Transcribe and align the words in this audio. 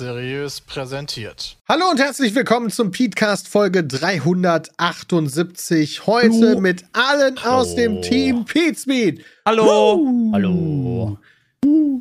Seriös 0.00 0.62
präsentiert. 0.62 1.58
Hallo 1.68 1.90
und 1.90 2.00
herzlich 2.00 2.34
willkommen 2.34 2.70
zum 2.70 2.90
Petecast 2.90 3.48
Folge 3.48 3.84
378. 3.84 6.06
Heute 6.06 6.32
Hallo. 6.32 6.58
mit 6.58 6.84
allen 6.94 7.36
aus 7.36 7.74
dem 7.74 8.00
Team 8.00 8.46
Petespeed. 8.46 9.22
Hallo. 9.44 9.96
Uh. 9.96 10.32
Hallo. 10.32 11.18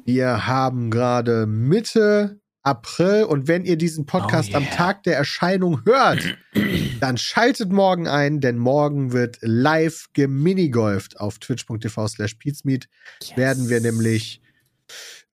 Wir 0.06 0.48
haben 0.48 0.92
gerade 0.92 1.46
Mitte 1.46 2.40
April 2.64 3.26
und 3.26 3.50
wenn 3.50 3.66
ihr 3.66 3.76
diesen 3.76 4.06
Podcast 4.06 4.52
Oh 4.54 4.56
yeah. 4.60 4.60
am 4.60 4.70
Tag 4.74 5.04
der 5.04 5.18
Erscheinung 5.18 5.82
hört, 5.84 6.38
dann 7.02 7.18
schaltet 7.18 7.70
morgen 7.70 8.08
ein, 8.08 8.40
denn 8.40 8.58
morgen 8.58 9.12
wird 9.12 9.40
live 9.42 10.06
geminigolft 10.14 11.20
auf 11.20 11.38
twitch.tv 11.40 12.08
slash 12.08 12.36
Petesmeet. 12.36 12.88
Werden 13.36 13.68
wir 13.68 13.82
nämlich, 13.82 14.42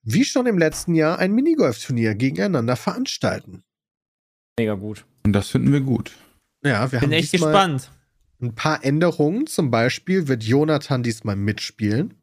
wie 0.07 0.25
schon 0.25 0.47
im 0.47 0.57
letzten 0.57 0.95
Jahr, 0.95 1.19
ein 1.19 1.33
Minigolf-Turnier 1.33 2.15
gegeneinander 2.15 2.77
veranstalten. 2.77 3.63
Mega 4.59 4.75
gut. 4.75 5.05
Und 5.25 5.33
das 5.33 5.51
finden 5.51 5.73
wir 5.73 5.81
gut. 5.81 6.13
Ja, 6.65 6.91
wir 6.91 7.01
Bin 7.01 7.09
haben 7.09 7.13
echt 7.13 7.33
gespannt. 7.33 7.91
ein 8.41 8.55
paar 8.55 8.83
Änderungen. 8.85 9.47
Zum 9.47 9.71
Beispiel 9.71 10.29
wird 10.29 10.43
Jonathan 10.45 11.03
diesmal 11.03 11.37
mitspielen. 11.37 12.15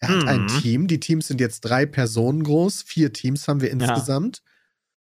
Er 0.00 0.08
hat 0.08 0.22
Mhm. 0.22 0.28
ein 0.28 0.46
Team. 0.48 0.86
Die 0.88 0.98
Teams 0.98 1.28
sind 1.28 1.40
jetzt 1.40 1.60
drei 1.60 1.84
Personen 1.86 2.42
groß. 2.42 2.82
Vier 2.82 3.12
Teams 3.12 3.46
haben 3.46 3.60
wir 3.60 3.70
insgesamt. 3.70 4.42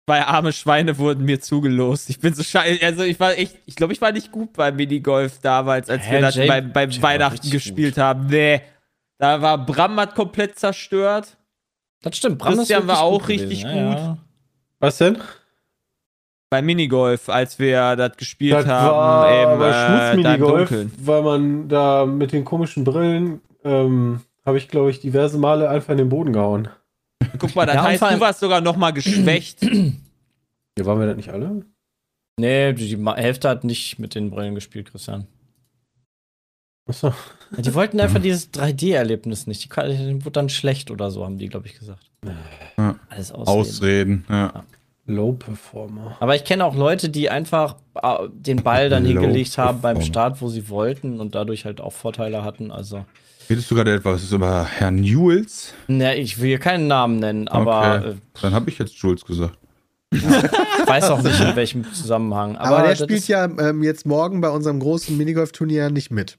Zwei 0.08 0.22
arme 0.24 0.54
Schweine 0.54 0.96
wurden 0.96 1.26
mir 1.26 1.40
zugelost. 1.40 2.08
Ich 2.08 2.18
bin 2.18 2.32
so 2.32 2.42
scheiße. 2.42 2.82
Also 2.82 3.02
ich 3.02 3.20
war 3.20 3.36
echt, 3.36 3.58
ich 3.66 3.76
glaube, 3.76 3.92
ich 3.92 4.00
war 4.00 4.10
nicht 4.12 4.32
gut 4.32 4.54
beim 4.54 4.76
Minigolf 4.76 5.38
damals, 5.40 5.90
als 5.90 6.04
Hä, 6.06 6.12
wir 6.12 6.20
das 6.22 6.36
beim, 6.36 6.74
war 6.74 7.02
Weihnachten 7.02 7.50
gespielt 7.50 7.96
gut. 7.96 8.02
haben. 8.02 8.26
Nee. 8.28 8.62
Da 9.18 9.42
war 9.42 9.66
Bram 9.66 10.00
hat 10.00 10.14
komplett 10.14 10.58
zerstört. 10.58 11.36
Das 12.02 12.16
stimmt. 12.16 12.38
Bram 12.38 12.54
Christian 12.54 12.82
ist 12.82 12.88
war 12.88 13.00
auch 13.02 13.20
gut 13.20 13.28
richtig 13.28 13.62
gewesen. 13.62 13.72
gut. 13.88 13.94
Ja, 13.98 14.06
ja. 14.06 14.18
Was 14.80 14.98
denn? 14.98 15.18
Beim 16.50 16.64
Minigolf, 16.64 17.28
als 17.28 17.58
wir 17.58 17.94
das 17.96 18.16
gespielt 18.16 18.54
Das 18.54 18.66
haben 18.66 18.96
war 18.96 19.42
im, 19.42 19.48
aber 19.48 19.68
äh, 19.68 20.12
Schmutzminigolf, 20.14 20.68
Dunkeln. 20.70 20.92
weil 20.98 21.22
man 21.22 21.68
da 21.68 22.06
mit 22.06 22.32
den 22.32 22.44
komischen 22.44 22.84
Brillen, 22.84 23.40
ähm, 23.64 24.20
habe 24.46 24.56
ich, 24.56 24.68
glaube 24.68 24.90
ich, 24.90 25.00
diverse 25.00 25.36
Male 25.36 25.68
einfach 25.68 25.90
in 25.92 25.98
den 25.98 26.08
Boden 26.08 26.32
gehauen. 26.32 26.68
Guck 27.38 27.54
mal, 27.54 27.66
das 27.66 27.74
Ja, 27.74 27.82
heißt, 27.82 28.02
du 28.02 28.20
warst 28.20 28.40
sogar 28.40 28.60
noch 28.62 28.76
mal 28.76 28.92
geschwächt. 28.92 29.62
Ja, 29.62 30.86
waren 30.86 31.00
wir 31.00 31.06
das 31.08 31.16
nicht 31.16 31.30
alle? 31.30 31.64
Nee, 32.40 32.72
die, 32.72 32.96
Hälfte 32.96 33.48
hat 33.48 33.64
nicht 33.64 33.98
mit 33.98 34.14
den 34.14 34.30
Brillen 34.30 34.54
gespielt, 34.54 34.90
Christian. 34.90 35.26
Achso. 36.88 37.08
Ja, 37.56 37.62
Die 37.62 37.74
wollten 37.74 38.00
einfach 38.00 38.20
dieses 38.20 38.52
3D-Erlebnis 38.52 39.46
nicht. 39.46 39.64
Die 39.64 39.68
die 39.68 40.24
wurde 40.24 40.32
dann 40.32 40.48
schlecht 40.48 40.90
oder 40.90 41.10
so, 41.10 41.24
haben 41.24 41.38
die, 41.38 41.48
glaube 41.48 41.66
ich, 41.66 41.78
gesagt. 41.78 42.10
Ja. 42.76 42.96
Alles 43.08 43.32
Ausreden. 43.32 43.60
Ausreden. 43.60 44.24
Ja. 44.28 44.64
Low 45.06 45.32
Performer. 45.32 46.16
Aber 46.20 46.36
ich 46.36 46.44
kenne 46.44 46.64
auch 46.64 46.74
Leute, 46.76 47.08
die 47.08 47.30
einfach 47.30 47.76
äh, 48.02 48.28
den 48.30 48.62
Ball 48.62 48.90
dann 48.90 49.06
hingelegt 49.06 49.56
haben 49.56 49.80
beim. 49.80 50.02
Start, 50.02 50.42
wo 50.42 50.48
sie 50.48 50.68
wollten 50.68 51.18
und 51.20 51.34
dadurch 51.34 51.64
halt 51.64 51.80
auch 51.80 51.92
Vorteile 51.94 52.44
hatten. 52.44 52.70
Also, 52.70 53.04
Redest 53.48 53.70
du 53.70 53.74
gerade 53.74 53.94
etwas 53.94 54.30
über 54.30 54.64
Herrn 54.64 54.96
Newells? 54.96 55.72
ne, 55.86 56.16
ich 56.16 56.38
will 56.38 56.48
hier 56.48 56.58
keinen 56.58 56.86
Namen 56.86 57.18
nennen, 57.18 57.48
aber 57.48 57.98
Okay. 58.04 58.14
Dann 58.42 58.52
habe 58.54 58.68
ich 58.68 58.78
jetzt 58.78 58.92
Jules 58.96 59.24
gesagt. 59.24 59.56
äh, 60.12 60.16
ich 60.18 60.86
weiß 60.86 61.10
auch 61.10 61.22
nicht, 61.22 61.40
in 61.48 61.56
welchem 61.56 61.90
Zusammenhang. 61.92 62.56
Aber, 62.58 62.78
Aber, 62.78 62.88
der 62.88 62.96
spielt 62.96 63.26
ja 63.28 63.44
ähm, 63.46 63.82
jetzt 63.82 64.04
morgen 64.04 64.42
bei 64.42 64.50
unserem 64.50 64.78
großen 64.80 65.16
Minigolf-Turnier 65.16 65.88
nicht 65.88 66.10
mit. 66.10 66.36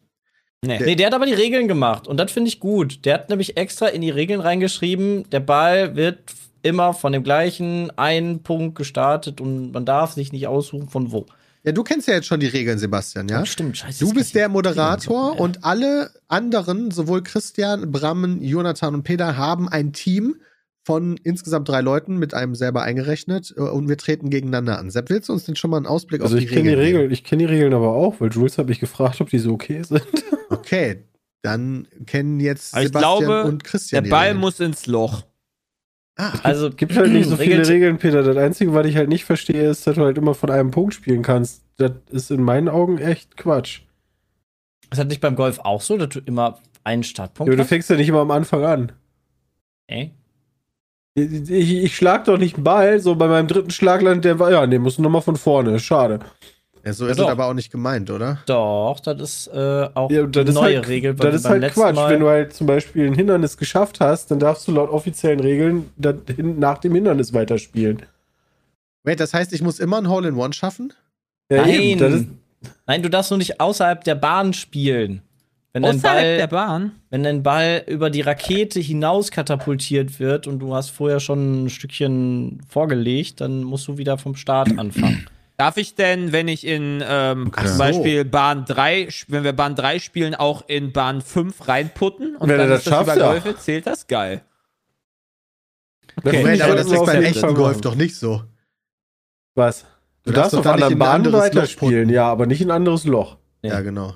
Nee. 0.65 0.79
Nee, 0.83 0.95
der 0.95 1.07
hat 1.07 1.13
aber 1.13 1.25
die 1.25 1.33
Regeln 1.33 1.67
gemacht 1.67 2.07
und 2.07 2.17
das 2.17 2.31
finde 2.31 2.49
ich 2.49 2.59
gut. 2.59 3.05
Der 3.05 3.13
hat 3.13 3.29
nämlich 3.29 3.55
extra 3.55 3.87
in 3.87 4.01
die 4.01 4.09
Regeln 4.09 4.41
reingeschrieben, 4.41 5.29
der 5.29 5.39
Ball 5.39 5.95
wird 5.95 6.19
immer 6.61 6.93
von 6.93 7.13
dem 7.13 7.23
gleichen 7.23 7.97
einen 7.97 8.43
Punkt 8.43 8.75
gestartet 8.75 9.39
und 9.39 9.71
man 9.71 9.85
darf 9.85 10.13
sich 10.13 10.33
nicht 10.33 10.47
aussuchen 10.47 10.89
von 10.89 11.11
wo. 11.11 11.25
Ja, 11.63 11.73
du 11.73 11.83
kennst 11.83 12.07
ja 12.07 12.13
jetzt 12.13 12.27
schon 12.27 12.39
die 12.39 12.47
Regeln, 12.47 12.79
Sebastian, 12.79 13.27
ja? 13.27 13.45
Stimmt, 13.45 13.77
scheiße. 13.77 14.03
Du 14.03 14.13
bist 14.13 14.33
der 14.33 14.47
Moderator 14.47 15.39
und 15.39 15.63
alle 15.63 16.09
anderen, 16.29 16.91
sowohl 16.91 17.21
Christian, 17.21 17.91
Brammen, 17.91 18.41
Jonathan 18.41 18.95
und 18.95 19.03
Peter, 19.03 19.35
haben 19.35 19.67
ein 19.67 19.91
Team 19.91 20.35
von 20.89 21.17
insgesamt 21.23 21.69
drei 21.69 21.81
Leuten 21.81 22.17
mit 22.17 22.33
einem 22.33 22.55
selber 22.55 22.81
eingerechnet 22.81 23.53
äh, 23.55 23.61
und 23.61 23.87
wir 23.87 23.97
treten 23.97 24.29
gegeneinander 24.29 24.79
an. 24.79 24.89
Sepp, 24.89 25.09
willst 25.09 25.29
du 25.29 25.33
uns 25.33 25.45
denn 25.45 25.55
schon 25.55 25.69
mal 25.71 25.77
einen 25.77 25.85
Ausblick 25.85 26.21
Also 26.21 26.35
auf 26.35 26.41
ich 26.41 26.49
die 26.49 26.53
kenne 26.55 26.69
die 26.69 26.75
Regeln 26.75 26.95
Regeln, 26.97 27.11
ich 27.11 27.23
kenne 27.23 27.43
die 27.45 27.53
Regeln 27.53 27.73
aber 27.73 27.93
auch, 27.93 28.19
weil 28.19 28.29
Jules 28.31 28.57
hat 28.57 28.67
mich 28.67 28.79
gefragt, 28.79 29.21
ob 29.21 29.29
die 29.29 29.39
so 29.39 29.51
okay 29.53 29.81
sind. 29.83 30.03
Okay, 30.51 31.03
dann 31.43 31.87
kennen 32.07 32.39
jetzt 32.39 32.75
ich 32.75 32.87
Sebastian 32.87 33.19
glaube, 33.19 33.43
und 33.43 33.63
Christian 33.63 33.97
Der 34.03 34.07
die 34.07 34.09
Ball 34.09 34.23
Regeln. 34.29 34.39
muss 34.39 34.59
ins 34.59 34.87
Loch. 34.87 35.23
Ah, 36.17 36.33
Also, 36.41 36.71
Gibt 36.71 36.97
halt 36.97 37.11
nicht 37.13 37.29
so 37.29 37.37
viele 37.37 37.59
Regel- 37.59 37.65
Regeln, 37.67 37.97
Peter. 37.99 38.23
Das 38.23 38.35
Einzige, 38.35 38.73
was 38.73 38.85
ich 38.87 38.95
halt 38.97 39.09
nicht 39.09 39.25
verstehe, 39.25 39.69
ist, 39.69 39.85
dass 39.85 39.95
du 39.95 40.01
halt 40.03 40.17
immer 40.17 40.33
von 40.33 40.49
einem 40.49 40.71
Punkt 40.71 40.95
spielen 40.95 41.21
kannst. 41.21 41.61
Das 41.77 41.91
ist 42.09 42.31
in 42.31 42.41
meinen 42.43 42.67
Augen 42.67 42.97
echt 42.97 43.37
Quatsch. 43.37 43.81
Ist 44.91 44.97
das 44.97 45.05
nicht 45.05 45.21
beim 45.21 45.35
Golf 45.35 45.59
auch 45.59 45.81
so, 45.81 45.97
dass 45.97 46.09
du 46.09 46.19
immer 46.19 46.59
einen 46.83 47.03
Startpunkt 47.03 47.47
Ja, 47.47 47.51
aber 47.51 47.57
du 47.57 47.61
hast? 47.61 47.69
fängst 47.69 47.89
ja 47.91 47.95
nicht 47.95 48.09
immer 48.09 48.21
am 48.21 48.31
Anfang 48.31 48.63
an. 48.65 48.91
Ey? 49.87 50.11
Ich, 51.23 51.73
ich, 51.83 51.95
schlag 51.95 52.25
doch 52.25 52.37
nicht 52.37 52.55
einen 52.55 52.63
Ball, 52.63 52.99
so 52.99 53.15
bei 53.15 53.27
meinem 53.27 53.47
dritten 53.47 53.71
Schlag 53.71 54.01
landet 54.01 54.25
der 54.25 54.35
Ball. 54.35 54.51
Ja, 54.53 54.65
nee, 54.67 54.79
musst 54.79 54.97
du 54.97 55.01
nochmal 55.01 55.21
von 55.21 55.35
vorne. 55.35 55.79
Schade. 55.79 56.19
ja, 56.85 56.93
so 56.93 57.05
Ja, 57.05 57.11
ist 57.11 57.19
doch. 57.19 57.25
es 57.25 57.31
aber 57.31 57.45
auch 57.47 57.53
nicht 57.53 57.71
gemeint, 57.71 58.09
oder? 58.09 58.39
Doch, 58.45 58.99
das 59.03 59.19
ist 59.21 59.47
äh, 59.47 59.87
auch 59.93 60.09
Ja, 60.11 60.23
das 60.25 60.41
eine 60.41 60.49
ist 60.49 60.55
neue 60.55 60.75
halt, 60.77 60.87
Regel. 60.87 61.13
Das 61.15 61.35
ist 61.35 61.45
halt 61.45 61.73
Quatsch. 61.73 61.95
Mal- 61.95 62.11
Wenn 62.11 62.19
du 62.19 62.27
halt 62.29 62.53
zum 62.53 62.67
Beispiel 62.67 63.07
ein 63.07 63.13
Hindernis 63.13 63.57
geschafft 63.57 63.99
hast, 63.99 64.31
dann 64.31 64.39
darfst 64.39 64.67
du 64.67 64.71
laut 64.71 64.89
offiziellen 64.89 65.39
Regeln 65.39 65.89
nach 66.57 66.77
dem 66.77 66.95
Hindernis 66.95 67.33
weiterspielen. 67.33 68.03
Wait, 69.03 69.19
das 69.19 69.33
heißt, 69.33 69.53
ich 69.53 69.61
muss 69.61 69.79
immer 69.79 69.97
ein 69.97 70.09
Hole-in-One 70.09 70.53
schaffen? 70.53 70.93
Ja, 71.51 71.61
Nein. 71.61 71.69
eben, 71.81 71.99
das 71.99 72.13
ist, 72.13 72.27
Nein, 72.85 73.01
du 73.01 73.09
darfst 73.09 73.31
nur 73.31 73.37
nicht 73.37 73.59
außerhalb 73.61 74.03
der 74.03 74.15
Bahn 74.15 74.53
spielen. 74.53 75.21
Wenn 75.71 75.83
dein, 75.83 75.97
Außerhalb 75.97 76.37
der 76.37 76.47
Ball, 76.47 76.67
Bahn. 76.67 76.91
wenn 77.11 77.23
dein 77.23 77.43
Ball 77.43 77.83
über 77.85 78.09
die 78.09 78.21
Rakete 78.21 78.79
hinaus 78.79 79.29
katapultiert 79.29 80.19
wird 80.19 80.47
und 80.47 80.59
du 80.59 80.73
hast 80.73 80.89
vorher 80.89 81.19
schon 81.19 81.65
ein 81.65 81.69
Stückchen 81.69 82.61
vorgelegt, 82.67 83.39
dann 83.41 83.63
musst 83.63 83.87
du 83.87 83.97
wieder 83.97 84.17
vom 84.17 84.35
Start 84.35 84.69
anfangen. 84.77 85.27
Darf 85.57 85.77
ich 85.77 85.93
denn, 85.93 86.31
wenn 86.31 86.47
ich 86.47 86.65
in 86.65 87.03
ähm, 87.05 87.51
zum 87.55 87.67
so. 87.67 87.77
Beispiel 87.77 88.25
Bahn 88.25 88.65
3, 88.65 89.09
wenn 89.27 89.43
wir 89.43 89.53
Bahn 89.53 89.75
3 89.75 89.99
spielen, 89.99 90.33
auch 90.33 90.63
in 90.67 90.93
Bahn 90.93 91.21
5 91.21 91.67
reinputten? 91.67 92.37
Und 92.37 92.47
Wenn 92.49 92.57
dann 92.57 92.67
du 92.67 92.73
das 92.73 92.79
ist 92.79 92.87
das 92.87 92.93
schaffst, 92.93 93.15
überläufe, 93.17 93.57
zählt 93.57 93.85
das 93.85 94.07
geil. 94.07 94.41
Okay. 96.15 96.37
Moment, 96.37 96.61
aber 96.61 96.75
das 96.75 96.87
ist 96.91 97.05
beim 97.05 97.23
echten 97.23 97.53
Golf 97.53 97.81
doch 97.81 97.95
nicht 97.95 98.15
so. 98.15 98.43
Was? 99.55 99.81
Du, 100.23 100.31
Du 100.31 100.31
darfst 100.31 100.53
darfst 100.53 100.67
auf 100.67 100.73
anderen 100.73 100.93
in 100.93 100.95
ein 100.95 100.99
Bahnen 100.99 101.25
anderes 101.25 101.33
Loch 101.35 101.55
weiterspielen, 101.61 102.09
ja, 102.09 102.25
aber 102.27 102.45
nicht 102.45 102.61
in 102.61 102.71
ein 102.71 102.75
anderes 102.77 103.03
Loch. 103.05 103.37
Ja. 103.61 103.75
Ja, 103.75 103.81
genau. 103.81 104.15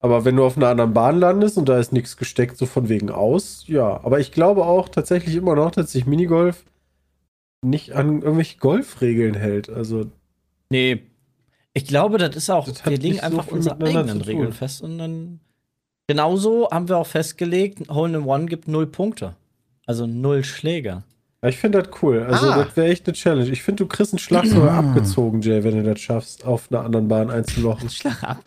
Aber 0.00 0.24
wenn 0.24 0.36
du 0.36 0.44
auf 0.44 0.56
einer 0.56 0.68
anderen 0.68 0.92
Bahn 0.94 1.18
landest 1.18 1.58
und 1.58 1.68
da 1.68 1.78
ist 1.78 1.92
nichts 1.92 2.16
gesteckt, 2.16 2.56
so 2.56 2.66
von 2.66 2.88
wegen 2.88 3.10
aus, 3.10 3.64
ja. 3.66 4.00
Aber 4.04 4.20
ich 4.20 4.30
glaube 4.32 4.64
auch 4.64 4.88
tatsächlich 4.88 5.34
immer 5.34 5.54
noch, 5.56 5.70
dass 5.72 5.90
sich 5.92 6.06
Minigolf 6.06 6.64
nicht 7.62 7.92
an 7.94 8.22
irgendwelche 8.22 8.58
Golfregeln 8.58 9.34
hält. 9.34 9.68
Also, 9.68 10.06
Nee. 10.70 11.02
Ich 11.74 11.86
glaube, 11.86 12.18
das 12.18 12.34
ist 12.36 12.50
auch, 12.50 12.66
Das 12.66 12.84
wir 12.86 12.98
legen 12.98 13.16
so 13.16 13.22
einfach 13.22 13.44
viel 13.44 13.54
unsere 13.54 13.80
eigenen. 13.80 14.20
Regeln 14.20 14.52
fest 14.52 14.82
und 14.82 14.98
dann. 14.98 15.40
Genauso 16.06 16.68
haben 16.70 16.88
wir 16.88 16.96
auch 16.98 17.06
festgelegt, 17.06 17.88
Hole 17.90 18.16
in 18.18 18.24
One 18.24 18.46
gibt 18.46 18.66
null 18.68 18.86
Punkte. 18.86 19.36
Also 19.86 20.06
null 20.06 20.42
Schläge. 20.44 21.02
ja, 21.42 21.48
ich 21.48 21.56
finde 21.58 21.82
das 21.82 22.02
cool. 22.02 22.22
Also, 22.22 22.46
Ah. 22.48 22.64
das 22.64 22.76
wäre 22.76 22.88
echt 22.88 23.06
eine 23.06 23.14
Challenge. 23.14 23.48
Ich 23.50 23.62
finde, 23.62 23.84
du 23.84 23.88
kriegst 23.88 24.12
einen 24.12 24.18
Schlag 24.18 24.46
sogar 24.46 24.72
abgezogen, 24.84 25.40
Jay, 25.42 25.62
wenn 25.64 25.76
du 25.76 25.82
das 25.82 26.00
schaffst, 26.00 26.44
auf 26.46 26.70
einer 26.70 26.84
anderen 26.84 27.08
Bahn 27.08 27.30
einzulochen. 27.30 27.88
Schlag 27.90 28.22
ab. 28.22 28.42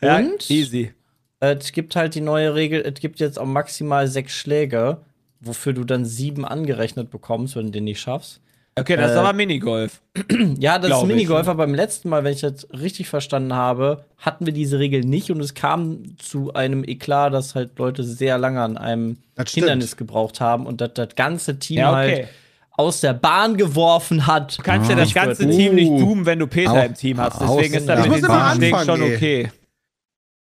Ja, 0.00 0.18
Und? 0.18 0.50
easy. 0.50 0.92
Äh, 1.40 1.54
Es 1.54 1.72
gibt 1.72 1.96
halt 1.96 2.14
die 2.14 2.20
neue 2.20 2.54
Regel, 2.54 2.82
es 2.82 3.00
gibt 3.00 3.20
jetzt 3.20 3.38
auch 3.38 3.46
maximal 3.46 4.08
sechs 4.08 4.32
Schläge, 4.34 4.98
wofür 5.40 5.72
du 5.72 5.84
dann 5.84 6.04
sieben 6.04 6.44
angerechnet 6.44 7.10
bekommst, 7.10 7.56
wenn 7.56 7.66
du 7.66 7.72
den 7.72 7.84
nicht 7.84 8.00
schaffst. 8.00 8.40
Okay, 8.76 8.96
das 8.96 9.12
ist 9.12 9.16
Äh, 9.16 9.20
aber 9.20 9.32
Minigolf. 9.32 10.00
Ja, 10.58 10.78
das 10.80 10.90
ist 10.90 11.06
Minigolf, 11.06 11.46
aber 11.46 11.64
beim 11.64 11.74
letzten 11.74 12.08
Mal, 12.08 12.24
wenn 12.24 12.32
ich 12.32 12.40
das 12.40 12.66
richtig 12.72 13.08
verstanden 13.08 13.54
habe, 13.54 14.04
hatten 14.18 14.46
wir 14.46 14.52
diese 14.52 14.78
Regel 14.80 15.02
nicht 15.02 15.30
und 15.30 15.40
es 15.40 15.54
kam 15.54 16.16
zu 16.18 16.54
einem 16.54 16.82
Eklat, 16.82 17.32
dass 17.34 17.54
halt 17.54 17.78
Leute 17.78 18.02
sehr 18.02 18.36
lange 18.38 18.60
an 18.62 18.76
einem. 18.76 19.18
Hindernis 19.48 19.96
gebraucht 19.96 20.40
haben 20.40 20.66
und 20.66 20.80
das, 20.80 20.94
das 20.94 21.14
ganze 21.16 21.58
Team 21.58 21.78
Ja, 21.78 21.90
okay. 21.90 22.16
halt 22.16 22.28
aus 22.76 23.00
der 23.00 23.14
Bahn 23.14 23.56
geworfen 23.56 24.26
hat. 24.26 24.58
Du 24.58 24.62
kannst 24.62 24.90
ja 24.90 24.96
das 24.96 25.08
Ich 25.08 25.14
ganze 25.14 25.48
Team 25.48 25.74
nicht 25.76 25.88
Uh. 25.90 25.98
doomen, 26.00 26.26
wenn 26.26 26.38
du 26.40 26.46
Peter 26.46 26.72
Au- 26.72 26.84
im 26.84 26.94
Team 26.94 27.18
hast. 27.20 27.40
Deswegen 27.40 27.74
ist 27.74 27.88
das 27.88 27.98
mit 28.06 28.18
immer 28.18 28.54
Sieben 28.54 28.74
anfangen, 28.74 28.86
schon 28.86 29.02
ey. 29.02 29.14
okay. 29.16 29.50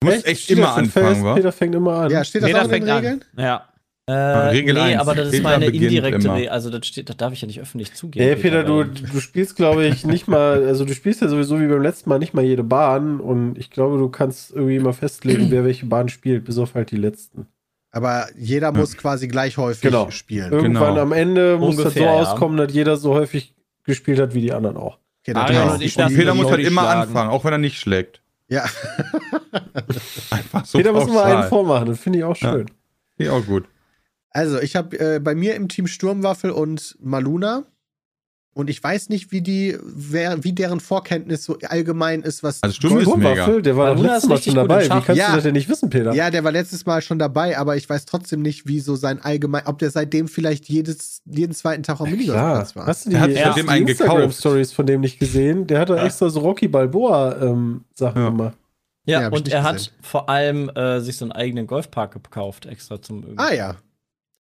Du 0.01 0.07
musst 0.07 0.18
Echt? 0.19 0.28
echt 0.28 0.42
Steht 0.44 0.57
immer 0.57 0.68
das 0.68 0.78
anfangen, 0.78 1.24
wa? 1.24 1.33
Peter 1.36 1.51
fängt 1.51 1.75
immer 1.75 1.94
an. 1.94 2.12
Ja, 2.12 2.24
steht 2.24 2.42
das 2.44 2.50
Peter 2.50 2.62
auch 2.62 2.66
in 2.66 2.69
den 2.72 2.80
fängt 2.80 2.89
an. 2.89 2.98
Regeln? 2.98 3.25
Ja. 3.38 3.68
Äh, 4.07 4.13
Regel 4.13 4.74
nee, 4.74 4.80
eins. 4.80 5.00
aber 5.00 5.13
das 5.13 5.28
ist 5.28 5.31
Peter 5.33 5.44
meine 5.44 5.66
indirekte 5.68 6.22
immer. 6.25 6.36
Regel. 6.36 6.50
Also 6.50 6.69
das, 6.72 6.88
steht, 6.88 7.07
das 7.07 7.18
darf 7.18 7.33
ich 7.33 7.42
ja 7.42 7.48
nicht 7.48 7.62
öffentlich 7.62 7.94
zugeben. 7.94 8.25
Hey 8.25 8.36
Peter, 8.36 8.63
du, 8.63 8.84
du 8.84 9.19
spielst, 9.19 9.56
glaube 9.56 9.86
ich, 9.86 10.06
nicht 10.06 10.27
mal, 10.27 10.66
also 10.66 10.86
du 10.86 10.94
spielst 10.95 11.22
ja 11.22 11.27
sowieso 11.27 11.60
wie 11.62 11.68
beim 11.68 11.84
letzten 11.84 12.10
Mal 12.10 12.18
nicht 12.18 12.34
mal 12.34 12.44
jede 12.44 12.63
Bahn 12.63 13.19
und 13.19 13.57
ich 13.60 13.69
glaube, 13.69 14.00
du 14.00 14.10
kannst 14.10 14.51
irgendwie 14.51 14.80
mal 14.80 14.94
festlegen, 14.94 15.51
wer 15.51 15.63
welche 15.66 15.86
Bahn 15.86 16.10
spielt, 16.10 16.45
bis 16.45 16.57
auf 16.57 16.74
halt 16.74 16.89
die 16.92 16.98
letzten. 16.98 17.45
Aber 17.91 18.27
jeder 18.38 18.71
muss 18.71 18.95
quasi 18.95 19.27
gleich 19.27 19.57
häufig 19.57 19.81
Genau. 19.81 20.09
spielen. 20.11 20.51
Irgendwann 20.51 20.91
Genau. 20.93 21.01
am 21.01 21.11
Ende 21.11 21.57
muss 21.57 21.75
das 21.77 21.93
so 21.93 21.99
ja. 21.99 22.11
auskommen, 22.13 22.57
dass 22.57 22.73
jeder 22.73 22.95
so 22.97 23.13
häufig 23.13 23.53
gespielt 23.83 24.19
hat 24.19 24.33
wie 24.33 24.41
die 24.41 24.53
anderen 24.53 24.77
auch. 24.77 24.97
Okay, 25.23 25.33
Ah, 25.35 25.45
dann 25.45 25.55
ja, 25.55 25.73
und 25.73 26.15
Peter 26.15 26.33
muss 26.33 26.49
halt 26.49 26.65
immer 26.65 26.81
schlagen. 26.83 27.01
anfangen, 27.01 27.29
auch 27.29 27.43
wenn 27.43 27.51
er 27.53 27.57
nicht 27.57 27.77
schlägt. 27.79 28.21
Ja, 28.47 28.63
Einfach 30.31 30.65
so 30.65 30.77
Peter 30.77 30.93
muss 30.93 31.07
mal 31.07 31.23
einen 31.25 31.49
vormachen, 31.49 31.88
das 31.88 31.99
finde 31.99 32.19
ich 32.19 32.25
auch 32.25 32.35
Ja. 32.38 32.51
schön. 32.51 32.65
Finde 32.67 32.77
ich 33.17 33.29
auch 33.29 33.45
gut. 33.45 33.65
also 34.31 34.59
ich 34.59 34.75
habe 34.75 34.97
äh, 34.99 35.19
bei 35.19 35.35
mir 35.35 35.55
im 35.55 35.67
Team 35.67 35.88
Sturmwaffel 35.88 36.51
und 36.51 36.97
Maluna. 37.01 37.63
Und 38.53 38.69
ich 38.69 38.83
weiß 38.83 39.07
nicht, 39.07 39.31
wie 39.31 39.39
die, 39.42 39.77
wer, 39.81 40.44
wie 40.44 40.51
deren 40.51 40.81
Vorkenntnis 40.81 41.45
so 41.45 41.57
allgemein 41.69 42.21
ist, 42.21 42.44
was. 42.44 42.62
Also 42.62 42.75
Sturm 42.75 42.98
ist 43.00 43.15
mega. 43.15 43.48
Der 43.62 43.77
war 43.77 43.95
letztes 43.95 44.27
Mal 44.30 44.42
schon 44.42 44.56
dabei. 44.56 44.83
Wie 44.83 44.89
kannst 44.89 45.09
Ja. 45.15 45.30
du 45.30 45.36
das 45.36 45.44
denn 45.44 45.53
nicht 45.53 45.69
wissen, 45.69 45.89
Peter? 45.89 46.13
Ja, 46.13 46.30
der 46.30 46.44
war 46.44 46.51
letztes 46.51 46.86
Mal 46.86 47.01
schon 47.01 47.18
dabei, 47.18 47.57
aber 47.57 47.77
ich 47.77 47.89
weiß 47.89 48.03
trotzdem 48.06 48.42
nicht, 48.42 48.68
wie 48.68 48.81
so 48.81 48.98
sein 48.98 49.21
allgemein, 49.24 49.65
ob 49.68 49.80
der 49.80 49.89
seitdem 49.89 50.27
vielleicht 50.27 50.68
jedes, 50.68 51.21
jeden 51.25 51.53
zweiten 51.53 51.83
Tag 51.83 52.01
am 52.01 52.07
Klar. 52.07 52.18
Minigolfplatz 52.18 52.75
war. 52.75 52.88
Hast 52.88 53.06
du 53.06 53.09
die, 53.12 53.13
Der 53.15 53.21
hat 53.21 53.30
hast 53.30 53.44
seitdem 53.45 53.65
du 53.68 53.71
einen 53.71 53.86
die 53.86 53.94
gekauft. 53.94 54.09
Instagram-Stories 54.12 54.71
von 54.74 54.86
dem 54.86 55.00
nicht 55.00 55.18
gesehen? 55.19 55.65
Der 55.68 55.80
hat 55.80 55.89
da 55.89 55.95
Ja. 55.95 56.06
extra 56.06 56.30
so 56.30 56.42
Rocky 56.42 56.68
Balboa-Sachen 56.68 58.21
Ja. 58.21 58.30
gemacht. 58.30 58.57
Ja, 59.06 59.19
Ja, 59.21 59.25
hab 59.27 59.33
ich 59.33 59.39
und 59.39 59.48
er 59.50 59.62
gesehen. 59.62 59.75
hat 59.75 59.92
vor 60.01 60.30
allem 60.30 60.69
äh, 60.69 61.00
sich 61.00 61.18
so 61.18 61.25
einen 61.25 61.31
eigenen 61.31 61.68
Golfpark 61.68 62.12
gekauft, 62.21 62.65
extra 62.65 63.01
zum. 63.01 63.24
Ah 63.38 63.53
ja, 63.53 63.75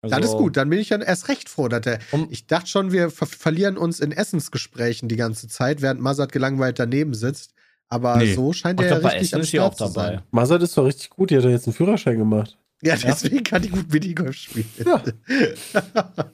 Also, 0.04 0.16
das 0.20 0.30
ist 0.30 0.36
gut. 0.36 0.56
Dann 0.56 0.68
bin 0.70 0.78
ich 0.78 0.90
ja 0.90 1.00
erst 1.00 1.28
recht 1.28 1.48
froh, 1.48 1.68
dass 1.68 1.80
der. 1.82 1.98
Um- 2.12 2.28
Ich 2.30 2.46
dachte 2.46 2.68
schon, 2.68 2.92
wir 2.92 3.10
ver 3.10 3.26
verlieren 3.26 3.76
uns 3.76 4.00
in 4.00 4.12
Essensgesprächen 4.12 5.08
die 5.08 5.16
ganze 5.16 5.48
Zeit, 5.48 5.82
während 5.82 6.00
Mazat 6.00 6.32
gelangweilt 6.32 6.78
daneben 6.78 7.14
sitzt. 7.14 7.52
Aber 7.88 8.16
Nee. 8.16 8.34
so 8.34 8.52
scheint 8.52 8.80
er 8.80 8.88
ja 8.88 8.96
richtig 8.96 9.20
Essen 9.22 9.34
am 9.36 9.40
ist 9.42 9.50
sie 9.50 9.60
auch 9.60 9.72
Start 9.74 9.90
zu 9.92 9.94
dabei. 9.98 10.14
sein. 10.16 10.22
Mazat 10.30 10.62
ist 10.62 10.76
doch 10.76 10.84
richtig 10.86 11.10
gut, 11.10 11.30
die 11.30 11.36
hat 11.36 11.44
doch 11.44 11.50
jetzt 11.50 11.66
einen 11.66 11.74
Führerschein 11.74 12.18
gemacht. 12.18 12.56
Ja, 12.82 12.96
deswegen 12.96 13.44
kann 13.44 13.62
die 13.62 13.68
gut 13.70 13.90
Minigolf 13.92 14.34
spielen. 14.36 14.68
Ja. 14.84 15.02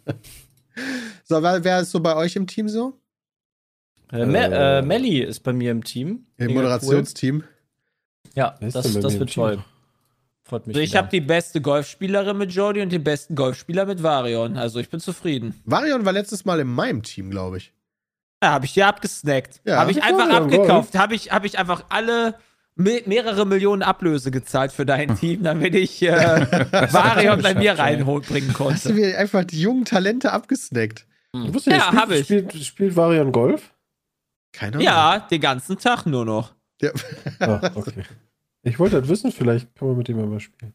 so, 1.24 1.42
wer, 1.42 1.62
wer 1.64 1.80
ist 1.80 1.90
so 1.90 2.00
bei 2.00 2.16
euch 2.16 2.36
im 2.36 2.46
Team 2.46 2.68
so? 2.68 2.98
Äh, 4.12 4.26
Me 4.26 4.38
Äh, 4.50 4.78
äh, 4.78 4.82
Melli 4.82 5.20
ist 5.20 5.40
bei 5.40 5.52
mir 5.52 5.70
im 5.70 5.84
Team. 5.84 6.26
Im 6.38 6.54
Moderationsteam? 6.54 7.36
Cool. 7.36 7.44
Ja, 8.34 8.56
das, 8.60 8.74
das 8.74 8.94
wird 9.18 9.30
Team? 9.30 9.62
Freut 10.50 10.66
mich. 10.66 10.74
Also 10.74 10.84
ich 10.84 10.96
habe 10.96 11.08
die 11.08 11.20
beste 11.20 11.60
Golfspielerin 11.60 12.36
mit 12.36 12.52
Jody 12.52 12.82
und 12.82 12.90
den 12.90 13.04
besten 13.04 13.36
Golfspieler 13.36 13.86
mit 13.86 14.02
Varion. 14.02 14.56
Also 14.56 14.80
ich 14.80 14.90
bin 14.90 14.98
zufrieden. 14.98 15.54
Varion 15.64 16.04
war 16.04 16.12
letztes 16.12 16.44
Mal 16.44 16.58
in 16.58 16.66
meinem 16.66 17.04
Team, 17.04 17.30
glaube 17.30 17.58
ich. 17.58 17.72
Ja, 18.42 18.50
habe 18.50 18.64
ich 18.64 18.74
dir 18.74 18.88
abgesnackt. 18.88 19.60
Ja. 19.64 19.76
habe 19.76 19.92
ich 19.92 20.02
einfach 20.02 20.28
Varion, 20.28 20.42
abgekauft. 20.42 20.98
Habe 20.98 21.14
ich, 21.14 21.30
hab 21.30 21.44
ich 21.44 21.56
einfach 21.60 21.84
alle 21.90 22.34
me 22.74 23.00
mehrere 23.06 23.46
Millionen 23.46 23.82
Ablöse 23.82 24.32
gezahlt 24.32 24.72
für 24.72 24.84
dein 24.84 25.14
Team, 25.14 25.44
damit 25.44 25.76
ich 25.76 26.02
äh, 26.02 26.10
Varion 26.92 27.42
bei 27.42 27.54
mir 27.54 27.78
reinbringen 27.78 28.48
Hast 28.58 28.86
du 28.86 28.88
konnte. 28.88 28.92
mir 28.94 29.16
einfach 29.18 29.44
die 29.44 29.60
jungen 29.60 29.84
Talente 29.84 30.32
abgesnackt? 30.32 31.06
Du 31.32 31.54
wusstest 31.54 31.76
Ja, 31.76 31.92
hab 31.92 32.10
ich. 32.10 32.24
Spielt, 32.24 32.52
spielt 32.54 32.96
Varian 32.96 33.30
Golf? 33.30 33.72
Keine 34.52 34.72
Ahnung. 34.72 34.84
Ja, 34.84 35.20
den 35.20 35.40
ganzen 35.40 35.78
Tag 35.78 36.06
nur 36.06 36.24
noch. 36.24 36.54
Ja. 36.82 36.90
Ah, 37.38 37.70
okay. 37.76 38.02
Ich 38.62 38.78
wollte 38.78 39.00
das 39.00 39.08
wissen, 39.08 39.32
vielleicht 39.32 39.74
kann 39.74 39.88
man 39.88 39.96
mit 39.96 40.08
dem 40.08 40.16
mal 40.28 40.40
spielen. 40.40 40.74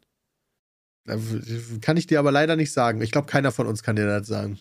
Kann 1.82 1.98
ich 1.98 2.08
dir 2.08 2.20
aber 2.20 2.32
leider 2.32 2.56
nicht 2.56 2.72
sagen. 2.72 3.02
Ich 3.02 3.12
glaube, 3.12 3.28
keiner 3.28 3.52
von 3.52 3.68
uns 3.68 3.84
kann 3.84 3.96
dir 3.96 4.08
das 4.08 4.28
sagen. 4.28 4.58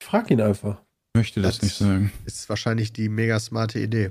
Ich 0.00 0.06
frag 0.06 0.30
ihn 0.30 0.40
einfach. 0.40 0.82
Möchte 1.16 1.40
das 1.40 1.56
Das- 1.56 1.62
nicht 1.62 1.76
sagen. 1.76 2.12
Ist 2.24 2.48
wahrscheinlich 2.48 2.92
die 2.92 3.08
mega 3.08 3.38
smarte 3.38 3.78
Idee. 3.78 4.10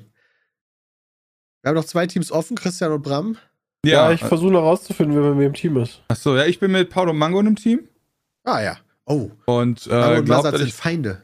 Wir 1.61 1.69
haben 1.69 1.75
noch 1.75 1.85
zwei 1.85 2.07
Teams 2.07 2.31
offen, 2.31 2.55
Christian 2.55 2.91
und 2.93 3.01
Bram. 3.01 3.37
Ja, 3.85 4.07
Ja, 4.07 4.11
ich 4.11 4.21
versuche 4.23 4.51
noch 4.51 4.61
rauszufinden, 4.61 5.15
wer 5.15 5.29
bei 5.29 5.35
mir 5.35 5.45
im 5.47 5.53
Team 5.53 5.77
ist. 5.77 6.01
achso, 6.07 6.35
ja, 6.35 6.45
ich 6.45 6.59
bin 6.59 6.71
mit 6.71 6.89
Paulo 6.89 7.13
Mango 7.13 7.39
in 7.39 7.47
einem 7.47 7.55
Team. 7.57 7.87
Ah 8.43 8.61
ja. 8.61 8.77
Oh, 9.05 9.29
Und, 9.45 9.87
äh, 9.87 10.17
und 10.17 10.25
glaub, 10.25 10.43
dass 10.43 10.57
sind 10.57 10.67
ich, 10.67 10.73
Feinde. 10.73 11.21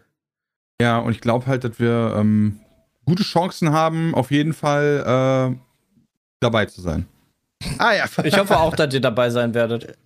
ja, 0.81 0.99
und 0.99 1.11
ich 1.11 1.19
glaube 1.21 1.45
halt, 1.47 1.63
dass 1.63 1.79
wir 1.79 2.15
ähm, 2.17 2.59
gute 3.05 3.23
Chancen 3.23 3.71
haben, 3.71 4.13
auf 4.15 4.31
jeden 4.31 4.53
Fall 4.53 5.55
äh, 5.57 5.72
dabei 6.43 6.65
zu 6.65 6.81
sein. 6.81 7.07
Ah 7.79 7.93
ja. 7.93 8.05
Ich 8.23 8.37
hoffe 8.37 8.57
auch, 8.59 8.75
dass 8.75 8.93
ihr 8.93 8.99
dabei 9.01 9.29
sein 9.29 9.53
werdet. 9.53 9.97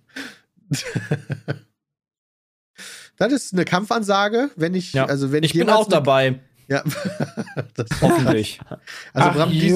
Das 3.16 3.32
ist 3.32 3.52
eine 3.52 3.64
Kampfansage, 3.64 4.50
wenn 4.56 4.74
ich, 4.74 4.92
Ja. 4.92 5.06
also 5.06 5.32
wenn 5.32 5.42
Ich 5.42 5.52
bin 5.52 5.62
jemals 5.62 5.78
auch 5.80 5.88
dabei, 5.88 6.38
Ja. 6.68 6.84
das, 7.74 7.86
hoffentlich. 8.00 8.60
also 9.12 9.30
Bram, 9.30 9.50
dies, 9.50 9.72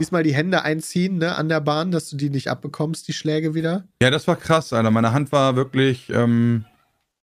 diesmal 0.00 0.22
die 0.22 0.32
Hände 0.34 0.62
einziehen, 0.62 1.18
ne, 1.18 1.34
an 1.36 1.48
der 1.48 1.60
Bahn, 1.60 1.90
dass 1.90 2.08
du 2.08 2.16
die 2.16 2.30
nicht 2.30 2.48
abbekommst, 2.48 3.06
die 3.08 3.12
Schläge 3.12 3.54
wieder. 3.54 3.84
Ja, 4.02 4.10
das 4.10 4.26
war 4.28 4.36
krass, 4.36 4.72
Alter. 4.72 4.90
Meine 4.90 5.12
Hand 5.12 5.32
war 5.32 5.56
wirklich 5.56 6.08
ähm, 6.10 6.64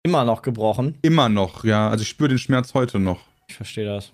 Immer 0.04 0.26
noch 0.26 0.42
gebrochen. 0.42 0.98
immer 1.02 1.28
noch, 1.30 1.64
ja. 1.64 1.90
Also 1.90 2.04
ich 2.04 2.10
spüre 2.10 2.30
den 2.30 2.38
Schmerz 2.38 2.74
heute 2.74 3.00
noch. 3.00 3.22
Ich 3.48 3.56
verstehe 3.56 3.86
das. 3.86 4.12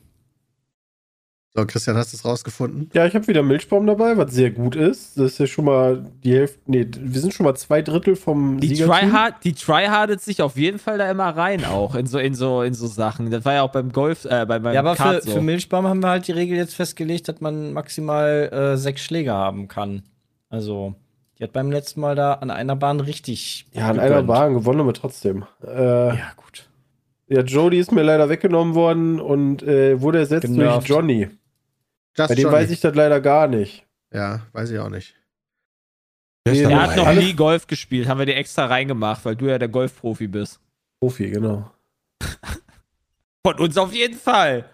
So, 1.55 1.67
Christian, 1.67 1.95
hast 1.97 2.11
du 2.11 2.17
es 2.17 2.25
rausgefunden? 2.25 2.89
Ja, 2.93 3.05
ich 3.05 3.13
habe 3.13 3.27
wieder 3.27 3.43
Milchbaum 3.43 3.85
dabei, 3.85 4.17
was 4.17 4.31
sehr 4.33 4.49
gut 4.49 4.75
ist. 4.75 5.19
Das 5.19 5.33
ist 5.33 5.37
ja 5.37 5.45
schon 5.45 5.65
mal 5.65 6.03
die 6.23 6.33
Hälfte. 6.33 6.59
Nee, 6.65 6.87
wir 6.99 7.21
sind 7.21 7.31
schon 7.31 7.43
mal 7.43 7.53
zwei 7.53 7.83
Drittel 7.83 8.15
vom 8.15 8.59
Die. 8.59 8.73
Tryhard, 8.73 9.35
die 9.43 9.53
tryhardet 9.53 10.19
sich 10.19 10.41
auf 10.41 10.57
jeden 10.57 10.79
Fall 10.79 10.97
da 10.97 11.11
immer 11.11 11.29
rein, 11.29 11.63
auch 11.63 11.93
in 11.93 12.07
so, 12.07 12.17
in 12.17 12.33
so, 12.33 12.63
in 12.63 12.73
so 12.73 12.87
Sachen. 12.87 13.29
Das 13.29 13.45
war 13.45 13.53
ja 13.53 13.61
auch 13.61 13.71
beim 13.71 13.91
Golf, 13.91 14.25
äh, 14.25 14.47
bei, 14.47 14.57
beim 14.57 14.73
Ja, 14.73 14.79
aber 14.79 14.95
Kart 14.95 15.23
für, 15.25 15.29
so. 15.29 15.35
für 15.35 15.41
Milchbaum 15.41 15.85
haben 15.85 15.99
wir 16.01 16.09
halt 16.09 16.27
die 16.27 16.31
Regel 16.31 16.57
jetzt 16.57 16.73
festgelegt, 16.73 17.27
dass 17.27 17.39
man 17.39 17.71
maximal 17.73 18.49
äh, 18.51 18.77
sechs 18.77 19.03
Schläge 19.03 19.31
haben 19.31 19.67
kann. 19.67 20.01
Also, 20.49 20.95
die 21.37 21.43
hat 21.43 21.53
beim 21.53 21.71
letzten 21.71 22.01
Mal 22.01 22.15
da 22.15 22.33
an 22.33 22.49
einer 22.49 22.75
Bahn 22.75 22.99
richtig. 22.99 23.67
Ja, 23.73 23.89
an 23.89 23.97
gegönnt. 23.97 24.11
einer 24.11 24.23
Bahn 24.23 24.55
gewonnen 24.55 24.79
haben 24.79 24.87
wir 24.87 24.93
trotzdem. 24.93 25.45
Äh, 25.63 26.07
Ja, 26.17 26.31
gut. 26.35 26.67
ja, 27.27 27.41
Jody 27.41 27.77
ist 27.77 27.91
mir 27.91 28.01
leider 28.01 28.27
weggenommen 28.29 28.73
worden 28.73 29.19
und 29.21 29.61
äh, 29.61 30.01
wurde 30.01 30.17
ersetzt 30.17 30.47
Genervt. 30.47 30.89
durch 30.89 30.97
Johnny. 30.97 31.27
Das 32.15 32.29
Bei 32.29 32.35
dem 32.35 32.51
weiß 32.51 32.69
ich 32.69 32.79
das 32.79 32.95
leider 32.95 33.19
gar 33.21 33.47
nicht. 33.47 33.85
Ja, 34.13 34.45
weiß 34.51 34.69
ich 34.69 34.79
auch 34.79 34.89
nicht. 34.89 35.15
Nee, 36.47 36.61
Er 36.61 36.81
hat 36.81 36.97
noch 36.97 37.11
nie 37.13 37.33
Golf 37.33 37.67
gespielt, 37.67 38.07
haben 38.07 38.19
wir 38.19 38.25
dir 38.25 38.35
extra 38.35 38.65
reingemacht, 38.65 39.23
weil 39.25 39.35
du 39.35 39.47
ja 39.47 39.57
der 39.57 39.69
Golfprofi 39.69 40.27
bist. 40.27 40.59
Profi, 40.99 41.29
genau. 41.29 41.71
Von 43.45 43.59
uns 43.59 43.77
auf 43.77 43.93
jeden 43.93 44.17
Fall. 44.17 44.69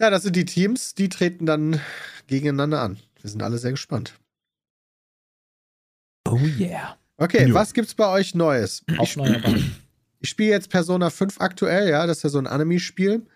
Ja, 0.00 0.10
das 0.10 0.22
sind 0.22 0.36
die 0.36 0.44
Teams, 0.44 0.94
die 0.94 1.08
treten 1.08 1.46
dann 1.46 1.80
gegeneinander 2.26 2.80
an. 2.80 2.98
Wir 3.20 3.30
sind 3.30 3.42
alle 3.42 3.58
sehr 3.58 3.72
gespannt. 3.72 4.14
Oh 6.28 6.38
yeah. 6.58 6.96
Okay, 7.16 7.46
Jo. 7.48 7.54
was 7.54 7.72
gibt's 7.72 7.94
bei 7.94 8.08
euch 8.08 8.34
Neues? 8.34 8.82
Bahn. 8.86 9.72
Ich 10.18 10.30
spiele 10.30 10.50
jetzt 10.50 10.70
Persona 10.70 11.10
5 11.10 11.40
aktuell, 11.40 11.90
ja, 11.90 12.06
das 12.06 12.16
ist 12.16 12.22
ja 12.24 12.30
so 12.30 12.38
ein 12.38 12.46
Anime-Spiel. 12.46 13.26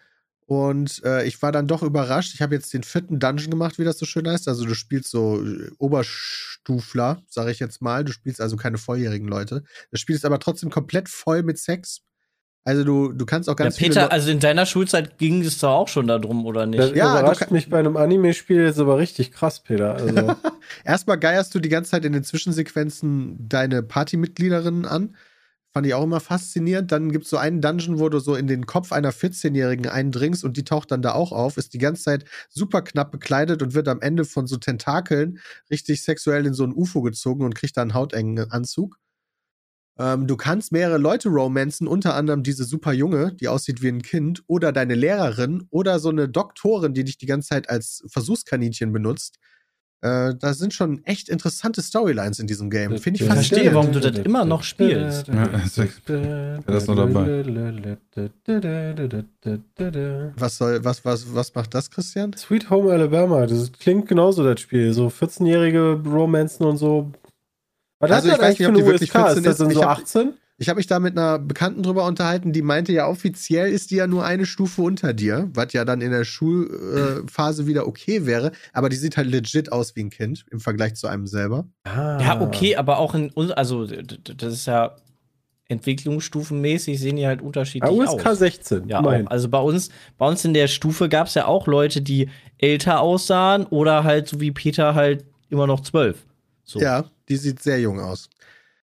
Und 0.51 1.01
äh, 1.05 1.25
ich 1.29 1.41
war 1.43 1.53
dann 1.53 1.69
doch 1.69 1.85
überrascht. 1.85 2.35
Ich 2.35 2.43
habe 2.43 2.57
jetzt 2.57 2.75
den 2.75 2.83
vierten 2.83 3.21
Dungeon 3.21 3.51
gemacht, 3.51 3.79
wie 3.79 3.85
das 3.85 3.99
so 4.01 4.05
schön 4.05 4.27
heißt. 4.27 4.49
Also 4.49 4.65
du 4.65 4.75
spielst 4.75 5.09
so 5.09 5.41
äh, 5.41 5.71
Oberstufler, 5.79 7.23
sage 7.29 7.53
ich 7.53 7.61
jetzt 7.61 7.81
mal. 7.81 8.05
Du 8.05 8.11
spielst 8.11 8.41
also 8.41 8.57
keine 8.57 8.77
volljährigen 8.77 9.29
Leute. 9.29 9.63
Das 9.93 10.01
Spiel 10.01 10.17
ist 10.17 10.25
aber 10.25 10.41
trotzdem 10.41 10.69
komplett 10.69 11.09
voll 11.09 11.45
mit 11.45 11.59
Sex. 11.59 12.01
Also 12.65 12.83
du, 12.83 13.13
du 13.13 13.27
kannst 13.27 13.49
auch 13.49 13.53
Ja, 13.61 13.65
ganz 13.67 13.77
viele 13.77 13.91
Peter, 13.91 14.11
also 14.11 14.29
in 14.33 14.41
deiner 14.41 14.67
Schulzeit 14.67 15.19
ging 15.19 15.41
es 15.43 15.59
doch 15.61 15.71
auch 15.71 15.89
schon 15.89 16.09
darum, 16.09 16.45
oder 16.45 16.67
nicht? 16.67 16.81
Das 16.81 16.91
Ja, 16.97 17.15
du 17.15 17.21
überrascht 17.21 17.41
kann- 17.43 17.53
mich 17.53 17.71
bei 17.71 17.79
einem 17.79 17.97
Anime-Spiel 17.97 18.63
jetzt 18.65 18.81
aber 18.81 18.99
richtig 18.99 19.31
krass, 19.31 19.63
Peter. 19.63 19.95
Also, 19.95 20.35
Erstmal 20.85 21.21
geierst 21.21 21.55
du 21.55 21.61
die 21.61 21.69
ganze 21.69 21.93
Zeit 21.93 22.05
in 22.05 22.13
den 22.13 22.25
Zwischensequenzen 22.25 23.37
deine 23.49 23.85
Partymitgliederinnen 23.85 24.85
an. 24.85 25.15
Fand 25.73 25.87
ich 25.87 25.95
auch 25.95 26.03
immer 26.03 26.19
faszinierend. 26.19 26.91
Dann 26.91 27.13
gibt 27.13 27.25
es 27.25 27.31
so 27.31 27.37
einen 27.37 27.61
Dungeon, 27.61 28.01
wo 28.01 28.09
du 28.09 28.19
so 28.19 28.35
in 28.35 28.49
den 28.49 28.67
Kopf 28.67 28.91
einer 28.91 29.13
14-Jährigen 29.13 29.87
eindringst 29.89 30.43
und 30.45 30.57
die 30.57 30.65
taucht 30.65 30.91
dann 30.91 31.01
da 31.03 31.13
auch 31.13 31.31
auf, 31.31 31.57
ist 31.57 31.75
die 31.75 31.79
ganze 31.79 32.03
Zeit 32.03 32.25
super 32.49 32.83
knapp 32.83 33.13
bekleidet 33.13 33.63
und 33.63 33.75
wird 33.75 33.87
am 33.87 34.01
Ende 34.01 34.25
von 34.25 34.49
so 34.49 34.57
Tentakeln 34.57 35.39
richtig 35.71 36.03
sexuell 36.03 36.45
in 36.45 36.55
so 36.55 36.65
ein 36.65 36.75
UFO 36.75 37.03
gezogen 37.03 37.45
und 37.45 37.55
kriegt 37.55 37.77
dann 37.77 37.91
einen 37.91 37.95
hautengen 37.95 38.51
Anzug. 38.51 38.99
Ähm, 39.99 40.27
du 40.27 40.37
kannst 40.37 40.73
mehrere 40.73 40.99
Leute 40.99 41.29
romanzen, 41.29 41.87
unter 41.87 42.15
anderem 42.15 42.43
diese 42.43 42.65
super 42.65 42.93
Junge, 42.93 43.35
die 43.35 43.49
aussieht 43.49 43.83
wie 43.83 43.89
ein 43.89 44.03
Kind, 44.03 44.43
oder 44.47 44.73
deine 44.73 44.95
Lehrerin 44.95 45.67
oder 45.71 45.99
so 46.01 46.09
eine 46.09 46.29
Doktorin, 46.29 46.95
die 46.95 47.05
dich 47.05 47.19
die 47.19 47.27
ganze 47.27 47.51
Zeit 47.51 47.69
als 47.71 48.03
Versuchskaninchen 48.09 48.93
benutzt. 48.93 49.39
Äh, 50.03 50.35
da 50.39 50.55
sind 50.55 50.73
schon 50.73 51.05
echt 51.05 51.29
interessante 51.29 51.83
Storylines 51.83 52.39
in 52.39 52.47
diesem 52.47 52.71
Game. 52.71 52.97
Finde 52.99 53.19
ich 53.19 53.27
Ich 53.27 53.33
verstehe, 53.33 53.75
warum 53.75 53.93
du 53.93 54.01
das 54.01 54.19
immer 54.21 54.47
noch 54.47 54.63
spielst. 54.63 55.29
Ja, 55.29 55.45
echt- 55.65 56.09
ist 56.09 56.89
noch 56.89 56.97
dabei. 56.97 57.45
Was 60.37 60.57
soll, 60.57 60.85
was, 60.85 61.05
was, 61.05 61.35
was 61.35 61.55
macht 61.55 61.75
das, 61.75 61.91
Christian? 61.91 62.33
Sweet 62.33 62.71
Home 62.71 62.91
Alabama, 62.93 63.47
das 63.47 63.73
klingt 63.73 64.09
genauso, 64.09 64.43
das 64.45 64.61
Spiel. 64.61 64.93
So 64.93 65.09
14-jährige 65.09 66.01
Romanzen 66.07 66.65
und 66.65 66.77
so. 66.79 67.11
Was 67.99 68.11
Also 68.11 68.29
ich 68.29 68.35
das 68.35 68.43
weiß 68.43 68.59
nicht, 68.59 68.69
ob 68.69 68.75
die 68.75 68.81
für 68.81 68.87
eine 68.87 68.93
wirklich 68.99 69.11
USK? 69.15 69.27
14 69.27 69.39
Ist 69.39 69.47
das 69.47 69.59
denn 69.59 69.71
so 69.71 69.83
hab- 69.85 69.99
18? 69.99 70.33
Ich 70.61 70.69
habe 70.69 70.77
mich 70.77 70.87
da 70.87 70.99
mit 70.99 71.17
einer 71.17 71.39
Bekannten 71.39 71.83
drüber 71.83 72.05
unterhalten, 72.05 72.53
die 72.53 72.61
meinte 72.61 72.93
ja, 72.93 73.09
offiziell 73.09 73.73
ist 73.73 73.91
die 73.91 73.97
ja 73.97 74.07
nur 74.07 74.27
eine 74.27 74.45
Stufe 74.45 74.83
unter 74.83 75.15
dir, 75.15 75.49
was 75.55 75.73
ja 75.73 75.87
dann 75.87 76.03
in 76.03 76.11
der 76.11 76.25
Schulphase 76.25 77.67
wieder 77.67 77.89
okay 77.89 78.27
wäre, 78.27 78.53
aber 78.75 78.91
die 78.91 78.97
sieht 78.97 79.17
halt 79.17 79.29
legit 79.29 79.73
aus 79.73 79.97
wie 79.97 80.05
ein 80.05 80.11
Kind 80.11 80.45
im 80.51 80.61
Vergleich 80.61 80.97
zu 80.97 81.07
einem 81.07 81.27
selber. 81.27 81.67
Ah. 81.85 82.21
Ja, 82.21 82.41
okay, 82.43 82.77
aber 82.77 82.99
auch 82.99 83.15
in 83.15 83.31
uns, 83.31 83.53
also 83.53 83.87
das 83.87 84.53
ist 84.53 84.67
ja 84.67 84.97
entwicklungsstufenmäßig 85.69 87.01
sehen 87.01 87.17
die 87.17 87.27
halt 87.27 87.41
unterschiedlich 87.41 87.91
USK 87.91 88.27
aus. 88.27 88.39
16. 88.41 88.87
Ja, 88.89 89.01
also 89.01 89.49
bei 89.49 89.61
uns, 89.61 89.89
bei 90.19 90.29
uns 90.29 90.45
in 90.45 90.53
der 90.53 90.69
Stufe 90.69 91.09
gab 91.09 91.29
es 91.29 91.35
ja 91.35 91.47
auch 91.47 91.69
Leute, 91.69 92.03
die 92.03 92.29
älter 92.59 93.01
aussahen 93.01 93.65
oder 93.65 94.05
halt 94.05 94.29
so 94.29 94.41
wie 94.41 94.51
Peter 94.51 94.95
halt 94.95 95.25
immer 95.49 95.67
noch 95.67 95.81
zwölf. 95.81 96.27
So. 96.65 96.81
Ja, 96.81 97.05
die 97.31 97.37
sieht 97.37 97.63
sehr 97.63 97.81
jung 97.81 97.99
aus. 97.99 98.29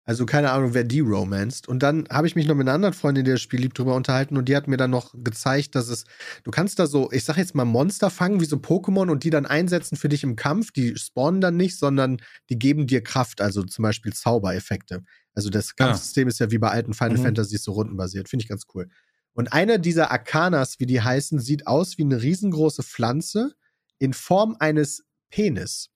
Also 0.05 0.25
keine 0.25 0.51
Ahnung, 0.51 0.73
wer 0.73 0.83
die 0.83 0.99
romanced. 0.99 1.67
Und 1.69 1.81
dann 1.81 2.05
habe 2.09 2.27
ich 2.27 2.35
mich 2.35 2.45
noch 2.45 2.55
mit 2.55 2.67
einer 2.67 2.75
anderen 2.75 2.93
Freundin, 2.93 3.23
die 3.23 3.31
das 3.31 3.41
Spiel 3.41 3.61
liebt, 3.61 3.79
drüber 3.79 3.95
unterhalten 3.95 4.35
und 4.35 4.49
die 4.49 4.55
hat 4.55 4.67
mir 4.67 4.75
dann 4.75 4.91
noch 4.91 5.13
gezeigt, 5.15 5.75
dass 5.75 5.87
es, 5.87 6.03
du 6.43 6.51
kannst 6.51 6.77
da 6.79 6.87
so, 6.87 7.09
ich 7.13 7.23
sag 7.23 7.37
jetzt 7.37 7.55
mal 7.55 7.63
Monster 7.63 8.09
fangen, 8.09 8.41
wie 8.41 8.45
so 8.45 8.57
Pokémon 8.57 9.09
und 9.09 9.23
die 9.23 9.29
dann 9.29 9.45
einsetzen 9.45 9.95
für 9.95 10.09
dich 10.09 10.23
im 10.23 10.35
Kampf. 10.35 10.71
Die 10.71 10.97
spawnen 10.97 11.39
dann 11.39 11.55
nicht, 11.55 11.77
sondern 11.77 12.17
die 12.49 12.59
geben 12.59 12.85
dir 12.85 13.01
Kraft, 13.01 13.39
also 13.39 13.63
zum 13.63 13.83
Beispiel 13.83 14.11
Zaubereffekte. 14.11 15.03
Also 15.33 15.49
das 15.49 15.73
Ja. 15.79 15.85
Kampfsystem 15.85 16.27
ist 16.27 16.39
ja 16.39 16.51
wie 16.51 16.57
bei 16.57 16.69
alten 16.69 16.93
Final 16.93 17.17
Mhm. 17.17 17.23
Fantasies 17.23 17.63
so 17.63 17.71
rundenbasiert. 17.71 18.27
Finde 18.27 18.43
ich 18.43 18.49
ganz 18.49 18.63
cool. 18.75 18.89
Und 19.33 19.53
einer 19.53 19.77
dieser 19.77 20.11
Arcanas, 20.11 20.79
wie 20.79 20.85
die 20.85 21.01
heißen, 21.01 21.39
sieht 21.39 21.65
aus 21.65 21.97
wie 21.97 22.03
eine 22.03 22.21
riesengroße 22.21 22.83
Pflanze 22.83 23.53
in 23.99 24.11
Form 24.13 24.57
eines 24.59 25.05
Penis. 25.31 25.89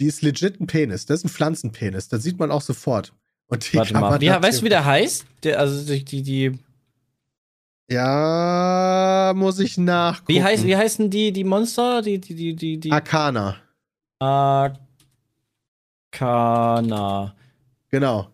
Die 0.00 0.06
ist 0.06 0.22
legit 0.22 0.60
ein 0.60 0.66
Penis. 0.66 1.06
Das 1.06 1.20
ist 1.20 1.24
ein 1.24 1.28
Pflanzenpenis. 1.30 2.08
Das 2.08 2.22
sieht 2.22 2.38
man 2.38 2.50
auch 2.50 2.60
sofort. 2.62 3.12
Und 3.48 3.72
die 3.72 3.76
Warte 3.78 3.92
kann 3.92 4.00
mal. 4.02 4.10
man 4.10 4.20
Wie, 4.20 4.28
weißt 4.28 4.60
du, 4.60 4.64
wie 4.64 4.68
der 4.68 4.84
heißt? 4.84 5.24
Der, 5.44 5.58
also 5.60 5.86
die, 5.86 6.04
die, 6.04 6.22
die 6.22 6.58
Ja, 7.88 9.32
muss 9.36 9.58
ich 9.60 9.78
nachgucken. 9.78 10.32
wie, 10.32 10.42
heißt, 10.42 10.64
wie 10.64 10.76
heißen 10.76 11.08
die, 11.10 11.32
die 11.32 11.44
Monster? 11.44 12.02
Die, 12.02 12.18
die, 12.20 12.34
die, 12.34 12.54
die, 12.56 12.78
die 12.80 12.92
Arcana. 12.92 13.56
Arcana. 16.12 17.34
Genau. 17.90 18.30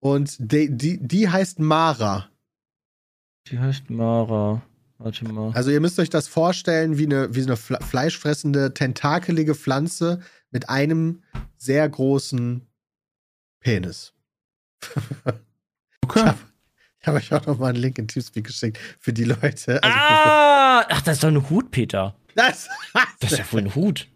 Und 0.00 0.36
die, 0.38 0.70
die, 0.74 0.98
die 1.06 1.28
heißt 1.28 1.58
Mara. 1.58 2.28
Die 3.48 3.58
heißt 3.58 3.90
Mara. 3.90 4.62
Warte 4.98 5.24
mal. 5.26 5.50
Also 5.54 5.70
ihr 5.70 5.80
müsst 5.80 5.98
euch 5.98 6.10
das 6.10 6.28
vorstellen 6.28 6.98
wie 6.98 7.06
eine, 7.06 7.34
wie 7.34 7.42
eine 7.42 7.54
fle- 7.56 7.82
fleischfressende, 7.82 8.74
tentakelige 8.74 9.54
Pflanze 9.54 10.20
mit 10.50 10.68
einem 10.68 11.22
sehr 11.56 11.88
großen 11.88 12.66
Penis. 13.60 14.12
Okay. 16.04 16.32
Ich 17.00 17.06
habe 17.06 17.16
euch 17.18 17.32
auch 17.32 17.46
noch 17.46 17.58
mal 17.58 17.68
einen 17.68 17.78
Link 17.78 17.98
in 17.98 18.08
Teamspeak 18.08 18.46
geschickt 18.46 18.78
für 18.98 19.12
die 19.12 19.24
Leute. 19.24 19.82
Also 19.82 19.96
ah! 19.98 20.84
Ach, 20.88 21.00
das 21.02 21.16
ist 21.16 21.24
doch 21.24 21.28
ein 21.28 21.48
Hut, 21.50 21.70
Peter. 21.70 22.14
das, 22.34 22.68
Das 23.20 23.32
ist 23.32 23.38
ja 23.38 23.52
wohl 23.52 23.60
ein 23.60 23.74
Hut. 23.74 24.06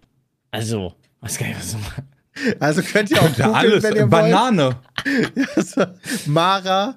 Also, 0.50 0.94
weiß 1.20 1.38
gar 1.38 1.46
nicht, 1.48 1.58
was 1.58 1.72
meinst. 1.74 2.62
also 2.62 2.82
könnt 2.82 3.10
ihr 3.10 3.22
auch 3.22 3.28
googeln, 3.28 3.54
alles. 3.54 3.82
wenn 3.82 3.94
ihr 3.96 4.00
wollt. 4.02 4.10
Banane. 4.10 4.76
Also, 5.56 5.86
Mara 6.26 6.96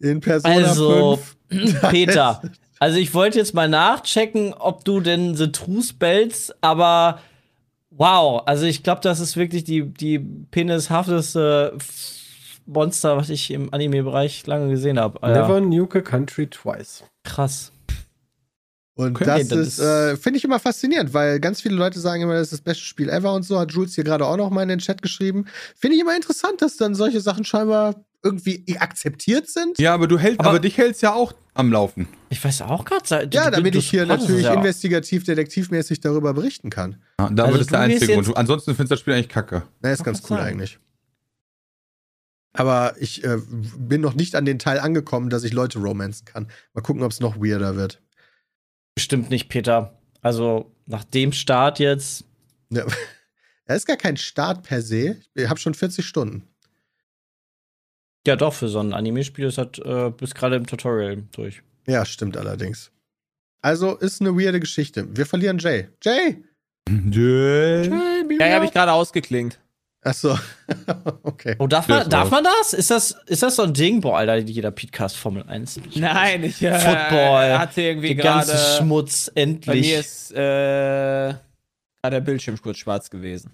in 0.00 0.20
Persona 0.20 0.54
Also, 0.54 1.20
5. 1.50 1.80
Peter, 1.90 2.42
also 2.78 2.98
ich 2.98 3.14
wollte 3.14 3.38
jetzt 3.38 3.54
mal 3.54 3.68
nachchecken, 3.68 4.52
ob 4.54 4.84
du 4.84 5.00
denn 5.00 5.34
The 5.36 5.50
True 5.52 5.82
spellst, 5.82 6.54
aber 6.62 7.20
wow, 7.98 8.42
also 8.46 8.64
ich 8.64 8.82
glaube, 8.82 9.00
das 9.02 9.20
ist 9.20 9.36
wirklich 9.36 9.64
die, 9.64 9.82
die 9.82 10.18
penishafteste 10.20 11.76
Monster, 12.66 13.16
was 13.16 13.28
ich 13.30 13.50
im 13.50 13.72
Anime-Bereich 13.72 14.46
lange 14.46 14.68
gesehen 14.70 14.98
habe. 14.98 15.18
Never 15.26 15.60
nuke 15.60 15.98
a 15.98 16.02
country 16.02 16.46
twice. 16.46 17.04
Krass. 17.24 17.72
Und 18.94 19.16
Okay. 19.16 19.24
das, 19.26 19.48
das 19.48 19.58
ist, 19.58 19.78
ist- 19.78 19.84
äh, 19.84 20.16
finde 20.16 20.38
ich 20.38 20.44
immer 20.44 20.58
faszinierend, 20.58 21.14
weil 21.14 21.38
ganz 21.40 21.60
viele 21.60 21.76
Leute 21.76 22.00
sagen 22.00 22.22
immer, 22.22 22.34
das 22.34 22.48
ist 22.48 22.52
das 22.54 22.60
beste 22.62 22.82
Spiel 22.84 23.08
ever 23.08 23.32
und 23.32 23.44
so. 23.44 23.58
Hat 23.58 23.70
Jules 23.72 23.94
hier 23.94 24.04
gerade 24.04 24.26
auch 24.26 24.36
noch 24.36 24.50
mal 24.50 24.62
in 24.62 24.68
den 24.68 24.80
Chat 24.80 25.02
geschrieben. 25.02 25.46
Finde 25.76 25.94
ich 25.96 26.02
immer 26.02 26.16
interessant, 26.16 26.60
dass 26.62 26.76
dann 26.76 26.94
solche 26.96 27.20
Sachen 27.20 27.44
scheinbar 27.44 27.94
irgendwie 28.22 28.64
akzeptiert 28.78 29.48
sind. 29.48 29.78
Ja, 29.78 29.94
aber 29.94 30.06
du 30.08 30.18
hältst, 30.18 30.40
Aber- 30.40 30.50
aber, 30.50 30.58
dich 30.60 30.76
hältst 30.76 31.02
ja 31.02 31.14
auch 31.14 31.34
am 31.54 31.72
Laufen. 31.72 32.08
Ich 32.30 32.42
weiß 32.42 32.62
auch 32.62 32.84
gerade. 32.84 33.28
Ja, 33.32 33.50
damit 33.50 33.74
ich 33.74 33.88
hier 33.90 34.06
natürlich 34.06 34.44
ja. 34.44 34.54
investigativ, 34.54 35.24
detektivmäßig 35.24 36.00
darüber 36.00 36.34
berichten 36.34 36.70
kann. 36.70 37.02
Ja, 37.20 37.30
da 37.30 37.44
Also 37.44 37.54
wird 37.54 37.62
es 37.62 37.68
der 37.68 37.80
einzige 37.80 38.14
Grund. 38.14 38.36
Ansonsten 38.36 38.74
findest 38.74 38.90
du 38.90 38.94
das 38.94 39.00
Spiel 39.00 39.14
eigentlich 39.14 39.28
kacke. 39.28 39.62
Na, 39.80 39.90
ist 39.92 40.04
ganz 40.04 40.20
cool 40.22 40.36
sagen. 40.36 40.42
eigentlich. 40.42 40.78
Aber 42.52 42.94
ich 42.98 43.22
äh, 43.24 43.38
bin 43.76 44.00
noch 44.00 44.14
nicht 44.14 44.34
an 44.34 44.44
den 44.44 44.58
Teil 44.58 44.80
angekommen, 44.80 45.30
dass 45.30 45.44
ich 45.44 45.52
Leute 45.52 45.78
romanzen 45.78 46.24
kann. 46.24 46.48
Mal 46.74 46.80
gucken, 46.80 47.02
ob 47.02 47.12
es 47.12 47.20
noch 47.20 47.36
weirder 47.36 47.76
wird. 47.76 48.02
Bestimmt 48.94 49.30
nicht, 49.30 49.48
Peter. 49.48 50.00
Also 50.22 50.74
nach 50.86 51.04
dem 51.04 51.32
Start 51.32 51.78
jetzt. 51.78 52.24
Ja. 52.70 52.84
Er 53.70 53.76
ist 53.76 53.84
gar 53.86 53.98
kein 53.98 54.16
Start 54.16 54.62
per 54.62 54.80
se. 54.80 55.20
Ich 55.34 55.46
habe 55.46 55.60
schon 55.60 55.74
40 55.74 56.06
Stunden. 56.06 56.47
Ja, 58.26 58.36
doch, 58.36 58.52
für 58.54 58.68
so 58.68 58.80
ein 58.80 58.92
Anime-Spiel 58.92 59.46
ist 59.46 59.58
halt 59.58 59.78
äh, 59.78 60.10
bis 60.10 60.34
gerade 60.34 60.56
im 60.56 60.66
Tutorial 60.66 61.22
durch. 61.32 61.62
Ja, 61.86 62.04
stimmt 62.04 62.36
allerdings. 62.36 62.90
Also 63.62 63.96
ist 63.96 64.20
eine 64.20 64.36
weirde 64.36 64.60
Geschichte. 64.60 65.06
Wir 65.16 65.26
verlieren 65.26 65.58
Jay. 65.58 65.88
Jay! 66.02 66.42
Jay. 67.10 67.88
Ja, 68.38 68.54
habe 68.54 68.64
ich 68.66 68.72
gerade 68.72 68.92
ausgeklingt. 68.92 69.58
Achso. 70.02 70.38
okay. 71.22 71.56
Oh, 71.58 71.66
darf 71.66 71.88
man, 71.88 72.02
ist 72.02 72.12
darf 72.12 72.30
man 72.30 72.44
das? 72.44 72.72
Ist 72.72 72.90
das, 72.90 73.16
ist 73.26 73.42
das 73.42 73.56
so 73.56 73.64
ein 73.64 73.74
Ding? 73.74 74.00
Boah, 74.00 74.18
Alter, 74.18 74.36
jeder 74.36 74.70
Podcast 74.70 75.16
Formel 75.16 75.42
1. 75.42 75.80
Nein, 75.96 76.44
ich 76.44 76.62
äh, 76.62 76.78
Football. 76.78 77.58
hatte 77.58 77.82
irgendwie 77.82 78.14
Der 78.14 78.24
ganze 78.24 78.52
gerade. 78.52 78.76
Schmutz, 78.78 79.30
Bei 79.34 79.42
endlich. 79.42 79.86
mir 79.86 79.98
ist 80.00 80.30
äh, 80.32 80.34
gerade 80.34 81.36
der 82.10 82.20
Bildschirm 82.20 82.60
kurz 82.62 82.78
schwarz 82.78 83.10
gewesen. 83.10 83.50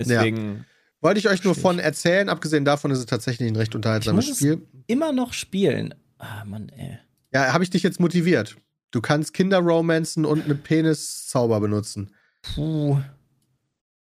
Deswegen. 0.00 0.66
Wollte 1.00 1.18
ich 1.20 1.28
euch 1.28 1.44
nur 1.44 1.54
von 1.54 1.78
erzählen. 1.78 2.28
Abgesehen 2.28 2.64
davon 2.64 2.90
ist 2.90 2.98
es 2.98 3.06
tatsächlich 3.06 3.48
ein 3.48 3.56
recht 3.56 3.74
unterhaltsames 3.74 4.24
Ich 4.24 4.30
muss 4.30 4.40
es- 4.40 4.46
Spiel. 4.46 4.66
Immer 4.86 5.12
noch 5.12 5.32
spielen. 5.32 5.94
Ah, 6.18 6.44
Mann, 6.44 6.68
ey. 6.70 6.98
Ja, 7.32 7.52
habe 7.52 7.64
ich 7.64 7.70
dich 7.70 7.82
jetzt 7.82 8.00
motiviert. 8.00 8.56
Du 8.90 9.00
kannst 9.00 9.32
Kinder 9.34 9.58
romanzen 9.58 10.24
und 10.24 10.44
eine 10.44 10.54
Peniszauber 10.54 11.60
benutzen. 11.60 12.10
Puh. 12.42 12.98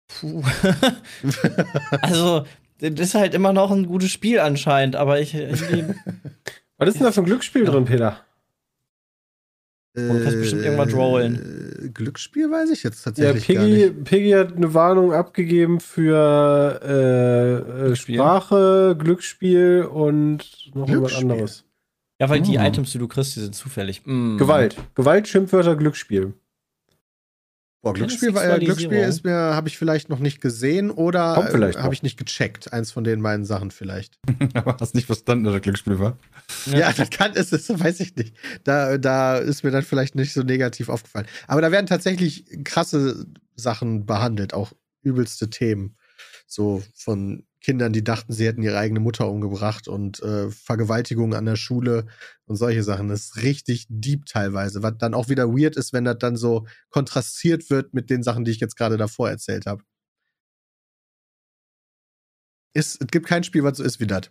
Puh. 0.07 0.43
also, 2.01 2.45
das 2.79 2.91
ist 2.99 3.15
halt 3.15 3.33
immer 3.33 3.53
noch 3.53 3.71
ein 3.71 3.87
gutes 3.87 4.11
Spiel 4.11 4.39
anscheinend, 4.39 4.95
aber 4.95 5.19
ich. 5.19 5.33
Was 6.77 6.89
ist 6.89 6.95
denn 6.97 7.03
da 7.03 7.11
für 7.11 7.21
ein 7.21 7.25
Glücksspiel 7.25 7.65
drin, 7.65 7.85
Peter? 7.85 8.23
Und 9.95 10.23
kannst 10.23 10.37
bestimmt 10.37 10.61
irgendwas 10.61 10.93
Äh, 10.93 11.66
Glücksspiel 11.93 12.49
weiß 12.51 12.69
ich 12.71 12.83
jetzt 12.83 13.05
Ja, 13.05 13.11
tatsächlich 13.11 13.47
gar 13.55 13.63
Piggy, 13.65 13.85
nicht. 13.91 14.03
Piggy 14.03 14.31
hat 14.31 14.55
eine 14.55 14.73
Warnung 14.73 15.13
abgegeben 15.13 15.79
für 15.79 16.79
äh, 16.83 17.81
äh, 17.81 17.85
Glücksspiel? 17.85 18.15
Sprache, 18.15 18.95
Glücksspiel 18.99 19.83
und 19.91 20.39
noch 20.73 20.87
irgendwas 20.87 21.11
Glücksspiel? 21.11 21.31
anderes. 21.31 21.65
ja, 22.21 22.29
weil 22.29 22.41
die 22.41 22.57
Oh. 22.57 22.61
Items, 22.61 22.91
die 22.91 22.97
du 22.99 23.07
kriegst, 23.07 23.35
die 23.35 23.41
sind 23.41 23.55
zufällig. 23.55 24.01
Mm. 24.05 24.37
Gewalt. 24.37 24.77
Gewalt, 24.95 25.27
Schimpfwörter, 25.27 25.75
Glücksspiel. 25.75 26.33
Boah, 27.81 27.93
Glücksspiel, 27.93 28.33
war- 28.33 28.43
äh. 28.43 28.59
Glücksspiel 28.59 28.97
ist 28.99 29.23
mir, 29.23 29.35
habe 29.35 29.67
ich 29.67 29.77
vielleicht 29.77 30.09
noch 30.09 30.19
nicht 30.19 30.41
gesehen 30.41 30.89
oder 30.91 31.37
äh, 31.37 31.73
habe 31.81 31.93
ich 31.93 32.03
nicht 32.03 32.17
gecheckt. 32.17 32.73
Eins 32.73 32.91
von 32.91 33.03
den 33.03 33.21
beiden 33.21 33.45
Sachen 33.45 33.71
vielleicht. 33.71 34.19
Aber 34.53 34.77
hast 34.79 34.95
nicht 34.95 35.05
verstanden, 35.05 35.43
dass 35.45 35.53
das 35.53 35.61
Glücksspiel 35.61 35.99
war. 35.99 36.17
Ja, 36.65 36.91
das 36.97 37.09
kann 37.09 37.31
es, 37.35 37.51
das 37.51 37.69
weiß 37.69 37.99
ich 37.99 38.15
nicht. 38.15 38.35
Da, 38.63 38.97
da 38.97 39.37
ist 39.37 39.63
mir 39.63 39.71
dann 39.71 39.83
vielleicht 39.83 40.15
nicht 40.15 40.33
so 40.33 40.41
negativ 40.41 40.89
aufgefallen. 40.89 41.27
Aber 41.47 41.61
da 41.61 41.71
werden 41.71 41.85
tatsächlich 41.85 42.45
krasse 42.63 43.25
Sachen 43.55 44.05
behandelt, 44.05 44.53
auch 44.53 44.73
übelste 45.01 45.49
Themen. 45.49 45.95
So 46.47 46.83
von 46.95 47.46
Kindern, 47.61 47.91
die 47.91 48.03
dachten, 48.03 48.33
sie 48.33 48.45
hätten 48.45 48.61
ihre 48.61 48.77
eigene 48.77 48.99
Mutter 48.99 49.29
umgebracht 49.29 49.87
und 49.87 50.21
äh, 50.21 50.49
Vergewaltigungen 50.51 51.37
an 51.37 51.45
der 51.45 51.55
Schule 51.55 52.05
und 52.45 52.55
solche 52.55 52.83
Sachen. 52.83 53.09
Das 53.09 53.25
ist 53.25 53.37
richtig 53.37 53.87
deep 53.89 54.25
teilweise, 54.25 54.83
was 54.83 54.97
dann 54.97 55.13
auch 55.13 55.29
wieder 55.29 55.47
weird 55.47 55.75
ist, 55.75 55.91
wenn 55.91 56.05
das 56.05 56.17
dann 56.19 56.35
so 56.35 56.67
kontrastiert 56.89 57.69
wird 57.69 57.93
mit 57.93 58.09
den 58.09 58.23
Sachen, 58.23 58.45
die 58.45 58.51
ich 58.51 58.59
jetzt 58.59 58.77
gerade 58.77 58.97
davor 58.97 59.29
erzählt 59.29 59.65
habe. 59.65 59.83
Ist, 62.73 63.01
es 63.01 63.07
gibt 63.07 63.25
kein 63.25 63.43
Spiel, 63.43 63.63
was 63.63 63.77
so 63.77 63.83
ist 63.83 63.99
wie 63.99 64.07
das. 64.07 64.29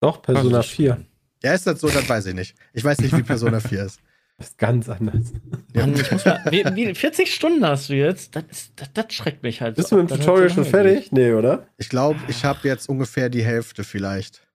Doch, 0.00 0.20
Persona 0.22 0.58
Das 0.58 0.66
ist 0.66 0.72
4. 0.72 1.06
Ja, 1.42 1.54
ist 1.54 1.66
das 1.66 1.80
so, 1.80 1.88
das 1.88 2.08
weiß 2.08 2.26
ich 2.26 2.34
nicht. 2.34 2.56
Ich 2.72 2.84
weiß 2.84 2.98
nicht, 2.98 3.16
wie 3.16 3.22
Persona 3.22 3.60
4 3.60 3.84
ist. 3.84 4.00
Das 4.38 4.50
ist 4.50 4.58
ganz 4.58 4.88
anders. 4.88 5.32
Mann, 5.74 5.94
ich 5.94 6.12
muss 6.12 6.24
mal, 6.24 6.40
wie, 6.50 6.64
wie, 6.64 6.94
40 6.94 7.34
Stunden 7.34 7.66
hast 7.66 7.88
du 7.88 7.94
jetzt? 7.94 8.36
Das, 8.36 8.44
ist, 8.50 8.72
das, 8.76 8.92
das 8.94 9.12
schreckt 9.12 9.42
mich 9.42 9.60
halt. 9.60 9.74
Bist 9.74 9.88
so 9.88 9.96
du 9.96 10.02
mit 10.02 10.10
dem 10.12 10.20
Tutorial 10.20 10.48
schon 10.48 10.64
fertig? 10.64 11.10
Nee, 11.10 11.32
oder? 11.32 11.66
Ich 11.76 11.88
glaube, 11.88 12.20
ich 12.28 12.44
habe 12.44 12.60
jetzt 12.68 12.88
ungefähr 12.88 13.30
die 13.30 13.42
Hälfte 13.44 13.82
vielleicht. 13.82 14.46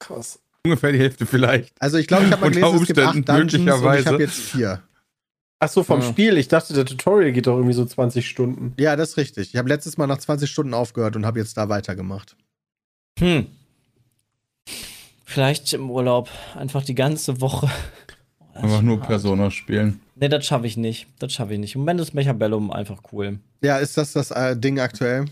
Krass. 0.00 0.40
Ungefähr 0.64 0.90
die 0.90 0.98
Hälfte 0.98 1.24
vielleicht. 1.24 1.80
Also 1.80 1.98
ich 1.98 2.08
glaube, 2.08 2.24
ich 2.24 2.32
habe 2.32 2.42
mal 2.42 2.50
gelesen, 2.50 2.80
es 2.80 2.86
gibt 2.86 2.98
acht 2.98 3.14
Umständen, 3.14 3.24
Dungeons 3.24 3.54
und 3.54 3.60
ich 3.60 3.64
möglicherweise. 3.66 4.08
habe 4.10 4.22
jetzt 4.22 4.38
vier. 4.38 4.82
Ach 5.60 5.68
so, 5.68 5.84
vom 5.84 6.00
Ja. 6.00 6.08
Spiel. 6.08 6.36
Ich 6.36 6.48
dachte, 6.48 6.74
der 6.74 6.84
Tutorial 6.84 7.32
geht 7.32 7.46
doch 7.46 7.54
irgendwie 7.54 7.74
so 7.74 7.84
20 7.84 8.28
Stunden. 8.28 8.74
Ja, 8.78 8.96
das 8.96 9.10
ist 9.10 9.16
richtig. 9.18 9.50
Ich 9.50 9.56
habe 9.56 9.68
letztes 9.68 9.98
Mal 9.98 10.08
nach 10.08 10.18
20 10.18 10.50
Stunden 10.50 10.74
aufgehört 10.74 11.14
und 11.14 11.24
habe 11.24 11.38
jetzt 11.38 11.56
da 11.56 11.68
weitergemacht. 11.68 12.36
Hm. 13.20 13.46
Vielleicht 15.24 15.72
im 15.74 15.90
Urlaub. 15.90 16.28
Einfach 16.56 16.84
die 16.84 16.94
ganze 16.94 17.40
Woche. 17.40 17.70
Einfach 18.62 18.82
nur 18.82 19.00
Persona 19.00 19.50
spielen. 19.50 20.00
Nee, 20.16 20.28
das 20.28 20.46
schaffe 20.46 20.66
ich 20.66 20.76
nicht. 20.76 21.06
Das 21.18 21.32
schaffe 21.32 21.54
ich 21.54 21.60
nicht. 21.60 21.74
Im 21.74 21.82
Moment 21.82 22.00
ist 22.00 22.14
Mechabellum 22.14 22.70
einfach 22.70 23.02
cool. 23.12 23.38
Ja, 23.62 23.78
ist 23.78 23.96
das 23.96 24.12
das 24.12 24.30
äh, 24.30 24.56
Ding 24.56 24.80
aktuell? 24.80 25.26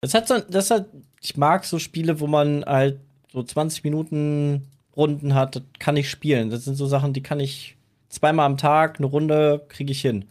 Das 0.00 0.12
hat 0.12 0.28
so, 0.28 0.38
das 0.38 0.70
hat, 0.70 0.86
ich 1.20 1.36
mag 1.36 1.64
so 1.64 1.78
Spiele, 1.78 2.20
wo 2.20 2.26
man 2.26 2.64
halt 2.66 3.00
so 3.32 3.42
20 3.42 3.82
Minuten 3.84 4.68
Runden 4.96 5.34
hat, 5.34 5.56
das 5.56 5.62
kann 5.78 5.96
ich 5.96 6.10
spielen. 6.10 6.50
Das 6.50 6.64
sind 6.64 6.76
so 6.76 6.86
Sachen, 6.86 7.12
die 7.12 7.22
kann 7.22 7.40
ich 7.40 7.76
zweimal 8.08 8.46
am 8.46 8.58
Tag, 8.58 8.98
eine 8.98 9.06
Runde 9.06 9.64
kriege 9.68 9.92
ich 9.92 10.00
hin. 10.00 10.26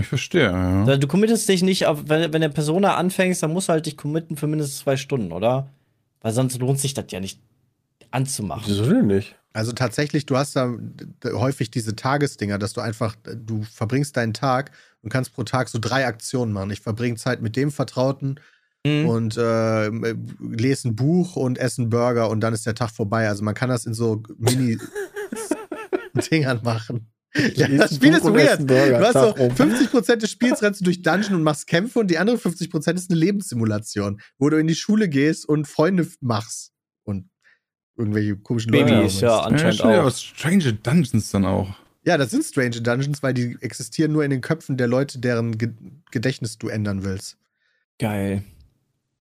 Ich 0.00 0.06
verstehe, 0.08 0.50
ja. 0.50 0.96
Du 0.96 1.06
committest 1.06 1.48
dich 1.48 1.62
nicht 1.62 1.86
auf, 1.86 2.08
wenn, 2.08 2.32
wenn 2.32 2.40
der 2.40 2.48
Persona 2.48 2.96
anfängst, 2.96 3.42
dann 3.42 3.52
musst 3.52 3.68
du 3.68 3.72
halt 3.72 3.86
dich 3.86 3.96
committen 3.96 4.36
für 4.36 4.46
mindestens 4.46 4.80
zwei 4.80 4.96
Stunden, 4.96 5.32
oder? 5.32 5.68
Weil 6.20 6.32
sonst 6.32 6.58
lohnt 6.58 6.80
sich 6.80 6.94
das 6.94 7.06
ja 7.10 7.20
nicht 7.20 7.40
anzumachen. 8.10 8.64
Wieso 8.66 8.84
denn 8.84 9.06
nicht? 9.06 9.36
Also 9.52 9.72
tatsächlich, 9.72 10.26
du 10.26 10.36
hast 10.36 10.56
da 10.56 10.74
häufig 11.26 11.70
diese 11.70 11.94
Tagesdinger, 11.94 12.58
dass 12.58 12.72
du 12.72 12.80
einfach, 12.80 13.14
du 13.24 13.62
verbringst 13.64 14.16
deinen 14.16 14.34
Tag 14.34 14.72
und 15.02 15.12
kannst 15.12 15.34
pro 15.34 15.42
Tag 15.44 15.68
so 15.68 15.78
drei 15.78 16.06
Aktionen 16.06 16.52
machen. 16.52 16.70
Ich 16.70 16.80
verbringe 16.80 17.16
Zeit 17.16 17.42
mit 17.42 17.54
dem 17.56 17.70
Vertrauten 17.70 18.40
Mhm. 18.84 19.08
und 19.08 19.36
äh, 19.36 19.88
lese 20.40 20.88
ein 20.88 20.96
Buch 20.96 21.36
und 21.36 21.56
esse 21.56 21.82
einen 21.82 21.90
Burger 21.90 22.28
und 22.30 22.40
dann 22.40 22.52
ist 22.52 22.66
der 22.66 22.74
Tag 22.74 22.90
vorbei. 22.90 23.28
Also 23.28 23.44
man 23.44 23.54
kann 23.54 23.68
das 23.68 23.86
in 23.86 23.94
so 23.94 24.24
Mini-Dingern 24.38 26.60
machen. 26.64 27.06
Ja, 27.54 27.68
das 27.68 27.94
Spiel 27.94 28.10
Buch 28.10 28.18
ist 28.18 28.24
weird. 28.34 28.66
Burger, 28.66 28.98
Du 28.98 29.06
hast 29.06 29.12
so 29.14 29.34
um. 29.36 29.52
50% 29.52 30.16
des 30.16 30.30
Spiels 30.30 30.60
rennst 30.62 30.80
du 30.80 30.84
durch 30.84 31.00
Dungeon 31.00 31.36
und 31.36 31.44
machst 31.44 31.66
Kämpfe 31.68 32.00
und 32.00 32.08
die 32.10 32.18
andere 32.18 32.36
50% 32.36 32.94
ist 32.94 33.08
eine 33.10 33.18
Lebenssimulation, 33.20 34.20
wo 34.38 34.50
du 34.50 34.56
in 34.58 34.66
die 34.66 34.74
Schule 34.74 35.08
gehst 35.08 35.48
und 35.48 35.66
Freunde 35.68 36.06
machst 36.20 36.71
irgendwelche 37.96 38.36
komischen 38.36 38.72
Leute 38.72 38.86
Babys, 38.86 39.20
ja, 39.20 39.40
anscheinend 39.40 39.78
ja, 39.78 39.84
auch. 39.84 39.98
aber 40.00 40.10
Strange 40.10 40.72
Dungeons 40.74 41.30
dann 41.30 41.44
auch. 41.44 41.74
Ja, 42.04 42.16
das 42.18 42.30
sind 42.30 42.44
Strange 42.44 42.80
Dungeons, 42.80 43.22
weil 43.22 43.34
die 43.34 43.56
existieren 43.60 44.12
nur 44.12 44.24
in 44.24 44.30
den 44.30 44.40
Köpfen 44.40 44.76
der 44.76 44.88
Leute, 44.88 45.18
deren 45.18 45.56
Ge 45.58 45.70
Gedächtnis 46.10 46.58
du 46.58 46.68
ändern 46.68 47.04
willst. 47.04 47.38
Geil. 47.98 48.42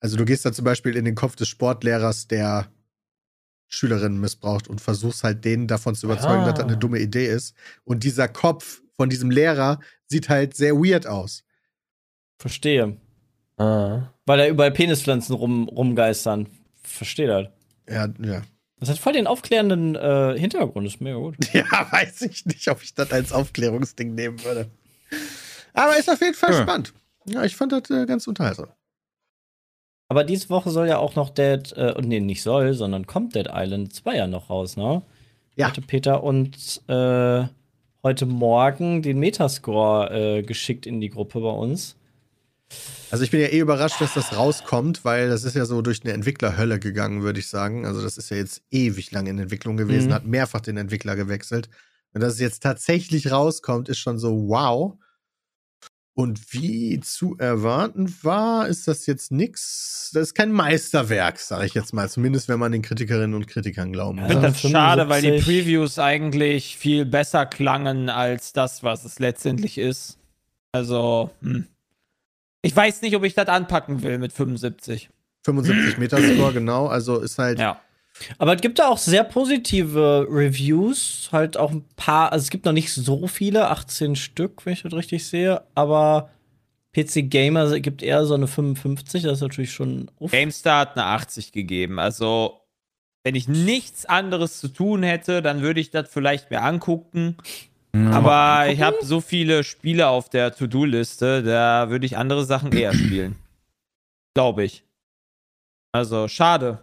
Also 0.02 0.18
du 0.18 0.26
gehst 0.26 0.46
da 0.46 0.52
zum 0.52 0.66
Beispiel 0.66 0.96
in 0.98 1.06
den 1.06 1.16
Kopf 1.16 1.36
des 1.36 1.48
Sportlehrers, 1.48 2.28
der 2.28 2.68
Schülerinnen 3.68 4.20
missbraucht 4.20 4.68
und 4.68 4.82
versuchst 4.82 5.24
halt 5.24 5.44
denen 5.46 5.68
davon 5.68 5.96
zu 5.96 6.06
überzeugen, 6.08 6.44
Ah. 6.44 6.46
dass 6.46 6.56
das 6.56 6.66
eine 6.66 6.78
dumme 6.78 7.00
Idee 7.00 7.28
ist. 7.28 7.56
Und 7.86 8.04
dieser 8.04 8.28
Kopf 8.28 8.82
von 8.96 9.10
diesem 9.10 9.32
Lehrer 9.32 9.80
sieht 10.08 10.30
halt 10.30 10.56
sehr 10.56 10.76
weird 10.76 11.08
aus. 11.08 11.44
Verstehe. 12.38 12.98
Ah. 13.58 14.12
Weil 14.26 14.38
da 14.38 14.48
überall 14.48 14.72
Penispflanzen 14.72 15.34
rum, 15.36 15.68
rumgeistern. 15.70 16.48
Verstehe 16.84 17.28
das. 17.28 17.48
Ja, 17.90 18.08
ja. 18.22 18.42
Das 18.80 18.90
hat 18.90 18.98
voll 18.98 19.14
den 19.14 19.26
aufklärenden 19.28 19.96
äh, 19.96 20.38
Hintergrund, 20.38 20.86
ist 20.88 21.00
mega 21.02 21.18
gut. 21.18 21.36
Ja, 21.54 21.64
weiß 21.92 22.24
ich 22.24 22.46
nicht, 22.46 22.68
ob 22.70 22.82
ich 22.84 22.94
das 22.94 23.12
als 23.12 23.32
Aufklärungsding 23.32 24.14
nehmen 24.16 24.44
würde. 24.44 24.70
Aber 25.74 25.98
ist 25.98 26.10
auf 26.10 26.20
jeden 26.22 26.34
Fall 26.34 26.52
Ja. 26.54 26.62
spannend. 26.64 26.94
Ja, 27.28 27.44
ich 27.44 27.56
fand 27.56 27.72
das 27.72 27.90
äh, 27.90 28.06
ganz 28.06 28.28
unterhaltsam. 28.28 28.68
Aber 30.08 30.24
diese 30.24 30.50
Woche 30.50 30.70
soll 30.70 30.88
ja 30.88 30.98
auch 31.00 31.16
noch 31.16 31.30
Dead, 31.32 31.72
äh, 31.74 32.00
nee, 32.02 32.20
nicht 32.20 32.44
soll, 32.44 32.74
sondern 32.74 33.08
kommt 33.08 33.34
Dead 33.34 33.48
Island 33.52 33.94
2 33.94 34.16
ja 34.18 34.28
noch 34.28 34.50
raus, 34.50 34.78
ne? 34.78 35.02
Ja. 35.56 35.68
Hatte 35.68 35.82
Peter 35.82 36.22
und 36.24 36.82
äh, 36.88 37.46
heute 38.04 38.26
Morgen 38.26 39.02
den 39.02 39.18
Metascore 39.20 40.12
äh, 40.12 40.42
geschickt 40.44 40.86
in 40.86 41.02
die 41.02 41.10
Gruppe 41.10 41.40
bei 41.40 41.50
uns. 41.50 41.96
Also 43.12 43.24
ich 43.24 43.32
bin 43.32 43.40
ja 43.40 43.48
eh 43.48 43.60
überrascht, 43.60 44.02
dass 44.02 44.14
das 44.14 44.36
rauskommt, 44.36 45.06
weil 45.06 45.30
das 45.30 45.44
ist 45.44 45.56
ja 45.56 45.66
so 45.66 45.82
durch 45.82 46.04
eine 46.04 46.14
Entwicklerhölle 46.14 46.80
gegangen, 46.80 47.22
würde 47.24 47.40
ich 47.40 47.48
sagen. 47.48 47.86
Also 47.86 48.02
das 48.02 48.18
ist 48.18 48.30
ja 48.32 48.38
jetzt 48.38 48.62
ewig 48.72 49.12
lang 49.12 49.28
in 49.28 49.38
Entwicklung 49.40 49.78
gewesen, 49.78 50.10
Mhm. 50.10 50.14
hat 50.14 50.26
mehrfach 50.26 50.62
den 50.62 50.78
Entwickler 50.78 51.16
gewechselt. 51.16 51.70
Und 52.14 52.22
dass 52.22 52.34
es 52.34 52.40
jetzt 52.40 52.64
tatsächlich 52.64 53.32
rauskommt, 53.32 53.90
ist 53.90 54.00
schon 54.00 54.18
so 54.20 54.48
wow. 54.50 54.96
Und 56.18 56.54
wie 56.54 57.00
zu 57.02 57.36
erwarten 57.38 58.14
war, 58.24 58.68
ist 58.70 58.88
das 58.88 59.06
jetzt 59.06 59.32
nix. 59.34 60.12
Das 60.14 60.24
ist 60.30 60.34
kein 60.34 60.50
Meisterwerk, 60.52 61.40
sage 61.40 61.66
ich 61.66 61.74
jetzt 61.74 61.94
mal. 61.94 62.10
Zumindest 62.10 62.48
wenn 62.48 62.58
man 62.58 62.72
den 62.72 62.82
Kritikerinnen 62.82 63.34
und 63.34 63.48
Kritikern 63.48 63.92
glauben 63.92 64.20
Ja. 64.20 64.24
Ich 64.28 64.30
will. 64.30 64.36
finde 64.42 64.52
das 64.52 64.72
schade, 64.72 65.10
weil 65.10 65.22
die 65.22 65.28
75. 65.42 65.46
Previews 65.46 66.00
eigentlich 66.00 66.78
viel 66.78 67.06
besser 67.06 67.46
klangen 67.46 68.10
als 68.10 68.54
das, 68.54 68.82
was 68.82 69.04
es 69.04 69.20
letztendlich 69.20 69.78
ist. 69.78 70.18
Also, 70.72 71.32
hm. 71.42 71.68
Ich 72.66 72.76
weiß 72.76 73.02
nicht, 73.04 73.16
ob 73.16 73.24
ich 73.24 73.36
das 73.36 73.48
anpacken 73.48 74.02
will 74.02 74.18
mit 74.18 74.34
75. 74.34 75.10
75 75.44 75.98
Metascore, 76.00 76.54
genau. 76.54 76.88
Also 76.88 77.20
ist 77.20 77.38
halt. 77.38 77.60
Ja. 77.60 77.80
Aber 78.38 78.56
es 78.56 78.62
gibt 78.62 78.80
da 78.80 78.88
auch 78.88 78.98
sehr 78.98 79.24
positive 79.24 80.26
Reviews. 80.30 81.30
Halt 81.32 81.58
auch 81.58 81.72
ein 81.72 81.86
paar, 81.96 82.32
also 82.32 82.44
es 82.44 82.50
gibt 82.50 82.66
noch 82.66 82.72
nicht 82.72 82.92
so 82.92 83.28
viele, 83.28 83.70
18 83.70 84.16
Stück, 84.16 84.66
wenn 84.66 84.74
ich 84.74 84.82
das 84.82 84.94
richtig 84.94 85.28
sehe. 85.28 85.62
Aber 85.76 86.32
PC 86.96 87.30
Gamer 87.30 87.80
gibt 87.80 88.02
eher 88.02 88.26
so 88.26 88.34
eine 88.34 88.48
55, 88.48 89.24
das 89.24 89.34
ist 89.34 89.42
natürlich 89.42 89.74
schon. 89.74 90.10
Uff. 90.18 90.32
GameStar 90.32 90.80
hat 90.80 90.98
eine 90.98 91.06
80 91.06 91.52
gegeben. 91.52 92.00
Also, 92.00 92.62
wenn 93.24 93.36
ich 93.36 93.48
nichts 93.48 94.06
anderes 94.06 94.60
zu 94.60 94.70
tun 94.70 95.04
hätte, 95.04 95.42
dann 95.42 95.62
würde 95.62 95.82
ich 95.82 95.92
das 95.92 96.10
vielleicht 96.10 96.50
mir 96.50 96.64
angucken. 96.64 97.38
Aber 98.12 98.68
ich 98.70 98.82
habe 98.82 98.98
so 99.02 99.22
viele 99.22 99.64
Spiele 99.64 100.08
auf 100.08 100.30
der 100.30 100.54
To-Do-Liste, 100.54 101.44
da 101.44 101.90
würde 101.90 102.06
ich 102.06 102.18
andere 102.18 102.46
Sachen 102.46 102.72
eher 102.72 102.94
spielen. 102.94 103.36
Glaube 104.34 104.64
ich. 104.64 104.84
Also, 105.94 106.28
schade. 106.28 106.80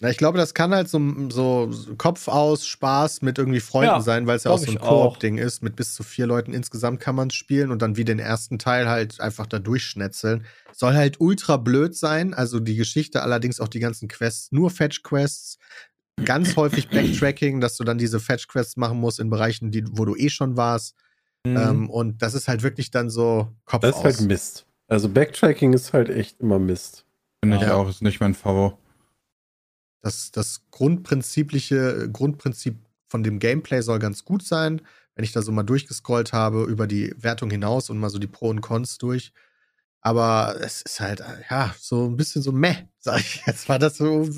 Ich 0.00 0.16
glaube, 0.16 0.38
das 0.38 0.54
kann 0.54 0.72
halt 0.72 0.88
so, 0.88 1.00
so 1.30 1.72
Kopf 1.96 2.28
aus 2.28 2.66
Spaß 2.66 3.22
mit 3.22 3.36
irgendwie 3.38 3.58
Freunden 3.58 3.94
Ja, 3.96 4.00
sein, 4.00 4.28
weil 4.28 4.36
es 4.36 4.44
ja 4.44 4.52
auch 4.52 4.58
so 4.58 4.70
ein. 4.70 4.78
Koop-Ding 4.78 5.38
ist. 5.38 5.60
Mit 5.60 5.74
bis 5.74 5.94
zu 5.94 6.04
vier 6.04 6.26
Leuten 6.26 6.52
insgesamt 6.54 7.00
kann 7.00 7.16
man 7.16 7.30
spielen 7.30 7.72
und 7.72 7.82
dann 7.82 7.96
wie 7.96 8.04
den 8.04 8.20
ersten 8.20 8.60
Teil 8.60 8.88
halt 8.88 9.20
einfach 9.20 9.46
da 9.46 9.58
durchschnetzeln. 9.58 10.44
Soll 10.72 10.94
halt 10.94 11.20
ultra 11.20 11.56
blöd 11.56 11.96
sein. 11.96 12.32
Also 12.32 12.60
die 12.60 12.76
Geschichte 12.76 13.22
allerdings 13.22 13.58
auch 13.58 13.66
die 13.66 13.80
ganzen 13.80 14.06
Quests, 14.06 14.52
nur 14.52 14.70
Fetch-Quests. 14.70 15.58
Ganz 16.24 16.56
häufig 16.56 16.88
Backtracking, 16.88 17.60
dass 17.60 17.76
du 17.76 17.84
dann 17.84 17.98
diese 17.98 18.20
Fetch-Quests 18.20 18.76
machen 18.76 18.98
musst 18.98 19.20
in 19.20 19.30
Bereichen, 19.30 19.70
die, 19.70 19.84
wo 19.90 20.04
du 20.04 20.16
eh 20.16 20.28
schon 20.28 20.56
warst. 20.56 20.94
Mhm. 21.46 21.56
Ähm, 21.56 21.90
und 21.90 22.22
das 22.22 22.34
ist 22.34 22.48
halt 22.48 22.62
wirklich 22.62 22.90
dann 22.90 23.10
so 23.10 23.48
Kopf 23.64 23.82
Das 23.82 23.90
ist 23.90 23.96
aus. 23.96 24.04
halt 24.04 24.20
Mist. 24.22 24.66
Also 24.88 25.08
Backtracking 25.08 25.72
ist 25.72 25.92
halt 25.92 26.08
echt 26.08 26.40
immer 26.40 26.58
Mist. 26.58 27.04
Finde 27.44 27.56
ich 27.56 27.62
Ja. 27.62 27.74
auch, 27.74 27.88
ist 27.88 28.02
nicht 28.02 28.20
mein 28.20 28.34
Favo. 28.34 28.78
Das, 30.02 30.30
das 30.30 30.62
grundprinzipliche 30.70 32.08
Grundprinzip 32.12 32.76
von 33.06 33.22
dem 33.22 33.38
Gameplay 33.38 33.80
soll 33.82 33.98
ganz 33.98 34.24
gut 34.24 34.42
sein. 34.44 34.80
Wenn 35.14 35.24
ich 35.24 35.32
da 35.32 35.42
so 35.42 35.50
mal 35.50 35.64
durchgescrollt 35.64 36.32
habe 36.32 36.64
über 36.64 36.86
die 36.86 37.12
Wertung 37.18 37.50
hinaus 37.50 37.90
und 37.90 37.98
mal 37.98 38.10
so 38.10 38.18
die 38.18 38.26
Pro 38.28 38.48
und 38.48 38.60
Cons 38.60 38.98
durch. 38.98 39.32
Aber 40.00 40.56
es 40.60 40.82
ist 40.82 41.00
halt, 41.00 41.22
ja, 41.50 41.74
so 41.80 42.06
ein 42.06 42.16
bisschen 42.16 42.40
so 42.42 42.52
meh, 42.52 42.76
sag 42.98 43.18
ich 43.20 43.42
jetzt 43.46 43.68
mal. 43.68 43.78
Das 43.78 43.96
so 43.96 44.28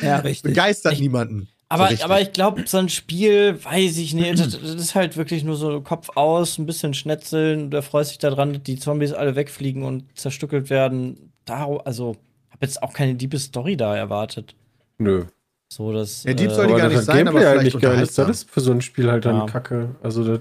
Ja, 0.00 0.16
richtig. 0.24 0.42
begeistert 0.54 0.94
Ich- 0.94 1.00
niemanden. 1.00 1.48
Aber, 1.70 1.90
so 1.96 2.04
aber 2.04 2.20
ich 2.20 2.32
glaube, 2.32 2.62
so 2.66 2.76
ein 2.78 2.88
Spiel, 2.90 3.58
weiß 3.64 3.96
ich 3.96 4.14
nicht, 4.14 4.38
das, 4.38 4.50
das 4.60 4.74
ist 4.74 4.94
halt 4.94 5.16
wirklich 5.16 5.42
nur 5.44 5.56
so 5.56 5.80
Kopf 5.80 6.10
aus, 6.14 6.58
ein 6.58 6.66
bisschen 6.66 6.94
schnetzeln. 6.94 7.70
Der 7.70 7.82
freut 7.82 8.06
sich 8.06 8.18
daran, 8.18 8.52
dass 8.52 8.62
die 8.62 8.78
Zombies 8.78 9.12
alle 9.12 9.34
wegfliegen 9.34 9.82
und 9.82 10.04
zerstückelt 10.16 10.68
werden. 10.70 11.32
Da, 11.46 11.66
also, 11.84 12.16
habe 12.50 12.58
jetzt 12.60 12.82
auch 12.82 12.92
keine 12.92 13.14
diebe 13.14 13.38
Story 13.38 13.76
da 13.76 13.96
erwartet. 13.96 14.54
Nö. 14.98 15.24
So, 15.68 15.92
das. 15.92 16.22
Ja, 16.24 16.34
Deep 16.34 16.50
äh, 16.50 16.54
soll 16.54 16.66
die 16.66 16.72
Aber 16.74 16.82
gar 16.82 16.88
nicht 16.90 17.02
sein, 17.02 17.26
aber 17.26 17.40
Gameplay 17.40 17.46
halt 17.46 17.60
vielleicht 17.60 17.74
nicht 17.76 17.82
geil 17.82 18.00
ist. 18.02 18.18
Das 18.18 18.28
ist 18.28 18.50
für 18.50 18.60
so 18.60 18.70
ein 18.70 18.82
Spiel 18.82 19.10
halt 19.10 19.24
dann 19.24 19.38
Ja. 19.38 19.46
Kacke. 19.46 19.96
Also 20.02 20.22
das 20.22 20.40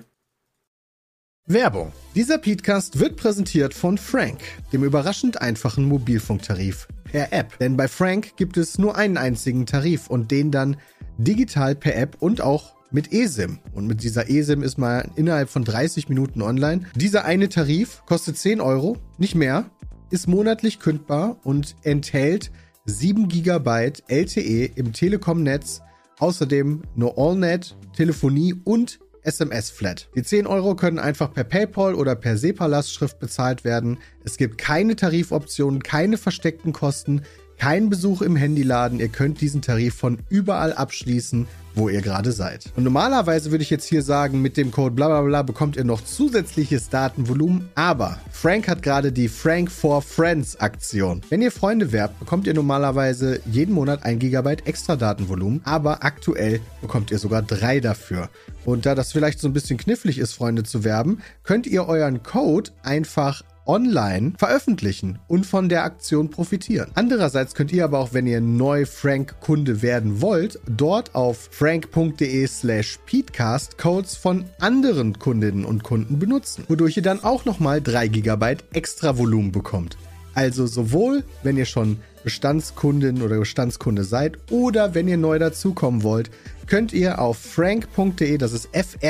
Werbung. 1.46 1.92
Dieser 2.16 2.38
Podcast 2.38 3.02
wird 3.02 3.18
präsentiert 3.18 3.74
von 3.74 3.98
Frank, 3.98 4.40
dem 4.72 4.86
überraschend 4.86 5.42
einfachen 5.42 5.84
Mobilfunktarif 5.84 6.88
per 7.04 7.34
App. 7.34 7.60
Denn 7.60 7.76
bei 7.76 7.90
Frank 7.90 8.38
gibt 8.38 8.56
es 8.56 8.78
nur 8.78 8.96
einen 8.96 9.18
einzigen 9.18 9.66
Tarif 9.66 10.08
und 10.08 10.32
den 10.32 10.52
dann 10.52 10.78
digital 11.18 11.76
per 11.76 11.98
App 11.98 12.16
und 12.22 12.40
auch 12.40 12.76
mit 12.92 13.12
eSIM. 13.12 13.60
Und 13.74 13.88
mit 13.88 14.04
dieser 14.04 14.30
eSIM 14.30 14.64
ist 14.64 14.78
man 14.78 15.12
innerhalb 15.18 15.50
von 15.50 15.66
30 15.66 16.08
Minuten 16.08 16.42
online. 16.42 16.86
Dieser 16.96 17.26
eine 17.26 17.50
Tarif 17.50 18.04
kostet 18.06 18.38
10 18.38 18.62
Euro, 18.62 18.96
nicht 19.18 19.36
mehr, 19.36 19.70
ist 20.12 20.30
monatlich 20.30 20.80
kündbar 20.80 21.42
und 21.44 21.76
enthält 21.84 22.52
7 22.86 23.28
GB 23.28 23.92
LTE 24.08 24.66
im 24.76 24.94
Telekom-Netz, 24.94 25.82
außerdem 26.20 26.84
nur 26.96 27.18
AllNet, 27.18 27.76
Telefonie 27.98 28.54
und 28.64 29.00
SMS-Flat. 29.24 30.10
Die 30.16 30.24
10 30.24 30.48
Euro 30.48 30.76
können 30.76 31.00
einfach 31.00 31.34
per 31.34 31.44
PayPal 31.44 31.96
oder 31.96 32.16
per 32.16 32.38
SEPA-Lastschrift 32.38 33.20
bezahlt 33.20 33.64
werden. 33.64 34.00
Es 34.24 34.38
gibt 34.38 34.58
keine 34.58 34.96
Tarifoptionen, 34.96 35.82
keine 35.82 36.18
versteckten 36.18 36.74
Kosten, 36.74 37.24
kein 37.64 37.90
Besuch 37.90 38.22
im 38.22 38.36
Handyladen. 38.36 39.00
Ihr 39.00 39.08
könnt 39.08 39.40
diesen 39.40 39.62
Tarif 39.62 39.96
von 39.96 40.18
überall 40.28 40.74
abschließen, 40.74 41.48
wo 41.76 41.88
ihr 41.88 42.02
gerade 42.02 42.34
seid. 42.34 42.66
Und 42.76 42.84
normalerweise 42.84 43.52
würde 43.52 43.64
ich 43.64 43.70
jetzt 43.70 43.88
hier 43.88 44.02
sagen, 44.02 44.42
mit 44.42 44.58
dem 44.58 44.70
Code 44.70 44.94
bla 44.94 45.08
bla 45.08 45.22
bla 45.22 45.44
bekommt 45.44 45.78
ihr 45.78 45.86
noch 45.86 46.04
zusätzliches 46.04 46.90
Datenvolumen. 46.90 47.70
Aber 47.76 48.20
Frank 48.34 48.68
hat 48.68 48.84
gerade 48.84 49.14
die 49.14 49.30
Frank 49.30 49.72
for 49.72 50.02
Friends 50.02 50.60
Aktion. 50.60 51.22
Wenn 51.30 51.42
ihr 51.42 51.54
Freunde 51.54 51.94
werbt, 51.94 52.20
bekommt 52.20 52.48
ihr 52.48 52.54
normalerweise 52.54 53.40
jeden 53.50 53.74
Monat 53.74 54.04
ein 54.04 54.20
Gigabyte 54.20 54.68
extra 54.68 54.98
Datenvolumen. 54.98 55.62
Aber 55.64 56.04
aktuell 56.04 56.60
bekommt 56.82 57.12
ihr 57.12 57.18
sogar 57.18 57.44
drei 57.44 57.80
dafür. 57.80 58.30
Und 58.66 58.86
da 58.86 58.94
das 58.94 59.14
vielleicht 59.14 59.40
so 59.40 59.48
ein 59.48 59.54
bisschen 59.54 59.78
knifflig 59.78 60.20
ist, 60.20 60.34
Freunde 60.34 60.64
zu 60.64 60.84
werben, 60.84 61.20
könnt 61.44 61.66
ihr 61.66 61.88
euren 61.88 62.24
Code 62.24 62.72
einfach 62.84 63.42
online 63.66 64.34
veröffentlichen 64.38 65.20
und 65.28 65.46
von 65.46 65.70
der 65.70 65.84
Aktion 65.84 66.30
profitieren. 66.30 66.92
Andererseits 66.96 67.56
könnt 67.56 67.72
ihr 67.72 67.84
aber 67.84 68.00
auch, 68.00 68.14
wenn 68.14 68.28
ihr 68.28 68.42
neu 68.42 68.86
Frank-Kunde 68.86 69.82
werden 69.82 70.22
wollt, 70.22 70.60
dort 70.68 71.16
auf 71.16 71.50
frank.de 71.52 72.48
slash 72.48 73.00
peatcast 73.06 73.78
Codes 73.78 74.16
von 74.16 74.46
anderen 74.60 75.20
Kundinnen 75.20 75.66
und 75.66 75.84
Kunden 75.84 76.20
benutzen, 76.20 76.66
wodurch 76.68 76.98
ihr 76.98 77.04
dann 77.04 77.24
auch 77.24 77.46
nochmal 77.46 77.82
3 77.82 78.08
GB 78.08 78.58
extra 78.74 79.18
Volumen 79.18 79.52
bekommt. 79.52 79.98
Also 80.36 80.66
sowohl, 80.66 81.24
wenn 81.44 81.58
ihr 81.58 81.66
schon 81.66 81.98
Bestandskundin 82.24 83.22
oder 83.22 83.38
Bestandskunde 83.40 84.04
seid 84.04 84.38
oder 84.50 84.96
wenn 84.96 85.08
ihr 85.08 85.18
neu 85.18 85.38
dazukommen 85.40 86.04
wollt, 86.04 86.32
könnt 86.68 86.94
ihr 86.94 87.20
auf 87.20 87.38
frank.de, 87.38 88.38
das 88.38 88.54
ist 88.54 88.70
f-r-a-e-n-k.de 88.72 89.08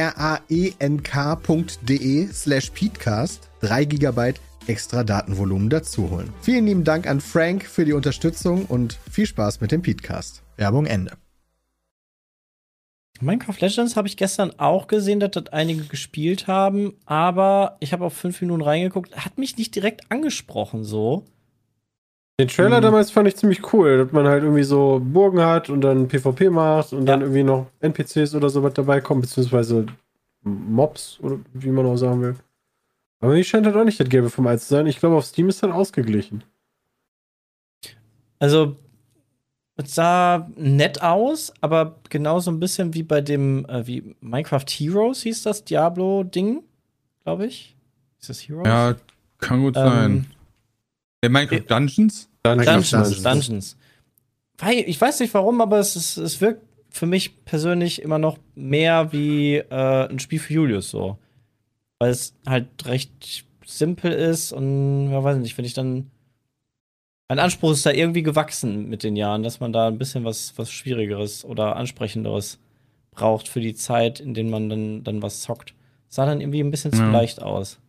slash 2.33 2.71
peatcast 2.71 3.49
3 3.63 3.85
GB 3.85 4.33
extra 4.67 5.03
Datenvolumen 5.03 5.69
dazuholen. 5.69 6.29
Vielen 6.41 6.65
lieben 6.65 6.83
Dank 6.83 7.07
an 7.07 7.19
Frank 7.21 7.65
für 7.65 7.85
die 7.85 7.93
Unterstützung 7.93 8.65
und 8.65 8.97
viel 9.11 9.25
Spaß 9.25 9.61
mit 9.61 9.71
dem 9.71 9.81
Peatcast. 9.81 10.43
Werbung 10.57 10.85
Ende. 10.85 11.13
Minecraft 13.21 13.55
Legends 13.61 13.95
habe 13.95 14.07
ich 14.07 14.17
gestern 14.17 14.51
auch 14.59 14.87
gesehen, 14.87 15.19
dass 15.19 15.31
das 15.31 15.47
einige 15.53 15.83
gespielt 15.83 16.47
haben, 16.47 16.93
aber 17.05 17.77
ich 17.79 17.93
habe 17.93 18.03
auf 18.05 18.13
fünf 18.13 18.41
Minuten 18.41 18.61
reingeguckt, 18.61 19.15
hat 19.15 19.37
mich 19.37 19.57
nicht 19.57 19.73
direkt 19.75 20.11
angesprochen 20.11 20.83
so. 20.83 21.23
Den 22.39 22.47
Trailer 22.47 22.77
Hm. 22.77 22.83
damals 22.83 23.11
fand 23.11 23.27
ich 23.27 23.35
ziemlich 23.37 23.71
cool, 23.73 23.99
dass 23.99 24.11
man 24.11 24.27
halt 24.27 24.43
irgendwie 24.43 24.63
so 24.63 24.99
Burgen 25.03 25.39
hat 25.41 25.69
und 25.69 25.81
dann 25.81 26.07
PvP 26.07 26.49
macht 26.49 26.91
und 26.91 27.05
dann 27.05 27.19
Ja. 27.21 27.25
irgendwie 27.27 27.43
noch 27.43 27.67
NPCs 27.79 28.33
oder 28.35 28.49
so 28.49 28.63
was 28.63 28.73
dabei 28.73 28.99
kommen, 28.99 29.21
beziehungsweise 29.21 29.85
Mobs 30.41 31.19
oder 31.21 31.37
wie 31.53 31.69
man 31.69 31.85
auch 31.85 31.95
sagen 31.95 32.21
will. 32.21 32.35
Aber 33.23 33.35
mir 33.35 33.43
scheint 33.45 33.65
halt 33.65 33.77
auch 33.77 33.85
nicht 33.85 34.01
das 34.01 34.09
Gelbe 34.09 34.29
vom 34.29 34.45
Ei 34.47 34.57
zu 34.57 34.67
sein. 34.67 34.85
Ich 34.85 34.99
glaube, 34.99 35.15
auf 35.15 35.23
Steam 35.23 35.47
ist 35.47 35.63
dann 35.63 35.71
ausgeglichen. 35.71 36.43
Also, 38.37 38.75
es 39.77 39.95
sah 39.95 40.51
nett 40.57 41.01
aus, 41.01 41.53
aber 41.61 42.01
genauso 42.09 42.51
ein 42.51 42.59
bisschen 42.59 42.93
wie 42.93 43.03
bei 43.03 43.21
dem, 43.21 43.65
äh, 43.67 43.87
wie 43.87 44.13
Minecraft 44.19 44.65
Heroes 44.69 45.21
hieß 45.21 45.43
das 45.43 45.63
Diablo-Ding, 45.63 46.63
glaube 47.23 47.45
ich. 47.45 47.77
Ist 48.19 48.27
das 48.27 48.41
Heroes? 48.41 48.67
Ja, 48.67 48.95
kann 49.37 49.61
gut 49.61 49.77
Ähm, 49.77 49.83
sein. 49.83 50.25
Der 51.23 51.29
Minecraft 51.29 51.63
Dungeons? 51.65 52.29
Dungeons, 52.43 52.91
Dungeons. 52.91 53.23
Dungeons. 53.23 53.77
Weil, 54.57 54.83
ich 54.85 54.99
weiß 54.99 55.21
nicht 55.21 55.33
warum, 55.33 55.61
aber 55.61 55.79
es, 55.79 55.95
ist, 55.95 56.17
es 56.17 56.41
wirkt 56.41 56.61
für 56.89 57.05
mich 57.05 57.45
persönlich 57.45 58.01
immer 58.01 58.19
noch 58.19 58.37
mehr 58.53 59.13
wie 59.13 59.55
äh, 59.55 60.09
ein 60.09 60.19
Spiel 60.19 60.39
für 60.39 60.51
Julius 60.51 60.89
so. 60.89 61.17
Weil 62.03 62.11
es 62.11 62.33
halt 62.45 62.67
recht 62.85 63.45
simpel 63.65 64.11
ist 64.11 64.51
und 64.51 65.09
ja, 65.09 65.23
weiß 65.23 65.37
nicht, 65.37 65.57
wenn 65.57 65.63
ich 65.63 65.73
dann. 65.73 66.11
Mein 67.29 67.39
Anspruch 67.39 67.71
ist 67.71 67.85
da 67.85 67.91
irgendwie 67.91 68.23
gewachsen 68.23 68.89
mit 68.89 69.03
den 69.03 69.15
Jahren, 69.15 69.41
dass 69.41 69.61
man 69.61 69.71
da 69.71 69.87
ein 69.87 69.97
bisschen 69.97 70.25
was, 70.25 70.51
was 70.57 70.69
Schwierigeres 70.69 71.45
oder 71.45 71.77
Ansprechenderes 71.77 72.59
braucht 73.11 73.47
für 73.47 73.61
die 73.61 73.73
Zeit, 73.73 74.19
in 74.19 74.33
denen 74.33 74.49
man 74.49 74.67
dann, 74.67 75.05
dann 75.05 75.21
was 75.21 75.39
zockt. 75.43 75.75
Sah 76.09 76.25
dann 76.25 76.41
irgendwie 76.41 76.59
ein 76.59 76.71
bisschen 76.71 76.91
zu 76.91 77.03
Ja. 77.03 77.09
leicht 77.09 77.41
aus. 77.41 77.79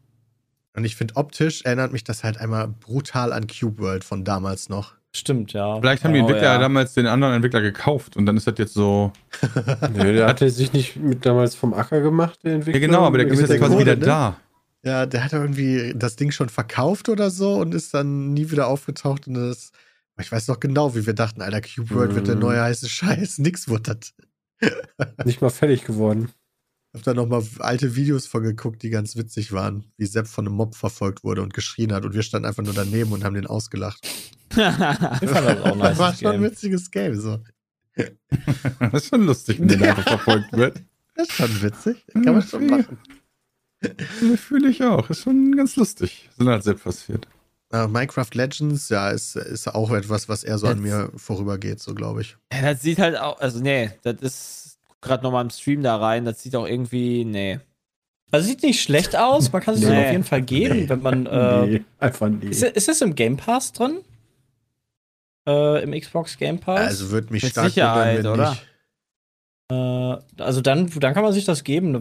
Und 0.76 0.84
ich 0.84 0.94
finde, 0.94 1.16
optisch 1.16 1.62
erinnert 1.62 1.90
mich 1.90 2.04
das 2.04 2.22
halt 2.22 2.38
einmal 2.38 2.68
brutal 2.68 3.32
an 3.32 3.48
Cube 3.48 3.82
World 3.82 4.04
von 4.04 4.22
damals 4.22 4.68
noch. 4.68 4.94
Stimmt, 5.16 5.52
ja. 5.52 5.78
Vielleicht 5.80 6.02
haben 6.02 6.12
die 6.12 6.18
Oh, 6.20 6.22
Entwickler 6.22 6.54
ja. 6.54 6.58
damals 6.58 6.94
den 6.94 7.06
anderen 7.06 7.34
Entwickler 7.34 7.60
gekauft 7.60 8.16
und 8.16 8.26
dann 8.26 8.36
ist 8.36 8.46
das 8.48 8.54
jetzt 8.58 8.74
so. 8.74 9.12
Nö, 9.94 10.12
der 10.12 10.26
hatte 10.26 10.50
sich 10.50 10.72
nicht 10.72 10.96
mit 10.96 11.24
damals 11.24 11.54
vom 11.54 11.72
Acker 11.72 12.00
gemacht, 12.00 12.40
der 12.42 12.50
Ja, 12.52 12.56
Entwickler. 12.56 12.80
genau, 12.80 13.02
aber 13.04 13.18
der 13.18 13.28
mit 13.28 13.34
ist 13.38 13.48
jetzt 13.48 13.58
quasi 13.60 13.72
Kohle, 13.74 13.80
wieder 13.86 13.96
ne? 13.96 14.04
da. 14.04 14.36
Ja, 14.82 15.06
der 15.06 15.24
hat 15.24 15.32
irgendwie 15.32 15.94
das 15.96 16.16
Ding 16.16 16.30
schon 16.32 16.48
verkauft 16.48 17.08
oder 17.08 17.30
so 17.30 17.54
und 17.54 17.74
ist 17.74 17.94
dann 17.94 18.34
nie 18.34 18.50
wieder 18.50 18.66
aufgetaucht. 18.66 19.28
Und 19.28 19.34
das, 19.34 19.70
ich 20.20 20.30
weiß 20.32 20.48
noch 20.48 20.58
genau, 20.60 20.94
wie 20.96 21.06
wir 21.06 21.14
dachten, 21.14 21.42
Alter, 21.42 21.60
Cube 21.62 21.90
World 21.94 22.14
wird 22.16 22.26
der 22.26 22.34
Mhm. 22.34 22.40
neue 22.42 22.60
heiße 22.62 22.88
Scheiß. 22.88 23.38
Nix 23.38 23.68
wurde 23.68 23.94
das. 23.94 24.12
nicht 25.24 25.40
mal 25.40 25.50
fertig 25.50 25.84
geworden. 25.84 26.30
Hab 26.92 27.02
da 27.04 27.14
noch 27.14 27.26
mal 27.28 27.42
alte 27.60 27.96
Videos 27.96 28.26
von 28.26 28.42
geguckt, 28.42 28.82
die 28.82 28.90
ganz 28.90 29.16
witzig 29.16 29.52
waren, 29.52 29.84
wie 29.96 30.06
Sepp 30.06 30.26
von 30.28 30.46
einem 30.46 30.56
Mob 30.56 30.74
verfolgt 30.74 31.24
wurde 31.24 31.42
und 31.42 31.54
geschrien 31.54 31.92
hat 31.92 32.04
und 32.04 32.14
wir 32.14 32.22
standen 32.22 32.46
einfach 32.46 32.62
nur 32.62 32.74
daneben 32.74 33.12
und 33.12 33.24
haben 33.24 33.34
den 33.34 33.46
ausgelacht. 33.46 34.06
Das 34.56 35.32
auch 35.62 35.76
nice. 35.76 35.88
das 35.90 35.98
war 35.98 36.10
das 36.10 36.20
schon 36.20 36.32
ein 36.34 36.42
witziges 36.42 36.90
Game, 36.90 37.18
so. 37.20 37.38
Das 38.80 39.04
ist 39.04 39.08
schon 39.08 39.24
lustig, 39.26 39.60
wenn 39.60 39.68
der 39.68 39.78
Ja. 39.78 39.88
einfach 39.90 40.04
verfolgt 40.08 40.52
wird. 40.52 40.80
Das 41.16 41.28
ist 41.28 41.34
schon 41.36 41.62
witzig. 41.62 42.04
Kann 42.12 42.24
man 42.24 42.42
schon 42.42 42.66
machen. 42.66 42.98
Das 43.80 44.40
fühle 44.40 44.68
ich 44.68 44.82
auch. 44.82 45.08
Ist 45.10 45.20
schon 45.22 45.56
ganz 45.56 45.76
lustig. 45.76 46.28
Sind 46.36 46.48
halt 46.48 46.64
selbst 46.64 46.82
passiert. 46.82 47.28
Äh, 47.72 47.86
Minecraft 47.86 48.26
Legends, 48.32 48.88
ja, 48.88 49.10
ist, 49.10 49.36
ist 49.36 49.68
auch 49.68 49.92
etwas, 49.92 50.28
was 50.28 50.42
eher 50.42 50.58
so 50.58 50.66
an 50.66 50.78
Jetzt- 50.78 50.82
mir 50.92 51.12
vorübergeht, 51.16 51.78
so 51.78 51.94
glaube 51.94 52.22
ich. 52.22 52.36
Das 52.50 52.82
sieht 52.82 52.98
halt 52.98 53.16
auch, 53.16 53.38
also 53.38 53.60
nee, 53.60 53.90
das 54.02 54.16
ist 54.22 54.78
gerade 55.00 55.22
noch 55.22 55.30
mal 55.30 55.42
im 55.42 55.50
Stream 55.50 55.84
da 55.84 55.96
rein, 55.98 56.24
das 56.24 56.42
sieht 56.42 56.56
auch 56.56 56.66
irgendwie, 56.66 57.24
nee. 57.24 57.60
Also 58.32 58.48
sieht 58.48 58.64
nicht 58.64 58.82
schlecht 58.82 59.14
aus, 59.14 59.52
man 59.52 59.62
kann 59.62 59.74
es 59.74 59.80
Nee. 59.82 59.86
sich 59.86 59.96
auf 59.96 60.10
jeden 60.10 60.24
Fall 60.24 60.42
geben, 60.42 60.76
Nee. 60.80 60.88
wenn 60.88 61.00
man. 61.02 61.26
Äh, 61.26 61.66
nee, 61.66 61.84
einfach 62.00 62.28
nie. 62.28 62.46
ist, 62.46 62.64
ist 62.64 62.88
das 62.88 63.00
im 63.02 63.14
Game 63.14 63.36
Pass 63.36 63.72
drin? 63.72 63.98
Äh, 65.46 65.82
Im 65.82 65.92
Xbox 65.92 66.36
Game 66.38 66.58
Pass? 66.58 66.80
Also 66.86 67.10
würde 67.10 67.32
mich 67.32 67.42
Mit 67.42 67.52
stark 67.52 67.66
Sicherheit, 67.68 68.24
wundern, 68.24 68.32
wenn 68.32 68.40
oder? 68.40 68.50
nicht. 68.50 70.38
äh, 70.38 70.42
also 70.42 70.60
dann, 70.60 70.88
dann 71.00 71.14
kann 71.14 71.22
man 71.22 71.32
sich 71.32 71.44
das 71.44 71.64
geben. 71.64 72.00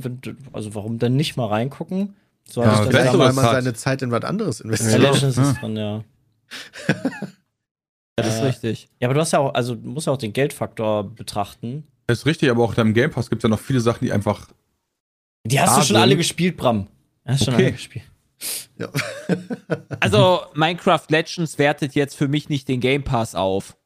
Also 0.53 0.75
warum 0.75 0.97
dann 0.99 1.15
nicht 1.15 1.35
mal 1.35 1.47
reingucken? 1.47 2.15
So 2.49 2.61
Ja, 2.61 2.81
ich 2.83 2.89
Vielleicht, 2.89 3.17
weil 3.17 3.33
man 3.33 3.45
seine 3.45 3.73
Zeit 3.73 4.01
in 4.01 4.11
was 4.11 4.23
anderes 4.23 4.59
Ja, 4.59 4.65
investiert. 4.65 4.95
Genau. 5.01 5.13
Legends 5.13 5.37
Ja. 5.37 5.43
ist 5.51 5.61
drin, 5.61 5.75
ja. 5.77 6.03
Das 8.15 8.27
ist 8.27 8.41
Äh, 8.41 8.45
richtig. 8.45 8.89
Ja, 8.99 9.07
aber 9.07 9.15
du 9.15 9.21
hast 9.21 9.31
ja 9.33 9.39
auch, 9.39 9.53
also 9.55 9.73
du 9.75 9.89
musst 9.89 10.05
ja 10.07 10.13
auch 10.13 10.17
den 10.17 10.33
Geldfaktor 10.33 11.03
betrachten. 11.03 11.87
Das 12.07 12.19
ist 12.19 12.25
richtig, 12.27 12.51
aber 12.51 12.63
auch 12.63 12.77
im 12.77 12.93
Game 12.93 13.09
Pass 13.09 13.29
gibt 13.29 13.39
es 13.39 13.43
ja 13.43 13.49
noch 13.49 13.59
viele 13.59 13.79
Sachen, 13.79 14.05
die 14.05 14.11
einfach. 14.11 14.49
Die 15.45 15.59
hast 15.59 15.71
du 15.77 15.81
schon 15.81 15.87
sind- 15.87 15.95
alle 15.97 16.15
gespielt, 16.15 16.55
Bram. 16.55 16.87
Hast 17.25 17.41
du 17.41 17.45
schon 17.45 17.53
Okay. 17.55 17.63
alle 17.63 17.71
gespielt. 17.73 18.05
Ja. 18.77 18.89
Also, 19.99 20.41
Minecraft 20.55 21.03
Legends 21.09 21.57
wertet 21.57 21.93
jetzt 21.95 22.15
für 22.15 22.27
mich 22.27 22.49
nicht 22.49 22.67
den 22.67 22.79
Game 22.79 23.03
Pass 23.03 23.35
auf. 23.35 23.77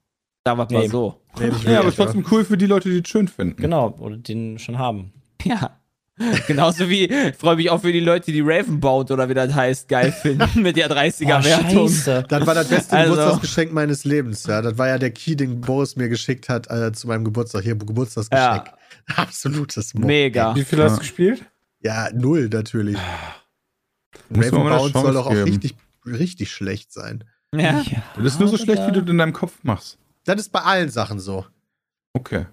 Sagen 0.45 0.59
wir 0.59 0.67
mal 0.71 0.81
Nee. 0.83 0.87
so. 0.87 1.21
Nee, 1.39 1.51
Ja, 1.71 1.79
aber 1.81 1.93
trotzdem 1.93 2.25
cool 2.31 2.45
für 2.45 2.57
die 2.57 2.65
Leute, 2.67 2.89
die 2.89 2.99
es 2.99 3.07
schön 3.09 3.27
finden. 3.27 3.61
Genau, 3.61 3.95
oder 3.99 4.17
den 4.17 4.57
schon 4.59 4.77
haben. 4.79 5.11
Ja. 5.43 5.79
Genauso 6.47 6.89
wie, 6.89 7.03
ich 7.05 7.35
freue 7.35 7.57
mich 7.57 7.69
auch 7.69 7.79
für 7.81 7.91
die 7.91 7.99
Leute, 7.99 8.31
die 8.31 8.41
Ravenbound 8.41 9.11
oder 9.11 9.29
wie 9.29 9.35
das 9.35 9.53
heißt, 9.53 9.87
geil 9.87 10.11
finden 10.21 10.63
mit 10.63 10.75
der 10.75 10.89
30er 10.89 11.25
Boah, 11.25 11.43
Wertung. 11.43 11.87
scheiße. 11.89 12.23
Das 12.27 12.47
war 12.47 12.55
das 12.55 12.69
beste 12.69 12.97
Also- 12.97 13.11
Geburtstagsgeschenk 13.13 13.71
meines 13.71 14.03
Lebens. 14.03 14.47
Ja, 14.47 14.63
das 14.63 14.77
war 14.79 14.87
ja 14.87 14.97
der 14.97 15.11
Key, 15.11 15.35
den 15.35 15.61
Boris 15.61 15.95
mir 15.95 16.09
geschickt 16.09 16.49
hat 16.49 16.71
äh, 16.71 16.91
zu 16.91 17.05
meinem 17.07 17.23
Geburtstag. 17.23 17.61
Hier, 17.63 17.75
Geburtstagsgeschenk. 17.75 18.65
Ja. 18.65 18.73
Absolutes 19.15 19.93
Mob. 19.93 20.05
Mega. 20.05 20.55
Wie 20.55 20.63
viel 20.63 20.79
hast 20.81 20.91
Ja. 20.93 20.95
du 20.95 20.99
gespielt? 21.01 21.45
Ja, 21.81 22.09
null 22.13 22.49
natürlich. 22.51 22.97
Muss 23.07 23.07
man 23.11 23.91
mal 23.91 24.06
eine 24.06 24.06
Ravenbound 24.31 24.93
soll 24.93 25.13
doch 25.13 25.25
auch 25.27 25.31
geben. 25.31 25.43
richtig, 25.43 25.75
richtig 26.05 26.51
schlecht 26.51 26.91
sein. 26.93 27.23
Ja. 27.55 27.83
Das 28.15 28.25
ist 28.25 28.39
nur 28.39 28.49
so 28.49 28.57
schlecht, 28.57 28.85
wie 28.87 28.91
du 28.91 29.01
das 29.01 29.09
in 29.09 29.17
deinem 29.17 29.33
Kopf 29.33 29.53
machst. 29.63 29.97
Das 30.25 30.39
ist 30.39 30.51
bei 30.51 30.61
allen 30.61 30.89
Sachen 30.89 31.19
so, 31.19 31.45
Okay. 32.13 32.45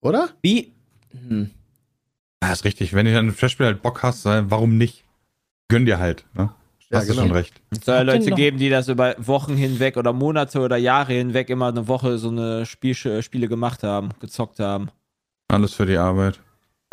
oder? 0.00 0.30
Wie? 0.42 0.72
Hm. 1.12 1.50
Ja, 2.42 2.52
ist 2.52 2.64
richtig. 2.64 2.92
Wenn 2.92 3.06
du 3.06 3.14
dann 3.14 3.28
ein 3.28 3.32
Flashspiel 3.32 3.66
halt 3.66 3.82
Bock 3.82 4.02
hast, 4.02 4.24
warum 4.24 4.76
nicht? 4.76 5.04
Gönn 5.68 5.86
dir 5.86 5.98
halt. 5.98 6.26
Ne? 6.34 6.50
Ja, 6.90 6.98
Hast 6.98 7.08
du 7.08 7.12
genau. 7.14 7.26
schon 7.26 7.32
recht. 7.36 7.60
Es 7.70 7.84
soll 7.84 7.94
ja 7.94 8.02
Leute 8.02 8.30
geben, 8.32 8.58
die 8.58 8.68
das 8.68 8.88
über 8.88 9.14
Wochen 9.18 9.56
hinweg 9.56 9.96
oder 9.96 10.12
Monate 10.12 10.60
oder 10.60 10.76
Jahre 10.76 11.14
hinweg 11.14 11.48
immer 11.48 11.68
eine 11.68 11.88
Woche 11.88 12.18
so 12.18 12.28
eine 12.28 12.66
Spiel 12.66 12.94
Spiele 12.94 13.48
gemacht 13.48 13.82
haben, 13.82 14.10
gezockt 14.20 14.60
haben. 14.60 14.90
Alles 15.48 15.72
für 15.74 15.86
die 15.86 15.96
Arbeit. 15.96 16.40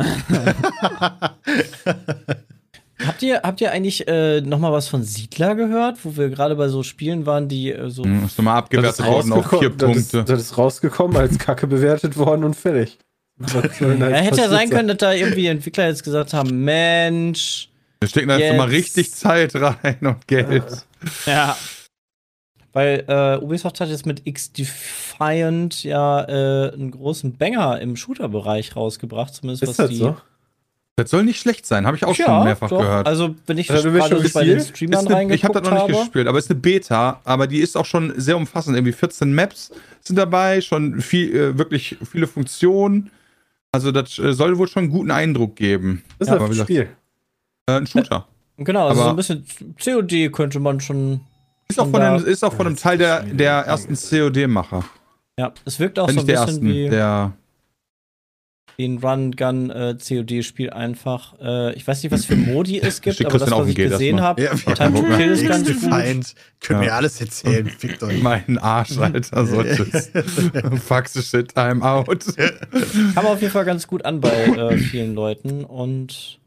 Habt 3.06 3.22
ihr, 3.22 3.40
habt 3.42 3.60
ihr 3.60 3.72
eigentlich 3.72 4.06
äh, 4.08 4.40
noch 4.40 4.58
mal 4.58 4.72
was 4.72 4.88
von 4.88 5.02
Siedler 5.02 5.54
gehört, 5.54 6.04
wo 6.04 6.16
wir 6.16 6.28
gerade 6.30 6.54
bei 6.56 6.68
so 6.68 6.82
Spielen 6.82 7.26
waren, 7.26 7.48
die 7.48 7.72
äh, 7.72 7.88
so. 7.90 8.04
Hm, 8.04 8.24
Ist 8.26 8.38
nochmal 8.38 8.58
abgewertet 8.58 9.04
worden 9.06 9.32
auf 9.32 9.48
vier 9.50 9.58
rausgeko- 9.70 9.76
das 9.76 9.96
ist, 9.96 10.12
Punkte. 10.12 10.32
das 10.32 10.40
ist 10.42 10.58
rausgekommen, 10.58 11.16
als 11.16 11.38
Kacke 11.38 11.66
bewertet 11.66 12.16
worden 12.16 12.44
und 12.44 12.54
fertig. 12.54 12.98
Ja, 13.40 14.06
hätte 14.08 14.40
ja 14.40 14.48
sein 14.48 14.70
können, 14.70 14.88
dass 14.88 14.98
da 14.98 15.12
irgendwie 15.12 15.46
Entwickler 15.46 15.88
jetzt 15.88 16.04
gesagt 16.04 16.32
haben: 16.32 16.64
Mensch, 16.64 17.68
Da 18.00 18.06
stecken 18.06 18.28
da 18.28 18.36
jetzt 18.36 18.48
Jetzt- 18.48 18.56
mal 18.58 18.68
richtig 18.68 19.12
Zeit 19.12 19.54
rein 19.56 19.98
und 20.02 20.26
Geld. 20.28 20.86
Ja. 21.26 21.56
Weil 22.74 23.04
äh, 23.06 23.36
Ubisoft 23.44 23.80
hat 23.80 23.88
jetzt 23.90 24.06
mit 24.06 24.22
X-Defiant 24.26 25.82
ja 25.84 26.22
äh, 26.24 26.72
einen 26.72 26.90
großen 26.90 27.36
Banger 27.36 27.80
im 27.80 27.96
Shooter-Bereich 27.96 28.76
rausgebracht, 28.76 29.34
zumindest 29.34 29.62
Ist 29.64 29.68
was 29.70 29.76
das 29.76 29.90
die. 29.90 29.96
so? 29.96 30.16
Das 30.96 31.10
soll 31.10 31.24
nicht 31.24 31.40
schlecht 31.40 31.64
sein, 31.64 31.86
habe 31.86 31.96
ich 31.96 32.04
auch 32.04 32.14
ja, 32.16 32.26
schon 32.26 32.44
mehrfach 32.44 32.68
doch. 32.68 32.80
gehört. 32.80 33.06
Also, 33.06 33.34
wenn 33.46 33.56
ich 33.56 33.66
das 33.66 33.82
gerade 33.82 34.20
schon 34.22 34.32
bei 34.34 34.44
den? 34.44 34.60
Streamern 34.60 35.08
eine, 35.08 35.34
ich 35.34 35.42
habe 35.42 35.54
das 35.54 35.62
noch 35.62 35.72
nicht 35.72 35.82
habe. 35.82 35.92
gespielt, 35.94 36.28
aber 36.28 36.38
es 36.38 36.44
ist 36.44 36.50
eine 36.50 36.60
Beta, 36.60 37.20
aber 37.24 37.46
die 37.46 37.60
ist 37.60 37.76
auch 37.76 37.86
schon 37.86 38.12
sehr 38.20 38.36
umfassend. 38.36 38.76
Irgendwie 38.76 38.92
14 38.92 39.34
Maps 39.34 39.70
sind 40.02 40.16
dabei, 40.16 40.60
schon 40.60 41.00
viel, 41.00 41.34
äh, 41.34 41.58
wirklich 41.58 41.96
viele 42.10 42.26
Funktionen. 42.26 43.10
Also 43.72 43.90
das 43.90 44.18
äh, 44.18 44.34
soll 44.34 44.58
wohl 44.58 44.68
schon 44.68 44.84
einen 44.84 44.92
guten 44.92 45.10
Eindruck 45.10 45.56
geben. 45.56 46.02
Das 46.18 46.28
ist 46.28 46.32
Ja, 46.32 46.34
ja, 46.34 46.40
aber 46.40 46.44
wie 46.48 46.60
ein 46.60 46.66
gesagt, 46.66 46.68
Spiel. 46.68 46.88
Äh, 47.66 47.72
ein 47.72 47.86
Shooter. 47.86 48.28
Genau, 48.58 48.88
also 48.88 49.02
so 49.02 49.08
ein 49.08 49.16
bisschen 49.16 49.46
COD 49.82 50.30
könnte 50.30 50.60
man 50.60 50.78
schon. 50.80 51.20
Ist 51.68 51.80
auch 51.80 51.88
von 51.88 52.02
einem, 52.02 52.22
ist 52.22 52.44
auch 52.44 52.52
von 52.52 52.66
einem 52.66 52.76
Teil 52.76 52.98
der, 52.98 53.22
der 53.22 53.52
ersten 53.62 53.94
COD-Macher. 53.96 54.84
Ja, 55.38 55.54
es 55.64 55.80
wirkt 55.80 55.98
auch 55.98 56.06
Äh, 56.08 56.12
so 56.12 56.20
ein 56.20 56.26
bisschen 56.26 56.46
ersten, 56.48 56.66
wie, 56.66 56.88
der. 56.90 57.32
Wie 58.76 58.84
ein 58.86 58.98
Run-Gun-COD-Spiel 58.98 60.70
einfach. 60.70 61.34
Äh, 61.40 61.74
ich 61.74 61.86
weiß 61.86 62.02
nicht, 62.02 62.12
was 62.12 62.24
für 62.24 62.36
Modi 62.36 62.80
es 62.80 63.00
gibt, 63.00 63.24
aber 63.24 63.38
das, 63.38 63.50
was 63.50 63.68
ich 63.68 63.74
gesehen 63.74 64.20
habe, 64.20 64.42
Ja, 64.42 64.52
wir 64.52 64.74
Time 64.74 64.94
to. 65.00 65.16
Kill 65.16 65.30
ist 65.32 65.46
ganz 65.46 65.68
gut. 65.68 65.90
Können 65.90 66.34
Ja. 66.70 66.78
mir 66.78 66.94
alles 66.94 67.20
erzählen. 67.20 67.66
Fickt 67.68 68.02
euch. 68.02 68.22
Mein 68.22 68.58
Arsch, 68.58 68.96
Alter, 68.98 69.46
so 69.46 69.62
Fuck 70.86 71.08
the 71.08 71.22
shit, 71.22 71.52
I'm 71.56 71.82
out. 71.82 72.24
Kam 73.14 73.26
auf 73.26 73.40
jeden 73.40 73.52
Fall 73.52 73.64
ganz 73.64 73.86
gut 73.86 74.04
an 74.04 74.20
bei 74.20 74.30
äh, 74.46 74.78
vielen 74.78 75.14
Leuten 75.14 75.64
und 75.64 76.38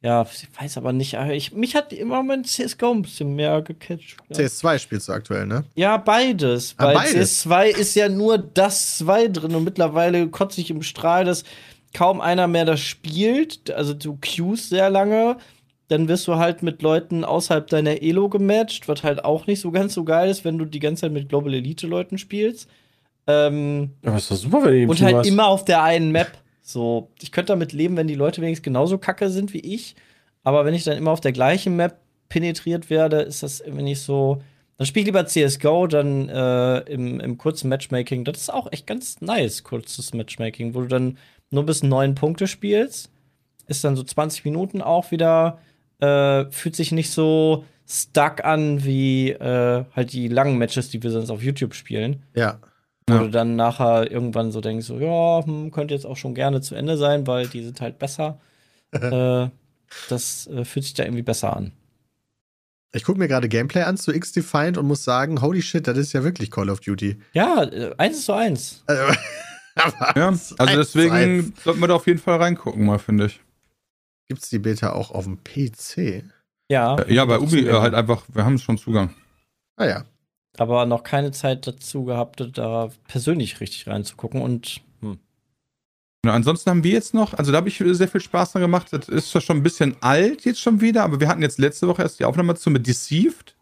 ja, 0.00 0.22
ich 0.22 0.48
weiß 0.60 0.76
aber 0.78 0.92
nicht, 0.92 1.14
ich, 1.32 1.52
mich 1.52 1.74
hat 1.74 1.92
im 1.92 2.08
Moment 2.08 2.46
CSGO 2.46 2.92
ein 2.92 3.02
bisschen 3.02 3.34
mehr 3.34 3.62
gecatcht. 3.62 4.16
Ja, 4.28 4.36
CS2 4.36 4.78
spielst 4.78 5.08
du 5.08 5.12
aktuell, 5.12 5.46
ne? 5.46 5.64
ja 5.74 5.96
beides. 5.96 6.74
Ah, 6.78 6.86
Weil 6.86 6.94
beides? 6.94 7.46
CS2 7.46 7.66
ist 7.66 7.94
ja 7.96 8.08
nur 8.08 8.38
das 8.38 8.98
2 8.98 9.28
drin 9.28 9.54
und 9.54 9.64
mittlerweile 9.64 10.28
kotze 10.28 10.60
ich 10.60 10.70
im 10.70 10.82
Strahl, 10.82 11.24
dass 11.24 11.42
kaum 11.94 12.20
einer 12.20 12.46
mehr 12.46 12.64
das 12.64 12.80
spielt. 12.80 13.70
Also 13.70 13.94
du 13.94 14.18
queuest 14.20 14.68
sehr 14.68 14.90
lange. 14.90 15.36
Dann 15.88 16.06
wirst 16.06 16.28
du 16.28 16.36
halt 16.36 16.62
mit 16.62 16.82
Leuten 16.82 17.24
außerhalb 17.24 17.66
deiner 17.66 18.02
Elo 18.02 18.28
gematcht, 18.28 18.88
was 18.88 19.02
halt 19.02 19.24
auch 19.24 19.46
nicht 19.46 19.60
so 19.60 19.70
ganz 19.70 19.94
so 19.94 20.04
geil 20.04 20.28
ist, 20.28 20.44
wenn 20.44 20.58
du 20.58 20.66
die 20.66 20.80
ganze 20.80 21.02
Zeit 21.02 21.12
mit 21.12 21.30
Global 21.30 21.54
Elite 21.54 21.86
Leuten 21.86 22.18
spielst. 22.18 22.68
Ähm, 23.26 23.90
Aber 24.04 24.16
ist 24.18 24.30
doch 24.30 24.36
super, 24.36 24.64
wenn 24.64 24.84
du 24.84 24.90
und 24.90 25.00
halt 25.02 25.16
hast. 25.16 25.26
immer 25.26 25.46
auf 25.46 25.64
der 25.64 25.82
einen 25.82 26.12
Map. 26.12 26.30
So, 26.68 27.08
ich 27.22 27.32
könnte 27.32 27.54
damit 27.54 27.72
leben, 27.72 27.96
wenn 27.96 28.08
die 28.08 28.14
Leute 28.14 28.42
wenigstens 28.42 28.64
genauso 28.64 28.98
kacke 28.98 29.30
sind 29.30 29.54
wie 29.54 29.60
ich. 29.60 29.96
Aber 30.44 30.66
wenn 30.66 30.74
ich 30.74 30.84
dann 30.84 30.98
immer 30.98 31.12
auf 31.12 31.22
der 31.22 31.32
gleichen 31.32 31.76
Map 31.76 31.98
penetriert 32.28 32.90
werde, 32.90 33.22
ist 33.22 33.42
das 33.42 33.60
irgendwie 33.60 33.84
nicht 33.84 34.02
so. 34.02 34.42
Dann 34.76 34.86
spiel 34.86 35.00
ich 35.00 35.06
lieber 35.06 35.24
CSGO, 35.24 35.86
dann 35.86 36.28
äh, 36.28 36.80
im, 36.80 37.20
im 37.20 37.38
kurzen 37.38 37.70
Matchmaking. 37.70 38.24
Das 38.24 38.36
ist 38.36 38.52
auch 38.52 38.70
echt 38.70 38.86
ganz 38.86 39.22
nice, 39.22 39.64
kurzes 39.64 40.12
Matchmaking, 40.12 40.74
wo 40.74 40.82
du 40.82 40.88
dann 40.88 41.16
nur 41.50 41.64
bis 41.64 41.82
neun 41.82 42.14
Punkte 42.14 42.46
spielst. 42.46 43.10
Ist 43.66 43.82
dann 43.82 43.96
so 43.96 44.02
20 44.02 44.44
Minuten 44.44 44.82
auch 44.82 45.10
wieder. 45.10 45.58
Äh, 46.00 46.50
fühlt 46.50 46.76
sich 46.76 46.92
nicht 46.92 47.10
so 47.10 47.64
stuck 47.88 48.44
an 48.44 48.84
wie 48.84 49.30
äh, 49.30 49.84
halt 49.96 50.12
die 50.12 50.28
langen 50.28 50.58
Matches, 50.58 50.90
die 50.90 51.02
wir 51.02 51.12
sonst 51.12 51.30
auf 51.30 51.42
YouTube 51.42 51.74
spielen. 51.74 52.24
Ja. 52.34 52.60
Wo 53.08 53.14
Ja. 53.14 53.18
du 53.22 53.30
dann 53.30 53.56
nachher 53.56 54.10
irgendwann 54.10 54.52
so 54.52 54.60
denkst, 54.60 54.86
so, 54.86 54.98
ja, 54.98 55.44
hm, 55.44 55.70
könnte 55.70 55.94
jetzt 55.94 56.06
auch 56.06 56.16
schon 56.16 56.34
gerne 56.34 56.60
zu 56.60 56.74
Ende 56.74 56.96
sein, 56.96 57.26
weil 57.26 57.46
die 57.48 57.64
sind 57.64 57.80
halt 57.80 57.98
besser. 57.98 58.38
äh, 58.92 59.48
das 60.08 60.46
äh, 60.48 60.64
fühlt 60.64 60.84
sich 60.84 60.94
da 60.94 61.04
irgendwie 61.04 61.22
besser 61.22 61.56
an. 61.56 61.72
Ich 62.92 63.04
gucke 63.04 63.18
mir 63.18 63.28
gerade 63.28 63.48
Gameplay 63.48 63.82
an 63.82 63.96
zu 63.98 64.12
X-Defiant 64.12 64.78
und 64.78 64.86
muss 64.86 65.04
sagen, 65.04 65.42
holy 65.42 65.60
shit, 65.62 65.86
das 65.86 65.98
ist 65.98 66.12
ja 66.14 66.24
wirklich 66.24 66.50
Call 66.50 66.70
of 66.70 66.80
Duty. 66.80 67.18
Ja, 67.34 67.62
äh, 67.64 67.94
eins 67.98 68.24
zu 68.24 68.32
eins. 68.32 68.82
Also, 68.86 69.02
Ja, 70.16 70.28
eins 70.28 70.58
also 70.58 70.76
deswegen 70.76 71.12
eins. 71.14 71.62
sollten 71.64 71.80
wir 71.80 71.86
da 71.88 71.94
auf 71.94 72.06
jeden 72.06 72.18
Fall 72.18 72.38
reingucken, 72.38 72.84
mal, 72.84 72.98
finde 72.98 73.26
ich. 73.26 73.40
Gibt's 74.28 74.48
die 74.50 74.58
Beta 74.58 74.92
auch 74.92 75.10
auf 75.12 75.24
dem 75.24 75.38
PC? 75.44 76.24
Ja. 76.70 76.96
Äh, 76.98 77.14
Ja, 77.14 77.24
bei 77.26 77.38
Ubi 77.38 77.60
äh, 77.66 77.72
halt 77.74 77.94
einfach, 77.94 78.24
wir 78.32 78.44
haben 78.44 78.58
schon 78.58 78.76
Zugang. 78.78 79.14
Ah 79.76 79.86
ja. 79.86 80.04
Aber 80.58 80.84
noch 80.86 81.02
keine 81.04 81.30
Zeit 81.30 81.66
dazu 81.66 82.04
gehabt, 82.04 82.46
da 82.54 82.90
persönlich 83.06 83.60
richtig 83.60 83.86
reinzugucken 83.86 84.42
und 84.42 84.80
hm. 85.00 85.18
Ansonsten 86.26 86.68
haben 86.70 86.84
wir 86.84 86.90
jetzt 86.92 87.14
noch, 87.14 87.32
also 87.34 87.52
da 87.52 87.58
habe 87.58 87.68
ich 87.68 87.78
sehr 87.78 88.08
viel 88.08 88.20
Spaß 88.20 88.52
dran 88.52 88.62
gemacht. 88.62 88.88
Das 88.90 89.08
ist 89.08 89.30
zwar 89.30 89.40
schon 89.40 89.58
ein 89.58 89.62
bisschen 89.62 89.96
alt 90.00 90.44
jetzt 90.44 90.60
schon 90.60 90.80
wieder, 90.80 91.04
aber 91.04 91.20
wir 91.20 91.28
hatten 91.28 91.42
jetzt 91.42 91.58
letzte 91.58 91.86
Woche 91.86 92.02
erst 92.02 92.18
die 92.18 92.24
Aufnahme 92.24 92.56
zu 92.56 92.70
mit 92.70 92.86
Deceived. 92.86 93.54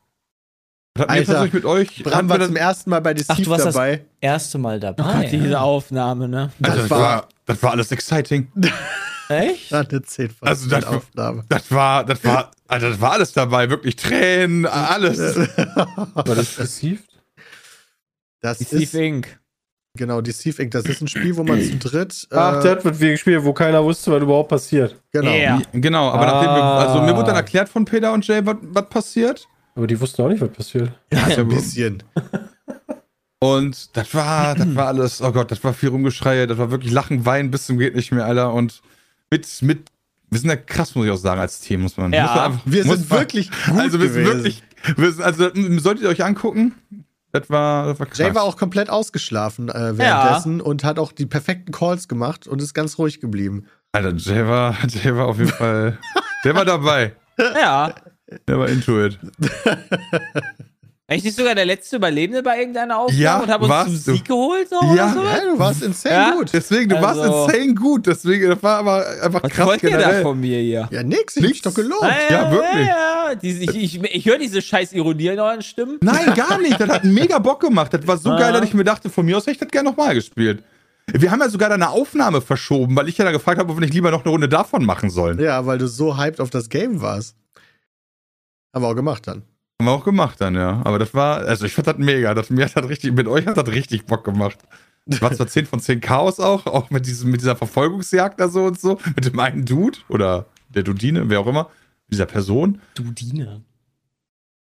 Das 0.95 1.07
Alter, 1.11 1.25
persönlich 1.27 1.53
mit 1.53 1.65
euch. 1.67 2.03
Bram 2.03 2.29
war 2.31 2.39
wir 2.39 2.47
zum 2.47 2.55
das, 2.55 2.63
ersten 2.63 2.91
Mal 2.91 3.01
bei 3.03 3.11
Ach, 3.11 3.15
Deceive 3.15 3.43
du 3.43 3.51
warst 3.51 3.67
das- 3.67 3.75
dabei. 3.75 4.05
erste 4.23 4.57
Mal 4.57 4.77
Oh 4.79 4.81
dabei. 4.81 5.23
Gott, 5.23 5.33
diese 5.33 5.61
Aufnahme, 5.61 6.29
ne? 6.29 6.51
also, 6.63 6.79
das, 6.81 6.91
war, 6.91 7.29
das 7.45 7.63
war 7.63 7.73
alles 7.73 7.93
exciting. 7.93 8.51
Echt? 9.29 9.71
Ja, 9.71 9.81
eine 9.81 10.03
10 10.03 10.31
von 10.31 10.49
Also, 10.49 10.69
das- 10.69 10.85
10 10.85 10.95
Aufnahme. 10.95 11.45
Das 11.49 11.71
war, 11.71 12.05
das 12.05 12.25
war, 12.25 12.51
Alter, 12.69 12.91
das 12.91 13.01
war 13.01 13.13
alles 13.13 13.33
dabei, 13.33 13.69
wirklich 13.71 13.97
Tränen, 13.97 14.67
alles. 14.67 15.19
War 15.37 16.25
das 16.25 16.57
deceived? 16.57 17.05
Das 18.41 18.59
Steve 18.59 18.83
ist, 18.83 18.95
Inc. 18.95 19.41
genau, 19.97 20.21
Deceive 20.21 20.63
Inc. 20.63 20.71
Das 20.73 20.85
ist 20.85 21.01
ein 21.01 21.09
Spiel, 21.09 21.37
wo 21.37 21.43
man 21.43 21.61
zu 21.61 21.77
dritt. 21.79 22.29
Ach, 22.31 22.59
äh, 22.59 22.63
der 22.63 22.71
hat 22.73 22.85
mit 22.85 23.01
wir 23.01 23.11
gespielt, 23.13 23.43
wo 23.45 23.53
keiner 23.53 23.83
wusste, 23.83 24.13
was 24.13 24.23
überhaupt 24.23 24.51
passiert. 24.51 25.01
Genau. 25.13 25.31
Ja. 25.33 25.61
Genau, 25.73 26.11
aber 26.11 26.27
Ah. 26.27 26.33
nachdem 26.35 26.55
wir, 26.55 26.63
also 26.63 27.01
mir 27.03 27.15
wurde 27.17 27.27
dann 27.29 27.37
erklärt 27.37 27.69
von 27.69 27.85
Peter 27.85 28.13
und 28.13 28.27
Jay, 28.27 28.41
was 28.45 28.57
was 28.63 28.89
passiert. 28.89 29.49
Aber 29.75 29.87
die 29.87 29.99
wussten 30.01 30.23
auch 30.23 30.29
nicht, 30.29 30.41
was 30.41 30.51
passiert. 30.51 30.91
Ja, 31.13 31.29
so 31.31 31.41
ein 31.43 31.49
bisschen. 31.49 32.03
Und 33.41 33.95
das 33.97 34.15
war, 34.15 34.55
das 34.55 34.75
war 34.75 34.87
alles, 34.89 35.21
oh 35.21 35.31
Gott, 35.33 35.51
das 35.51 35.63
war 35.63 35.75
viel 35.75 35.91
Rumgeschreie, 35.91 36.47
das 36.47 36.57
war 36.57 36.71
wirklich 36.71 36.93
Lachen, 36.93 37.27
Weinen 37.27 37.51
bis 37.51 37.67
zum 37.67 37.79
geht 37.79 37.95
nicht 37.95 38.11
mehr, 38.13 38.25
Alter. 38.25 38.53
Und 38.55 38.81
mit, 39.31 39.63
mit, 39.63 39.89
wir 40.31 40.39
sind 40.41 40.51
ja 40.51 40.57
krass, 40.57 40.95
muss 40.95 41.07
ich 41.07 41.13
auch 41.13 41.17
sagen, 41.17 41.41
als 41.41 41.61
Team, 41.61 41.83
muss 41.83 41.97
man. 41.97 42.13
Ja. 42.13 42.23
muss 42.23 42.35
man 42.35 42.45
einfach, 42.45 42.61
Wir 42.67 42.85
muss 42.85 42.99
sind 42.99 43.11
man, 43.11 43.19
wirklich 43.21 43.51
gut 43.67 43.79
Also 43.79 44.01
wir 44.01 44.09
sind 44.11 44.25
gewesen. 44.25 44.45
wirklich, 44.45 44.63
wir 44.97 45.13
sind, 45.13 45.25
also 45.25 45.51
solltet 45.79 46.05
ihr 46.05 46.09
euch 46.11 46.25
angucken. 46.25 46.75
Das 47.33 47.51
war, 47.51 47.87
das 47.87 47.99
war 47.99 48.07
krass. 48.07 48.19
Jay 48.19 48.35
war 48.35 48.45
auch 48.45 48.57
komplett 48.57 48.89
ausgeschlafen 48.89 49.69
äh, 49.69 49.99
währenddessen 49.99 50.61
und 50.61 50.85
hat 50.85 50.99
auch 50.99 51.13
die 51.13 51.27
perfekten 51.27 51.71
Calls 51.73 52.09
gemacht 52.09 52.47
und 52.47 52.63
ist 52.63 52.73
ganz 52.73 52.97
ruhig 52.99 53.21
geblieben. 53.21 53.67
Alter, 53.93 54.15
Jay 54.15 54.47
war, 54.47 54.77
Jay 54.89 55.15
war 55.15 55.27
auf 55.27 55.39
jeden 55.39 55.51
Fall, 55.51 55.99
der 56.45 56.55
war 56.55 56.65
dabei. 56.65 57.15
Ja. 57.39 57.95
Der 58.49 58.59
war 58.59 58.69
into 58.69 59.05
it. 59.05 59.19
Echt 61.09 61.25
nicht 61.25 61.37
sogar 61.37 61.55
der 61.55 61.67
letzte 61.67 61.97
Überlebende 61.97 62.43
bei 62.43 62.59
irgendeiner 62.59 62.99
Aufnahme 62.99 63.23
Ja, 63.23 63.39
und 63.39 63.49
haben 63.49 63.65
uns 63.71 63.85
zum 63.85 63.93
du. 63.93 64.19
Sieg 64.19 64.25
geholt? 64.25 64.69
So, 64.69 64.75
Ja. 64.97 65.13
oder 65.13 65.13
so? 65.13 65.23
Ja, 65.25 65.41
du 65.53 65.59
warst 65.61 65.83
insane 65.83 66.15
Ja? 66.17 66.31
gut. 66.35 66.53
Deswegen, 66.53 66.89
du 66.89 66.97
Also- 66.97 67.21
warst 67.23 67.53
insane 67.55 67.75
gut. 67.75 68.07
Deswegen, 68.09 68.49
das 68.51 68.61
war 68.61 68.79
aber 68.79 69.07
einfach 69.23 69.43
Was 69.45 69.53
krass 69.53 69.67
wollt 69.69 69.83
ihr 69.85 69.97
da 69.99 70.21
von 70.23 70.41
mir 70.41 70.59
hier? 70.59 70.89
Ja, 70.91 71.05
nix, 71.05 71.37
ich 71.37 71.45
hab 71.45 71.51
dich 71.53 71.63
doch 71.63 71.75
gelobt. 71.75 72.03
Ja, 72.29 72.51
wirklich. 72.51 72.87
Ja, 72.89 73.29
ja. 73.31 73.35
Diese, 73.37 73.63
ich 73.63 73.77
ich, 73.77 74.03
ich 74.03 74.27
höre 74.27 74.39
diese 74.39 74.61
scheiß 74.61 74.95
Ironie 74.95 75.29
in 75.29 75.39
euren 75.39 75.63
Stimmen. 75.63 75.99
Nein, 76.03 76.35
gar 76.35 76.59
nicht. 76.59 76.81
Das 76.81 76.89
hat 76.89 77.05
mega 77.05 77.39
Bock 77.39 77.61
gemacht. 77.61 77.95
Das 77.95 78.05
war 78.05 78.19
so 78.19 78.31
Ah. 78.33 78.39
geil, 78.41 78.53
dass 78.53 78.65
ich 78.65 78.75
mir 78.75 78.83
dachte, 78.85 79.09
von 79.09 79.25
mir 79.25 79.37
aus 79.37 79.45
hätte 79.45 79.53
ich 79.53 79.59
das 79.59 79.69
gerne 79.69 79.89
nochmal 79.91 80.13
gespielt. 80.15 80.65
Wir 81.13 81.31
haben 81.31 81.39
ja 81.39 81.49
sogar 81.49 81.71
eine 81.71 81.89
Aufnahme 81.91 82.41
verschoben, 82.41 82.97
weil 82.97 83.09
ich 83.09 83.17
ja 83.17 83.25
da 83.25 83.31
gefragt 83.31 83.61
habe, 83.61 83.71
ob 83.71 83.77
wir 83.77 83.81
nicht 83.83 83.95
lieber 83.95 84.11
noch 84.11 84.23
eine 84.25 84.31
Runde 84.33 84.49
davon 84.49 84.85
machen 84.85 85.09
sollen. 85.11 85.39
Ja, 85.39 85.65
weil 85.67 85.79
du 85.79 85.87
so 85.87 86.19
hyped 86.19 86.41
auf 86.41 86.51
das 86.51 86.69
Game 86.69 87.01
warst. 87.01 87.37
Haben 88.75 88.83
wir 88.85 88.89
auch 88.89 88.95
gemacht 88.97 89.29
dann. 89.29 89.45
Haben 89.81 89.89
wir 89.89 89.93
auch 89.93 90.05
gemacht 90.05 90.41
dann, 90.41 90.55
ja. 90.55 90.81
Aber 90.85 90.99
das 90.99 91.13
war, 91.13 91.39
also 91.39 91.67
ich 91.67 91.75
fand 91.75 91.87
das 91.87 91.99
mega. 91.99 92.35
Das, 92.35 92.51
mir 92.51 92.65
hat 92.65 92.77
das 92.77 92.89
richtig, 92.89 93.13
mit 93.13 93.27
euch 93.27 93.47
hat 93.47 93.57
das 93.57 93.69
richtig 93.69 94.07
Bock 94.07 94.25
gemacht. 94.25 94.59
Das 95.05 95.23
war 95.23 95.33
zwar 95.33 95.47
10 95.47 95.67
von 95.67 95.81
10 95.81 96.01
Chaos 96.01 96.41
auch, 96.41 96.67
auch 96.67 96.91
mit, 96.91 97.07
diesem, 97.07 97.31
mit 97.31 97.41
dieser 97.41 97.57
Verfolgungsjagd 97.57 98.41
da 98.41 98.49
so 98.49 98.65
und 98.65 98.81
so, 98.81 98.99
mit 99.15 99.25
dem 99.25 99.39
einen 99.39 99.65
Dude 99.65 99.99
oder 100.09 100.47
der 100.71 100.83
Dudine, 100.83 101.29
wer 101.29 101.41
auch 101.41 101.47
immer, 101.47 101.71
dieser 102.09 102.27
Person. 102.27 102.81
Dudine. 102.95 103.63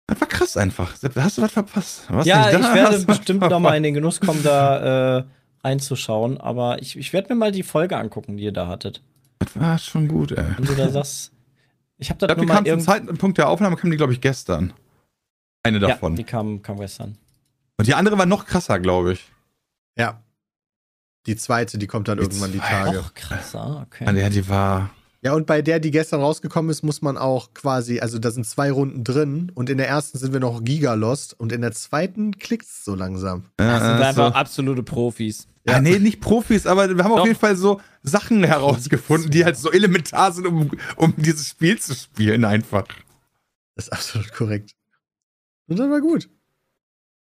Das 0.07 0.21
war 0.21 0.27
krass 0.27 0.55
einfach. 0.57 0.93
Hast 0.93 1.37
du 1.37 1.41
was 1.41 1.51
verpasst? 1.51 2.05
Warst 2.09 2.27
Ja, 2.27 2.49
ich 2.49 2.73
werde 2.73 2.99
bestimmt 3.05 3.41
noch 3.41 3.49
mal 3.49 3.59
verpasst? 3.59 3.77
in 3.77 3.83
den 3.83 3.93
Genuss 3.95 4.19
kommen, 4.19 4.43
da 4.43 5.17
äh, 5.19 5.23
reinzuschauen. 5.63 6.37
Aber 6.39 6.81
ich, 6.81 6.97
ich 6.97 7.11
werde 7.11 7.33
mir 7.33 7.39
mal 7.39 7.51
die 7.51 7.63
Folge 7.63 7.97
angucken, 7.97 8.37
die 8.37 8.43
ihr 8.43 8.51
da 8.51 8.67
hattet. 8.67 9.01
Das 9.39 9.59
war 9.59 9.77
schon 9.79 10.07
gut, 10.07 10.31
ey. 10.31 10.45
Wenn 10.57 10.65
du 10.65 10.75
da 10.75 10.89
sagst, 10.89 11.31
ich 11.97 12.09
habe 12.09 12.17
Ich 12.17 12.27
das 12.27 12.35
glaube, 12.35 12.45
nur 12.45 12.45
die 12.45 12.61
mal 12.61 12.67
irgendwie. 12.67 12.85
Zeitpunkt 12.85 13.37
der 13.37 13.49
Aufnahme, 13.49 13.75
kam 13.75 13.91
die, 13.91 13.97
glaube 13.97 14.13
ich, 14.13 14.21
gestern. 14.21 14.73
Eine 15.63 15.79
Ja, 15.79 15.87
davon. 15.89 16.15
die 16.15 16.23
kam, 16.23 16.61
kam 16.61 16.79
gestern. 16.79 17.17
Und 17.77 17.87
die 17.87 17.93
andere 17.93 18.17
war 18.17 18.25
noch 18.25 18.45
krasser, 18.45 18.79
glaube 18.79 19.13
ich. 19.13 19.31
Ja. 19.97 20.21
Die 21.27 21.35
zweite, 21.35 21.77
die 21.77 21.87
kommt 21.87 22.07
dann 22.07 22.17
Die 22.17 22.23
irgendwann 22.23 22.51
die. 22.51 22.59
Tage. 22.59 22.99
Och, 22.99 23.13
krasser, 23.13 23.85
okay. 23.85 24.05
Ja, 24.19 24.29
die 24.29 24.47
war. 24.49 24.89
Ja, 25.23 25.33
und 25.33 25.45
bei 25.45 25.61
der, 25.61 25.79
die 25.79 25.91
gestern 25.91 26.19
rausgekommen 26.19 26.71
ist, 26.71 26.81
muss 26.81 27.03
man 27.03 27.15
auch 27.15 27.53
quasi, 27.53 27.99
also 27.99 28.17
da 28.17 28.31
sind 28.31 28.43
zwei 28.47 28.71
Runden 28.71 29.03
drin 29.03 29.51
und 29.53 29.69
in 29.69 29.77
der 29.77 29.87
ersten 29.87 30.17
sind 30.17 30.33
wir 30.33 30.39
noch 30.39 30.63
Giga 30.63 30.95
lost 30.95 31.39
und 31.39 31.51
in 31.51 31.61
der 31.61 31.73
zweiten 31.73 32.39
klickt's 32.39 32.83
so 32.83 32.95
langsam. 32.95 33.45
Das 33.57 33.83
sind 33.83 34.01
äh, 34.01 34.03
einfach 34.03 34.29
so. 34.29 34.33
absolute 34.33 34.81
Profis. 34.81 35.47
Ja, 35.67 35.79
nee, 35.79 35.99
nicht 35.99 36.21
Profis, 36.21 36.65
aber 36.65 36.89
wir 36.97 37.03
haben 37.03 37.11
Doch. 37.11 37.19
auf 37.19 37.27
jeden 37.27 37.37
Fall 37.37 37.55
so 37.55 37.79
Sachen 38.01 38.43
herausgefunden, 38.43 39.29
die 39.29 39.45
halt 39.45 39.57
so 39.57 39.71
elementar 39.71 40.31
sind, 40.31 40.47
um, 40.47 40.71
um 40.95 41.13
dieses 41.17 41.49
Spiel 41.49 41.77
zu 41.79 41.93
spielen, 41.93 42.43
einfach. 42.43 42.85
Das 43.75 43.85
ist 43.85 43.93
absolut 43.93 44.33
korrekt. 44.33 44.71
Und 45.71 45.79
das 45.79 45.89
war 45.89 46.01
gut. 46.01 46.29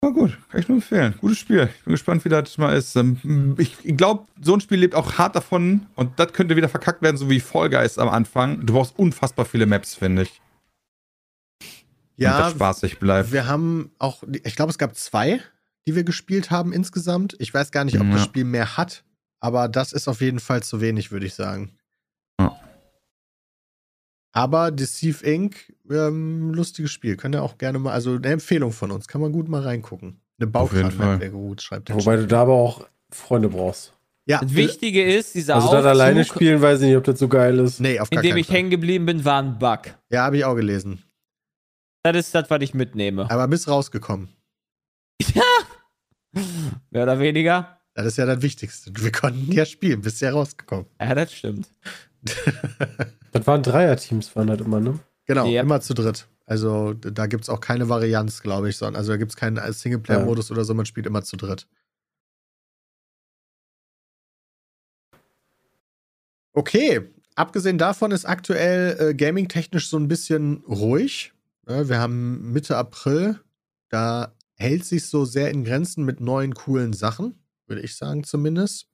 War 0.01 0.11
gut, 0.11 0.37
kann 0.49 0.59
ich 0.59 0.67
nur 0.67 0.77
empfehlen. 0.79 1.15
Gutes 1.21 1.37
Spiel. 1.37 1.69
Ich 1.77 1.83
bin 1.85 1.93
gespannt, 1.93 2.25
wie 2.25 2.29
das 2.29 2.57
mal 2.57 2.75
ist. 2.75 2.93
Ähm, 2.97 3.55
Ich 3.57 3.77
glaube, 3.95 4.27
so 4.41 4.53
ein 4.53 4.59
Spiel 4.59 4.79
lebt 4.79 4.95
auch 4.95 5.17
hart 5.17 5.33
davon 5.37 5.85
und 5.95 6.19
das 6.19 6.33
könnte 6.33 6.57
wieder 6.57 6.67
verkackt 6.67 7.01
werden, 7.01 7.15
so 7.15 7.29
wie 7.29 7.39
Fall 7.39 7.69
Guys 7.69 7.97
am 7.97 8.09
Anfang. 8.09 8.65
Du 8.65 8.73
brauchst 8.73 8.99
unfassbar 8.99 9.45
viele 9.45 9.65
Maps, 9.65 9.95
finde 9.95 10.23
ich. 10.23 10.41
Ja, 12.17 12.37
das 12.37 12.51
spaßig 12.51 12.99
bleibt. 12.99 13.31
wir 13.31 13.47
haben 13.47 13.91
auch, 13.97 14.23
ich 14.43 14.55
glaube, 14.55 14.69
es 14.71 14.77
gab 14.77 14.95
zwei, 14.95 15.41
die 15.87 15.95
wir 15.95 16.03
gespielt 16.03 16.51
haben 16.51 16.71
insgesamt. 16.73 17.35
Ich 17.39 17.53
weiß 17.53 17.71
gar 17.71 17.85
nicht, 17.85 17.97
ob 17.99 18.05
Ja. 18.05 18.11
das 18.13 18.23
Spiel 18.25 18.43
mehr 18.43 18.75
hat, 18.77 19.03
aber 19.39 19.67
das 19.69 19.93
ist 19.93 20.07
auf 20.07 20.21
jeden 20.21 20.39
Fall 20.39 20.61
zu 20.63 20.79
wenig, 20.81 21.11
würde 21.11 21.25
ich 21.25 21.33
sagen. 21.33 21.71
Ja. 24.35 24.41
Aber 24.41 24.71
Deceive 24.71 25.25
Inc., 25.25 25.73
ähm, 25.89 26.53
lustiges 26.53 26.91
Spiel. 26.91 27.15
Könnt 27.17 27.35
ihr 27.35 27.43
auch 27.43 27.57
gerne 27.57 27.79
mal, 27.79 27.93
also 27.93 28.15
eine 28.15 28.27
Empfehlung 28.27 28.71
von 28.71 28.91
uns, 28.91 29.07
kann 29.07 29.21
man 29.21 29.31
gut 29.31 29.47
mal 29.47 29.61
reingucken. 29.61 30.19
Eine. 30.39 30.47
Baukran 30.47 30.97
wäre 30.97 31.29
gut, 31.29 31.61
schreibt 31.61 31.89
der 31.89 31.95
Wobei 31.95 32.15
Chat. 32.15 32.23
du 32.23 32.27
da 32.27 32.41
aber 32.41 32.53
auch 32.53 32.87
Freunde 33.11 33.49
brauchst. 33.49 33.93
Ja, 34.25 34.39
Das 34.39 34.55
Wichtige 34.55 35.03
ist, 35.03 35.35
dieser 35.35 35.55
Also 35.55 35.71
das 35.71 35.85
alleine 35.85 36.23
spielen, 36.23 36.61
weiß 36.61 36.81
ich 36.81 36.87
nicht, 36.87 36.97
ob 36.97 37.03
das 37.03 37.19
so 37.19 37.27
geil 37.27 37.59
ist. 37.59 37.79
Nee, 37.81 37.99
auf 37.99 38.09
in 38.09 38.15
gar 38.15 38.21
dem 38.23 38.29
keinen 38.31 38.39
ich 38.39 38.49
hängen 38.49 38.69
geblieben 38.69 39.05
bin, 39.05 39.25
war 39.25 39.41
ein 39.43 39.59
Bug. 39.59 39.93
Ja, 40.09 40.23
habe 40.23 40.37
ich 40.37 40.45
auch 40.45 40.55
gelesen. 40.55 41.03
Das 42.03 42.15
ist 42.15 42.33
das, 42.33 42.49
was 42.49 42.61
ich 42.61 42.73
mitnehme. 42.73 43.29
Aber 43.29 43.47
bist 43.47 43.67
rausgekommen. 43.67 44.29
Mehr 46.89 47.03
oder 47.03 47.19
weniger. 47.19 47.79
Das 47.93 48.05
ist 48.07 48.17
ja 48.17 48.25
das 48.25 48.41
Wichtigste. 48.41 48.91
Wir 48.95 49.11
konnten 49.11 49.51
ja 49.51 49.65
spielen, 49.65 50.01
bist 50.01 50.19
ja 50.21 50.31
rausgekommen. 50.31 50.87
Ja, 50.99 51.13
das 51.13 51.33
stimmt. 51.33 51.67
Das 53.31 53.47
waren 53.47 53.63
Dreierteams, 53.63 54.35
waren 54.35 54.47
das 54.47 54.59
immer, 54.61 54.79
ne? 54.79 54.99
Genau, 55.25 55.47
Yep. 55.47 55.63
immer 55.63 55.81
zu 55.81 55.93
dritt. 55.93 56.27
Also 56.45 56.93
da 56.93 57.25
gibt 57.27 57.43
es 57.43 57.49
auch 57.49 57.61
keine 57.61 57.87
Varianz, 57.89 58.41
glaube 58.41 58.69
ich, 58.69 58.77
sondern 58.77 58.97
also 58.97 59.11
da 59.13 59.17
gibt 59.17 59.31
es 59.31 59.37
keinen 59.37 59.57
Singleplayer-Modus 59.71 60.51
oder 60.51 60.65
so, 60.65 60.73
man 60.73 60.85
spielt 60.85 61.05
immer 61.07 61.23
zu 61.23 61.37
dritt. 61.37 61.67
Okay, 66.53 67.01
abgesehen 67.35 67.77
davon 67.77 68.11
ist 68.11 68.25
aktuell 68.25 68.97
äh, 68.99 69.13
gaming-technisch 69.15 69.89
so 69.89 69.97
ein 69.97 70.07
bisschen 70.07 70.63
ruhig. 70.67 71.33
Ja, 71.67 71.87
wir 71.89 71.99
haben 71.99 72.51
Mitte 72.51 72.77
April, 72.77 73.39
da 73.89 74.35
hält 74.55 74.85
sich 74.85 75.07
so 75.07 75.25
sehr 75.25 75.49
in 75.49 75.63
Grenzen 75.63 76.03
mit 76.03 76.19
neuen 76.19 76.53
coolen 76.53 76.93
Sachen, 76.93 77.35
würde 77.67 77.81
ich 77.81 77.95
sagen 77.95 78.23
zumindest. 78.23 78.87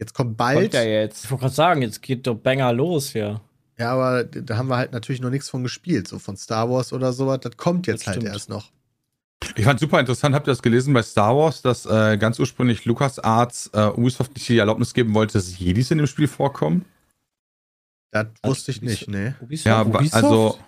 Jetzt 0.00 0.14
kommt 0.14 0.36
bald. 0.36 0.58
Kommt 0.72 0.74
ja 0.74 0.82
jetzt. 0.82 1.24
Ich 1.26 1.30
wollte 1.30 1.42
gerade 1.42 1.54
sagen, 1.54 1.82
jetzt 1.82 2.02
geht 2.02 2.26
doch 2.26 2.34
Banger 2.34 2.72
los 2.72 3.10
hier. 3.10 3.40
Ja, 3.78 3.92
aber 3.92 4.24
da 4.24 4.56
haben 4.56 4.68
wir 4.68 4.76
halt 4.76 4.92
natürlich 4.92 5.20
noch 5.20 5.30
nichts 5.30 5.48
von 5.48 5.62
gespielt, 5.62 6.08
so 6.08 6.18
von 6.18 6.36
Star 6.36 6.68
Wars 6.70 6.92
oder 6.92 7.12
sowas. 7.12 7.40
Das 7.42 7.56
kommt 7.56 7.86
jetzt 7.86 8.00
Das 8.02 8.06
halt 8.08 8.16
stimmt. 8.22 8.34
erst 8.34 8.48
noch. 8.48 8.70
Ich 9.56 9.64
fand 9.64 9.80
super 9.80 10.00
interessant, 10.00 10.34
habt 10.34 10.46
ihr 10.48 10.52
das 10.52 10.60
gelesen 10.62 10.92
bei 10.92 11.02
Star 11.02 11.34
Wars, 11.36 11.62
dass 11.62 11.86
äh, 11.86 12.18
ganz 12.18 12.38
ursprünglich 12.38 12.84
LucasArts 12.84 13.70
äh, 13.72 13.86
Ubisoft 13.88 14.34
nicht 14.34 14.46
die 14.48 14.58
Erlaubnis 14.58 14.92
geben 14.92 15.14
wollte, 15.14 15.34
dass 15.34 15.58
Jedis 15.58 15.90
in 15.90 15.98
dem 15.98 16.06
Spiel 16.06 16.28
vorkommen? 16.28 16.84
Das 18.10 18.26
Also, 18.42 18.54
wusste 18.56 18.70
ich 18.72 18.82
nicht, 18.82 19.08
nee. 19.08 19.32
Ubisoft? 19.40 19.66
Ja, 19.66 19.82
Ubisoft? 19.82 20.14
also. 20.14 20.58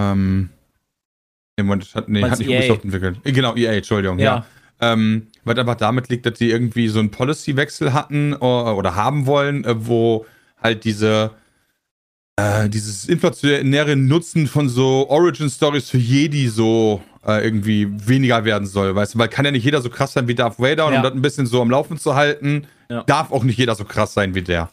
Ähm. 0.00 0.50
Nee, 1.56 1.64
Moment, 1.64 1.94
hat, 1.94 2.08
nee, 2.08 2.22
hat 2.24 2.38
nicht 2.38 2.48
EA? 2.50 2.58
Ubisoft 2.60 2.84
entwickelt. 2.84 3.18
Äh, 3.24 3.32
Genau, 3.32 3.54
EA, 3.54 3.72
Entschuldigung, 3.74 4.18
ja. 4.18 4.24
ja. 4.36 4.46
Ähm, 4.82 5.28
weil 5.44 5.58
einfach 5.58 5.76
damit 5.76 6.08
liegt, 6.08 6.26
dass 6.26 6.34
die 6.38 6.50
irgendwie 6.50 6.88
so 6.88 6.98
einen 6.98 7.10
Policy-Wechsel 7.12 7.92
hatten 7.92 8.32
äh, 8.32 8.36
oder 8.36 8.96
haben 8.96 9.26
wollen, 9.26 9.64
äh, 9.64 9.74
wo 9.86 10.26
halt 10.60 10.84
diese 10.84 11.30
äh, 12.36 12.68
dieses 12.68 13.04
inflationäre 13.08 13.94
Nutzen 13.94 14.46
von 14.48 14.68
so 14.68 15.08
Origin-Stories 15.08 15.88
für 15.90 15.98
Jedi 15.98 16.48
so 16.48 17.00
äh, 17.26 17.44
irgendwie 17.44 17.88
weniger 18.08 18.44
werden 18.44 18.66
soll, 18.66 18.94
weißt 18.94 19.14
du, 19.14 19.18
weil 19.18 19.28
kann 19.28 19.44
ja 19.44 19.50
nicht 19.52 19.64
jeder 19.64 19.82
so 19.82 19.90
krass 19.90 20.14
sein 20.14 20.26
wie 20.26 20.34
Darth 20.34 20.58
Vader 20.58 20.86
und 20.86 20.92
Ja. 20.94 20.98
um 20.98 21.04
das 21.04 21.12
ein 21.12 21.22
bisschen 21.22 21.46
so 21.46 21.60
am 21.62 21.70
Laufen 21.70 21.98
zu 21.98 22.14
halten, 22.16 22.66
Ja. 22.90 23.02
darf 23.04 23.30
auch 23.30 23.44
nicht 23.44 23.58
jeder 23.58 23.74
so 23.76 23.84
krass 23.84 24.14
sein 24.14 24.34
wie 24.34 24.42
der. 24.42 24.68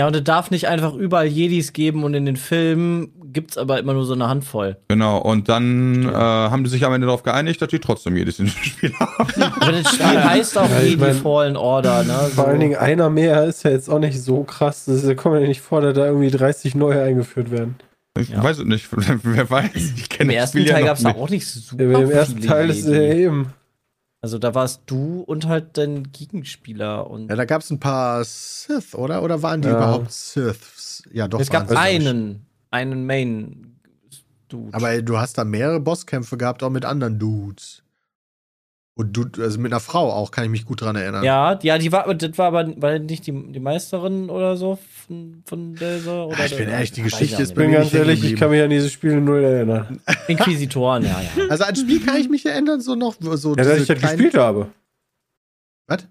Ja, 0.00 0.06
und 0.06 0.16
es 0.16 0.24
darf 0.24 0.50
nicht 0.50 0.66
einfach 0.66 0.94
überall 0.94 1.26
Jedis 1.26 1.72
geben 1.74 2.04
und 2.04 2.14
in 2.14 2.24
den 2.24 2.36
Filmen 2.36 3.12
gibt's 3.32 3.58
aber 3.58 3.78
immer 3.78 3.92
nur 3.92 4.04
so 4.06 4.14
eine 4.14 4.28
Handvoll. 4.28 4.78
Genau, 4.88 5.18
und 5.18 5.48
dann 5.50 6.08
äh, 6.08 6.12
haben 6.14 6.64
die 6.64 6.70
sich 6.70 6.84
am 6.86 6.92
Ende 6.94 7.06
darauf 7.06 7.22
geeinigt, 7.22 7.60
dass 7.60 7.68
die 7.68 7.78
trotzdem 7.80 8.16
Jedis 8.16 8.38
in 8.38 8.46
dem 8.46 8.50
Spiel 8.62 8.92
haben. 8.98 9.42
Aber 9.60 9.72
das 9.72 9.92
Spiel 9.94 10.24
heißt 10.24 10.56
auch 10.58 10.70
Ja, 10.70 10.80
Jedi 10.80 10.96
mein- 10.96 11.14
Fallen 11.14 11.56
Order, 11.56 12.02
ne? 12.04 12.14
Vor 12.34 12.46
allen 12.46 12.56
So. 12.56 12.60
Dingen 12.62 12.76
einer 12.76 13.10
mehr 13.10 13.44
ist 13.44 13.62
ja 13.62 13.70
jetzt 13.72 13.88
auch 13.90 13.98
nicht 14.00 14.20
so 14.20 14.42
krass. 14.44 14.86
Das 14.86 14.96
ist- 14.96 15.06
Da 15.08 15.14
kommt 15.14 15.38
ja 15.40 15.46
nicht 15.46 15.60
vor, 15.60 15.80
dass 15.82 15.94
da 15.94 16.06
irgendwie 16.06 16.30
30 16.30 16.74
neue 16.74 17.02
eingeführt 17.02 17.50
werden. 17.50 17.76
Ich 18.18 18.30
Ja. 18.30 18.42
weiß 18.42 18.58
es 18.58 18.64
nicht, 18.64 18.88
wer 19.22 19.48
weiß. 19.50 19.70
Ich 19.74 20.02
Im 20.02 20.08
kenne 20.08 20.32
das 20.32 20.40
ersten 20.42 20.58
Spiel 20.58 20.68
ja 20.68 20.74
Teil 20.76 20.84
gab's 20.86 21.02
da 21.02 21.08
nicht. 21.10 21.18
auch 21.20 21.28
nicht 21.30 21.46
super 21.46 21.84
Ja, 21.84 21.98
Im 22.00 22.10
ersten 22.10 22.36
viele 22.36 22.46
Teil 22.48 22.70
ist 22.70 22.86
es 22.86 22.94
ja 22.94 23.02
eben. 23.02 23.52
Also 24.22 24.38
da 24.38 24.54
warst 24.54 24.82
du 24.86 25.20
und 25.22 25.46
halt 25.46 25.78
dein 25.78 26.12
Gegenspieler 26.12 27.08
und 27.08 27.30
Ja, 27.30 27.36
da 27.36 27.46
gab 27.46 27.62
es 27.62 27.70
ein 27.70 27.80
paar 27.80 28.22
Sith, 28.24 28.94
oder? 28.94 29.22
Oder 29.22 29.42
waren 29.42 29.62
die 29.62 29.68
Ja. 29.68 29.76
überhaupt 29.76 30.12
Siths? 30.12 31.02
Ja, 31.12 31.26
doch. 31.26 31.40
es 31.40 31.48
gab 31.48 31.70
einen, 31.70 32.44
einen 32.70 33.06
Main 33.06 33.76
Dude. 34.48 34.74
Aber 34.74 35.00
du 35.00 35.16
hast 35.18 35.38
da 35.38 35.44
mehrere 35.44 35.80
Bosskämpfe 35.80 36.36
gehabt, 36.36 36.62
auch 36.62 36.70
mit 36.70 36.84
anderen 36.84 37.18
Dudes. 37.18 37.82
Und 38.94 39.16
du, 39.16 39.24
also 39.42 39.58
mit 39.58 39.72
einer 39.72 39.80
Frau 39.80 40.12
auch, 40.12 40.30
kann 40.30 40.44
ich 40.44 40.50
mich 40.50 40.66
gut 40.66 40.82
dran 40.82 40.94
erinnern. 40.96 41.24
ja, 41.24 41.58
ja, 41.62 41.78
die 41.78 41.90
war, 41.92 42.12
das 42.14 42.36
war 42.36 42.48
aber 42.48 42.80
war 42.82 42.98
nicht 42.98 43.26
die, 43.26 43.32
die 43.52 43.60
Meisterin 43.60 44.28
oder 44.28 44.56
so 44.56 44.78
von, 45.06 45.42
von 45.46 45.74
dieser 45.74 46.26
oder 46.26 46.38
Ja, 46.38 46.44
ich 46.44 46.56
bin 46.56 46.68
ehrlich, 46.68 46.92
die 46.92 47.02
Geschichte 47.02 47.36
ich 47.36 47.40
ist 47.40 47.50
Ich 47.50 47.54
bei 47.54 47.62
bin 47.62 47.70
mir 47.70 47.78
ganz 47.78 47.94
ehrlich, 47.94 48.22
ich 48.24 48.36
kann 48.36 48.50
mich 48.50 48.60
an 48.62 48.68
diese 48.68 48.90
Spiele 48.90 49.20
null 49.20 49.42
erinnern. 49.42 50.00
Inquisitoren, 50.28 51.04
ja, 51.04 51.20
ja. 51.36 51.44
Also 51.48 51.64
an 51.64 51.76
Spiel 51.76 52.04
kann 52.04 52.16
ich 52.16 52.28
mich 52.28 52.44
erinnern, 52.44 52.80
so 52.82 52.94
noch 52.94 53.14
so 53.20 53.54
Ja, 53.56 53.64
dass 53.64 53.78
ich 53.80 53.86
das 53.86 53.98
kleinen- 53.98 54.18
gespielt 54.18 54.34
habe. 54.42 54.66
Was? 55.86 56.06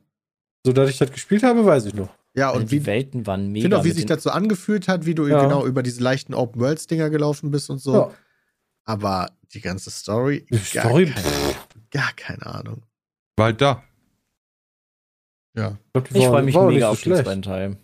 So, 0.66 0.74
dass 0.74 0.90
ich 0.90 0.98
das 0.98 1.12
gespielt 1.12 1.44
habe, 1.44 1.66
weiß 1.66 1.86
ich 1.86 1.94
noch. 1.94 2.10
Ja, 2.36 2.50
und 2.52 2.72
wie, 2.72 2.80
die 2.80 2.86
Welten 2.86 3.28
waren 3.28 3.44
ich 3.48 3.50
mega. 3.52 3.64
finde 3.64 3.78
auch, 3.80 3.84
wie 3.84 3.92
sich 3.92 4.06
das 4.06 4.24
so 4.24 4.30
angefühlt 4.30 4.88
hat, 4.88 5.06
wie 5.06 5.16
du 5.16 5.28
Ja. 5.28 5.42
genau 5.44 5.66
über 5.66 5.84
diese 5.84 6.02
leichten 6.02 6.34
Open-Worlds-Dinger 6.34 7.10
gelaufen 7.10 7.52
bist 7.52 7.70
und 7.70 7.80
so. 7.80 7.94
Ja. 7.94 8.12
Aber 8.86 9.30
die 9.54 9.62
ganze 9.62 9.90
Story, 9.92 10.46
Die 10.50 10.58
gar, 10.74 10.86
Story, 10.86 11.06
keine, 11.08 11.26
pff, 11.26 11.49
gar 11.92 12.12
keine 12.14 12.46
Ahnung. 12.46 12.84
War 13.38 13.46
halt 13.48 13.62
da. 13.62 13.84
Ja. 15.56 15.78
ich 15.96 16.16
Ich 16.16 16.26
freue 16.26 16.44
mich 16.44 16.56
mega 16.56 16.70
nicht 16.70 16.84
auf 16.84 17.00
so 17.00 17.04
den 17.06 17.14
schlecht. 17.14 17.24
zweiten 17.26 17.42
Teil. 17.42 17.78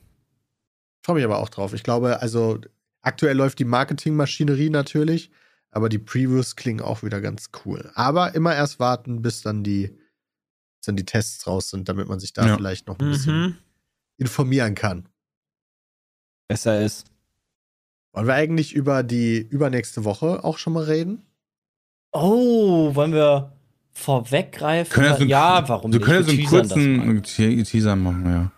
Freue 1.05 1.15
mich 1.17 1.25
aber 1.25 1.39
auch 1.39 1.49
drauf. 1.49 1.73
Ich 1.73 1.83
glaube, 1.83 2.19
also 2.21 2.59
aktuell 3.01 3.35
läuft 3.35 3.59
die 3.59 3.65
Marketingmaschinerie 3.65 4.69
natürlich, 4.69 5.31
aber 5.71 5.89
die 5.89 5.99
Previews 5.99 6.55
klingen 6.55 6.81
auch 6.81 7.03
wieder 7.03 7.21
ganz 7.21 7.49
cool. 7.65 7.91
Aber 7.95 8.33
immer 8.35 8.55
erst 8.55 8.79
warten, 8.79 9.21
bis 9.21 9.41
dann 9.41 9.63
die, 9.63 9.87
bis 9.89 10.85
dann 10.85 10.95
die 10.95 11.05
Tests 11.05 11.45
raus 11.47 11.69
sind, 11.69 11.89
damit 11.89 12.07
man 12.07 12.19
sich 12.19 12.33
da 12.33 12.45
Ja. 12.47 12.55
vielleicht 12.55 12.87
noch 12.87 12.97
ein 12.99 13.09
bisschen 13.09 13.41
Mhm. 13.41 13.57
informieren 14.17 14.75
kann. 14.75 15.09
Besser 16.47 16.81
ist. 16.81 17.07
Wollen 18.13 18.27
wir 18.27 18.33
eigentlich 18.35 18.73
über 18.73 19.03
die 19.03 19.37
übernächste 19.39 20.05
Woche 20.05 20.43
auch 20.43 20.57
schon 20.57 20.73
mal 20.73 20.83
reden? 20.85 21.25
Oh, 22.13 22.95
wollen 22.95 23.11
wir 23.13 23.51
vorweggreifen? 23.95 24.93
Können 24.93 25.07
ja 25.09 25.17
so 25.17 25.23
ja, 25.23 25.63
warum 25.69 25.91
Du 25.91 25.97
nicht? 25.97 26.05
können 26.05 26.19
ja 26.19 26.23
so 26.25 26.31
einen 26.31 26.41
das 26.43 26.49
kurzen 26.51 27.23
Te- 27.23 27.63
Teaser 27.63 27.95
machen, 27.95 28.25
ja. 28.25 28.51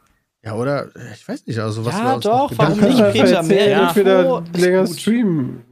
Ja, 0.44 0.56
oder? 0.56 0.90
Ich 1.14 1.28
weiß 1.28 1.46
nicht, 1.46 1.60
also 1.60 1.86
was 1.86 1.94
Ja, 1.96 2.04
wir 2.06 2.16
uns 2.16 2.24
doch, 2.24 2.52
noch 2.52 2.58
warum 2.58 2.80
nicht, 2.80 2.98
Peter? 3.14 3.44
Mehr 3.44 3.78
entweder 3.88 4.44
ist 4.54 4.58
länger 4.62 4.84
gut. 4.86 5.00
streamen. 5.00 5.64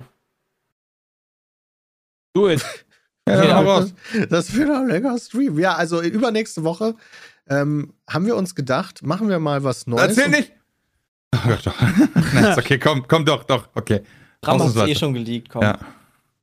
Do 2.34 2.50
it. 2.50 2.64
Ja, 3.28 3.44
Ja, 3.44 3.60
raus. 3.60 3.92
Das 4.30 4.54
wird 4.54 4.70
ein 4.70 4.86
länger 4.88 5.18
Stream. 5.18 5.58
Ja, 5.58 5.74
also 5.74 6.00
übernächste 6.00 6.64
Woche 6.64 6.94
ähm, 7.50 7.92
haben 8.08 8.28
wir 8.28 8.36
uns 8.36 8.54
gedacht, 8.54 9.02
machen 9.02 9.30
wir 9.30 9.40
mal 9.40 9.64
was 9.64 9.88
Neues. 9.88 10.16
Erzähl 10.16 10.30
nicht! 10.30 10.52
Oh 11.34 11.40
Gott, 11.48 11.66
doch. 11.66 11.74
Nein, 12.36 12.46
ist 12.52 12.58
okay, 12.60 12.78
komm, 12.78 13.08
komm 13.08 13.26
doch, 13.26 13.44
doch, 13.46 13.68
okay. 13.74 14.02
Ram 14.44 14.58
Ausnahmsweise. 14.58 14.92
eh 14.92 14.96
schon 14.96 15.14
geleakt, 15.16 15.50
komm. 15.50 15.64
Ja. 15.64 15.80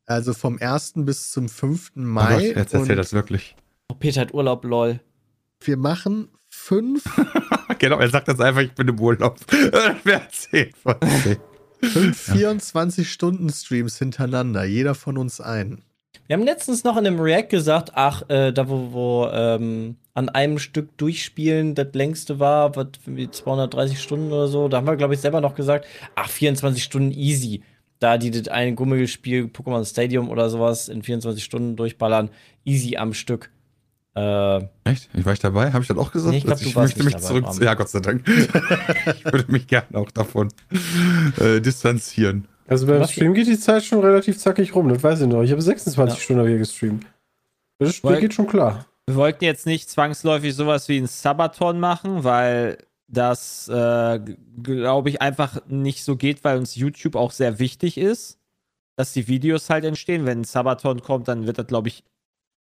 Also 0.06 0.34
vom 0.34 0.58
1. 0.60 0.92
bis 0.96 1.30
zum 1.30 1.48
5. 1.48 1.92
Oh 1.94 2.00
Gott, 2.00 2.04
Mai. 2.04 2.46
jetzt 2.48 2.74
erzähl 2.74 2.80
und 2.80 2.96
das 2.96 3.12
wirklich. 3.12 3.56
Oh, 3.88 3.94
Peter 3.94 4.20
hat 4.22 4.34
Urlaub, 4.34 4.64
lol. 4.64 5.00
Wir 5.60 5.76
machen 5.76 6.28
fünf, 6.48 7.04
Genau, 7.82 7.98
er 7.98 8.08
sagt 8.10 8.28
das 8.28 8.38
einfach, 8.40 8.60
ich 8.60 8.72
bin 8.72 8.86
im 8.86 9.00
Urlaub. 9.00 9.38
Wer 10.04 10.22
erzählt 10.22 10.76
von 10.76 10.94
zehn? 11.00 11.36
fünf 11.82 12.28
24-Stunden-Streams 12.30 13.98
hintereinander. 13.98 14.64
Jeder 14.64 14.94
von 14.94 15.18
uns 15.18 15.40
einen. 15.40 15.82
Wir 16.28 16.36
haben 16.36 16.44
letztens 16.44 16.84
noch 16.84 16.96
in 16.96 17.06
einem 17.06 17.18
React 17.18 17.48
gesagt, 17.48 17.90
ach, 17.94 18.22
äh, 18.28 18.52
da 18.52 18.68
wo, 18.68 18.92
wo 18.92 19.28
ähm, 19.32 19.96
an 20.14 20.28
einem 20.28 20.60
Stück 20.60 20.96
durchspielen 20.96 21.74
das 21.74 21.88
längste 21.94 22.38
war, 22.38 22.76
was 22.76 22.86
wie 23.04 23.28
230 23.28 24.00
Stunden 24.00 24.30
oder 24.30 24.46
so, 24.46 24.68
da 24.68 24.76
haben 24.76 24.86
wir, 24.86 24.96
glaube 24.96 25.14
ich, 25.14 25.20
selber 25.20 25.40
noch 25.40 25.56
gesagt, 25.56 25.86
ach, 26.14 26.28
24 26.28 26.84
Stunden 26.84 27.10
easy. 27.10 27.62
Da 28.02 28.18
die 28.18 28.30
das 28.32 28.48
eine 28.48 28.74
Gummispiel, 28.74 29.44
Pokémon 29.44 29.84
Stadium 29.88 30.28
oder 30.28 30.50
sowas 30.50 30.88
in 30.88 31.02
24 31.02 31.42
Stunden 31.44 31.76
durchballern, 31.76 32.30
easy 32.64 32.96
am 32.96 33.14
Stück. 33.14 33.50
Äh, 34.14 34.56
Echt? 34.84 35.08
Ich 35.14 35.24
war 35.24 35.32
ich 35.32 35.38
dabei? 35.38 35.72
Habe 35.72 35.82
ich 35.82 35.88
das 35.88 35.96
auch 35.96 36.10
gesagt? 36.12 36.32
Nee, 36.32 36.38
ich 36.38 36.44
glaub, 36.44 36.58
Also 36.58 36.68
du 36.68 36.74
warst 36.76 36.96
möchte 36.98 37.04
mich 37.04 37.16
zurück. 37.24 37.44
dabei, 37.44 37.56
Bram. 37.56 37.64
Ja, 37.64 37.74
Gott 37.74 37.88
sei 37.88 38.00
Dank. 38.00 38.28
ich 38.28 39.24
würde 39.24 39.50
mich 39.52 39.66
gerne 39.68 39.86
auch 39.96 40.10
davon 40.10 40.48
äh, 41.40 41.60
distanzieren. 41.60 42.46
Also 42.66 42.86
beim 42.86 43.06
Stream 43.06 43.34
geht 43.34 43.46
die 43.46 43.58
Zeit 43.58 43.84
schon 43.84 44.00
relativ 44.00 44.38
zackig 44.38 44.74
rum, 44.74 44.88
das 44.88 45.02
weiß 45.02 45.20
ich 45.22 45.28
noch. 45.28 45.42
Ich 45.42 45.50
habe 45.52 45.62
26 45.62 46.18
Ja. 46.18 46.22
Stunden 46.24 46.46
hier 46.48 46.58
gestreamt. 46.58 47.06
Das 47.78 47.94
Spiel 47.94 48.10
Weil- 48.10 48.20
geht 48.20 48.34
schon 48.34 48.46
klar. 48.46 48.86
Wir 49.06 49.16
wollten 49.16 49.44
jetzt 49.44 49.66
nicht 49.66 49.90
zwangsläufig 49.90 50.54
sowas 50.54 50.88
wie 50.88 50.98
ein 50.98 51.06
Sabaton 51.06 51.80
machen, 51.80 52.22
weil 52.24 52.78
das, 53.12 53.68
äh, 53.68 54.20
glaube 54.62 55.10
ich, 55.10 55.20
einfach 55.20 55.60
nicht 55.68 56.02
so 56.02 56.16
geht, 56.16 56.42
weil 56.44 56.56
uns 56.58 56.74
YouTube 56.74 57.14
auch 57.14 57.30
sehr 57.30 57.58
wichtig 57.58 57.98
ist, 57.98 58.38
dass 58.96 59.12
die 59.12 59.28
Videos 59.28 59.68
halt 59.68 59.84
entstehen. 59.84 60.24
Wenn 60.24 60.40
ein 60.40 60.44
Sabaton 60.44 61.02
kommt, 61.02 61.28
dann 61.28 61.46
wird 61.46 61.58
das, 61.58 61.66
glaube 61.66 61.88
ich, 61.88 62.04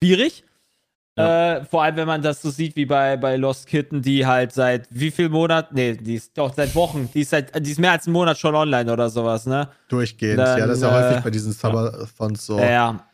schwierig. 0.02 0.44
Äh, 1.18 1.64
vor 1.64 1.82
allem, 1.82 1.96
wenn 1.96 2.06
man 2.06 2.20
das 2.20 2.42
so 2.42 2.50
sieht 2.50 2.76
wie 2.76 2.84
bei, 2.84 3.16
bei 3.16 3.36
Lost 3.36 3.66
Kitten, 3.66 4.02
die 4.02 4.26
halt 4.26 4.52
seit 4.52 4.86
wie 4.90 5.10
viel 5.10 5.30
Monaten, 5.30 5.74
nee, 5.74 5.96
die 5.96 6.16
ist 6.16 6.36
doch 6.36 6.52
seit 6.52 6.74
Wochen, 6.74 7.08
die 7.14 7.22
ist 7.22 7.30
seit, 7.30 7.54
die 7.66 7.70
ist 7.70 7.80
mehr 7.80 7.92
als 7.92 8.06
einen 8.06 8.12
Monat 8.12 8.36
schon 8.36 8.54
online 8.54 8.92
oder 8.92 9.08
sowas, 9.08 9.46
ne? 9.46 9.70
Durchgehend. 9.88 10.38
Dann, 10.38 10.58
ja, 10.58 10.66
das 10.66 10.76
ist 10.76 10.82
ja 10.82 10.92
häufig 10.92 11.16
äh, 11.16 11.20
bei 11.22 11.30
diesen 11.30 11.52
Subathons 11.52 12.44
so. 12.44 12.58
Ja, 12.58 13.06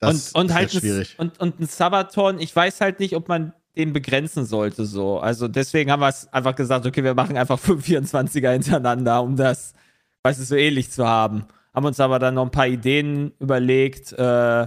das 0.00 0.32
und, 0.32 0.40
und 0.40 0.46
ist 0.48 0.54
halt 0.56 0.72
ja 0.72 0.80
schwierig. 0.80 1.14
Ein, 1.16 1.28
und, 1.28 1.40
und 1.40 1.60
ein 1.60 1.66
Sabaton, 1.68 2.40
ich 2.40 2.54
weiß 2.54 2.80
halt 2.80 2.98
nicht, 2.98 3.14
ob 3.14 3.28
man 3.28 3.52
den 3.76 3.92
begrenzen 3.92 4.44
sollte 4.44 4.84
so. 4.86 5.18
Also 5.18 5.48
deswegen 5.48 5.90
haben 5.90 6.00
wir 6.00 6.08
es 6.08 6.32
einfach 6.32 6.54
gesagt, 6.54 6.86
okay, 6.86 7.02
wir 7.02 7.14
machen 7.14 7.36
einfach 7.36 7.58
5 7.60 7.84
24er 7.86 8.52
hintereinander, 8.52 9.22
um 9.22 9.36
das, 9.36 9.74
weißt 10.22 10.40
du, 10.40 10.44
so 10.44 10.54
ähnlich 10.56 10.90
zu 10.90 11.06
haben. 11.06 11.44
Haben 11.74 11.86
uns 11.86 11.98
aber 11.98 12.18
dann 12.20 12.34
noch 12.34 12.44
ein 12.44 12.50
paar 12.52 12.68
Ideen 12.68 13.32
überlegt, 13.40 14.12
äh, 14.12 14.66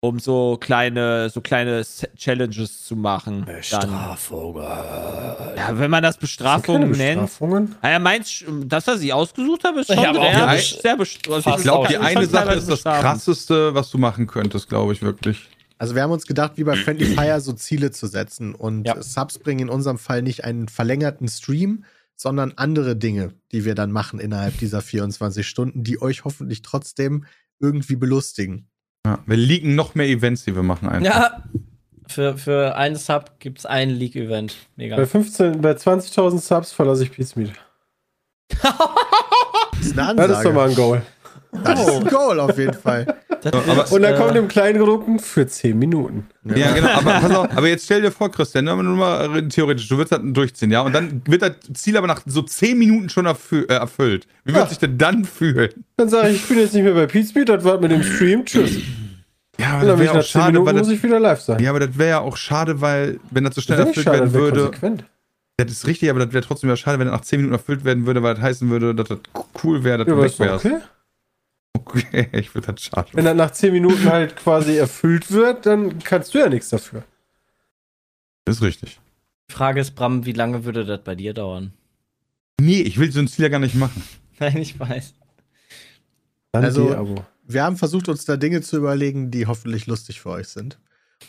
um 0.00 0.18
so 0.18 0.56
kleine, 0.60 1.28
so 1.30 1.40
kleine 1.40 1.82
Challenges 2.16 2.84
zu 2.86 2.96
machen. 2.96 3.44
Dann, 3.70 3.90
ja, 5.56 5.78
wenn 5.78 5.90
man 5.90 6.02
das 6.02 6.16
Bestrafung 6.16 6.80
Keine 6.80 6.86
nennt. 6.96 7.20
Bestrafungen? 7.22 7.74
Ah, 7.82 7.90
ja, 7.90 7.98
meinst 7.98 8.42
du, 8.46 8.64
das, 8.64 8.86
was 8.86 9.00
ich 9.00 9.12
ausgesucht 9.12 9.64
habe, 9.64 9.80
ist 9.80 9.90
Ich 9.90 9.96
schon 9.96 10.06
habe 10.06 10.20
auch 10.20 10.32
sehr, 10.32 10.48
eine 10.48 10.60
sehr 10.60 10.96
best- 10.96 11.28
also 11.28 11.42
Fast 11.42 11.58
Ich 11.58 11.62
glaube, 11.64 11.88
die 11.88 11.98
eine 11.98 12.26
Sache 12.26 12.50
ist 12.54 12.68
das 12.68 12.76
bestrafend. 12.76 13.02
krasseste, 13.02 13.74
was 13.74 13.90
du 13.90 13.98
machen 13.98 14.26
könntest, 14.26 14.68
glaube 14.68 14.92
ich, 14.92 15.02
wirklich. 15.02 15.48
Also 15.78 15.94
wir 15.94 16.02
haben 16.02 16.10
uns 16.12 16.26
gedacht, 16.26 16.52
wie 16.56 16.64
bei 16.64 16.76
Friendly 16.76 17.06
Fire 17.16 17.40
so 17.40 17.52
Ziele 17.52 17.90
zu 17.90 18.06
setzen. 18.06 18.54
Und 18.54 18.86
Ja. 18.86 19.00
Subs 19.02 19.38
bringen 19.38 19.60
in 19.60 19.68
unserem 19.68 19.98
Fall 19.98 20.22
nicht 20.22 20.44
einen 20.44 20.68
verlängerten 20.68 21.28
Stream, 21.28 21.84
sondern 22.14 22.54
andere 22.56 22.96
Dinge, 22.96 23.34
die 23.52 23.64
wir 23.66 23.74
dann 23.74 23.92
machen 23.92 24.18
innerhalb 24.20 24.56
dieser 24.58 24.80
24 24.80 25.46
Stunden, 25.46 25.84
die 25.84 26.00
euch 26.00 26.24
hoffentlich 26.24 26.62
trotzdem 26.62 27.24
irgendwie 27.60 27.96
belustigen. 27.96 28.68
Ja, 29.06 29.18
wir 29.26 29.36
liegen 29.36 29.74
noch 29.74 29.94
mehr 29.94 30.08
Events, 30.08 30.44
die 30.44 30.54
wir 30.56 30.62
machen 30.62 30.88
einfach. 30.88 31.14
Ja, 31.14 31.44
für, 32.08 32.38
für 32.38 32.76
einen 32.76 32.96
Sub 32.96 33.38
gibt 33.38 33.58
es 33.58 33.66
ein 33.66 33.90
League-Event. 33.90 34.56
Mega. 34.76 34.96
Bei 34.96 35.06
15, 35.06 35.60
bei 35.60 35.72
20.000 35.72 36.38
Subs 36.40 36.72
verlasse 36.72 37.02
ich 37.02 37.12
Pizmeet. 37.12 37.52
Das 38.48 39.86
ist 39.86 39.98
eine 39.98 40.14
Das 40.16 40.38
ist 40.38 40.44
doch 40.44 40.52
mal 40.52 40.64
Ansage. 40.64 40.70
ein 40.70 40.74
Goal. 40.74 41.02
Das 41.64 41.80
ist 41.80 41.94
ein 41.96 42.04
Goal 42.06 42.40
auf 42.40 42.56
jeden 42.58 42.74
Fall. 42.74 43.06
aber, 43.44 43.90
Und 43.92 44.02
dann 44.02 44.14
Äh, 44.14 44.16
kommt 44.18 44.36
im 44.36 44.48
Kleingedruckten 44.48 45.18
für 45.18 45.46
10 45.46 45.78
Minuten. 45.78 46.26
ja, 46.44 46.72
genau. 46.72 46.88
Aber, 46.88 47.10
pass 47.20 47.30
auf, 47.34 47.56
aber 47.56 47.68
jetzt 47.68 47.84
stell 47.84 48.02
dir 48.02 48.10
vor, 48.10 48.30
Christian, 48.30 48.64
nur 48.64 48.74
mal 48.76 49.36
äh, 49.38 49.48
theoretisch, 49.48 49.88
du 49.88 49.96
würdest 49.96 50.12
das 50.12 50.20
durchziehen, 50.24 50.70
ja? 50.70 50.80
Und 50.82 50.92
dann 50.94 51.22
wird 51.26 51.42
das 51.42 51.52
Ziel 51.74 51.96
aber 51.96 52.06
nach 52.06 52.20
so 52.26 52.42
10 52.42 52.78
Minuten 52.78 53.08
schon 53.08 53.26
erfü 53.26 53.62
äh, 53.68 53.74
erfüllt. 53.74 54.26
Wie 54.44 54.52
wird 54.52 54.64
Ja. 54.64 54.68
sich 54.68 54.78
denn 54.78 54.98
dann 54.98 55.24
fühlen? 55.24 55.70
Dann 55.96 56.08
sage 56.08 56.30
ich, 56.30 56.36
ich 56.36 56.48
bin 56.48 56.58
jetzt 56.58 56.74
nicht 56.74 56.84
mehr 56.84 56.94
bei 56.94 57.06
Pizmeet, 57.06 57.48
das 57.48 57.62
war 57.64 57.80
mit 57.80 57.90
dem 57.90 58.02
Stream. 58.02 58.44
Tschüss. 58.44 58.78
Ja, 59.58 59.82
dann 59.82 59.96
bin 59.96 60.04
ich 60.04 60.10
auch 60.10 60.14
nach 60.16 60.22
10 60.22 60.28
schade, 60.30 60.52
Minuten 60.52 60.66
weil 60.66 60.74
muss 60.74 60.88
das, 60.88 60.96
ich 60.96 61.02
wieder 61.02 61.18
live 61.18 61.40
sein. 61.40 61.58
ja, 61.62 61.70
aber 61.70 61.80
das 61.80 61.96
wäre 61.96 62.10
ja 62.10 62.20
auch 62.20 62.36
schade, 62.36 62.80
weil, 62.80 63.18
wenn 63.30 63.44
das 63.44 63.54
so 63.54 63.60
schnell 63.62 63.78
Das 63.78 63.88
ist 63.90 63.96
erfüllt 63.96 64.14
werden 64.14 64.32
wäre 64.34 64.42
würde, 64.44 64.60
konsequent. 64.64 65.04
das 65.56 65.70
ist 65.72 65.86
richtig, 65.86 66.10
aber 66.10 66.20
das 66.24 66.32
wäre 66.34 66.44
trotzdem 66.44 66.68
ja 66.68 66.76
schade, 66.76 66.98
wenn 66.98 67.06
das 67.06 67.14
nach 67.16 67.22
10 67.24 67.38
Minuten 67.38 67.54
erfüllt 67.54 67.82
werden 67.84 68.04
würde, 68.06 68.22
weil 68.22 68.34
das 68.34 68.42
heißen 68.42 68.68
würde, 68.68 68.94
dass 68.94 69.08
das 69.08 69.18
cool 69.64 69.82
wäre, 69.82 69.98
dass 69.98 70.06
Ja, 70.08 70.12
du 70.14 70.20
aber 70.20 70.24
weg 70.30 70.38
wärst. 70.38 70.66
okay. 70.66 70.76
Okay, 71.76 72.28
ich 72.32 72.54
würde 72.54 72.72
das 72.72 72.82
schade. 72.82 73.08
Wenn 73.12 73.24
dann 73.24 73.36
nach 73.36 73.50
10 73.50 73.72
Minuten 73.72 74.04
halt 74.10 74.36
quasi 74.36 74.76
erfüllt 74.76 75.30
wird, 75.30 75.66
dann 75.66 75.98
kannst 76.00 76.34
du 76.34 76.38
ja 76.38 76.48
nichts 76.48 76.68
dafür. 76.70 77.04
Das 78.44 78.56
ist 78.56 78.62
richtig. 78.62 79.00
Die 79.50 79.54
Frage 79.54 79.80
ist, 79.80 79.94
Bram, 79.94 80.24
wie 80.26 80.32
lange 80.32 80.64
würde 80.64 80.84
das 80.84 81.02
bei 81.04 81.14
dir 81.14 81.34
dauern? 81.34 81.72
Nee, 82.60 82.80
ich 82.80 82.98
will 82.98 83.10
so 83.12 83.20
ein 83.20 83.28
Ziel 83.28 83.44
ja 83.44 83.48
gar 83.48 83.58
nicht 83.58 83.74
machen. 83.74 84.02
Nein, 84.38 84.56
ich 84.58 84.78
weiß. 84.78 85.14
Dann 86.52 86.64
Also-. 86.64 87.24
Wir 87.48 87.62
haben 87.62 87.76
versucht, 87.76 88.08
uns 88.08 88.24
da 88.24 88.36
Dinge 88.36 88.60
zu 88.60 88.76
überlegen, 88.76 89.30
die 89.30 89.46
hoffentlich 89.46 89.86
lustig 89.86 90.20
für 90.20 90.30
euch 90.30 90.48
sind. 90.48 90.80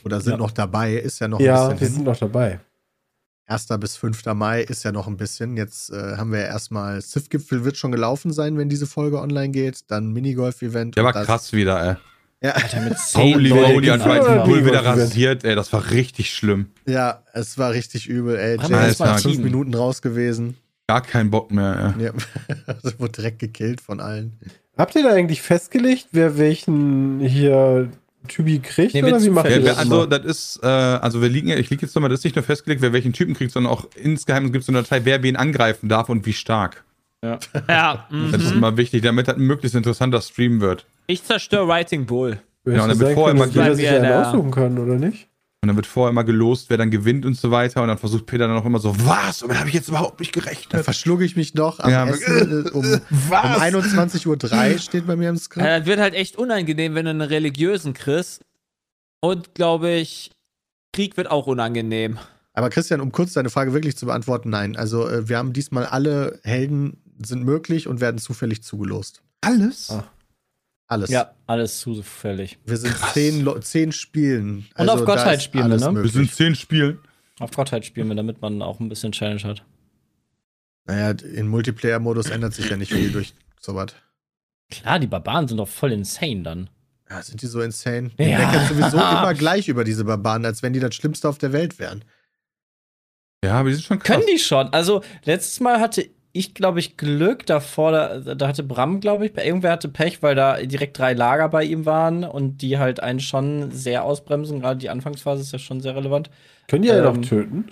Oder 0.03 0.19
sind 0.19 0.31
Ja. 0.31 0.37
noch 0.37 0.49
dabei, 0.51 0.93
ist 0.95 1.19
ja 1.19 1.27
noch 1.27 1.39
Ja, 1.39 1.65
ein 1.65 1.69
wir 1.69 1.73
bisschen 1.75 1.87
sind 1.89 1.95
hin. 1.97 2.05
noch 2.05 2.17
dabei. 2.17 2.59
1. 3.47 3.67
bis 3.79 3.95
5. 3.97 4.25
Mai 4.35 4.61
ist 4.61 4.83
ja 4.83 4.91
noch 4.91 5.07
ein 5.07 5.17
bisschen. 5.17 5.55
Jetzt 5.57 5.89
äh, 5.91 6.17
haben 6.17 6.31
wir 6.31 6.39
ja 6.41 6.45
erstmal, 6.47 7.01
Civ-Gipfel 7.01 7.63
wird 7.63 7.77
schon 7.77 7.91
gelaufen 7.91 8.31
sein, 8.33 8.57
wenn 8.57 8.67
diese 8.69 8.85
Folge 8.87 9.19
online 9.21 9.49
geht. 9.49 9.89
Dann 9.89 10.11
Minigolf-Event. 10.11 10.95
Der 10.97 11.03
und 11.03 11.05
war 11.05 11.13
das- 11.13 11.25
krass 11.25 11.53
wieder, 11.53 11.81
ey. 11.91 11.95
Ja, 12.43 12.51
Alter, 12.51 12.81
mit 12.81 12.99
zehn 12.99 13.33
Holy 13.35 13.49
moly. 13.49 13.89
Red 13.89 14.05
Ja, 14.05 14.43
Bull 14.45 14.63
wieder 14.65 14.85
rasiert, 14.85 15.43
ey. 15.43 15.55
Das 15.55 15.73
war 15.73 15.89
richtig 15.89 16.33
schlimm. 16.33 16.67
ja, 16.85 17.23
es 17.33 17.57
war 17.57 17.71
richtig 17.71 18.07
übel, 18.07 18.35
ey. 18.35 18.57
Jay 18.61 18.67
das 18.69 18.91
ist 18.91 18.99
war 18.99 19.07
nach 19.07 19.19
fünf. 19.19 19.39
Minuten 19.39 19.73
raus 19.73 20.01
gewesen. 20.03 20.55
Gar 20.87 21.01
kein 21.01 21.31
Bock 21.31 21.49
mehr, 21.51 21.95
ey. 21.97 22.05
Ja, 22.05 22.11
also 22.67 22.99
wurde 22.99 23.13
direkt 23.13 23.39
gekillt 23.39 23.81
von 23.81 23.99
allen. 23.99 24.37
Habt 24.77 24.93
ihr 24.95 25.01
da 25.03 25.09
eigentlich 25.13 25.41
festgelegt, 25.41 26.09
wer 26.11 26.37
welchen 26.37 27.21
hier 27.21 27.89
Typi 28.27 28.59
kriegt? 28.59 28.93
Nee, 28.93 29.03
oder 29.03 29.21
wie 29.21 29.29
macht 29.29 29.45
ihr 29.49 29.59
Ja, 29.59 29.65
das? 29.69 29.77
also, 29.77 30.05
das 30.05 30.25
ist, 30.25 30.59
äh, 30.63 30.67
also 30.67 31.21
wir 31.21 31.29
liegen, 31.29 31.47
ja- 31.47 31.57
ich 31.57 31.69
liege 31.69 31.85
jetzt 31.85 31.95
nochmal, 31.95 32.09
das 32.09 32.19
ist 32.19 32.23
nicht 32.25 32.35
nur 32.35 32.43
festgelegt, 32.43 32.81
wer 32.81 32.93
welchen 32.93 33.13
Typen 33.13 33.33
kriegt, 33.33 33.51
sondern 33.51 33.71
auch 33.73 33.85
insgeheim 33.95 34.51
gibt 34.51 34.63
es 34.63 34.69
eine 34.69 34.81
Datei, 34.83 35.05
wer 35.05 35.23
wen 35.23 35.35
angreifen 35.35 35.89
darf 35.89 36.09
und 36.09 36.25
wie 36.25 36.33
stark. 36.33 36.83
Ja, 37.23 37.39
mhm. 38.11 38.31
Das 38.31 38.43
ist 38.43 38.51
immer 38.51 38.77
wichtig, 38.77 39.01
damit 39.01 39.27
das 39.27 39.35
ein 39.37 39.41
möglichst 39.41 39.75
interessanter 39.75 40.21
Stream 40.21 40.61
wird. 40.61 40.85
ich 41.07 41.23
zerstöre 41.23 41.67
Writing 41.67 42.05
Bull. 42.05 42.39
Ja, 42.65 42.83
und 42.83 42.99
wird 42.99 43.13
vorher 43.13 43.33
mal 43.33 43.45
dass 43.47 43.55
jeder 43.55 43.75
sich 43.75 43.87
einen 43.89 44.11
aussuchen 44.11 44.51
kann, 44.51 44.77
oder 44.77 44.95
nicht? 44.95 45.27
Und 45.61 45.69
dann 45.69 45.75
wird 45.75 45.87
vorher 45.87 46.11
immer 46.11 46.23
gelost, 46.23 46.69
wer 46.69 46.77
dann 46.77 46.91
gewinnt 46.91 47.25
und 47.25 47.35
so 47.35 47.49
weiter. 47.49 47.81
Und 47.81 47.87
dann 47.87 47.97
versucht 47.97 48.27
Peter 48.27 48.47
dann 48.47 48.57
auch 48.57 48.65
immer 48.65 48.79
so, 48.79 48.95
was? 49.05 49.39
Damit 49.39 49.57
habe 49.57 49.69
ich 49.69 49.75
jetzt 49.75 49.89
überhaupt 49.89 50.19
nicht 50.19 50.31
gerechnet. 50.31 50.83
verschlug 50.83 51.21
ich 51.21 51.35
mich 51.35 51.55
noch 51.55 51.79
am 51.79 51.89
Ja, 51.89 52.07
Essen 52.07 52.67
äh, 52.67 52.69
um, 52.69 52.85
um 52.93 53.01
Was? 53.29 53.61
21.03 53.61 54.73
Uhr 54.73 54.79
steht 54.79 55.07
bei 55.07 55.15
mir 55.15 55.29
im 55.29 55.37
Skript. 55.37 55.65
Ja, 55.65 55.79
das 55.79 55.87
wird 55.87 55.99
halt 55.99 56.13
echt 56.13 56.37
unangenehm, 56.37 56.93
wenn 56.93 57.05
du 57.05 57.11
einen 57.11 57.21
religiösen 57.21 57.93
kriegst. 57.93 58.45
Und 59.19 59.55
glaube 59.55 59.89
ich, 59.91 60.31
Krieg 60.93 61.17
wird 61.17 61.31
auch 61.31 61.47
unangenehm. 61.47 62.19
Aber 62.53 62.69
Christian, 62.69 63.01
um 63.01 63.11
kurz 63.11 63.33
deine 63.33 63.49
Frage 63.49 63.73
wirklich 63.73 63.97
zu 63.97 64.05
beantworten, 64.05 64.51
nein. 64.51 64.75
Also 64.75 65.07
äh, 65.07 65.27
wir 65.27 65.37
haben 65.37 65.53
diesmal 65.53 65.85
alle 65.85 66.39
Helden 66.43 67.01
sind 67.23 67.43
möglich 67.43 67.87
und 67.87 67.99
werden 67.99 68.19
zufällig 68.19 68.63
zugelost. 68.63 69.21
Alles? 69.41 69.89
Ah. 69.89 70.03
Alles. 70.87 71.09
Ja, 71.09 71.31
alles 71.47 71.79
zufällig. 71.79 72.57
Wir 72.65 72.77
sind 72.77 72.95
zehn, 73.13 73.47
zehn 73.61 73.91
Spielen. 73.91 74.67
Und 74.77 74.89
auf 74.89 74.99
da 75.01 75.05
Gottheit 75.05 75.43
spielen 75.43 75.69
wir, 75.69 75.75
ne? 75.77 75.81
Wir 75.85 75.91
möglich. 75.91 76.13
sind 76.13 76.33
zehn 76.33 76.55
Spielen. 76.55 76.99
Auf 77.39 77.51
Gottheit 77.51 77.85
spielen 77.85 78.07
wir, 78.07 78.15
damit 78.15 78.41
man 78.41 78.61
auch 78.61 78.79
ein 78.79 78.87
bisschen 78.89 79.11
Challenge 79.11 79.43
hat. 79.43 79.63
Naja, 80.85 81.11
in 81.11 81.49
Multiplayer-Modus 81.49 82.29
ändert 82.29 82.53
sich 82.53 82.69
ja 82.69 82.77
nicht 82.77 82.93
viel 82.93 83.11
durch 83.11 83.33
sowas. 83.59 83.93
Klar, 84.71 84.99
die 84.99 85.07
Barbaren 85.07 85.47
sind 85.47 85.57
doch 85.57 85.67
voll 85.67 85.91
insane 85.91 86.43
dann. 86.43 86.69
Ja, 87.09 87.21
sind 87.21 87.41
die 87.41 87.47
so 87.47 87.61
insane? 87.61 88.11
Die 88.17 88.23
Ja. 88.23 88.37
meckern 88.39 88.67
sowieso 88.67 88.97
immer 88.97 89.33
gleich 89.33 89.67
über 89.67 89.83
diese 89.83 90.05
Barbaren, 90.05 90.45
als 90.45 90.63
wenn 90.63 90.73
die 90.73 90.79
das 90.79 90.95
Schlimmste 90.95 91.27
auf 91.27 91.37
der 91.37 91.51
Welt 91.53 91.79
wären. 91.79 92.03
Ja, 93.43 93.59
aber 93.59 93.69
die 93.69 93.75
sind 93.75 93.83
schon 93.85 93.99
krass. 93.99 94.15
Können 94.15 94.27
die 94.31 94.39
schon? 94.39 94.67
Also, 94.73 95.03
letztes 95.25 95.59
Mal 95.59 95.79
hatte 95.79 96.09
ich, 96.37 96.53
glaube 96.53 96.79
ich, 96.79 96.97
Glück 96.97 97.45
davor. 97.45 97.91
Da, 97.91 98.35
da 98.35 98.47
hatte 98.47 98.63
Bram, 98.63 98.99
glaube 98.99 99.25
ich, 99.25 99.37
irgendwer 99.37 99.71
hatte 99.71 99.87
Pech, 99.89 100.21
weil 100.23 100.35
da 100.35 100.57
direkt 100.57 100.97
drei 100.97 101.13
Lager 101.13 101.49
bei 101.49 101.63
ihm 101.63 101.85
waren 101.85 102.23
und 102.23 102.61
die 102.61 102.77
halt 102.77 103.01
einen 103.01 103.19
schon 103.19 103.71
sehr 103.71 104.03
ausbremsen. 104.03 104.59
Gerade 104.61 104.79
die 104.79 104.89
Anfangsphase 104.89 105.41
ist 105.41 105.51
ja 105.51 105.59
schon 105.59 105.81
sehr 105.81 105.95
relevant. 105.95 106.29
Können 106.67 106.83
die 106.83 106.89
ja 106.89 106.97
Ähm, 106.97 107.03
noch 107.21 107.27
töten? 107.27 107.65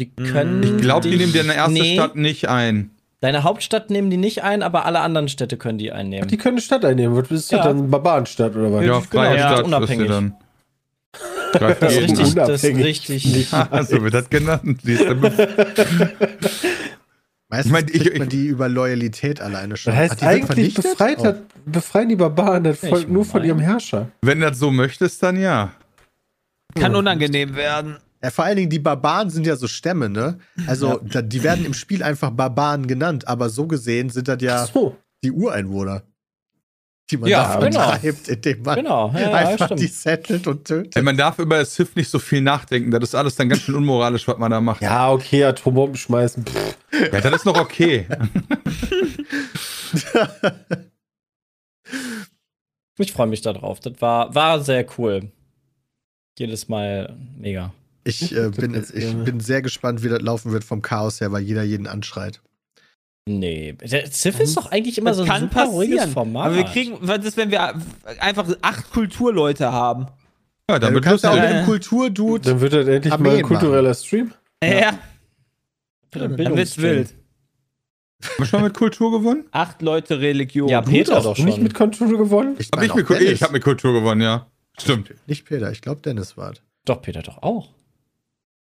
Die 0.00 0.10
können. 0.10 0.62
Ich 0.62 0.78
glaube, 0.78 1.08
die 1.08 1.16
nehmen 1.16 1.32
dir 1.32 1.42
eine 1.42 1.54
erste 1.54 1.72
nee, 1.72 1.94
Stadt 1.94 2.16
nicht 2.16 2.48
ein. 2.48 2.90
Deine 3.20 3.44
Hauptstadt 3.44 3.88
nehmen 3.90 4.10
die 4.10 4.16
nicht 4.16 4.42
ein, 4.42 4.62
aber 4.64 4.84
alle 4.84 4.98
anderen 5.00 5.28
Städte 5.28 5.56
können 5.56 5.78
die 5.78 5.92
einnehmen. 5.92 6.26
Die 6.28 6.36
können 6.36 6.54
eine 6.56 6.62
Stadt 6.62 6.84
einnehmen. 6.84 7.16
Was 7.16 7.30
ist 7.30 7.52
Ja. 7.52 7.58
das 7.58 7.66
dann? 7.68 7.88
Barbarenstadt 7.90 8.56
oder 8.56 8.72
was? 8.72 8.84
Ja, 8.84 8.94
Ja, 8.94 8.98
genau, 8.98 9.10
freie 9.10 9.30
die 9.34 9.38
sind 9.38 9.48
Stadt 9.48 9.60
du 9.60 9.64
unabhängig. 9.66 10.08
dann. 10.08 10.34
Greift 11.52 11.82
das 11.82 11.92
ist 11.92 12.00
richtig, 12.00 12.18
das 12.18 12.48
ist 12.48 12.64
Unabhängig. 12.64 12.84
richtig. 12.84 13.48
so 13.88 14.02
wird 14.02 14.14
das 14.14 14.30
genannt. 14.30 14.80
Meistens 17.52 17.66
Ich 17.66 17.72
mein, 17.72 17.86
ich- 17.92 18.12
man 18.18 18.22
ich- 18.22 18.28
die 18.30 18.46
über 18.46 18.68
Loyalität 18.68 19.40
alleine 19.42 19.76
schon. 19.76 19.92
Das 19.92 20.00
heißt, 20.10 20.22
eigentlich 20.22 20.72
befreit 20.74 21.18
Oh. 21.20 21.24
hat, 21.26 21.42
befreien 21.66 22.08
die 22.08 22.16
Barbaren 22.16 22.64
das 22.64 22.82
Ich 22.82 22.88
Volk 22.88 23.08
nur 23.10 23.26
von 23.26 23.44
ihrem 23.44 23.58
Herrscher. 23.58 24.08
Wenn 24.22 24.40
du 24.40 24.48
das 24.48 24.58
so 24.58 24.70
möchtest, 24.70 25.22
dann 25.22 25.36
ja. 25.38 25.72
Kann 26.74 26.92
Ja. 26.92 26.98
unangenehm 26.98 27.54
werden. 27.54 27.98
Ja, 28.24 28.30
vor 28.30 28.46
allen 28.46 28.56
Dingen, 28.56 28.70
die 28.70 28.78
Barbaren 28.78 29.28
sind 29.28 29.46
ja 29.46 29.56
so 29.56 29.66
Stämme, 29.68 30.08
ne? 30.08 30.38
Also, 30.66 30.98
da, 31.02 31.20
die 31.20 31.42
werden 31.42 31.66
im 31.66 31.74
Spiel 31.74 32.02
einfach 32.02 32.30
Barbaren 32.30 32.86
genannt, 32.86 33.28
aber 33.28 33.50
so 33.50 33.66
gesehen 33.66 34.08
sind 34.10 34.28
das 34.28 34.40
ja 34.40 34.64
so. 34.66 34.96
die 35.22 35.32
Ureinwohner, 35.32 36.02
die 37.12 37.16
man 37.18 37.30
Ja, 37.30 37.56
da 37.58 37.66
genau. 37.68 37.80
vertreibt, 37.90 38.28
indem 38.28 38.62
man 38.62 38.74
Genau, 38.76 39.10
ja, 39.14 39.20
ja, 39.20 39.32
einfach 39.34 39.66
stimmt. 39.66 39.80
die 39.80 39.86
settelt 39.86 40.46
und 40.46 40.64
tötet. 40.64 40.96
Ey, 40.96 41.02
man 41.02 41.16
darf 41.16 41.38
über 41.38 41.58
das 41.58 41.74
Sith 41.74 41.94
nicht 41.94 42.08
so 42.10 42.18
viel 42.18 42.40
nachdenken. 42.40 42.90
Das 42.90 43.02
ist 43.02 43.14
alles 43.14 43.36
dann 43.36 43.48
ganz 43.48 43.62
schön 43.62 43.74
unmoralisch, 43.76 44.26
was 44.26 44.38
man 44.38 44.50
da 44.50 44.60
macht. 44.60 44.82
Ja, 44.82 45.10
okay, 45.12 45.44
Atombomben 45.44 45.96
schmeißen. 45.96 46.44
Pff. 46.44 46.76
Ja, 47.12 47.20
das 47.20 47.32
ist 47.36 47.44
noch 47.44 47.58
okay. 47.58 48.06
Ich 52.98 53.12
freue 53.12 53.26
mich 53.26 53.40
darauf. 53.40 53.80
Das 53.80 53.94
war, 54.00 54.34
war 54.34 54.60
sehr 54.60 54.86
cool. 54.98 55.30
Jedes 56.38 56.68
Mal 56.68 57.16
mega. 57.38 57.72
Ich, 58.04 58.34
äh, 58.36 58.50
bin, 58.50 58.74
jetzt 58.74 58.94
ich 58.94 59.14
bin 59.14 59.40
sehr 59.40 59.62
gespannt, 59.62 60.02
wie 60.02 60.08
das 60.08 60.20
laufen 60.20 60.52
wird 60.52 60.64
vom 60.64 60.82
Chaos 60.82 61.20
her, 61.20 61.32
weil 61.32 61.42
jeder 61.42 61.62
jeden 61.62 61.86
anschreit. 61.86 62.40
Nee. 63.28 63.74
Der 63.74 64.10
Civ 64.10 64.40
ist 64.40 64.56
doch 64.56 64.70
eigentlich 64.72 64.98
immer 64.98 65.10
Das 65.10 65.18
so 65.18 65.22
ein 65.22 65.28
kann 65.28 65.40
super 65.42 65.64
ruhiges 65.66 65.96
passieren. 65.96 66.12
Format. 66.12 66.46
Aber 66.46 66.56
wir 66.56 66.64
kriegen, 66.64 66.98
was 67.00 67.24
ist, 67.24 67.36
wenn 67.36 67.50
wir 67.50 67.74
einfach 68.18 68.48
acht 68.62 68.90
Kulturleute 68.90 69.70
haben? 69.70 70.06
Ja, 70.68 70.74
Ja, 70.74 70.78
dann 70.80 70.94
du 70.94 71.04
wird 71.04 71.22
ja 71.22 71.30
auch 71.30 71.34
lustig. 71.36 71.50
mit 71.50 71.50
dem 71.60 71.64
Kulturdude. 71.66 72.50
Dann 72.50 72.60
wird 72.60 72.72
das 72.72 72.86
endlich 72.88 73.10
mal 73.12 73.18
Armeen 73.18 73.36
ein 73.36 73.42
kultureller 73.42 73.94
Stream. 73.94 74.32
Ja, 74.64 74.98
Dann 76.10 76.36
dann 76.36 76.56
wird's 76.56 76.78
wild. 76.78 77.14
Haben 78.24 78.32
wir 78.38 78.46
schon 78.46 78.62
mit 78.62 78.74
Kultur 78.74 79.10
gewonnen? 79.10 79.44
Acht 79.50 79.82
Leute 79.82 80.20
Religion. 80.20 80.68
Ja, 80.68 80.80
Peter 80.80 81.16
Hast 81.16 81.24
doch 81.24 81.36
du 81.36 81.42
nicht 81.44 81.54
schon. 81.54 81.62
mit 81.64 81.74
Kultur 81.74 82.06
gewonnen? 82.16 82.54
Ich, 82.58 82.68
Hab 82.72 82.82
ich, 82.82 82.94
mit, 82.94 83.10
ich 83.20 83.42
habe 83.42 83.52
mit 83.52 83.64
Kultur 83.64 83.92
gewonnen, 83.92 84.20
ja. 84.20 84.46
Stimmt. 84.78 85.12
Nicht 85.26 85.44
Peter, 85.44 85.70
ich 85.72 85.80
glaube 85.82 86.00
Dennis 86.02 86.36
war 86.36 86.52
es. 86.52 86.62
Doch, 86.84 87.02
Peter 87.02 87.22
doch 87.22 87.42
auch. 87.42 87.68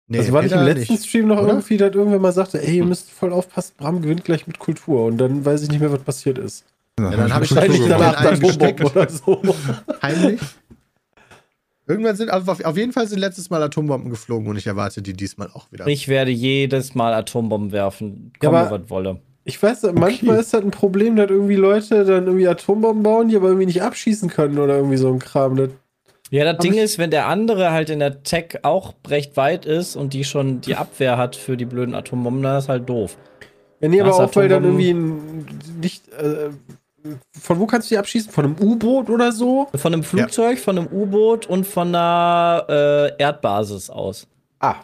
Nee, 0.07 0.19
also 0.19 0.33
war 0.33 0.41
nicht 0.43 0.51
im 0.51 0.63
letzten 0.63 0.97
Stream 0.97 1.27
noch 1.27 1.37
oder? 1.39 1.49
irgendwie, 1.49 1.77
dass 1.77 1.93
irgendwer 1.95 2.19
mal 2.19 2.31
sagte, 2.33 2.61
ey, 2.61 2.77
ihr 2.77 2.85
müsst 2.85 3.09
voll 3.09 3.31
aufpassen, 3.31 3.73
Bram 3.77 4.01
gewinnt 4.01 4.25
gleich 4.25 4.47
mit 4.47 4.59
Kultur. 4.59 5.05
Und 5.05 5.17
dann 5.17 5.45
weiß 5.45 5.63
ich 5.63 5.69
nicht 5.69 5.79
mehr, 5.79 5.91
was 5.91 6.01
passiert 6.01 6.37
ist. 6.37 6.65
Ja, 6.99 7.09
dann 7.09 7.33
hab 7.33 7.43
ich 7.43 7.55
Wahrscheinlich 7.55 7.87
danach 7.87 8.21
dann. 8.21 8.39
Bobo 8.39 8.85
oder 8.87 9.09
so. 9.09 9.41
Heimlich. 10.01 10.41
Irgendwann 11.87 12.15
sind, 12.15 12.31
auf 12.31 12.47
auf 12.63 12.77
jeden 12.77 12.93
Fall 12.93 13.07
sind 13.07 13.19
letztes 13.19 13.49
Mal 13.49 13.61
Atombomben 13.61 14.09
geflogen 14.09 14.47
und 14.47 14.57
ich 14.57 14.67
erwarte 14.67 15.01
die 15.01 15.13
diesmal 15.13 15.49
auch 15.53 15.69
wieder. 15.71 15.85
Ich 15.87 16.07
werde 16.07 16.31
jedes 16.31 16.95
Mal 16.95 17.13
Atombomben 17.13 17.71
werfen. 17.71 18.31
Ja, 18.41 18.49
Komme, 18.49 18.59
aber- 18.61 18.81
was 18.83 18.89
wolle. 18.89 19.21
Ich 19.45 19.61
weiß, 19.61 19.83
manchmal 19.93 20.39
ist 20.39 20.53
das 20.53 20.61
ein 20.63 20.71
Problem, 20.71 21.17
dass 21.17 21.29
irgendwie 21.29 21.55
Leute 21.57 22.05
dann 22.05 22.27
irgendwie 22.27 22.47
Atombomben 22.47 23.03
bauen, 23.03 23.27
die 23.27 23.35
aber 23.35 23.47
irgendwie 23.47 23.65
nicht 23.65 23.81
abschießen 23.81 24.29
können 24.29 24.57
oder 24.57 24.77
irgendwie 24.77 24.95
so 24.95 25.11
ein 25.11 25.19
Kram. 25.19 25.57
Das, 25.57 25.69
Ja, 26.33 26.51
das 26.51 26.57
Ding 26.63 26.73
ist, 26.73 26.97
wenn 26.97 27.11
der 27.11 27.27
andere 27.27 27.69
halt 27.69 27.91
in 27.91 27.99
der 27.99 28.23
Tech 28.23 28.61
auch 28.63 28.95
recht 29.07 29.37
weit 29.37 29.67
ist 29.67 29.95
und 29.95 30.13
die 30.13 30.23
schon 30.23 30.61
die 30.61 30.73
Abwehr 30.73 31.15
hat 31.15 31.35
für 31.35 31.57
die 31.57 31.65
blöden 31.65 31.93
Atombomben, 31.93 32.41
dann 32.41 32.57
ist 32.57 32.69
halt 32.69 32.89
doof. 32.89 33.17
ja, 33.81 33.87
nee, 33.87 34.01
aber 34.01 34.15
auch 34.15 34.35
weil 34.35 34.49
dann 34.49 34.63
irgendwie 34.63 34.89
ein, 34.89 35.47
nicht. 35.79 36.11
Äh, 36.11 36.49
von 37.39 37.59
wo 37.59 37.67
kannst 37.67 37.91
du 37.91 37.93
die 37.93 37.99
abschießen? 37.99 38.31
Von 38.31 38.45
einem 38.45 38.55
U-Boot 38.59 39.11
oder 39.11 39.31
so? 39.31 39.67
Von 39.75 39.93
einem 39.93 40.01
Flugzeug, 40.01 40.57
von 40.57 40.79
einem 40.79 40.87
U-Boot 40.87 41.45
und 41.45 41.67
von 41.67 41.89
einer 41.89 42.65
äh, 42.67 43.21
Erdbasis 43.21 43.91
aus. 43.91 44.25
Ah. 44.59 44.77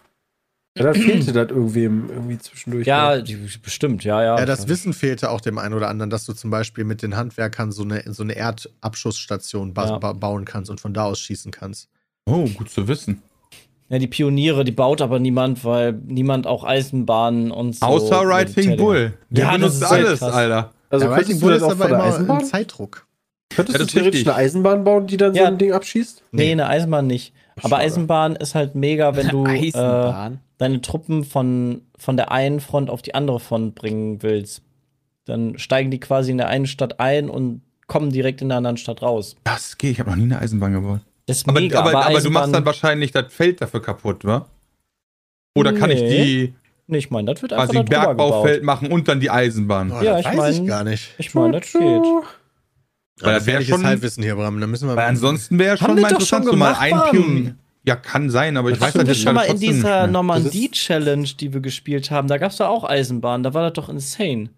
Ja, 0.79 0.85
dann 0.85 0.95
fehlte 0.95 1.31
das 1.33 1.49
irgendwem 1.49 2.09
irgendwie 2.09 2.37
zwischendurch. 2.39 2.87
Ja, 2.87 3.17
noch. 3.17 3.23
die, 3.23 3.35
bestimmt, 3.61 4.03
ja, 4.03 4.23
ja. 4.23 4.39
ja, 4.39 4.45
das 4.45 4.67
Wissen 4.67 4.93
fehlte 4.93 5.29
auch 5.29 5.41
dem 5.41 5.57
einen 5.57 5.73
oder 5.73 5.89
anderen, 5.89 6.09
dass 6.09 6.25
du 6.25 6.33
zum 6.33 6.49
Beispiel 6.49 6.83
mit 6.85 7.01
den 7.01 7.15
Handwerkern 7.17 7.71
so 7.71 7.83
eine, 7.83 8.03
so 8.11 8.23
eine 8.23 8.33
Erdabschussstation 8.33 9.73
ba 9.73 9.85
Ja. 9.87 9.97
ba 9.97 10.13
bauen 10.13 10.45
kannst 10.45 10.71
und 10.71 10.79
von 10.79 10.93
da 10.93 11.03
aus 11.05 11.19
schießen 11.19 11.51
kannst. 11.51 11.89
Oh, 12.25 12.45
gut 12.47 12.69
zu 12.69 12.87
wissen. 12.87 13.21
Ja, 13.89 13.97
die 13.97 14.07
Pioniere, 14.07 14.63
die 14.63 14.71
baut 14.71 15.01
aber 15.01 15.19
niemand, 15.19 15.65
weil 15.65 15.93
niemand 15.93 16.45
auch 16.45 16.63
Eisenbahnen 16.63 17.49
und 17.51 17.75
so. 17.75 17.85
Außer 17.85 18.21
Writing 18.27 18.77
Bull. 18.77 19.13
Der 19.31 19.45
Ja, 19.45 19.51
das 19.57 19.79
benutzt 19.79 19.91
halt 19.91 20.05
alles, 20.07 20.19
krass. 20.19 20.33
Alter. 20.33 20.73
also 20.91 21.05
ja, 21.05 21.11
Writing 21.11 21.39
Bull 21.39 21.53
das 21.53 21.63
ist 21.63 21.69
aber 21.71 21.89
immer 21.89 22.03
Eisenbahn? 22.03 22.39
im 22.41 22.45
Zeitdruck. 22.45 23.07
Könntest 23.55 23.73
Ja, 23.73 23.79
du 23.79 23.83
das 23.85 23.91
theoretisch 23.93 24.17
richtig. 24.19 24.33
eine 24.33 24.43
Eisenbahn 24.45 24.83
bauen, 24.83 25.07
die 25.07 25.17
dann 25.17 25.33
Ja. 25.33 25.41
so 25.41 25.47
ein 25.47 25.57
Ding 25.57 25.71
abschießt? 25.71 26.21
Nee, 26.31 26.51
eine 26.51 26.67
Eisenbahn 26.67 27.07
nicht. 27.07 27.33
Aber. 27.63 27.77
Eisenbahn 27.77 28.35
ist 28.35 28.53
halt 28.53 28.75
mega, 28.75 29.15
wenn 29.15 29.27
du 29.29 29.43
äh, 29.47 29.49
Eisenbahn. 29.69 30.39
Deine 30.59 30.81
Truppen 30.81 31.23
von, 31.23 31.81
von 31.97 32.15
der 32.17 32.31
einen 32.31 32.59
Front 32.59 32.91
auf 32.91 33.01
die 33.01 33.15
andere 33.15 33.39
Front 33.39 33.73
bringen 33.75 34.21
willst. 34.21 34.61
Dann 35.25 35.57
steigen 35.57 35.89
die 35.89 35.99
quasi 35.99 36.29
in 36.31 36.37
der 36.37 36.47
einen 36.49 36.67
Stadt 36.67 36.99
ein 36.99 37.29
und 37.29 37.61
kommen 37.87 38.11
direkt 38.11 38.41
in 38.43 38.49
der 38.49 38.57
anderen 38.59 38.77
Stadt 38.77 39.01
raus. 39.01 39.35
Das 39.43 39.77
geht. 39.79 39.93
Ich 39.93 39.99
habe 39.99 40.11
noch 40.11 40.17
nie 40.17 40.23
eine 40.25 40.39
Eisenbahn 40.39 40.73
gebaut. 40.73 40.99
Das 41.25 41.37
ist 41.37 41.49
Aber, 41.49 41.59
mega. 41.59 41.79
aber, 41.79 41.89
aber, 42.05 42.09
du 42.13 42.17
Eisenbahn- 42.19 42.31
machst 42.33 42.53
dann 42.53 42.65
wahrscheinlich 42.65 43.11
das 43.11 43.33
Feld 43.33 43.61
dafür 43.61 43.81
kaputt, 43.81 44.23
wa? 44.25 44.45
Oder 45.55 45.73
kann 45.73 45.89
ich 45.91 46.01
Nee. 46.01 46.23
die 46.23 46.53
Nee, 46.91 46.97
ich 46.97 47.11
meine, 47.11 47.31
das 47.31 47.41
wird 47.43 47.53
einfach 47.53 47.67
quasi 47.67 47.77
da 47.77 47.83
drüber 47.83 48.05
Bergbaufeld 48.15 48.63
machen 48.63 48.91
und 48.91 49.07
dann 49.07 49.19
die 49.19 49.29
Eisenbahn? 49.29 49.91
Oh, 49.91 50.01
Ja, 50.01 50.13
das 50.13 50.21
ich 50.21 50.25
weiß 50.27 50.37
mein- 50.37 50.53
ich 50.63 50.67
gar 50.67 50.83
nicht. 50.83 51.13
Ich 51.19 51.35
meine, 51.35 51.59
das 51.59 51.71
geht. 51.71 51.79
Weil 51.81 51.91
Aber 51.91 52.23
das 53.21 53.23
wär 53.23 53.37
gefährliches 53.39 53.75
schon- 53.75 53.85
Halbwissen 53.85 54.23
hier, 54.23 54.35
Bram. 54.35 54.59
Da 54.59 54.65
müssen 54.65 54.87
wir 54.87 54.95
Weil 54.95 55.05
ansonsten 55.07 55.59
wäre 55.59 55.77
schon 55.77 55.87
mal 55.89 56.01
schon 56.01 56.09
interessant, 56.09 56.45
so 56.45 56.53
mal 56.55 56.73
ein. 56.79 56.99
Pionier. 57.11 57.55
Ja, 57.89 57.95
kann 57.95 58.29
sein, 58.29 58.55
aber 58.55 58.69
ich 58.69 58.75
Hast 58.75 58.81
weiß 58.81 58.95
halt 58.95 59.07
das 59.07 59.17
jetzt 59.17 59.23
schon 59.23 59.33
mal 59.33 59.41
halt 59.41 59.49
in 59.49 59.55
trotzdem 59.55 59.69
nicht 59.71 59.77
dieser. 59.83 60.07
Normandie-Challenge, 60.07 61.27
die 61.39 61.53
wir 61.53 61.59
gespielt 61.61 62.11
haben, 62.11 62.27
da 62.27 62.37
gab 62.37 62.51
es 62.51 62.57
da 62.57 62.67
auch 62.67 62.83
Eisenbahn, 62.83 63.41
da 63.43 63.53
war 63.55 63.63
das 63.63 63.73
doch 63.73 63.89
insane. 63.89 64.49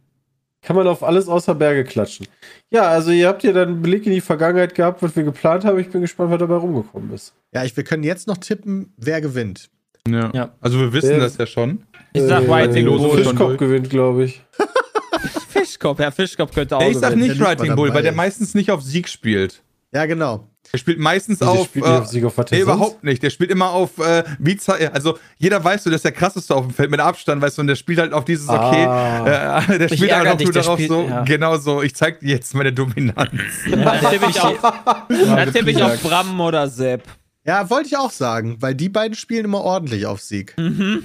Kann 0.62 0.76
man 0.76 0.86
auf 0.88 1.02
alles 1.02 1.28
außer 1.28 1.56
Berge 1.56 1.86
klatschen. 1.86 2.28
Ja, 2.70 2.90
also 2.90 3.12
ihr 3.12 3.28
habt 3.30 3.42
ja 3.44 3.52
dann 3.54 3.70
einen 3.70 3.82
Blick 3.82 4.06
in 4.06 4.12
die 4.12 4.22
Vergangenheit 4.22 4.76
gehabt, 4.76 5.02
was 5.02 5.16
wir 5.16 5.24
geplant 5.24 5.64
haben. 5.66 5.80
Ich 5.80 5.90
bin 5.90 6.02
gespannt, 6.02 6.30
was 6.30 6.40
dabei 6.40 6.56
rumgekommen 6.56 7.12
ist. 7.14 7.34
Ja, 7.54 7.64
ich, 7.64 7.76
wir 7.76 7.84
können 7.84 8.04
jetzt 8.04 8.28
noch 8.28 8.38
tippen, 8.38 8.94
wer 8.98 9.22
gewinnt. 9.22 9.70
Ja. 10.08 10.30
Ja. 10.34 10.52
Also 10.62 10.78
wir 10.80 10.94
wissen 10.94 11.14
Äh, 11.14 11.20
das 11.20 11.38
ja 11.38 11.46
schon. 11.48 11.84
Ich 12.14 12.22
sag 12.24 12.44
Äh, 12.44 12.50
Writing 12.50 12.86
Bull. 12.86 13.00
schon 13.00 13.24
Fischkopf 13.24 13.58
gewinnt, 13.58 13.90
glaube 13.90 14.26
ich. 14.26 14.42
Fischkopf, 15.50 16.00
ja, 16.00 16.12
Fischkopf 16.12 16.54
könnte 16.54 16.78
auch 16.78 16.82
ich 16.82 16.98
sag 16.98 17.10
gewinnen. 17.14 17.30
nicht 17.30 17.40
nicht 17.40 17.48
Writing 17.48 17.68
mal 17.70 17.76
Bull, 17.76 17.94
weil 17.94 18.02
der 18.04 18.12
ist. 18.12 18.18
meistens 18.18 18.54
nicht 18.54 18.72
auf 18.72 18.82
Sieg 18.84 19.08
spielt. 19.10 19.62
Ja, 19.94 20.06
genau. 20.06 20.48
Er 20.74 20.80
spielt 20.80 21.00
meistens 21.00 21.42
Wieso 21.42 21.52
auf. 21.52 21.66
spielt 21.66 21.86
Äh, 21.86 21.90
auf 21.90 22.08
Sieg 22.08 22.24
auf 22.24 22.38
was 22.38 22.50
nee, 22.52 22.62
überhaupt 22.62 23.04
nicht. 23.04 23.22
Der 23.22 23.30
spielt 23.30 23.52
immer 23.52 23.72
auf 23.72 23.98
äh, 23.98 24.24
wie 24.40 24.58
Also 24.94 25.18
jeder 25.38 25.62
weiß 25.62 25.84
so, 25.84 25.90
das 25.90 25.98
ist 25.98 26.06
der 26.06 26.14
krasseste 26.14 26.56
auf 26.56 26.66
dem 26.66 26.74
Feld 26.74 26.90
mit 26.92 27.00
Abstand, 27.02 27.42
weißt 27.42 27.58
du, 27.58 27.62
und 27.62 27.68
der 27.68 27.76
spielt 27.76 28.00
halt 28.00 28.14
auf 28.14 28.24
dieses 28.24 28.48
okay. 28.48 28.86
Ah. 28.86 29.60
Äh, 29.68 29.68
der 29.80 29.92
Ich 29.92 29.98
spielt 29.98 30.14
halt 30.14 30.28
auch 30.30 30.40
nur 30.40 30.52
der 30.54 30.62
darauf 30.62 30.78
spielt- 30.80 30.90
so, 30.92 31.08
ja. 31.10 31.24
genau 31.24 31.58
so, 31.58 31.82
ich 31.82 31.94
zeig 31.94 32.22
dir 32.22 32.30
jetzt 32.30 32.54
meine 32.56 32.72
Dominanz. 32.72 33.32
Da 33.72 33.98
tippe 33.98 34.28
ich 34.30 34.40
auf, 34.42 34.62
da 34.62 35.46
tippe 35.48 35.72
ich 35.72 35.84
auf 35.84 36.02
Bram 36.02 36.40
oder 36.40 36.68
Sepp. 36.70 37.04
Ja, 37.46 37.70
wollte 37.70 37.88
ich 37.88 37.98
auch 37.98 38.12
sagen, 38.12 38.58
weil 38.62 38.76
die 38.76 38.88
beiden 38.90 39.16
spielen 39.16 39.46
immer 39.46 39.62
ordentlich 39.62 40.06
auf 40.06 40.22
Sieg. 40.22 40.54
Mhm. 40.58 41.04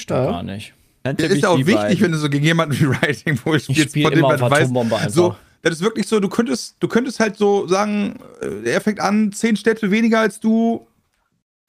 Stimmt 0.00 0.20
Ja. 0.20 0.30
gar 0.30 0.42
nicht. 0.42 0.74
Dann 1.02 1.16
ist 1.16 1.42
ja 1.42 1.48
auch 1.48 1.56
wichtig, 1.58 1.74
beiden. 1.74 2.00
wenn 2.02 2.12
du 2.12 2.18
so 2.18 2.28
gegen 2.28 2.44
jemanden 2.44 2.78
wie 2.78 2.86
Writing 2.88 3.38
Ich 3.56 3.64
spielst, 3.64 3.90
spiele 3.90 4.10
immer 4.12 4.34
auf 4.34 4.40
man 4.40 4.50
weiß. 4.90 5.12
So, 5.14 5.34
das 5.62 5.74
ist 5.74 5.82
wirklich 5.82 6.06
so, 6.06 6.20
du 6.20 6.28
könntest, 6.28 6.76
du 6.80 6.88
könntest 6.88 7.20
halt 7.20 7.36
so 7.36 7.66
sagen, 7.66 8.18
äh, 8.40 8.70
er 8.70 8.80
fängt 8.80 9.00
an, 9.00 9.32
zehn 9.32 9.56
Städte 9.56 9.90
weniger 9.90 10.20
als 10.20 10.40
du, 10.40 10.86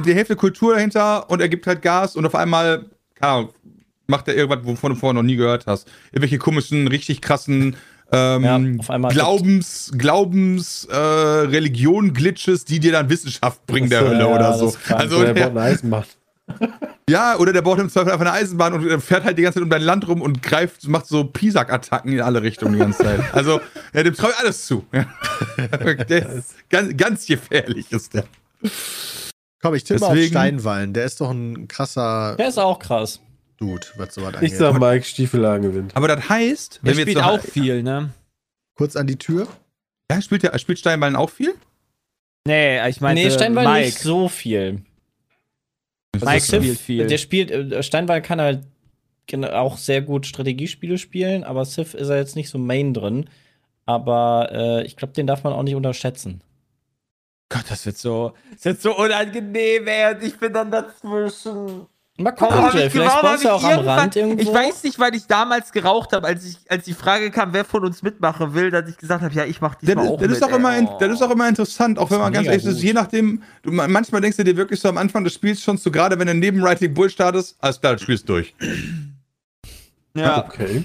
die 0.05 0.13
Hälfte 0.13 0.35
Kultur 0.35 0.75
dahinter 0.75 1.29
und 1.29 1.41
er 1.41 1.49
gibt 1.49 1.67
halt 1.67 1.81
Gas 1.81 2.15
und 2.15 2.25
auf 2.25 2.35
einmal, 2.35 2.85
keine 3.15 3.31
Ahnung, 3.31 3.49
macht 4.07 4.27
er 4.27 4.35
irgendwas, 4.35 4.65
wovon 4.65 4.93
du 4.93 4.99
vorher 4.99 5.13
noch 5.13 5.23
nie 5.23 5.35
gehört 5.35 5.67
hast. 5.67 5.87
Irgendwelche 6.11 6.37
komischen, 6.37 6.87
richtig 6.87 7.21
krassen 7.21 7.75
ähm, 8.11 8.43
Ja, 8.43 9.09
Glaubens, 9.09 9.91
Glaubens, 9.97 10.85
äh, 10.91 10.95
Religion, 10.95 12.13
Glitches, 12.13 12.65
die 12.65 12.79
dir 12.79 12.91
dann 12.91 13.09
Wissenschaft 13.09 13.65
bringen 13.65 13.89
der 13.89 14.01
Hölle 14.01 14.19
ja, 14.19 14.35
oder 14.35 14.53
so. 14.57 14.75
Also 14.89 15.23
er 15.23 15.33
der, 15.33 15.47
eine 15.47 15.61
Eisenbahn. 15.61 16.03
Ja, 17.09 17.37
oder 17.37 17.53
der 17.53 17.61
baut 17.61 17.79
im 17.79 17.89
Zweifel 17.89 18.11
einfach 18.11 18.25
eine 18.25 18.33
Eisenbahn 18.33 18.73
und 18.73 18.87
äh, 18.87 18.99
fährt 18.99 19.23
halt 19.23 19.37
die 19.37 19.41
ganze 19.43 19.55
Zeit 19.59 19.63
um 19.63 19.69
dein 19.69 19.81
Land 19.81 20.07
rum 20.07 20.21
und 20.21 20.41
greift, 20.43 20.87
macht 20.87 21.07
so 21.07 21.23
Pisak-Attacken 21.25 22.11
in 22.13 22.21
alle 22.21 22.41
Richtungen 22.41 22.73
die 22.73 22.79
ganze 22.79 23.03
Zeit. 23.03 23.19
Also, 23.33 23.59
ja, 23.93 24.03
dem 24.03 24.13
traue 24.15 24.31
ich 24.31 24.37
alles 24.37 24.65
zu. 24.65 24.85
Ja. 24.91 25.05
der 25.77 26.29
ist 26.29 26.55
ganz, 26.69 26.95
ganz 26.97 27.25
gefährlich 27.25 27.91
ist 27.91 28.13
der. 28.13 28.25
Komm, 29.61 29.75
ich 29.75 29.83
tippe 29.83 30.05
auf 30.05 30.13
Deswegen- 30.13 30.31
Steinwallen. 30.31 30.93
Der 30.93 31.05
ist 31.05 31.21
doch 31.21 31.31
ein 31.31 31.67
krasser 31.67 32.35
Der 32.37 32.47
ist 32.47 32.57
auch 32.57 32.79
krass. 32.79 33.19
Dude, 33.57 33.85
was 33.97 34.15
sowas 34.15 34.31
Ich 34.41 34.53
angeht. 34.53 34.57
sag 34.57 34.79
Mike 34.79 35.05
Stiefelagen 35.05 35.61
gewinnt. 35.71 35.95
Aber 35.95 36.07
das 36.07 36.27
heißt, 36.29 36.79
Der 36.83 36.93
spielt 36.93 37.15
noch, 37.17 37.25
auch 37.27 37.41
viel, 37.41 37.83
ne? 37.83 38.09
Kurz 38.75 38.95
an 38.95 39.05
die 39.05 39.17
Tür. 39.17 39.47
Ja, 40.11 40.19
spielt, 40.21 40.41
der, 40.43 40.57
spielt 40.57 40.79
Steinballen 40.79 41.15
auch 41.15 41.29
viel? 41.29 41.53
Nee, 42.47 42.87
ich 42.89 43.01
meine, 43.01 43.21
nee, 43.21 43.29
Steinwall 43.29 43.65
Mike. 43.67 43.85
nicht 43.85 43.99
so 43.99 44.27
viel. 44.29 44.81
Mike 46.19 46.41
spielt 46.41 46.79
viel. 46.79 47.07
Der 47.07 47.17
spielt, 47.17 47.51
äh, 47.51 47.83
Steinwall 47.83 48.21
kann 48.21 48.41
halt 48.41 48.65
auch 49.51 49.77
sehr 49.77 50.01
gut 50.01 50.25
Strategiespiele 50.25 50.97
spielen, 50.97 51.43
aber 51.43 51.63
Sif 51.63 51.93
ist 51.93 52.09
er 52.09 52.17
jetzt 52.17 52.35
nicht 52.35 52.49
so 52.49 52.57
main 52.57 52.93
drin. 52.93 53.29
Aber 53.85 54.49
äh, 54.51 54.85
ich 54.85 54.97
glaube, 54.97 55.13
den 55.13 55.27
darf 55.27 55.43
man 55.43 55.53
auch 55.53 55.63
nicht 55.63 55.75
unterschätzen. 55.75 56.41
Gott, 57.49 57.65
das 57.69 57.85
wird 57.85 57.97
so, 57.97 58.33
das 58.53 58.65
wird 58.65 58.81
so 58.81 58.97
unangenehm, 58.97 59.87
ey, 59.87 60.15
und 60.15 60.23
ich 60.23 60.37
bin 60.37 60.53
dann 60.53 60.71
dazwischen. 60.71 61.87
Mal 62.23 62.31
gucken, 62.31 62.55
Warum 62.57 62.77
Jay, 62.77 62.85
ich- 62.87 62.91
vielleicht 62.91 63.15
du 63.23 63.27
hab 63.27 63.45
auch 63.45 63.63
am 63.63 63.79
Rand 63.87 64.15
irgendwo. 64.15 64.41
Ich 64.41 64.47
weiß 64.53 64.83
nicht, 64.83 64.99
weil 64.99 65.15
ich 65.15 65.27
damals 65.27 65.71
geraucht 65.71 66.13
habe, 66.13 66.27
als, 66.27 66.45
ich, 66.45 66.57
als 66.69 66.85
die 66.85 66.93
Frage 66.93 67.31
kam, 67.31 67.53
wer 67.53 67.65
von 67.65 67.83
uns 67.85 68.01
mitmachen 68.03 68.53
will, 68.53 68.71
dass 68.71 68.87
ich 68.89 68.97
gesagt 68.97 69.23
habe, 69.23 69.33
ja, 69.33 69.45
ich 69.45 69.61
mach 69.61 69.75
Das, 69.75 69.81
diesmal 69.81 70.07
auch 70.07 70.17
das, 70.19 70.27
mit. 70.27 70.37
ist 70.37 70.43
auch 70.43 70.55
immer, 70.55 70.73
Oh. 70.81 70.97
das 70.99 71.11
ist 71.13 71.21
auch 71.21 71.31
immer 71.31 71.47
interessant, 71.49 71.97
auch 71.99 72.09
wenn 72.11 72.19
man 72.19 72.33
ganz 72.33 72.47
ehrlich 72.47 72.65
ist, 72.65 72.75
gut. 72.75 72.83
je 72.83 72.93
nachdem, 72.93 73.43
du, 73.63 73.71
manchmal 73.71 74.21
denkst 74.21 74.37
du 74.37 74.43
dir 74.43 74.55
wirklich 74.57 74.79
so 74.79 74.89
am 74.89 74.97
Anfang 74.97 75.23
des 75.23 75.33
Spiels 75.33 75.61
schon 75.61 75.77
so, 75.77 75.91
gerade 75.91 76.17
wenn 76.19 76.27
du 76.27 76.33
neben 76.33 76.61
Writing 76.61 76.93
Bull 76.93 77.09
startest, 77.09 77.55
alles 77.59 77.79
klar, 77.79 77.95
du 77.95 78.01
spielst 78.03 78.27
durch. 78.29 78.53
Ja. 80.13 80.45
Okay. 80.45 80.83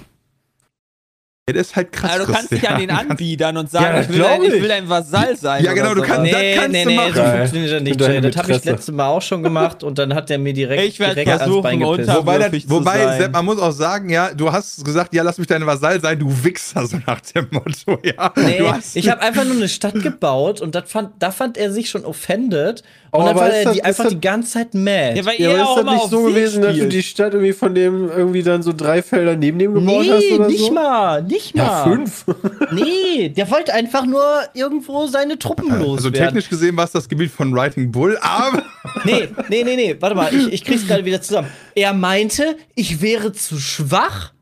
Ja, 1.49 1.53
der 1.53 1.61
ist 1.61 1.77
halt 1.77 1.93
krass. 1.93 2.11
Also, 2.11 2.25
du 2.25 2.33
kannst 2.33 2.51
dich 2.51 2.67
an 2.69 2.75
Christian. 2.77 2.99
ihn 3.05 3.09
anbiedern 3.09 3.55
und 3.55 3.71
sagen, 3.71 3.85
Ja, 3.95 4.01
ich, 4.01 4.09
will 4.09 4.15
glaub 4.17 4.29
ein, 4.31 4.43
ich 4.43 4.61
will 4.61 4.71
ein 4.71 4.89
Vasall 4.89 5.37
sein. 5.37 5.63
Ja, 5.63 5.71
genau, 5.71 5.93
du 5.95 6.01
kannst- 6.01 6.29
sowas. 6.29 6.43
das 6.43 6.55
kannst 6.55 6.71
nee, 6.73 6.83
du 6.83 6.89
nee, 6.89 6.95
machen. 6.97 7.13
so 7.13 7.21
funktioniert 7.23 7.69
Für 7.69 7.81
nicht, 7.81 8.01
Jay. 8.01 8.21
Das 8.21 8.35
habe 8.35 8.51
ich 8.51 8.65
letztes 8.65 8.93
Mal 8.93 9.07
auch 9.07 9.21
schon 9.21 9.43
gemacht 9.43 9.81
und 9.81 9.97
dann 9.97 10.13
hat 10.13 10.29
der 10.29 10.39
mir 10.39 10.51
direkt, 10.51 10.83
Ich 10.83 10.97
direkt 10.97 11.25
ans 11.25 11.43
versuchen, 11.43 11.63
Bein 11.63 11.79
gepisst. 11.79 12.09
Wobei, 12.13 12.37
das, 12.37 12.69
wobei. 12.69 13.17
Sepp, 13.17 13.31
man 13.31 13.45
muss 13.45 13.59
auch 13.61 13.71
sagen, 13.71 14.09
ja, 14.09 14.33
du 14.33 14.51
hast 14.51 14.83
gesagt, 14.83 15.13
ja, 15.15 15.23
lass 15.23 15.37
mich 15.37 15.47
dein 15.47 15.65
Vasall 15.65 16.01
sein, 16.01 16.19
du 16.19 16.27
Wichser, 16.43 16.85
so 16.85 16.97
nach 17.07 17.21
dem 17.21 17.47
Motto, 17.51 17.97
ja. 18.03 18.33
Nee, 18.35 18.57
du 18.57 18.69
hast, 18.69 18.97
ich 18.97 19.09
habe 19.09 19.21
einfach 19.21 19.45
nur 19.45 19.55
eine 19.55 19.69
Stadt 19.69 19.93
gebaut 20.03 20.59
und 20.59 20.75
fand, 20.87 21.11
da 21.19 21.31
fand 21.31 21.57
er 21.57 21.71
sich 21.71 21.89
schon 21.89 22.03
offended. 22.03 22.83
Und 23.09 23.21
Oh, 23.21 23.25
dann 23.25 23.29
aber 23.37 23.39
war 23.39 23.49
er 23.49 23.63
das- 23.63 23.73
die 23.73 23.83
einfach 23.85 24.03
das- 24.03 24.13
die 24.13 24.19
ganze 24.19 24.51
Zeit 24.51 24.73
mad. 24.73 25.13
Ja, 25.15 25.25
weil 25.25 25.39
Ja, 25.41 25.49
aber 25.51 25.69
auch 25.69 25.77
ist 25.77 25.85
das 25.85 25.93
nicht 25.93 26.09
so 26.09 26.23
gewesen, 26.23 26.61
dass 26.61 26.75
du 26.77 26.87
die 26.89 27.01
Stadt 27.01 27.33
irgendwie 27.33 27.53
von 27.53 27.73
dem 27.73 28.09
irgendwie 28.09 28.43
dann 28.43 28.61
so 28.61 28.73
drei 28.73 29.01
Felder 29.01 29.37
neben 29.37 29.57
dem 29.59 29.73
gebaut 29.73 30.05
hast 30.09 30.19
nee, 30.29 30.33
oder 30.35 30.47
nicht 30.47 30.65
so? 30.65 30.73
mal, 30.73 31.23
nicht 31.23 31.36
mal. 31.55 31.63
Ja, 31.63 31.83
fünf. 31.83 32.25
Nee, 32.71 33.29
der 33.29 33.49
wollte 33.49 33.73
einfach 33.73 34.05
nur 34.05 34.23
irgendwo 34.53 35.07
seine 35.07 35.39
Truppen 35.39 35.71
also 35.71 35.85
loswerden. 35.85 36.19
technisch 36.19 36.49
gesehen 36.49 36.75
war 36.77 36.85
es 36.85 36.91
das 36.91 37.07
Gebiet 37.07 37.31
von 37.31 37.53
Writing 37.53 37.91
Bull, 37.91 38.17
aber 38.21 38.63
Nee, 39.03 39.29
nee, 39.49 39.63
nee, 39.63 39.75
nee, 39.75 39.95
warte 39.99 40.15
mal, 40.15 40.33
ich, 40.33 40.51
ich 40.53 40.63
krieg's 40.65 40.87
gerade 40.87 41.05
wieder 41.05 41.21
zusammen. 41.21 41.49
Er 41.75 41.93
meinte, 41.93 42.57
ich 42.75 43.01
wäre 43.01 43.31
zu 43.31 43.57
schwach 43.59 44.33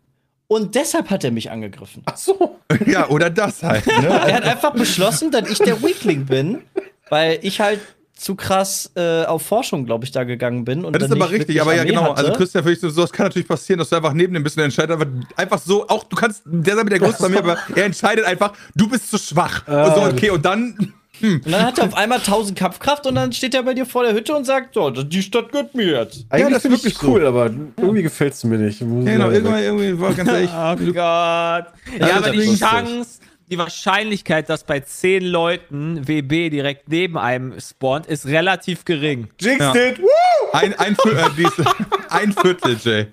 und 0.47 0.75
deshalb 0.75 1.09
hat 1.09 1.23
er 1.23 1.31
mich 1.31 1.51
angegriffen. 1.51 2.03
Ach 2.05 2.17
so. 2.17 2.59
ja, 2.85 3.07
oder 3.09 3.29
das 3.29 3.63
halt, 3.63 3.85
ne? 3.87 3.93
Er 4.27 4.35
hat 4.35 4.43
einfach 4.43 4.73
beschlossen, 4.73 5.31
dass 5.31 5.49
ich 5.49 5.59
der 5.59 5.81
Weakling 5.81 6.25
bin, 6.25 6.61
weil 7.09 7.39
ich 7.41 7.59
halt 7.59 7.79
zu 8.25 8.33
krass 8.33 8.91
äh, 8.95 9.23
auf 9.25 9.43
Forschung, 9.43 9.85
glaube 9.85 10.03
ich, 10.03 10.11
da 10.11 10.23
gegangen 10.23 10.65
bin. 10.65 10.83
Und 10.83 10.95
Das 10.95 11.03
ist 11.03 11.11
aber 11.11 11.25
nicht 11.25 11.41
richtig, 11.41 11.61
aber 11.61 11.75
ja 11.75 11.81
Armee 11.81 11.91
genau. 11.91 12.09
hatte. 12.09 12.15
Also 12.15 12.33
Christian, 12.33 12.63
für 12.63 12.71
dich 12.71 12.79
so, 12.79 12.89
das 12.89 13.13
kann 13.13 13.27
natürlich 13.27 13.47
passieren, 13.47 13.77
dass 13.77 13.89
du 13.89 13.97
einfach 13.97 14.13
neben 14.13 14.33
dem 14.33 14.43
bist 14.43 14.57
und 14.57 14.61
er 14.61 14.65
entscheidet 14.65 14.99
einfach, 14.99 15.07
einfach 15.37 15.59
so, 15.59 15.87
auch 15.87 16.05
du 16.05 16.15
kannst, 16.15 16.41
der 16.43 16.75
sei 16.75 16.83
mit 16.83 16.91
der 16.91 16.99
Größte 16.99 17.21
bei 17.21 17.29
mir, 17.29 17.37
aber 17.37 17.59
er 17.75 17.85
entscheidet 17.85 18.25
einfach, 18.25 18.53
du 18.73 18.89
bist 18.89 19.11
zu 19.11 19.19
schwach. 19.19 19.67
Ah. 19.67 19.85
und 19.85 19.95
so, 19.95 20.01
okay, 20.09 20.31
und 20.31 20.43
dann, 20.43 20.93
Und 21.21 21.49
dann 21.49 21.63
hat 21.65 21.77
er 21.77 21.85
auf 21.85 21.95
einmal 21.95 22.17
1000 22.17 22.57
Kampfkraft 22.59 23.05
und 23.05 23.15
dann 23.15 23.31
steht 23.31 23.53
er 23.53 23.63
bei 23.63 23.73
dir 23.73 23.85
vor 23.85 24.03
der 24.03 24.13
Hütte 24.13 24.35
und 24.35 24.43
sagt, 24.43 24.73
so, 24.73 24.89
die 24.89 25.21
Stadt 25.21 25.49
gehört 25.51 25.73
mir 25.73 26.01
jetzt. 26.01 26.25
Eigentlich 26.29 26.47
das 26.47 26.57
ist 26.57 26.61
finde 26.63 26.77
ich 26.77 26.83
wirklich 26.83 27.03
cool, 27.03 27.25
aber 27.25 27.45
irgendwie 27.77 28.01
gefällt's 28.01 28.43
mir 28.43 28.57
nicht. 28.57 28.81
Muss 28.81 29.05
ich 29.05 29.11
ja, 29.11 29.17
genau, 29.17 29.29
irgendwann, 29.29 29.63
irgendwie, 29.63 29.97
war 29.97 30.13
ganz 30.13 30.29
ehrlich, 30.33 30.49
Oh 30.51 30.75
Gott. 30.87 30.95
Ja, 30.95 31.65
das 31.99 32.11
aber 32.17 32.31
die. 32.31 32.57
Chance, 32.57 33.19
die 33.49 33.57
Wahrscheinlichkeit, 33.57 34.49
dass 34.49 34.63
bei 34.63 34.79
10 34.79 35.23
Leuten 35.25 36.07
WB 36.07 36.49
direkt 36.49 36.89
neben 36.89 37.17
einem 37.17 37.59
spawnt, 37.59 38.07
ist 38.07 38.25
relativ 38.25 38.85
gering. 38.85 39.27
Jinxed 39.39 39.75
Ja. 39.75 39.75
it! 39.75 40.01
Woo! 40.01 40.07
ein, 40.53 40.73
ein, 40.79 40.95
Viertel, 40.95 41.17
äh, 41.17 41.65
ein 42.09 42.33
Viertel, 42.33 42.77
Jay. 42.83 43.07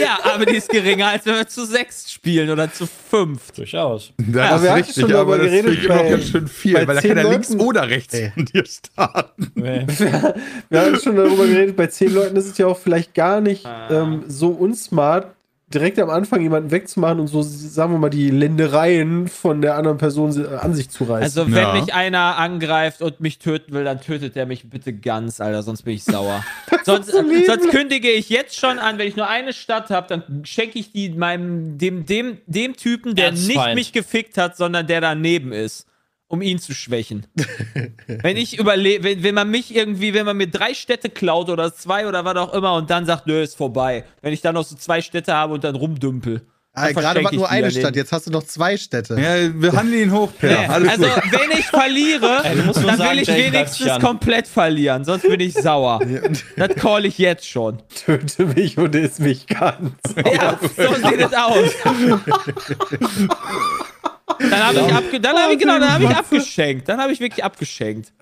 Ja, 0.00 0.18
aber 0.22 0.46
die 0.46 0.56
ist 0.56 0.68
geringer, 0.68 1.08
als 1.08 1.26
wenn 1.26 1.34
wir 1.34 1.46
zu 1.48 1.66
sechs 1.66 2.10
spielen 2.10 2.48
oder 2.50 2.72
zu 2.72 2.86
fünf. 2.86 3.50
Durchaus. 3.50 4.12
Das 4.16 4.50
aber 4.50 4.62
wir 4.62 4.68
ist 4.68 4.70
hatten 4.70 4.84
richtig, 4.84 4.94
schon 4.94 5.04
aber 5.04 5.12
darüber 5.12 5.38
das 5.38 5.46
geredet 5.46 5.78
ich 5.78 5.84
immer 5.84 6.04
ganz 6.04 6.28
schön 6.28 6.48
viel, 6.48 6.74
weil 6.74 6.86
da 6.86 7.00
zehn 7.00 7.08
kann 7.14 7.18
er 7.18 7.30
links 7.30 7.48
Leuten- 7.50 7.60
oder 7.62 7.88
rechts 7.90 8.14
Ey. 8.14 8.30
von 8.32 8.44
dir 8.44 8.64
starten. 8.64 9.52
Wir 9.56 10.80
haben 10.80 11.00
schon 11.00 11.16
darüber 11.16 11.46
geredet, 11.46 11.76
bei 11.76 11.88
zehn 11.88 12.14
Leuten 12.14 12.36
ist 12.36 12.46
es 12.46 12.58
ja 12.58 12.66
auch 12.68 12.78
vielleicht 12.78 13.12
gar 13.12 13.40
nicht 13.40 13.66
ähm, 13.90 14.22
so 14.28 14.50
unsmart, 14.50 15.34
direkt 15.74 15.98
am 15.98 16.10
Anfang 16.10 16.40
jemanden 16.40 16.70
wegzumachen 16.70 17.20
und 17.20 17.26
so, 17.28 17.42
sagen 17.42 17.92
wir 17.92 17.98
mal, 17.98 18.10
die 18.10 18.30
Ländereien 18.30 19.28
von 19.28 19.60
der 19.62 19.76
anderen 19.76 19.98
Person 19.98 20.46
an 20.46 20.74
sich 20.74 20.90
zu 20.90 21.04
reißen. 21.04 21.22
Also, 21.22 21.46
wenn 21.46 21.62
Ja. 21.62 21.72
mich 21.74 21.92
einer 21.94 22.36
angreift 22.38 23.02
und 23.02 23.20
mich 23.20 23.38
töten 23.38 23.72
will, 23.72 23.84
dann 23.84 24.00
tötet 24.00 24.36
er 24.36 24.46
mich 24.46 24.68
bitte 24.68 24.92
ganz, 24.92 25.40
Alter, 25.40 25.62
sonst 25.62 25.82
bin 25.82 25.94
ich 25.94 26.04
sauer. 26.04 26.44
sonst, 26.84 27.10
so 27.10 27.18
sonst 27.46 27.70
kündige 27.70 28.10
ich 28.10 28.28
jetzt 28.28 28.56
schon 28.58 28.78
an, 28.78 28.98
wenn 28.98 29.08
ich 29.08 29.16
nur 29.16 29.28
eine 29.28 29.52
Stadt 29.52 29.90
habe, 29.90 30.06
dann 30.08 30.44
schenke 30.44 30.78
ich 30.78 30.92
die 30.92 31.10
meinem, 31.10 31.78
dem, 31.78 32.06
dem, 32.06 32.38
dem 32.46 32.76
Typen, 32.76 33.14
der 33.14 33.32
nicht 33.32 33.48
Erzfeind. 33.48 33.74
mich 33.74 33.92
gefickt 33.92 34.38
hat, 34.38 34.56
sondern 34.56 34.86
der 34.86 35.00
daneben 35.00 35.52
ist. 35.52 35.86
Um 36.32 36.40
ihn 36.40 36.58
zu 36.58 36.72
schwächen. 36.72 37.26
wenn 38.06 38.38
ich 38.38 38.58
überlebe, 38.58 39.04
wenn, 39.04 39.22
wenn 39.22 39.34
man 39.34 39.50
mich 39.50 39.76
irgendwie, 39.76 40.14
wenn 40.14 40.24
man 40.24 40.38
mir 40.38 40.46
drei 40.46 40.72
Städte 40.72 41.10
klaut 41.10 41.50
oder 41.50 41.74
zwei 41.74 42.06
oder 42.08 42.24
was 42.24 42.36
auch 42.36 42.54
immer 42.54 42.72
und 42.72 42.88
dann 42.88 43.04
sagt, 43.04 43.26
nö, 43.26 43.42
ist 43.42 43.54
vorbei. 43.54 44.04
Wenn 44.22 44.32
ich 44.32 44.40
dann 44.40 44.54
noch 44.54 44.64
so 44.64 44.74
zwei 44.74 45.02
Städte 45.02 45.34
habe 45.34 45.52
und 45.52 45.62
dann 45.62 45.74
rumdümpel. 45.74 46.40
Ah, 46.72 46.90
gerade 46.90 47.22
war 47.22 47.30
ich 47.30 47.38
nur 47.38 47.50
eine 47.50 47.66
daneben. 47.66 47.80
Stadt, 47.80 47.96
jetzt 47.96 48.12
hast 48.12 48.28
du 48.28 48.30
noch 48.30 48.44
zwei 48.44 48.78
Städte. 48.78 49.20
Ja, 49.20 49.60
wir 49.60 49.72
handeln 49.74 50.04
ihn 50.04 50.10
hoch. 50.10 50.30
Nee, 50.40 50.54
Alles 50.54 50.88
also, 50.88 51.04
gut. 51.04 51.32
wenn 51.32 51.58
ich 51.58 51.66
verliere, 51.66 52.40
Ey, 52.44 52.56
dann 52.56 52.72
sagen, 52.72 53.10
will 53.10 53.18
ich 53.18 53.28
wenigstens 53.28 53.98
komplett 54.00 54.48
verlieren, 54.48 55.04
sonst 55.04 55.28
bin 55.28 55.40
ich 55.40 55.52
sauer. 55.52 56.00
Das 56.56 56.74
call 56.76 57.04
ich 57.04 57.18
jetzt 57.18 57.46
schon. 57.46 57.82
Töte 58.06 58.46
mich 58.46 58.78
und 58.78 58.94
ist 58.94 59.20
mich 59.20 59.46
ganz. 59.46 59.92
Ja, 60.16 60.58
so 60.62 60.94
sieht 60.94 61.20
es 61.20 61.34
aus. 61.34 61.68
Dann 64.38 64.52
habe 64.66 64.80
ich, 64.80 64.94
abge 64.94 65.20
dann 65.20 65.36
hab 65.36 65.50
ich, 65.50 65.58
genau, 65.58 65.78
dann 65.78 65.92
hab 65.92 66.00
ich 66.00 66.08
abgeschenkt. 66.16 66.88
Dann 66.88 67.00
habe 67.00 67.12
ich 67.12 67.20
wirklich 67.20 67.44
abgeschenkt. 67.44 68.12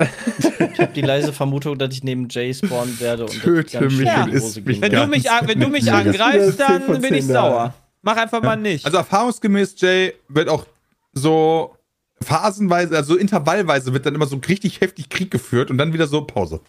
Ich 0.73 0.81
habe 0.81 0.93
die 0.93 1.01
leise 1.03 1.33
Vermutung, 1.33 1.79
dass 1.79 1.93
ich 1.95 2.03
neben 2.05 2.29
Jay 2.29 2.53
spawnen 2.55 2.99
werde 3.01 3.25
und 3.25 3.41
Töte 3.41 3.81
mich 3.81 4.01
in 4.01 4.23
und 4.23 4.33
isst 4.33 4.65
mich 4.67 4.81
Wenn 4.81 4.93
du 4.93 5.07
mich, 5.07 5.25
wenn 5.25 5.61
du 5.61 5.69
mich 5.69 5.85
Ja, 5.85 5.95
angreifst, 5.99 6.55
wieder 6.55 6.79
10 6.79 6.87
dann 6.87 7.01
bin 7.03 7.15
ich 7.15 7.25
10 7.25 7.33
sauer. 7.33 7.75
Mach 8.03 8.17
einfach 8.17 8.43
mal 8.43 8.57
nicht. 8.57 8.85
Also 8.85 8.97
erfahrungsgemäß, 8.99 9.75
Jay, 9.79 10.15
wird 10.29 10.49
auch 10.49 10.65
so 11.13 11.77
phasenweise, 12.23 12.97
also 12.97 13.17
intervallweise 13.17 13.93
wird 13.93 14.07
dann 14.07 14.15
immer 14.15 14.27
so 14.27 14.37
richtig 14.49 14.81
heftig 14.81 15.09
Krieg 15.09 15.31
geführt 15.31 15.71
und 15.71 15.79
dann 15.79 15.93
wieder 15.93 16.07
so 16.07 16.23
Pause. 16.25 16.61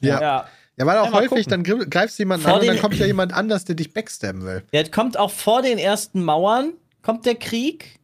Ja. 0.00 0.20
ja. 0.20 0.46
Ja, 0.78 0.86
weil 0.86 0.98
auch 0.98 1.06
Ja, 1.06 1.12
häufig, 1.12 1.46
gucken. 1.46 1.64
dann 1.64 1.90
greifst 1.90 2.18
du 2.18 2.22
jemanden 2.22 2.44
Vor 2.44 2.54
an 2.54 2.60
und 2.60 2.66
dann 2.66 2.78
kommt 2.80 2.96
ja 2.96 3.04
jemand 3.04 3.34
anders, 3.34 3.66
der 3.66 3.74
dich 3.74 3.92
backstabben 3.92 4.44
will. 4.44 4.62
Der 4.72 4.90
kommt 4.90 5.18
auch 5.18 5.30
vor 5.30 5.60
den 5.60 5.76
ersten 5.78 6.24
Mauern, 6.24 6.72
kommt 7.02 7.26
der 7.26 7.34
Krieg 7.34 7.98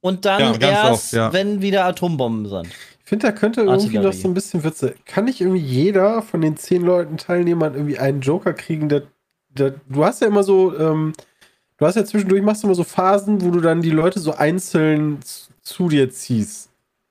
und 0.00 0.24
dann 0.24 0.60
Ja, 0.60 0.68
erst, 0.68 0.92
oft, 0.92 1.12
ja. 1.12 1.32
wenn 1.32 1.60
wieder 1.62 1.84
Atombomben 1.84 2.48
sind. 2.48 2.66
Ich 2.66 3.08
finde, 3.08 3.26
da 3.26 3.32
könnte 3.32 3.62
irgendwie 3.62 3.98
noch 3.98 4.12
so 4.12 4.28
ein 4.28 4.34
bisschen 4.34 4.64
Witze. 4.64 4.94
Kann 5.06 5.24
nicht 5.24 5.40
irgendwie 5.40 5.60
jeder 5.60 6.20
von 6.22 6.40
den 6.42 6.56
zehn 6.56 6.82
Leuten 6.82 7.16
Teilnehmern 7.16 7.74
irgendwie 7.74 7.98
einen 7.98 8.20
Joker 8.20 8.52
kriegen? 8.52 8.88
Der, 8.88 9.02
der, 9.48 9.74
du 9.88 10.04
hast 10.04 10.20
ja 10.20 10.26
immer 10.26 10.42
so, 10.42 10.78
ähm, 10.78 11.14
du 11.78 11.86
hast 11.86 11.94
ja 11.94 12.04
zwischendurch 12.04 12.42
machst 12.42 12.62
du 12.62 12.66
immer 12.66 12.74
so 12.74 12.84
Phasen, 12.84 13.40
wo 13.40 13.50
du 13.50 13.60
dann 13.60 13.80
die 13.80 13.90
Leute 13.90 14.20
so 14.20 14.34
einzeln 14.34 15.20
zu 15.62 15.88
dir 15.88 16.10
ziehst 16.10 16.70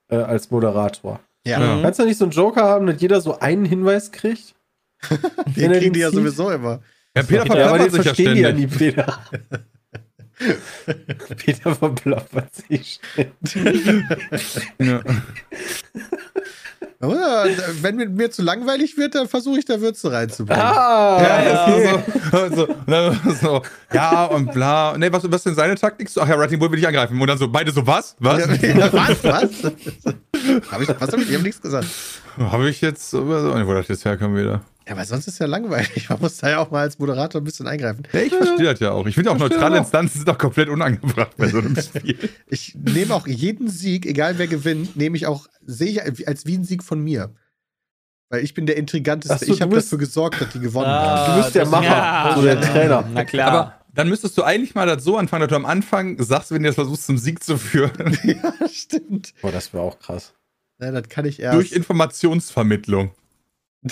äh, 0.10 0.18
als 0.18 0.52
Moderator. 0.52 1.20
Ja, 1.46 1.60
Ja. 1.60 1.82
Kannst 1.82 2.00
du 2.00 2.06
nicht 2.06 2.18
so 2.18 2.26
einen 2.26 2.32
Joker 2.32 2.64
haben, 2.64 2.86
dass 2.88 3.02
jeder 3.02 3.20
so 3.22 3.40
einen 3.40 3.66
Hinweis 3.66 4.12
kriegt? 4.12 4.54
die 5.56 5.64
er 5.64 5.70
kriegen 5.70 5.82
den 5.82 5.94
die 5.94 6.00
ja 6.02 6.12
sowieso 6.12 6.52
immer. 6.52 6.80
Ja, 7.16 7.24
Peter 7.24 7.44
den 7.44 7.48
verplappert 7.48 7.92
sich 7.92 7.98
ja 7.98 8.04
verstehen 8.04 8.36
die 8.36 8.42
ja 8.42 8.50
ständig. 8.50 8.72
nie, 8.72 8.78
Peter. 8.78 9.20
Peter 11.38 11.76
verplappert 11.76 12.50
sich. 12.56 13.00
Ja. 14.80 15.02
Ja, 17.00 17.46
wenn 17.82 17.96
mir, 17.96 18.10
mir 18.10 18.32
zu 18.32 18.42
langweilig 18.42 18.98
wird, 18.98 19.14
dann 19.14 19.28
versuche 19.28 19.60
ich 19.60 19.66
da 19.66 19.80
Würze 19.80 20.12
reinzubringen. 20.12 20.60
Ah, 20.62 21.22
Ja, 21.22 21.68
okay. 21.68 22.00
so, 22.56 22.68
so, 22.88 23.34
so, 23.40 23.62
ja, 23.94 24.26
und 24.26 24.52
bla. 24.52 24.98
Nee, 24.98 25.12
was, 25.12 25.24
was 25.24 25.36
ist 25.38 25.46
denn 25.46 25.56
seine 25.56 25.76
Taktik? 25.76 26.10
So, 26.10 26.22
ach 26.22 26.28
ja, 26.28 26.38
Writing 26.40 26.58
Bull 26.58 26.72
will 26.72 26.80
ich 26.80 26.88
angreifen. 26.88 27.20
Und 27.22 27.28
dann 27.28 27.38
so, 27.38 27.48
beide 27.50 27.72
so, 27.72 27.86
was? 27.86 28.16
Was? 28.20 28.40
Ja, 28.62 28.92
was? 28.94 29.24
Was? 29.24 29.64
hab 30.72 30.82
ich, 30.82 30.88
was 30.90 31.12
hab 31.12 31.20
ich? 31.20 31.30
Ich 31.30 31.36
hab 31.36 31.44
nichts 31.44 31.62
gesagt. 31.62 31.88
Habe 32.38 32.68
ich 32.70 32.82
jetzt, 32.82 33.14
wo 33.14 33.74
das 33.74 33.88
jetzt 33.88 34.04
herkommt 34.04 34.36
wieder. 34.36 34.62
Ja, 34.88 34.94
aber 34.94 35.04
sonst 35.06 35.28
ist 35.28 35.40
ja 35.40 35.48
langweilig. 35.48 36.10
Man 36.10 36.22
muss 36.22 36.38
da 36.38 36.50
ja 36.50 36.60
auch 36.60 36.72
mal 36.72 36.80
als 36.82 36.98
Moderator 36.98 37.42
ein 37.42 37.44
bisschen 37.44 37.68
eingreifen. 37.68 38.04
Ja, 38.14 38.22
ich 38.22 38.34
verstehe 38.34 38.66
das 38.72 38.80
ja 38.80 38.92
auch. 38.92 39.06
Ich 39.06 39.16
finde 39.16 39.32
auch 39.32 39.38
neutrale 39.38 39.76
auch. 39.76 39.80
Instanzen 39.82 40.20
sind 40.20 40.28
doch 40.30 40.38
komplett 40.38 40.70
unangebracht 40.70 41.36
bei 41.36 41.50
so 41.50 41.58
einem 41.58 41.76
Spiel. 41.82 42.30
Ich 42.48 42.74
nehme 42.76 43.14
auch 43.14 43.28
jeden 43.28 43.68
Sieg, 43.70 44.06
egal 44.06 44.38
wer 44.38 44.48
gewinnt, 44.48 44.96
nehme 44.96 45.18
ich 45.18 45.26
auch, 45.28 45.48
sehe 45.66 45.90
ich 45.90 46.28
als 46.28 46.46
wie 46.46 46.56
ein 46.58 46.64
Sieg 46.64 46.84
von 46.84 47.02
mir. 47.04 47.36
Weil 48.30 48.44
ich 48.44 48.54
bin 48.54 48.66
der 48.66 48.78
Intriganteste. 48.78 49.46
So, 49.46 49.54
ich 49.54 49.62
habe 49.62 49.76
dafür 49.76 49.98
gesorgt, 49.98 50.40
dass 50.42 50.50
die 50.52 50.60
gewonnen 50.60 50.88
Ah, 50.88 51.28
haben. 51.28 51.36
Du 51.38 51.42
bist 51.44 51.56
der 51.56 51.66
Macher, 51.66 51.84
Ja. 51.86 52.34
so 52.36 52.42
der 52.44 52.62
Trainer. 52.62 53.10
Na 53.14 53.26
klar. 53.26 53.48
Aber 53.52 53.74
dann 53.94 54.10
müsstest 54.10 54.38
du 54.38 54.44
eigentlich 54.44 54.74
mal 54.76 54.86
das 54.86 55.04
so 55.04 55.18
anfangen, 55.18 55.42
dass 55.42 55.50
du 55.50 55.56
am 55.56 55.66
Anfang 55.66 56.22
sagst, 56.22 56.52
wenn 56.52 56.62
du 56.64 56.70
das 56.70 56.76
versuchst, 56.76 57.06
zum 57.08 57.18
Sieg 57.18 57.44
zu 57.44 57.58
führen, 57.58 58.18
Ja, 58.24 58.54
stimmt. 58.70 59.34
Boah, 59.42 59.52
das 59.52 59.74
wäre 59.74 59.84
auch 59.84 60.00
krass. 60.00 60.34
Ja, 60.80 60.92
das 60.92 61.10
kann 61.10 61.26
ich 61.26 61.40
erst. 61.42 61.56
durch 61.56 61.72
Informationsvermittlung. 61.74 63.12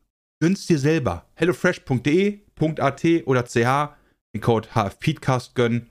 gönn's 0.41 0.65
dir 0.65 0.79
selber. 0.79 1.25
hellofresh.de.at 1.35 3.05
oder 3.25 3.43
ch 3.43 3.95
den 4.33 4.41
Code 4.41 4.69
HFPeedcast 4.73 5.55
gönnen. 5.55 5.89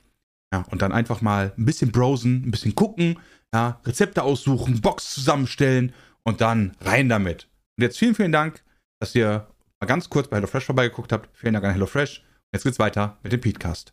Ja, 0.53 0.65
und 0.71 0.83
dann 0.83 0.93
einfach 0.93 1.23
mal 1.23 1.55
ein 1.57 1.65
bisschen 1.65 1.93
browsen, 1.93 2.43
ein 2.45 2.51
bisschen 2.51 2.75
gucken, 2.75 3.21
ja, 3.55 3.81
Rezepte 3.87 4.25
aussuchen, 4.25 4.81
Box 4.81 5.15
zusammenstellen 5.15 5.93
und 6.25 6.41
dann 6.41 6.77
rein 6.81 7.09
damit. 7.09 7.47
Und 7.79 7.85
jetzt 7.85 7.99
vielen, 7.99 8.17
vielen 8.17 8.33
Dank, 8.33 8.65
dass 8.99 9.15
ihr 9.15 9.47
mal 9.81 9.87
ganz 9.87 10.11
kurz 10.11 10.27
bei 10.29 10.39
HelloFresh 10.39 10.65
vorbeigeguckt 10.65 11.13
habt. 11.13 11.29
Vielen 11.37 11.55
Dank 11.55 11.65
an 11.65 11.71
HelloFresh. 11.73 12.25
Jetzt 12.53 12.65
geht's 12.65 12.81
weiter 12.81 13.19
mit 13.23 13.33
dem 13.33 13.41
Peatcast. 13.41 13.93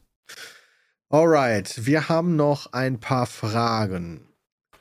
Alright, 1.09 1.85
wir 1.85 2.09
haben 2.09 2.35
noch 2.35 2.73
ein 2.73 2.99
paar 2.99 3.27
Fragen. 3.27 4.27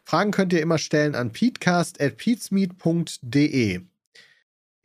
Fragen 0.04 0.30
könnt 0.30 0.54
ihr 0.54 0.62
immer 0.62 0.78
stellen 0.78 1.14
an 1.14 1.32
peatcast.peatsmeet.de. 1.32 3.82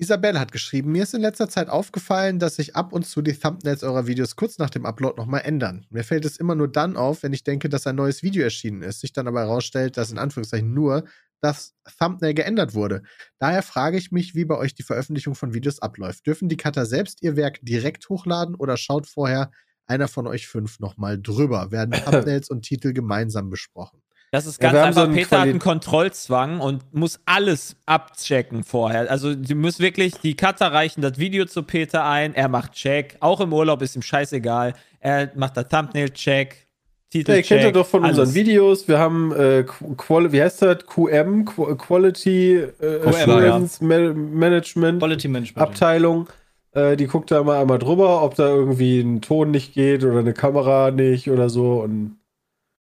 Isabelle 0.01 0.39
hat 0.39 0.51
geschrieben, 0.51 0.91
mir 0.91 1.03
ist 1.03 1.13
in 1.13 1.21
letzter 1.21 1.47
Zeit 1.47 1.69
aufgefallen, 1.69 2.39
dass 2.39 2.55
sich 2.55 2.75
ab 2.75 2.91
und 2.91 3.05
zu 3.05 3.21
die 3.21 3.33
Thumbnails 3.33 3.83
eurer 3.83 4.07
Videos 4.07 4.35
kurz 4.35 4.57
nach 4.57 4.71
dem 4.71 4.83
Upload 4.83 5.15
nochmal 5.15 5.41
ändern. 5.41 5.85
Mir 5.91 6.03
fällt 6.03 6.25
es 6.25 6.37
immer 6.37 6.55
nur 6.55 6.67
dann 6.67 6.97
auf, 6.97 7.21
wenn 7.21 7.33
ich 7.33 7.43
denke, 7.43 7.69
dass 7.69 7.85
ein 7.85 7.97
neues 7.97 8.23
Video 8.23 8.41
erschienen 8.41 8.81
ist, 8.81 9.01
sich 9.01 9.13
dann 9.13 9.27
aber 9.27 9.41
herausstellt, 9.41 9.97
dass 9.97 10.11
in 10.11 10.17
Anführungszeichen 10.17 10.73
nur 10.73 11.03
das 11.39 11.75
Thumbnail 11.99 12.33
geändert 12.33 12.73
wurde. 12.73 13.03
Daher 13.37 13.61
frage 13.61 13.97
ich 13.99 14.11
mich, 14.11 14.33
wie 14.33 14.45
bei 14.45 14.57
euch 14.57 14.73
die 14.73 14.81
Veröffentlichung 14.81 15.35
von 15.35 15.53
Videos 15.53 15.79
abläuft. 15.83 16.25
Dürfen 16.25 16.49
die 16.49 16.57
Cutter 16.57 16.87
selbst 16.87 17.21
ihr 17.21 17.35
Werk 17.35 17.59
direkt 17.61 18.09
hochladen 18.09 18.55
oder 18.55 18.77
schaut 18.77 19.05
vorher 19.05 19.51
einer 19.85 20.07
von 20.07 20.25
euch 20.25 20.47
fünf 20.47 20.79
nochmal 20.79 21.21
drüber? 21.21 21.71
Werden 21.71 21.91
Thumbnails 22.05 22.49
und 22.49 22.63
Titel 22.63 22.93
gemeinsam 22.93 23.51
besprochen? 23.51 24.01
Das 24.31 24.45
ist 24.45 24.63
Ja, 24.63 24.71
ganz 24.71 24.79
haben 24.79 24.87
einfach. 24.87 25.05
so 25.07 25.11
Peter 25.11 25.37
hat 25.41 25.47
einen 25.49 25.59
Quali- 25.59 25.71
Kontrollzwang 25.73 26.59
und 26.61 26.93
muss 26.93 27.19
alles 27.25 27.75
abchecken 27.85 28.63
vorher. 28.63 29.11
Also, 29.11 29.35
du 29.35 29.55
musst 29.55 29.79
wirklich, 29.81 30.13
die 30.23 30.35
Cutter 30.35 30.71
reichen 30.71 31.01
das 31.01 31.17
Video 31.19 31.45
zu 31.45 31.63
Peter 31.63 32.05
ein, 32.05 32.33
er 32.33 32.47
macht 32.47 32.71
Check. 32.71 33.17
Auch 33.19 33.41
im 33.41 33.51
Urlaub 33.51 33.81
ist 33.81 33.95
ihm 33.97 34.01
scheißegal. 34.01 34.73
Er 35.01 35.31
macht 35.35 35.57
das 35.57 35.67
Thumbnail-Check, 35.67 36.67
Titel 37.09 37.31
Ja, 37.31 37.37
ihr 37.37 37.43
kennt 37.43 37.61
ja 37.63 37.71
doch 37.71 37.85
von 37.85 38.05
alles. 38.05 38.17
unseren 38.19 38.33
Videos. 38.35 38.87
Wir 38.87 38.99
haben, 38.99 39.33
äh, 39.33 39.65
Qual 39.97 40.31
wie 40.31 40.41
heißt 40.41 40.61
das? 40.61 40.85
QM, 40.87 41.43
Qu 41.43 41.75
Quality 41.75 42.53
äh, 42.79 43.01
Assurance 43.05 43.83
Ma 43.83 43.97
Management 44.13 44.99
Quality 44.99 45.27
Management. 45.27 45.61
Abteilung. 45.67 46.27
Äh, 46.73 46.95
die 46.95 47.07
guckt 47.07 47.31
da 47.31 47.43
mal 47.43 47.59
einmal 47.59 47.79
drüber, 47.79 48.23
ob 48.23 48.35
da 48.35 48.47
irgendwie 48.47 49.01
ein 49.01 49.19
Ton 49.21 49.51
nicht 49.51 49.73
geht 49.73 50.05
oder 50.05 50.19
eine 50.19 50.31
Kamera 50.33 50.91
nicht 50.91 51.29
oder 51.29 51.49
so. 51.49 51.81
Und 51.81 52.15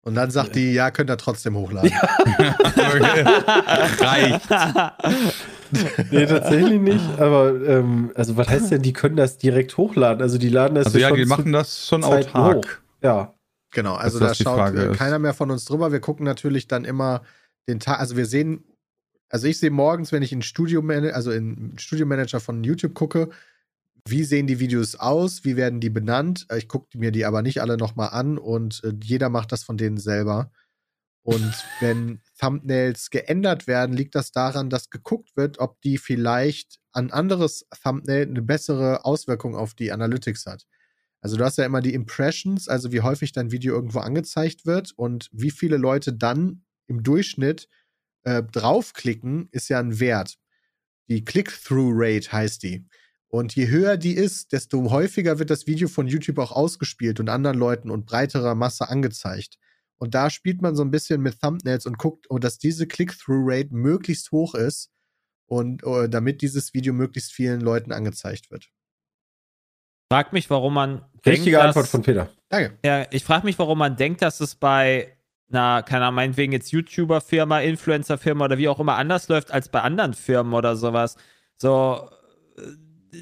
Und 0.01 0.15
dann 0.15 0.31
sagt 0.31 0.55
die, 0.55 0.73
ja, 0.73 0.89
könnt 0.89 1.09
ihr 1.09 1.17
trotzdem 1.17 1.55
hochladen. 1.55 1.91
Reicht. 3.99 4.49
nee, 6.11 6.25
tatsächlich 6.25 6.79
nicht. 6.79 7.19
Aber 7.19 7.53
ähm, 7.65 8.11
also 8.15 8.37
was 8.37 8.47
heißt 8.47 8.71
denn, 8.71 8.81
die 8.81 8.93
können 8.93 9.17
das 9.17 9.37
direkt 9.37 9.75
hochladen? 9.75 10.21
Also 10.21 10.37
die 10.37 10.49
laden 10.49 10.75
das 10.75 10.85
Also 10.87 10.99
ja, 10.99 11.09
schon 11.09 11.17
die 11.17 11.25
machen 11.25 11.51
das 11.51 11.85
schon 11.87 12.03
Zeiten 12.03 12.29
autark. 12.37 12.55
hoch. 12.65 12.71
Ja. 13.03 13.33
Genau, 13.71 13.95
also 13.95 14.19
da 14.19 14.33
schaut 14.33 14.55
Frage 14.57 14.81
äh, 14.81 14.91
ist. 14.91 14.97
keiner 14.97 15.19
mehr 15.19 15.33
von 15.33 15.51
uns 15.51 15.65
drüber. 15.65 15.91
Wir 15.91 15.99
gucken 15.99 16.25
natürlich 16.25 16.67
dann 16.67 16.85
immer 16.85 17.21
den 17.67 17.79
Tag, 17.79 17.99
also 17.99 18.15
wir 18.15 18.25
sehen, 18.25 18.63
also 19.29 19.45
ich 19.47 19.59
sehe 19.59 19.71
morgens, 19.71 20.13
wenn 20.13 20.23
ich 20.23 20.31
in 20.31 20.41
Studio, 20.41 20.81
also 21.11 21.31
in 21.31 21.73
Studio 21.77 22.05
Manager 22.05 22.39
von 22.39 22.63
YouTube 22.63 22.93
gucke, 22.93 23.29
wie 24.09 24.23
sehen 24.23 24.47
die 24.47 24.59
Videos 24.59 24.95
aus, 24.95 25.43
wie 25.43 25.55
werden 25.55 25.79
die 25.79 25.89
benannt. 25.89 26.47
Ich 26.55 26.67
gucke 26.67 26.97
mir 26.97 27.11
die 27.11 27.25
aber 27.25 27.41
nicht 27.41 27.61
alle 27.61 27.77
nochmal 27.77 28.09
an 28.09 28.37
und 28.37 28.83
äh, 28.83 28.93
jeder 29.03 29.29
macht 29.29 29.51
das 29.51 29.63
von 29.63 29.77
denen 29.77 29.97
selber. 29.97 30.51
Und 31.23 31.53
wenn 31.81 32.21
Thumbnails 32.39 33.09
geändert 33.09 33.67
werden, 33.67 33.95
liegt 33.95 34.15
das 34.15 34.31
daran, 34.31 34.69
dass 34.69 34.89
geguckt 34.89 35.35
wird, 35.35 35.59
ob 35.59 35.81
die 35.81 35.97
vielleicht 35.97 36.79
ein 36.93 37.11
anderes 37.11 37.67
Thumbnail 37.83 38.27
eine 38.27 38.41
bessere 38.41 39.05
Auswirkung 39.05 39.55
auf 39.55 39.73
die 39.73 39.91
Analytics 39.91 40.45
hat. 40.45 40.65
Also 41.21 41.35
du 41.35 41.43
hast 41.43 41.57
ja 41.57 41.65
immer 41.65 41.81
die 41.81 41.93
Impressions, 41.93 42.67
also 42.67 42.91
wie 42.91 43.01
häufig 43.01 43.31
dein 43.33 43.51
Video 43.51 43.73
irgendwo 43.73 43.99
angezeigt 43.99 44.65
wird 44.65 44.93
und 44.95 45.29
wie 45.31 45.51
viele 45.51 45.77
Leute 45.77 46.13
dann 46.13 46.63
im 46.87 47.03
Durchschnitt 47.03 47.67
äh, 48.23 48.43
draufklicken, 48.43 49.49
ist 49.51 49.69
ja 49.69 49.79
ein 49.79 49.99
Wert. 49.99 50.37
Die 51.09 51.23
Click-Through-Rate 51.23 52.31
heißt 52.31 52.63
die. 52.63 52.85
Und 53.29 53.55
je 53.55 53.67
höher 53.67 53.97
die 53.97 54.13
ist, 54.13 54.53
desto 54.53 54.89
häufiger 54.89 55.37
wird 55.39 55.49
das 55.49 55.67
Video 55.67 55.87
von 55.87 56.07
YouTube 56.07 56.37
auch 56.39 56.51
ausgespielt 56.53 57.19
und 57.19 57.29
anderen 57.29 57.57
Leuten 57.57 57.91
und 57.91 58.05
breiterer 58.05 58.55
Masse 58.55 58.87
angezeigt. 58.89 59.57
Und 59.97 60.13
da 60.15 60.29
spielt 60.29 60.61
man 60.61 60.75
so 60.75 60.83
ein 60.83 60.91
bisschen 60.91 61.21
mit 61.21 61.41
Thumbnails 61.41 61.85
und 61.85 61.97
guckt, 61.97 62.27
oh, 62.29 62.37
dass 62.37 62.57
diese 62.57 62.87
Click-Through-Rate 62.87 63.69
möglichst 63.73 64.31
hoch 64.31 64.55
ist 64.55 64.91
und 65.47 65.83
äh, 65.83 66.07
damit 66.07 66.41
dieses 66.41 66.73
Video 66.73 66.93
möglichst 66.93 67.33
vielen 67.33 67.59
Leuten 67.61 67.91
angezeigt 67.91 68.49
wird. 68.51 68.69
Frag 70.11 70.31
mich, 70.31 70.49
warum 70.49 70.73
man. 70.73 71.03
Richtige 71.25 71.51
denkt, 71.57 71.65
Antwort 71.65 71.83
dass- 71.85 71.91
von 71.91 72.01
Peter. 72.03 72.29
Danke. 72.49 72.77
Ja, 72.85 73.05
ich 73.11 73.25
frage 73.25 73.45
mich, 73.45 73.59
warum 73.59 73.77
man 73.79 73.97
denkt, 73.97 74.21
dass 74.21 74.39
es 74.39 74.55
bei 74.55 75.17
einer, 75.49 75.83
keine 75.83 76.05
Ahnung, 76.05 76.15
meinetwegen 76.15 76.53
jetzt 76.53 76.71
YouTuber-Firma, 76.71 77.59
Influencer-Firma 77.59 78.45
oder 78.45 78.57
wie 78.57 78.69
auch 78.69 78.79
immer 78.79 78.95
anders 78.95 79.27
läuft 79.27 79.51
als 79.51 79.67
bei 79.69 79.81
anderen 79.81 80.13
Firmen 80.13 80.53
oder 80.53 80.75
sowas. 80.77 81.17
So, 81.57 82.09
äh, 82.57 82.61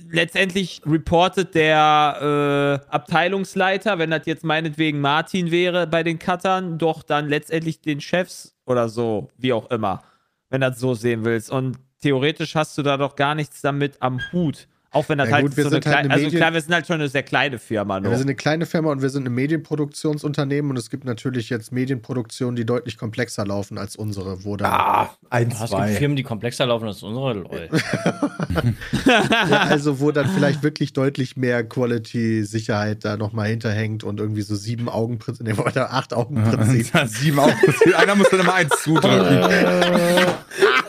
letztendlich 0.09 0.81
reportet 0.85 1.55
der 1.55 2.81
äh, 2.87 2.91
Abteilungsleiter, 2.91 3.99
wenn 3.99 4.11
das 4.11 4.25
jetzt 4.25 4.43
meinetwegen 4.43 5.01
Martin 5.01 5.51
wäre 5.51 5.87
bei 5.87 6.03
den 6.03 6.19
Cuttern, 6.19 6.77
doch 6.77 7.03
dann 7.03 7.27
letztendlich 7.27 7.81
den 7.81 8.01
Chefs 8.01 8.55
oder 8.65 8.89
so, 8.89 9.29
wie 9.37 9.53
auch 9.53 9.69
immer, 9.71 10.03
wenn 10.49 10.61
du 10.61 10.69
das 10.69 10.79
so 10.79 10.93
sehen 10.93 11.25
willst. 11.25 11.51
Und 11.51 11.77
theoretisch 12.01 12.55
hast 12.55 12.77
du 12.77 12.83
da 12.83 12.97
doch 12.97 13.15
gar 13.15 13.35
nichts 13.35 13.61
damit 13.61 14.01
am 14.01 14.19
Hut. 14.31 14.67
Auch 14.95 15.09
wenn 15.09 15.17
das 15.17 15.27
Ja, 15.27 15.35
halt 15.35 15.45
gut, 15.45 15.57
wir 15.57 15.63
so 15.65 15.69
eine 15.69 15.75
sind 15.75 15.85
halt 15.85 15.93
kleine, 15.93 16.05
eine 16.05 16.13
also 16.13 16.25
Medien- 16.25 16.39
klar, 16.39 16.53
wir 16.53 16.61
sind 16.61 16.73
halt 16.73 16.87
schon 16.87 16.93
eine 16.95 17.09
sehr 17.09 17.23
kleine 17.23 17.59
Firma. 17.59 17.97
Ja, 17.97 18.03
wir 18.03 18.17
sind 18.17 18.27
eine 18.27 18.35
kleine 18.35 18.65
Firma 18.65 18.91
und 18.91 19.01
wir 19.01 19.09
sind 19.09 19.27
ein 19.27 19.33
Medienproduktionsunternehmen 19.33 20.71
und 20.71 20.77
es 20.77 20.89
gibt 20.89 21.03
natürlich 21.03 21.49
jetzt 21.49 21.71
Medienproduktionen, 21.73 22.55
die 22.55 22.65
deutlich 22.65 22.97
komplexer 22.97 23.45
laufen 23.45 23.77
als 23.77 23.95
unsere, 23.97 24.43
wo 24.45 24.55
dann 24.55 24.71
Ah, 24.71 25.09
ein, 25.29 25.49
Es 25.51 25.57
gibt 25.57 25.69
zwei. 25.69 25.87
Firmen, 25.89 26.15
die 26.15 26.23
komplexer 26.23 26.65
laufen 26.65 26.87
als 26.87 27.03
unsere. 27.03 27.33
Lol. 27.33 27.69
ja, 29.05 29.59
also 29.69 29.99
wo 29.99 30.11
dann 30.11 30.29
vielleicht 30.29 30.63
wirklich 30.63 30.93
deutlich 30.93 31.35
mehr 31.35 31.63
Quality-Sicherheit 31.63 33.03
da 33.03 33.17
nochmal 33.17 33.49
hinterhängt 33.49 34.03
und 34.03 34.19
irgendwie 34.19 34.41
so 34.43 34.55
sieben 34.55 34.87
Augenprinzip, 34.89 35.45
nee, 35.45 35.53
oder 35.53 35.93
acht 35.93 36.13
Augenprinzip. 36.13 36.91
Sieben 37.07 37.39
Augen. 37.39 37.53
Einer 37.97 38.15
muss 38.15 38.29
dann 38.29 38.39
immer 38.39 38.53
eins 38.53 38.73
zudrücken. 38.83 39.41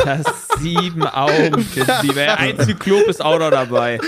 Das 0.05 0.46
sieben 0.61 1.03
Augen. 1.03 1.67
Ein 2.37 2.59
Zyklop 2.61 3.07
ist 3.09 3.25
auch 3.25 3.39
noch 3.39 3.51
dabei. 3.51 3.99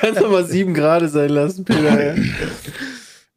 Kannst 0.00 0.20
du 0.20 0.28
mal 0.28 0.44
sieben 0.44 0.74
Grade 0.74 1.08
sein 1.08 1.30
lassen, 1.30 1.64
Peter. 1.64 2.16
ja. 2.16 2.22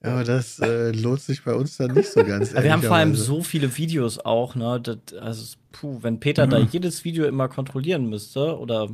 Ja, 0.03 0.13
aber 0.13 0.23
das 0.23 0.57
äh, 0.57 0.89
lohnt 0.93 1.21
sich 1.21 1.43
bei 1.43 1.53
uns 1.53 1.77
dann 1.77 1.91
nicht 1.93 2.09
so 2.11 2.23
ganz. 2.23 2.55
Wir 2.55 2.73
haben 2.73 2.81
vor 2.81 2.95
allem 2.95 3.13
so 3.15 3.43
viele 3.43 3.77
Videos 3.77 4.17
auch, 4.17 4.55
ne? 4.55 4.81
Das, 4.81 4.97
also, 5.21 5.55
puh, 5.71 5.99
wenn 6.01 6.19
Peter 6.19 6.47
da 6.47 6.57
jedes 6.57 7.05
Video 7.05 7.25
immer 7.25 7.47
kontrollieren 7.49 8.09
müsste, 8.09 8.57
oder 8.57 8.89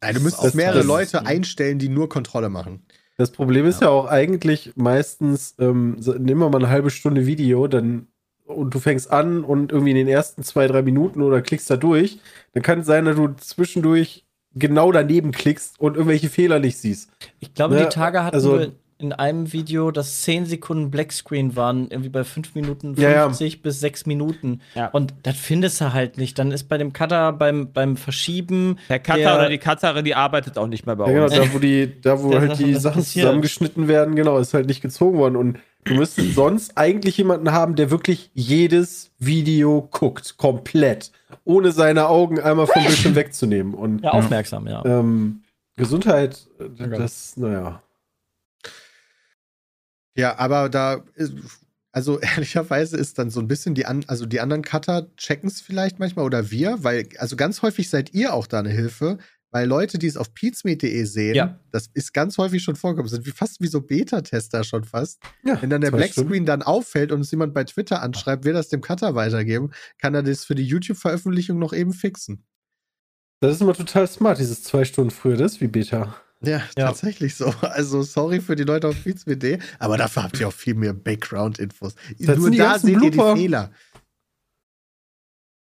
Nein, 0.00 0.14
du 0.16 0.20
müsstest 0.20 0.44
Das- 0.46 0.54
mehrere 0.54 0.78
das- 0.78 0.86
Leute 0.86 1.24
einstellen, 1.24 1.78
die 1.78 1.88
nur 1.88 2.08
Kontrolle 2.08 2.48
machen. 2.48 2.82
Das 3.18 3.30
Problem 3.30 3.66
ist 3.66 3.82
ja, 3.82 3.88
auch 3.90 4.06
eigentlich 4.06 4.72
meistens, 4.74 5.54
ähm, 5.60 5.94
so, 6.00 6.14
nimm 6.14 6.38
mal 6.38 6.52
eine 6.52 6.68
halbe 6.68 6.90
Stunde 6.90 7.24
Video, 7.24 7.68
dann 7.68 8.08
und 8.48 8.74
du 8.74 8.78
fängst 8.80 9.10
an 9.10 9.44
und 9.44 9.72
irgendwie 9.72 9.90
in 9.92 9.96
den 9.96 10.08
ersten 10.08 10.42
zwei, 10.42 10.66
drei 10.66 10.82
Minuten 10.82 11.22
oder 11.22 11.42
klickst 11.42 11.70
da 11.70 11.76
durch, 11.76 12.18
dann 12.54 12.62
kann 12.62 12.80
es 12.80 12.86
sein, 12.86 13.04
dass 13.04 13.16
du 13.16 13.28
zwischendurch 13.36 14.24
genau 14.54 14.90
daneben 14.90 15.30
klickst 15.32 15.78
und 15.78 15.94
irgendwelche 15.96 16.28
Fehler 16.30 16.58
nicht 16.58 16.78
siehst. 16.78 17.10
ich 17.38 17.54
glaube, 17.54 17.74
Ne, 17.74 17.82
die 17.82 17.88
Tage 17.94 18.24
hatten 18.24 18.34
also- 18.34 18.58
wir 18.58 18.72
in 19.00 19.12
einem 19.12 19.52
Video, 19.52 19.92
dass 19.92 20.22
10 20.22 20.46
Sekunden 20.46 20.90
Blackscreen 20.90 21.54
waren, 21.54 21.88
irgendwie 21.88 22.08
bei 22.08 22.24
5 22.24 22.54
Minuten 22.56 22.94
Ja, 22.96 23.10
ja. 23.10 23.22
50 23.26 23.62
bis 23.62 23.78
6 23.78 24.06
Minuten. 24.06 24.60
Ja. 24.74 24.88
Und 24.88 25.14
das 25.22 25.36
findest 25.36 25.80
du 25.80 25.92
halt 25.92 26.18
nicht. 26.18 26.36
Dann 26.38 26.50
ist 26.50 26.64
bei 26.64 26.78
dem 26.78 26.92
Cutter 26.92 27.32
beim, 27.32 27.72
beim 27.72 27.96
Verschieben. 27.96 28.78
Der 28.88 28.98
Cutter 28.98 29.18
der- 29.18 29.34
oder 29.36 29.48
die 29.50 29.58
Cutterin, 29.58 30.04
die 30.04 30.16
arbeitet 30.16 30.58
auch 30.58 30.66
nicht 30.66 30.84
mehr 30.86 30.96
bei 30.96 31.06
Ja, 31.06 31.12
genau, 31.12 31.24
uns. 31.26 31.34
da 31.34 31.54
wo 31.54 31.58
die, 31.60 32.00
da 32.00 32.20
wo 32.22 32.34
halt 32.38 32.58
die 32.58 32.74
Sachen 32.74 33.02
passiert. 33.02 33.24
zusammengeschnitten 33.26 33.86
werden, 33.86 34.16
genau, 34.16 34.36
ist 34.38 34.52
halt 34.52 34.66
nicht 34.66 34.80
gezogen 34.82 35.16
worden. 35.18 35.36
Und 35.36 35.58
du 35.84 35.94
müsstest 35.94 36.34
sonst 36.34 36.76
eigentlich 36.76 37.16
jemanden 37.18 37.52
haben, 37.52 37.76
der 37.76 37.92
wirklich 37.92 38.30
jedes 38.34 39.12
Video 39.20 39.88
guckt, 39.92 40.36
komplett, 40.38 41.12
ohne 41.44 41.70
seine 41.70 42.08
Augen 42.08 42.40
einmal 42.40 42.66
vom 42.66 42.82
Bildschirm 42.82 43.14
wegzunehmen. 43.14 43.74
Und 43.74 44.02
Ja, 44.02 44.10
aufmerksam, 44.10 44.66
ja. 44.66 44.84
ähm, 44.84 45.42
Gesundheit, 45.76 46.48
äh, 46.58 46.88
das, 46.88 47.36
naja. 47.36 47.80
Ja, 50.18 50.38
aber 50.38 50.68
da, 50.68 51.04
ist- 51.14 51.32
also 51.92 52.18
ehrlicherweise 52.20 52.96
ist 52.96 53.18
dann 53.18 53.30
so 53.30 53.40
ein 53.40 53.48
bisschen 53.48 53.74
die, 53.74 53.86
an, 53.86 54.04
also 54.08 54.26
die 54.26 54.40
anderen 54.40 54.62
Cutter 54.62 55.08
checken 55.16 55.48
es 55.48 55.60
vielleicht 55.60 55.98
manchmal 55.98 56.24
oder 56.26 56.50
wir, 56.50 56.82
weil, 56.84 57.08
also 57.18 57.36
ganz 57.36 57.62
häufig 57.62 57.88
seid 57.88 58.12
ihr 58.14 58.34
auch 58.34 58.46
da 58.46 58.58
eine 58.58 58.70
Hilfe, 58.70 59.18
weil 59.50 59.66
Leute, 59.66 59.98
die 59.98 60.06
es 60.06 60.18
auf 60.18 60.34
peatsmeet.de 60.34 61.04
sehen, 61.04 61.34
Ja. 61.34 61.58
das 61.70 61.88
ist 61.94 62.12
ganz 62.12 62.36
häufig 62.36 62.62
schon 62.62 62.76
vorgekommen, 62.76 63.08
sind 63.08 63.24
wie 63.24 63.30
fast 63.30 63.62
wie 63.62 63.66
so 63.68 63.80
Beta-Tester 63.80 64.62
schon 64.64 64.84
fast. 64.84 65.22
Ja, 65.42 65.62
Wenn 65.62 65.70
dann 65.70 65.80
der 65.80 65.90
Blackscreen 65.90 66.44
dann 66.44 66.62
auffällt 66.62 67.12
und 67.12 67.20
es 67.22 67.30
jemand 67.30 67.54
bei 67.54 67.64
Twitter 67.64 68.02
anschreibt, 68.02 68.44
will 68.44 68.52
das 68.52 68.68
dem 68.68 68.82
Cutter 68.82 69.14
weitergeben, 69.14 69.70
kann 69.98 70.14
er 70.14 70.22
das 70.22 70.44
für 70.44 70.54
die 70.54 70.64
YouTube-Veröffentlichung 70.66 71.58
noch 71.58 71.72
eben 71.72 71.94
fixen. 71.94 72.44
Das 73.40 73.54
ist 73.54 73.62
immer 73.62 73.72
total 73.72 74.06
smart, 74.06 74.38
dieses 74.38 74.62
zwei 74.64 74.84
Stunden 74.84 75.10
früher, 75.12 75.36
das 75.38 75.52
ist 75.54 75.60
wie 75.62 75.68
Beta. 75.68 76.14
Ja, 76.40 76.58
Ja. 76.76 76.86
tatsächlich 76.86 77.34
so. 77.34 77.46
Also 77.62 78.02
sorry 78.02 78.40
für 78.40 78.54
die 78.56 78.62
Leute 78.64 78.88
auf 78.88 79.02
Beats.de, 79.04 79.58
aber 79.78 79.96
dafür 79.96 80.22
habt 80.24 80.38
ihr 80.40 80.48
auch 80.48 80.52
viel 80.52 80.74
mehr 80.74 80.92
Background-Infos. 80.94 81.94
Nur 82.18 82.50
da 82.52 82.78
seht 82.78 82.90
ihr 82.94 83.00
die 83.00 83.10
Blooper. 83.10 83.36
Fehler. 83.36 83.72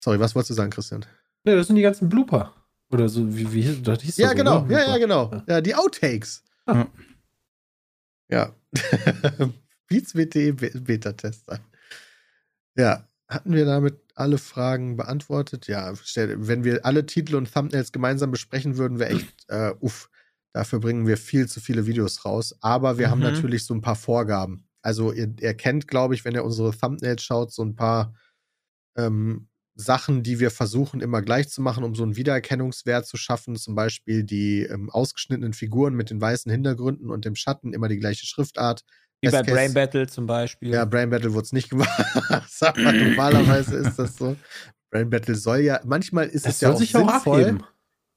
Sorry, 0.03 0.19
was 0.19 0.35
wolltest 0.35 0.51
du 0.51 0.53
sagen, 0.53 0.69
Christian? 0.71 1.05
Ne, 1.43 1.55
das 1.55 1.67
sind 1.67 1.75
die 1.75 1.81
ganzen 1.81 2.07
Blooper. 2.09 2.53
Oder 2.91 3.09
so, 3.09 3.35
wie, 3.35 3.51
wie 3.53 3.81
das 3.81 4.01
hieß 4.01 4.17
Ja, 4.17 4.27
das, 4.29 4.35
genau. 4.35 4.63
oder? 4.63 4.71
Ja, 4.81 4.87
ja, 4.89 4.97
genau. 4.97 5.43
Ja, 5.47 5.61
die 5.61 5.75
Outtakes. 5.75 6.43
Ah. 6.65 6.85
Ja. 8.31 8.55
Be- 9.89 10.53
Beta-Tester. 10.75 11.59
Ja, 12.77 13.07
hatten 13.27 13.53
wir 13.53 13.65
damit 13.65 13.99
alle 14.15 14.37
Fragen 14.37 14.97
beantwortet? 14.97 15.67
Ja, 15.67 15.93
wenn 16.15 16.63
wir 16.63 16.85
alle 16.85 17.05
Titel 17.05 17.35
und 17.35 17.51
Thumbnails 17.53 17.91
gemeinsam 17.91 18.31
besprechen 18.31 18.77
würden, 18.77 18.99
wäre 18.99 19.11
echt, 19.11 19.49
äh, 19.49 19.73
uff, 19.79 20.09
dafür 20.53 20.79
bringen 20.79 21.07
wir 21.07 21.17
viel 21.17 21.47
zu 21.47 21.59
viele 21.59 21.85
Videos 21.85 22.25
raus. 22.25 22.55
Aber 22.61 22.97
wir 22.97 23.09
haben 23.09 23.19
Mhm. 23.19 23.25
natürlich 23.25 23.65
so 23.65 23.73
ein 23.73 23.81
paar 23.81 23.95
Vorgaben. 23.95 24.65
Also 24.81 25.11
ihr, 25.11 25.33
ihr 25.39 25.53
kennt, 25.55 25.87
glaube 25.87 26.15
ich, 26.15 26.23
wenn 26.25 26.33
ihr 26.35 26.43
unsere 26.45 26.71
Thumbnails 26.71 27.21
schaut, 27.23 27.51
so 27.51 27.63
ein 27.63 27.75
paar 27.75 28.13
ähm, 28.97 29.47
Sachen, 29.75 30.23
die 30.23 30.39
wir 30.39 30.51
versuchen 30.51 30.99
immer 30.99 31.21
gleich 31.21 31.49
zu 31.49 31.61
machen, 31.61 31.83
um 31.83 31.95
so 31.95 32.03
einen 32.03 32.15
Wiedererkennungswert 32.17 33.05
zu 33.05 33.15
schaffen. 33.17 33.55
Zum 33.55 33.75
Beispiel 33.75 34.23
die 34.23 34.63
ähm, 34.63 34.89
ausgeschnittenen 34.89 35.53
Figuren 35.53 35.93
mit 35.93 36.09
den 36.09 36.19
weißen 36.19 36.51
Hintergründen 36.51 37.09
und 37.09 37.23
dem 37.25 37.35
Schatten, 37.35 37.73
immer 37.73 37.87
die 37.87 37.99
gleiche 37.99 38.25
Schriftart. 38.25 38.83
Wie 39.21 39.29
bei 39.29 39.43
Brain 39.43 39.73
Battle 39.73 40.07
zum 40.07 40.27
Beispiel. 40.27 40.69
Ja, 40.69 40.85
Brain 40.85 41.09
Battle 41.09 41.33
wurde 41.33 41.43
es 41.43 41.53
nicht 41.53 41.69
gemacht. 41.69 41.89
Aber 42.61 42.93
normalerweise 42.93 43.75
ist 43.75 43.99
das 43.99 44.15
so. 44.17 44.35
Brain 44.91 45.09
Battle 45.09 45.35
soll 45.35 45.59
ja, 45.59 45.81
manchmal 45.85 46.27
ist 46.27 46.45
Das 46.45 46.55
es 46.55 46.61
ja 46.61 46.69
auch 46.71 46.75
auch 46.75 46.79
sinnvoll, 46.79 47.41
abheben. 47.43 47.63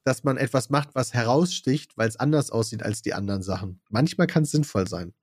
Dass 0.04 0.24
man 0.24 0.36
etwas 0.36 0.70
macht, 0.70 0.94
was 0.94 1.14
heraussticht, 1.14 1.96
weil 1.96 2.08
es 2.08 2.16
anders 2.16 2.50
aussieht 2.50 2.82
als 2.82 3.02
die 3.02 3.14
anderen 3.14 3.42
Sachen. 3.42 3.80
Manchmal 3.88 4.26
kann 4.26 4.42
es 4.44 4.50
sinnvoll 4.50 4.88
sein. 4.88 5.14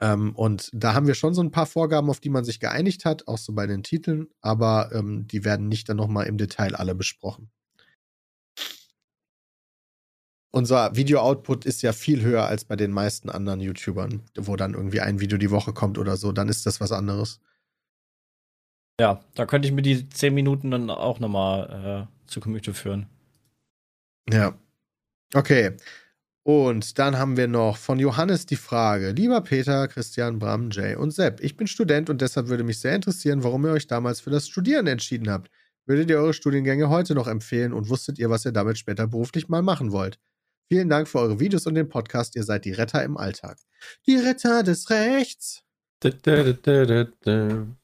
Ähm, 0.00 0.34
und 0.34 0.70
da 0.72 0.94
haben 0.94 1.06
wir 1.06 1.14
schon 1.14 1.34
so 1.34 1.42
ein 1.42 1.50
paar 1.50 1.66
Vorgaben, 1.66 2.08
auf 2.08 2.20
die 2.20 2.30
man 2.30 2.44
sich 2.44 2.58
geeinigt 2.58 3.04
hat, 3.04 3.28
auch 3.28 3.38
so 3.38 3.52
bei 3.52 3.66
den 3.66 3.82
Titeln, 3.82 4.28
aber 4.40 4.90
ähm, 4.94 5.26
die 5.26 5.44
werden 5.44 5.68
nicht 5.68 5.88
dann 5.88 5.98
nochmal 5.98 6.26
im 6.26 6.38
Detail 6.38 6.74
alle 6.74 6.94
besprochen. 6.94 7.50
Unser 10.52 10.96
Video-Output 10.96 11.64
ist 11.64 11.82
ja 11.82 11.92
viel 11.92 12.22
höher 12.22 12.46
als 12.46 12.64
bei 12.64 12.74
den 12.74 12.90
meisten 12.90 13.30
anderen 13.30 13.60
YouTubern, 13.60 14.22
wo 14.36 14.56
dann 14.56 14.74
irgendwie 14.74 15.00
ein 15.00 15.20
Video 15.20 15.38
die 15.38 15.50
Woche 15.50 15.72
kommt 15.72 15.96
oder 15.96 16.16
so, 16.16 16.32
dann 16.32 16.48
ist 16.48 16.66
das 16.66 16.80
was 16.80 16.90
anderes. 16.90 17.40
Ja, 19.00 19.18
da 19.34 19.46
könnte 19.46 19.66
ich 19.66 19.72
mir 19.72 19.80
die 19.80 20.10
10 20.10 20.34
Minuten 20.34 20.70
dann 20.70 20.90
auch 20.90 21.20
nochmal 21.20 22.06
äh, 22.06 22.30
zu 22.30 22.38
Gemüte 22.38 22.74
führen. 22.74 23.06
Ja. 24.30 24.58
Okay. 25.32 25.74
Und 26.42 26.98
dann 26.98 27.16
haben 27.16 27.38
wir 27.38 27.48
noch 27.48 27.78
von 27.78 27.98
Johannes 27.98 28.44
die 28.44 28.56
Frage: 28.56 29.12
Lieber 29.12 29.40
Peter, 29.40 29.88
Christian, 29.88 30.38
Bram, 30.38 30.68
Jay 30.70 30.96
und 30.96 31.12
Sepp, 31.12 31.40
ich 31.40 31.56
bin 31.56 31.66
Student 31.66 32.10
und 32.10 32.20
deshalb 32.20 32.48
würde 32.48 32.62
mich 32.62 32.78
sehr 32.78 32.94
interessieren, 32.94 33.42
warum 33.42 33.64
ihr 33.64 33.72
euch 33.72 33.86
damals 33.86 34.20
für 34.20 34.28
das 34.28 34.46
Studieren 34.48 34.86
entschieden 34.86 35.30
habt. 35.30 35.50
Würdet 35.86 36.10
ihr 36.10 36.18
eure 36.18 36.34
Studiengänge 36.34 36.90
heute 36.90 37.14
noch 37.14 37.26
empfehlen 37.26 37.72
und 37.72 37.88
wusstet 37.88 38.18
ihr, 38.18 38.28
was 38.28 38.44
ihr 38.44 38.52
damit 38.52 38.76
später 38.76 39.06
beruflich 39.06 39.48
mal 39.48 39.62
machen 39.62 39.92
wollt? 39.92 40.18
Vielen 40.68 40.90
Dank 40.90 41.08
für 41.08 41.20
eure 41.20 41.40
Videos 41.40 41.66
und 41.66 41.74
den 41.74 41.88
Podcast. 41.88 42.36
Ihr 42.36 42.44
seid 42.44 42.66
die 42.66 42.72
Retter 42.72 43.02
im 43.02 43.16
Alltag. 43.16 43.56
Die 44.06 44.16
Retter 44.16 44.62
des 44.62 44.90
Rechts. 44.90 45.62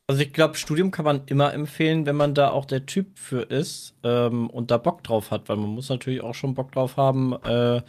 Also 0.09 0.22
ich 0.22 0.32
glaube, 0.32 0.54
Studium 0.57 0.90
kann 0.92 1.04
man 1.04 1.22
immer 1.26 1.52
empfehlen, 1.52 2.07
wenn 2.07 2.14
man 2.16 2.32
da 2.34 2.50
auch 2.50 2.64
der 2.64 2.86
Typ 2.86 3.18
für 3.18 3.42
ist 3.42 3.94
ähm, 4.04 4.48
und 4.50 4.70
da 4.70 4.76
Bock 4.78 5.02
drauf 5.02 5.30
hat, 5.32 5.48
weil 5.48 5.57
man 5.57 5.70
muss 5.70 5.88
natürlich 5.88 6.20
auch 6.22 6.34
schon 6.34 6.54
Bock 6.54 6.70
drauf 6.72 6.96
haben, 6.96 7.32
äh, 7.42 7.82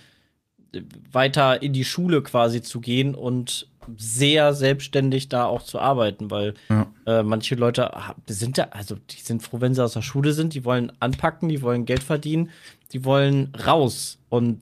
weiter 1.11 1.61
in 1.61 1.74
die 1.74 1.86
Schule 1.86 2.22
quasi 2.24 2.61
zu 2.61 2.82
gehen 2.82 3.15
und 3.15 3.68
sehr 3.97 4.53
selbstständig 4.53 5.30
da 5.30 5.45
auch 5.45 5.61
zu 5.63 5.80
arbeiten, 5.80 6.30
weil 6.30 6.55
Ja. 6.70 6.88
äh, 7.05 7.24
manche 7.24 7.55
Leute 7.55 7.91
sind 8.28 8.57
da, 8.57 8.63
also 8.72 8.95
die 8.95 9.22
sind 9.22 9.43
froh, 9.43 9.61
wenn 9.61 9.74
sie 9.74 9.84
aus 9.84 9.93
der 9.93 10.01
Schule 10.01 10.34
sind, 10.34 10.53
die 10.55 10.65
wollen 10.65 10.91
anpacken, 10.99 11.47
die 11.49 11.61
wollen 11.61 11.86
Geld 11.86 12.03
verdienen, 12.03 12.49
die 12.91 13.05
wollen 13.05 13.53
raus 13.65 14.18
und 14.30 14.61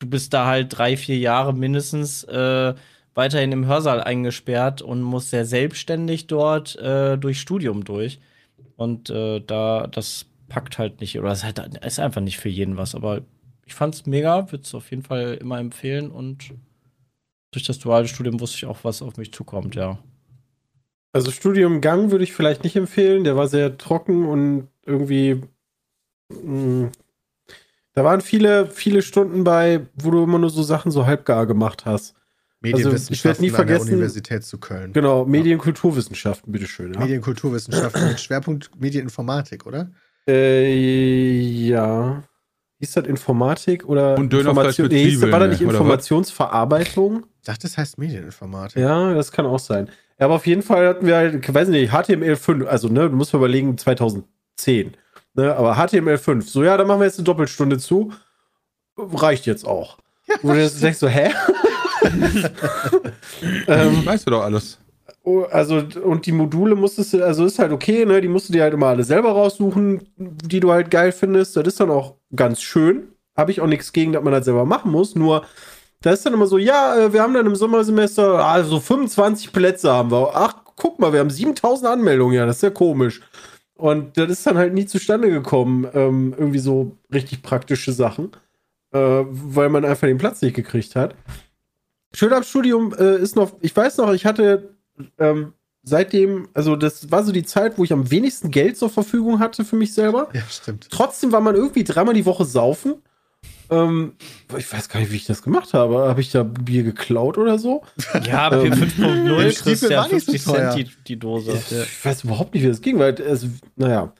du 0.00 0.08
bist 0.10 0.34
da 0.34 0.46
halt 0.46 0.76
drei, 0.76 0.96
vier 0.96 1.16
Jahre 1.18 1.54
mindestens 1.54 2.24
äh, 2.24 2.74
weiterhin 3.14 3.52
im 3.52 3.66
Hörsaal 3.66 4.02
eingesperrt 4.02 4.82
und 4.82 5.02
musst 5.02 5.30
sehr 5.30 5.44
selbstständig 5.44 6.26
dort 6.26 6.76
äh, 6.76 7.16
durch 7.16 7.40
Studium 7.40 7.84
durch. 7.84 8.20
Und 8.76 9.10
äh, 9.10 9.40
da, 9.40 9.86
das 9.86 10.26
packt 10.48 10.78
halt 10.78 11.00
nicht, 11.00 11.18
oder 11.18 11.30
es 11.30 11.44
ist, 11.44 12.00
einfach 12.00 12.20
nicht 12.20 12.38
für 12.38 12.48
jeden 12.48 12.76
was. 12.76 12.94
Aber 12.94 13.22
ich 13.66 13.74
fand's 13.74 14.06
mega, 14.06 14.50
würde 14.50 14.64
es 14.64 14.74
auf 14.74 14.90
jeden 14.90 15.02
Fall 15.02 15.34
immer 15.34 15.58
empfehlen 15.58 16.10
und 16.10 16.52
durch 17.52 17.64
das 17.64 17.78
duale 17.78 18.08
Studium 18.08 18.40
wusste 18.40 18.56
ich 18.56 18.66
auch, 18.66 18.78
was 18.82 19.00
auf 19.00 19.16
mich 19.16 19.32
zukommt, 19.32 19.76
ja. 19.76 19.98
Also 21.12 21.30
Studiumgang 21.30 22.10
würde 22.10 22.24
ich 22.24 22.32
vielleicht 22.32 22.64
nicht 22.64 22.74
empfehlen. 22.74 23.22
Der 23.22 23.36
war 23.36 23.46
sehr 23.46 23.78
trocken 23.78 24.26
und 24.26 24.68
irgendwie. 24.84 25.40
mh, 26.30 26.90
da 27.94 28.04
waren 28.04 28.20
viele, 28.20 28.66
viele 28.66 29.02
Stunden 29.02 29.44
bei, 29.44 29.86
wo 29.94 30.10
du 30.10 30.24
immer 30.24 30.38
nur 30.38 30.50
so 30.50 30.62
Sachen 30.64 30.90
so 30.90 31.06
halbgar 31.06 31.46
gemacht 31.46 31.86
hast. 31.86 32.16
Medienwissenschaften 32.72 33.42
nie 33.44 33.50
an 33.50 33.56
der 33.56 33.66
vergessen- 33.66 33.88
Universität 33.92 34.44
zu 34.44 34.58
Köln. 34.58 34.92
Genau, 34.92 35.24
Medienkulturwissenschaften, 35.24 36.52
bitteschön. 36.52 36.94
Ja. 36.94 37.00
Medienkulturwissenschaften 37.00 38.08
mit 38.08 38.20
Schwerpunkt 38.20 38.70
Medieninformatik, 38.80 39.66
oder? 39.66 39.90
Äh, 40.28 40.72
ja. 41.68 42.22
Hieß 42.80 42.92
das 42.92 43.04
Informatik 43.06 43.86
oder 43.88 44.18
Und 44.18 44.32
Information, 44.34 44.88
nee, 44.88 45.04
hieß 45.04 45.20
das, 45.20 45.30
war 45.30 45.38
das 45.40 45.50
nicht? 45.50 45.60
Informationsverarbeitung? 45.62 47.24
Ich 47.40 47.46
dachte, 47.46 47.62
das 47.62 47.78
heißt 47.78 47.98
Medieninformatik. 47.98 48.76
Ja, 48.78 49.14
das 49.14 49.30
kann 49.32 49.46
auch 49.46 49.58
sein. 49.58 49.88
Ja, 50.18 50.26
aber 50.26 50.34
auf 50.34 50.46
jeden 50.46 50.62
Fall 50.62 50.88
hatten 50.88 51.06
wir 51.06 51.16
halt, 51.16 51.34
ich 51.46 51.54
weiß 51.54 51.68
nicht, 51.68 51.92
HTML5, 51.92 52.64
also 52.64 52.88
ne, 52.88 53.08
du 53.10 53.16
musst 53.16 53.32
mal 53.32 53.38
überlegen, 53.38 53.76
2010. 53.78 54.96
Ne, 55.34 55.54
aber 55.54 55.74
HTML5, 55.76 56.42
so 56.42 56.62
ja, 56.62 56.76
dann 56.76 56.86
machen 56.86 57.00
wir 57.00 57.06
jetzt 57.06 57.18
eine 57.18 57.24
Doppelstunde 57.24 57.78
zu. 57.78 58.12
Reicht 58.96 59.46
jetzt 59.46 59.66
auch. 59.66 59.98
Wo 60.42 60.52
du 60.52 60.60
jetzt 60.60 60.82
denkst 60.82 60.98
so, 60.98 61.08
hä? 61.08 61.30
Ähm, 63.66 64.06
Weißt 64.06 64.26
du 64.26 64.30
doch 64.30 64.42
alles. 64.42 64.78
Oh, 65.22 65.44
also, 65.50 65.82
und 66.02 66.26
die 66.26 66.32
Module 66.32 66.74
musstest 66.74 67.14
du, 67.14 67.24
also 67.24 67.46
ist 67.46 67.58
halt 67.58 67.72
okay, 67.72 68.04
ne? 68.04 68.20
Die 68.20 68.28
musst 68.28 68.48
du 68.48 68.52
dir 68.52 68.62
halt 68.62 68.74
immer 68.74 68.88
alle 68.88 69.04
selber 69.04 69.30
raussuchen, 69.30 70.02
die 70.16 70.60
du 70.60 70.70
halt 70.70 70.90
geil 70.90 71.12
findest. 71.12 71.56
Das 71.56 71.66
ist 71.66 71.80
dann 71.80 71.90
auch 71.90 72.16
ganz 72.36 72.60
schön. 72.60 73.08
Habe 73.36 73.50
ich 73.50 73.60
auch 73.60 73.66
nichts 73.66 73.92
gegen, 73.92 74.12
dass 74.12 74.22
man 74.22 74.32
das 74.32 74.44
selber 74.44 74.66
machen 74.66 74.90
muss. 74.90 75.14
Nur, 75.14 75.46
da 76.02 76.12
ist 76.12 76.26
dann 76.26 76.34
immer 76.34 76.46
so, 76.46 76.58
ja, 76.58 76.96
äh, 76.96 77.12
wir 77.12 77.22
haben 77.22 77.32
dann 77.32 77.46
im 77.46 77.56
Sommersemester, 77.56 78.44
also 78.44 78.80
25 78.80 79.52
Plätze 79.52 79.90
haben 79.90 80.10
wir. 80.10 80.32
Ach, 80.34 80.56
guck 80.76 80.98
mal, 80.98 81.12
wir 81.12 81.20
haben 81.20 81.30
7000 81.30 81.88
Anmeldungen, 81.90 82.34
ja, 82.34 82.44
das 82.44 82.56
ist 82.56 82.62
ja 82.62 82.70
komisch. 82.70 83.22
Und 83.76 84.16
das 84.16 84.30
ist 84.30 84.46
dann 84.46 84.58
halt 84.58 84.74
nie 84.74 84.86
zustande 84.86 85.30
gekommen, 85.30 85.86
ähm, 85.94 86.34
irgendwie 86.36 86.58
so 86.58 86.96
richtig 87.12 87.42
praktische 87.42 87.92
Sachen, 87.92 88.32
äh, 88.92 88.98
weil 88.98 89.68
man 89.68 89.84
einfach 89.84 90.06
den 90.06 90.18
Platz 90.18 90.42
nicht 90.42 90.54
gekriegt 90.54 90.94
hat. 90.94 91.14
Schön 92.14 92.32
am 92.32 92.44
Studium 92.44 92.94
äh, 92.98 93.18
ist 93.18 93.36
noch, 93.36 93.52
ich 93.60 93.76
weiß 93.76 93.98
noch, 93.98 94.12
ich 94.12 94.24
hatte 94.24 94.74
ähm, 95.18 95.52
seitdem, 95.82 96.48
also 96.54 96.76
das 96.76 97.10
war 97.10 97.24
so 97.24 97.32
die 97.32 97.44
Zeit, 97.44 97.76
wo 97.76 97.84
ich 97.84 97.92
am 97.92 98.10
wenigsten 98.10 98.50
Geld 98.50 98.76
zur 98.76 98.88
Verfügung 98.88 99.40
hatte 99.40 99.64
für 99.64 99.76
mich 99.76 99.92
selber. 99.92 100.28
Ja, 100.32 100.42
stimmt. 100.48 100.88
Trotzdem 100.90 101.32
war 101.32 101.40
man 101.40 101.56
irgendwie 101.56 101.84
dreimal 101.84 102.14
die 102.14 102.24
Woche 102.24 102.44
saufen. 102.44 102.94
Ähm, 103.70 104.12
ich 104.56 104.72
weiß 104.72 104.88
gar 104.88 105.00
nicht, 105.00 105.10
wie 105.10 105.16
ich 105.16 105.26
das 105.26 105.42
gemacht 105.42 105.74
habe. 105.74 106.08
Habe 106.08 106.20
ich 106.20 106.30
da 106.30 106.42
Bier 106.44 106.84
geklaut 106.84 107.38
oder 107.38 107.58
so? 107.58 107.82
Ja, 108.24 108.48
P5.0 108.48 109.36
der 109.36 109.44
kriegst 109.46 109.60
Stiefel 109.60 109.90
ja 109.90 110.02
war 110.02 110.08
nicht 110.08 110.26
so 110.26 110.32
50 110.32 110.44
teuer. 110.44 110.70
Cent 110.70 110.88
die, 110.88 111.04
die 111.08 111.18
Dose. 111.18 111.52
Ich 111.52 112.04
weiß 112.04 112.24
überhaupt 112.24 112.54
nicht, 112.54 112.62
wie 112.62 112.68
das 112.68 112.80
ging, 112.80 112.98
weil 112.98 113.14
es, 113.20 113.46
naja. 113.76 114.12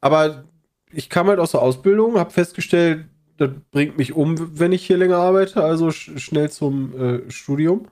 Aber 0.00 0.44
ich 0.92 1.08
kam 1.08 1.28
halt 1.28 1.38
aus 1.38 1.52
der 1.52 1.62
Ausbildung, 1.62 2.18
habe 2.18 2.30
festgestellt, 2.30 3.04
das 3.38 3.50
bringt 3.70 3.96
mich 3.96 4.12
um, 4.12 4.58
wenn 4.58 4.72
ich 4.72 4.86
hier 4.86 4.98
länger 4.98 5.16
arbeite, 5.16 5.62
also 5.62 5.90
sch 5.90 6.10
schnell 6.18 6.50
zum 6.50 6.94
äh, 6.98 7.30
Studium. 7.30 7.88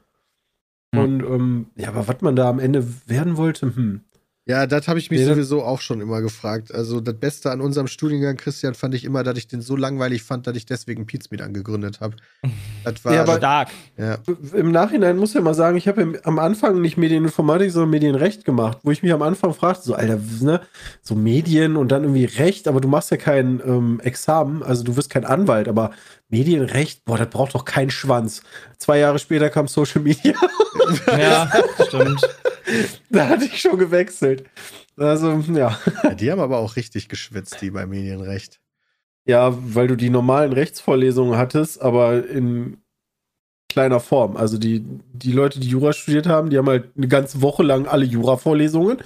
Hm. 0.94 1.02
Und 1.02 1.22
ähm, 1.22 1.66
ja, 1.76 1.88
aber 1.88 2.06
was 2.08 2.20
man 2.20 2.36
da 2.36 2.48
am 2.48 2.58
Ende 2.58 2.86
werden 3.06 3.36
wollte, 3.36 3.74
hm. 3.74 4.02
Ja, 4.48 4.68
das 4.68 4.86
habe 4.86 5.00
ich 5.00 5.10
mich 5.10 5.18
Nee, 5.20 5.26
sowieso 5.26 5.64
auch 5.64 5.80
schon 5.80 6.00
immer 6.00 6.20
gefragt. 6.22 6.72
Also 6.72 7.00
das 7.00 7.14
Beste 7.16 7.50
an 7.50 7.60
unserem 7.60 7.88
Studiengang, 7.88 8.36
Christian, 8.36 8.74
fand 8.74 8.94
ich 8.94 9.04
immer, 9.04 9.24
dass 9.24 9.36
ich 9.36 9.48
den 9.48 9.60
so 9.60 9.74
langweilig 9.74 10.22
fand, 10.22 10.46
dass 10.46 10.56
ich 10.56 10.64
deswegen 10.66 11.04
Pizmeet 11.04 11.42
angegründet 11.42 12.00
habe. 12.00 12.14
Das 12.84 13.04
war 13.04 13.12
Ja, 13.12 13.22
aber- 13.22 13.38
Stark. 13.38 13.70
ja. 13.98 14.18
Im 14.54 14.70
Nachhinein 14.70 15.16
muss 15.16 15.30
ich 15.30 15.34
ja 15.34 15.40
mal 15.40 15.54
sagen, 15.54 15.76
ich 15.76 15.88
habe 15.88 16.20
am 16.22 16.38
Anfang 16.38 16.80
nicht 16.80 16.96
Medieninformatik, 16.96 17.72
sondern 17.72 17.90
Medienrecht 17.90 18.44
gemacht, 18.44 18.78
wo 18.84 18.92
ich 18.92 19.02
mich 19.02 19.12
am 19.12 19.22
Anfang 19.22 19.52
fragte, 19.52 19.82
so, 19.82 19.94
Alter, 19.94 20.20
ne, 20.40 20.60
so 21.02 21.16
Medien 21.16 21.76
und 21.76 21.90
dann 21.90 22.04
irgendwie 22.04 22.26
Recht, 22.26 22.68
aber 22.68 22.80
du 22.80 22.86
machst 22.86 23.10
ja 23.10 23.16
kein 23.16 23.60
ähm, 23.66 23.98
Examen, 24.04 24.62
also 24.62 24.84
du 24.84 24.96
wirst 24.96 25.10
kein 25.10 25.24
Anwalt, 25.24 25.66
aber 25.66 25.90
Medienrecht, 26.28 27.04
boah, 27.04 27.18
das 27.18 27.30
braucht 27.30 27.54
doch 27.54 27.64
keinen 27.64 27.90
Schwanz. 27.90 28.42
Zwei 28.78 28.98
Jahre 28.98 29.18
später 29.18 29.48
kam 29.50 29.68
Social 29.68 30.02
Media, 30.02 30.34
Ja, 31.06 31.50
stimmt. 31.86 32.20
da 33.10 33.28
hatte 33.28 33.44
ich 33.44 33.60
schon 33.60 33.78
gewechselt. 33.78 34.44
Also, 34.96 35.32
ja. 35.52 35.78
ja. 36.02 36.14
Die 36.14 36.30
haben 36.30 36.40
aber 36.40 36.58
auch 36.58 36.76
richtig 36.76 37.08
geschwitzt, 37.08 37.60
die 37.60 37.70
bei 37.70 37.86
Medienrecht. 37.86 38.60
Ja, 39.24 39.52
weil 39.56 39.88
du 39.88 39.96
die 39.96 40.10
normalen 40.10 40.52
Rechtsvorlesungen 40.52 41.36
hattest, 41.36 41.80
aber 41.82 42.26
in 42.26 42.78
kleiner 43.68 44.00
Form. 44.00 44.36
Also 44.36 44.58
die, 44.58 44.84
die 45.12 45.32
Leute, 45.32 45.60
die 45.60 45.68
Jura 45.68 45.92
studiert 45.92 46.26
haben, 46.26 46.50
die 46.50 46.58
haben 46.58 46.68
halt 46.68 46.90
eine 46.96 47.08
ganze 47.08 47.42
Woche 47.42 47.62
lang 47.62 47.86
alle 47.86 48.04
Jura-Vorlesungen 48.04 48.98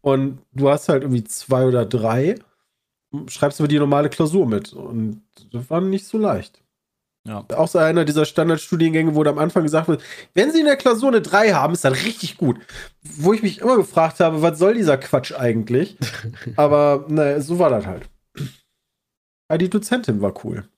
und 0.00 0.38
du 0.52 0.68
hast 0.70 0.88
halt 0.88 1.02
irgendwie 1.02 1.24
zwei 1.24 1.64
oder 1.66 1.86
drei, 1.86 2.36
schreibst 3.28 3.60
aber 3.60 3.68
die 3.68 3.78
normale 3.78 4.10
Klausur 4.10 4.46
mit 4.46 4.72
und 4.74 5.22
das 5.50 5.68
war 5.70 5.80
nicht 5.80 6.06
so 6.06 6.18
leicht. 6.18 6.61
Ja. 7.24 7.44
Auch 7.54 7.68
so 7.68 7.78
einer 7.78 8.04
dieser 8.04 8.24
Standardstudiengänge, 8.24 9.14
wo 9.14 9.22
am 9.22 9.38
Anfang 9.38 9.62
gesagt 9.62 9.86
wird, 9.86 10.02
wenn 10.34 10.50
sie 10.50 10.60
in 10.60 10.66
der 10.66 10.76
Klausur 10.76 11.08
eine 11.08 11.22
3 11.22 11.52
haben, 11.52 11.72
ist 11.72 11.84
das 11.84 12.04
richtig 12.04 12.36
gut. 12.36 12.58
Wo 13.02 13.32
ich 13.32 13.42
mich 13.42 13.60
immer 13.60 13.76
gefragt 13.76 14.18
habe, 14.18 14.42
was 14.42 14.58
soll 14.58 14.74
dieser 14.74 14.98
Quatsch 14.98 15.32
eigentlich? 15.32 15.96
Aber 16.56 17.04
naja, 17.08 17.40
so 17.40 17.58
war 17.58 17.70
das 17.70 17.86
halt. 17.86 18.08
Ja, 19.50 19.58
die 19.58 19.70
Dozentin 19.70 20.20
war 20.20 20.44
cool. 20.44 20.68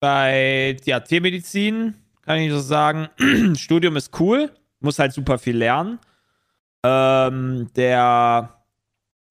Bei 0.00 0.76
ja, 0.84 0.98
Tiermedizin 1.00 1.94
kann 2.22 2.38
ich 2.38 2.50
so 2.50 2.58
sagen, 2.58 3.08
Studium 3.54 3.96
ist 3.96 4.18
cool, 4.18 4.50
muss 4.80 4.98
halt 4.98 5.12
super 5.12 5.38
viel 5.38 5.56
lernen. 5.56 5.98
Ähm, 6.82 7.70
der 7.76 8.59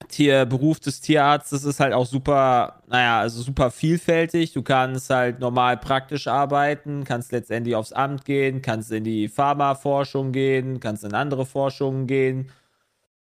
Tier, 0.08 0.46
Beruf 0.46 0.80
des 0.80 1.02
Tierarztes 1.02 1.66
ist 1.66 1.80
halt 1.80 1.94
auch 1.94 2.06
super, 2.06 2.82
naja, 2.88 3.20
also 3.20 3.42
super 3.42 3.70
vielfältig. 3.70 4.54
Du 4.54 4.64
kannst 4.64 5.10
halt 5.10 5.40
normal 5.40 5.78
praktisch 5.78 6.28
arbeiten, 6.28 7.04
kannst 7.04 7.32
letztendlich 7.32 7.76
aufs 7.76 7.92
Amt 7.92 8.26
gehen, 8.26 8.62
kannst 8.62 8.92
in 8.92 9.04
die 9.04 9.28
Pharmaforschung 9.28 10.32
gehen, 10.32 10.80
kannst 10.80 11.04
in 11.04 11.14
andere 11.14 11.46
Forschungen 11.46 12.08
gehen. 12.08 12.50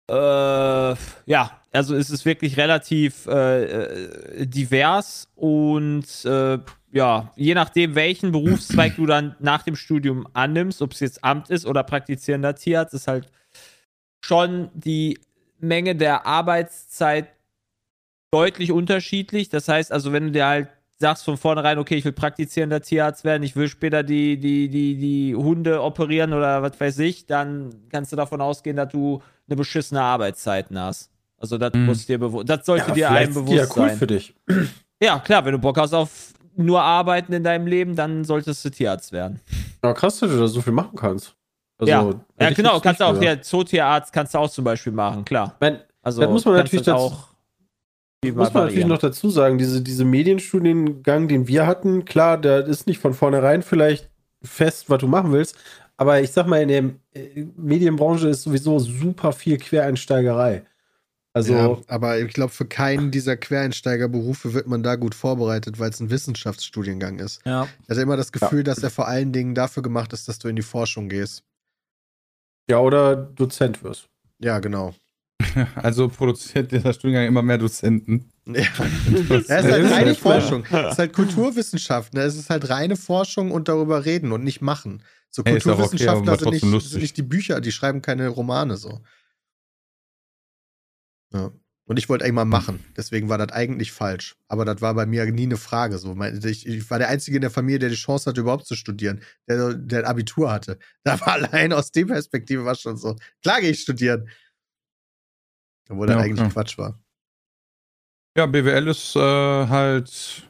Äh, 0.09 0.13
ja, 0.13 1.61
also 1.71 1.95
es 1.95 2.09
ist 2.09 2.25
wirklich 2.25 2.57
relativ 2.57 3.25
äh, 3.27 3.63
äh, 3.63 4.45
divers 4.47 5.29
und 5.35 6.25
äh, 6.25 6.59
ja, 6.91 7.31
je 7.35 7.53
nachdem, 7.55 7.95
welchen 7.95 8.31
Berufszweig 8.31 8.95
du 8.97 9.05
dann 9.05 9.35
nach 9.39 9.63
dem 9.63 9.75
Studium 9.75 10.27
annimmst, 10.33 10.81
ob 10.81 10.91
es 10.91 10.99
jetzt 10.99 11.23
Amt 11.23 11.49
ist 11.49 11.65
oder 11.65 11.83
praktizierender 11.83 12.55
Tierarzt, 12.55 12.93
ist 12.93 13.07
halt 13.07 13.31
schon 14.21 14.69
die 14.73 15.19
Menge 15.63 15.95
der 15.95 16.25
Arbeitszeit 16.25 17.27
deutlich 18.31 18.71
unterschiedlich. 18.71 19.49
Das 19.49 19.67
heißt 19.67 19.91
also, 19.91 20.11
wenn 20.11 20.25
du 20.25 20.31
dir 20.31 20.45
halt 20.45 20.67
sagst 20.99 21.25
von 21.25 21.37
vornherein, 21.37 21.79
okay, 21.79 21.95
ich 21.95 22.05
will 22.05 22.13
praktizierender 22.13 22.81
Tierarzt 22.81 23.23
werden, 23.25 23.43
ich 23.43 23.55
will 23.55 23.67
später 23.67 24.03
die, 24.03 24.39
die, 24.39 24.69
die, 24.69 24.95
die 24.95 25.35
Hunde 25.35 25.81
operieren 25.81 26.33
oder 26.33 26.61
was 26.61 26.79
weiß 26.79 26.99
ich, 26.99 27.25
dann 27.25 27.73
kannst 27.89 28.11
du 28.11 28.15
davon 28.15 28.41
ausgehen, 28.41 28.75
dass 28.77 28.91
du 28.91 29.21
eine 29.47 29.55
beschissene 29.55 30.01
Arbeitszeiten 30.01 30.79
hast. 30.79 31.11
Also 31.37 31.57
das 31.57 31.73
Mhm. 31.73 31.93
dir 32.07 32.19
bewusst, 32.19 32.47
das 32.47 32.65
sollte 32.65 32.91
dir 32.93 33.07
vielleicht 33.07 33.17
einem 33.17 33.33
bewusst 33.33 33.57
ja 33.57 33.63
cool 33.65 33.89
sein. 33.89 33.97
für 33.97 34.07
dich. 34.07 34.33
Ja, 35.01 35.19
klar, 35.19 35.43
wenn 35.43 35.51
du 35.51 35.59
Bock 35.59 35.77
hast 35.77 35.93
auf 35.93 36.33
nur 36.55 36.81
Arbeiten 36.81 37.33
in 37.33 37.43
deinem 37.43 37.67
Leben, 37.67 37.95
dann 37.95 38.23
solltest 38.23 38.63
du 38.63 38.69
Tierarzt 38.69 39.11
werden. 39.11 39.41
Ja, 39.83 39.91
krass, 39.93 40.19
dass 40.19 40.29
du 40.31 40.37
da 40.37 40.47
so 40.47 40.61
viel 40.61 40.71
machen 40.73 40.95
kannst. 40.95 41.35
Also, 41.77 41.91
ja, 41.91 42.13
ja 42.39 42.49
genau, 42.51 42.79
kannst 42.79 43.01
du 43.01 43.05
auch, 43.05 43.21
ja, 43.21 43.41
Zootierarzt 43.41 44.13
kannst 44.13 44.33
du 44.33 44.37
auch 44.39 44.49
zum 44.49 44.63
Beispiel 44.63 44.93
machen, 44.93 45.25
klar. 45.25 45.55
Mein, 45.59 45.79
Also 46.01 46.21
Das 46.21 46.29
muss 46.29 46.45
man 46.45 46.55
natürlich 46.55 46.85
das 46.85 46.93
dazu- 46.95 47.03
auch 47.15 47.27
muss 48.23 48.35
man 48.35 48.43
natürlich 48.45 48.53
variieren. 48.55 48.89
noch 48.89 48.99
dazu 48.99 49.29
sagen, 49.29 49.57
diese, 49.57 49.81
diese 49.81 50.05
Medienstudiengang, 50.05 51.27
den 51.27 51.47
wir 51.47 51.67
hatten, 51.67 52.05
klar, 52.05 52.37
der 52.37 52.65
ist 52.65 52.87
nicht 52.87 52.99
von 52.99 53.13
vornherein 53.13 53.61
vielleicht 53.63 54.09
fest, 54.41 54.89
was 54.89 54.99
du 54.99 55.07
machen 55.07 55.31
willst, 55.33 55.57
aber 55.97 56.21
ich 56.21 56.31
sag 56.31 56.47
mal, 56.47 56.61
in 56.61 56.67
der 56.69 56.83
äh, 57.21 57.45
Medienbranche 57.57 58.29
ist 58.29 58.43
sowieso 58.43 58.79
super 58.79 59.31
viel 59.33 59.57
Quereinsteigerei. 59.57 60.63
Also, 61.35 61.53
ja, 61.53 61.77
aber 61.87 62.19
ich 62.19 62.31
glaube, 62.33 62.51
für 62.53 62.65
keinen 62.65 63.09
dieser 63.09 63.35
Quereinsteigerberufe 63.37 64.53
wird 64.53 64.67
man 64.67 64.83
da 64.83 64.95
gut 64.95 65.15
vorbereitet, 65.15 65.79
weil 65.79 65.89
es 65.89 65.99
ein 65.99 66.11
Wissenschaftsstudiengang 66.11 67.17
ist. 67.19 67.41
Ja. 67.43 67.67
Ich 67.81 67.89
hatte 67.89 68.01
immer 68.01 68.17
das 68.17 68.31
Gefühl, 68.31 68.63
dass 68.63 68.83
er 68.83 68.91
vor 68.91 69.07
allen 69.07 69.31
Dingen 69.31 69.55
dafür 69.55 69.81
gemacht 69.81 70.13
ist, 70.13 70.27
dass 70.27 70.37
du 70.37 70.47
in 70.47 70.55
die 70.55 70.61
Forschung 70.61 71.09
gehst. 71.09 71.43
Ja, 72.69 72.79
oder 72.79 73.15
Dozent 73.15 73.83
wirst. 73.83 74.09
Ja, 74.39 74.59
genau. 74.59 74.93
Also 75.75 76.09
produziert 76.09 76.71
dieser 76.71 76.93
Studiengang 76.93 77.27
immer 77.27 77.41
mehr 77.41 77.57
Dozenten. 77.57 78.31
Ja. 78.45 78.55
Ja, 78.55 79.35
es 79.35 79.43
ist 79.43 79.51
halt 79.51 79.91
reine 79.91 80.15
Forschung. 80.15 80.65
Es 80.65 80.93
ist 80.93 80.99
halt 80.99 81.13
Kulturwissenschaft. 81.13 82.13
Ne? 82.13 82.21
Es 82.21 82.35
ist 82.35 82.49
halt 82.49 82.69
reine 82.69 82.95
Forschung 82.95 83.51
und 83.51 83.67
darüber 83.67 84.05
reden 84.05 84.31
und 84.31 84.43
nicht 84.43 84.61
machen. 84.61 85.03
So 85.29 85.43
Hey, 85.45 85.53
okay, 85.53 85.63
Kulturwissenschaftler 85.63 86.31
aber 86.33 86.39
sind, 86.39 86.49
nicht, 86.51 86.61
trotzdem 86.61 86.71
lustig. 86.71 86.91
sind 86.91 87.01
nicht 87.01 87.17
die 87.17 87.23
Bücher, 87.23 87.61
die 87.61 87.71
schreiben 87.71 88.01
keine 88.01 88.27
Romane 88.27 88.77
so. 88.77 89.01
Ja. 91.33 91.51
Und 91.85 91.99
ich 91.99 92.07
wollte 92.07 92.23
eigentlich 92.23 92.35
mal 92.35 92.45
machen. 92.45 92.83
Deswegen 92.95 93.27
war 93.27 93.37
das 93.37 93.51
eigentlich 93.51 93.91
falsch. 93.91 94.35
Aber 94.47 94.63
das 94.63 94.81
war 94.81 94.93
bei 94.93 95.05
mir 95.05 95.25
nie 95.25 95.43
eine 95.43 95.57
Frage. 95.57 95.97
So. 95.97 96.15
Ich, 96.45 96.65
ich 96.65 96.89
war 96.89 96.97
der 96.97 97.09
Einzige 97.09 97.37
in 97.37 97.41
der 97.41 97.51
Familie, 97.51 97.79
der 97.79 97.89
die 97.89 97.95
Chance 97.95 98.29
hatte, 98.29 98.39
überhaupt 98.39 98.65
zu 98.65 98.75
studieren. 98.75 99.21
Der, 99.49 99.73
der 99.73 99.99
ein 99.99 100.05
Abitur 100.05 100.51
hatte. 100.51 100.79
Da 101.03 101.19
war 101.19 101.33
allein 101.33 101.73
aus 101.73 101.91
der 101.91 102.05
Perspektive 102.05 102.63
war 102.63 102.75
schon 102.75 102.95
so. 102.95 103.17
Klar 103.41 103.59
gehe 103.59 103.71
ich 103.71 103.81
studieren. 103.81 104.29
Obwohl 105.89 106.07
das 106.07 106.15
Ja, 106.15 106.21
eigentlich 106.21 106.39
okay. 106.39 106.53
Quatsch 106.53 106.77
war. 106.77 107.03
Ja, 108.37 108.45
BWL 108.45 108.87
ist 108.87 109.15
äh, 109.17 109.19
halt. 109.19 110.47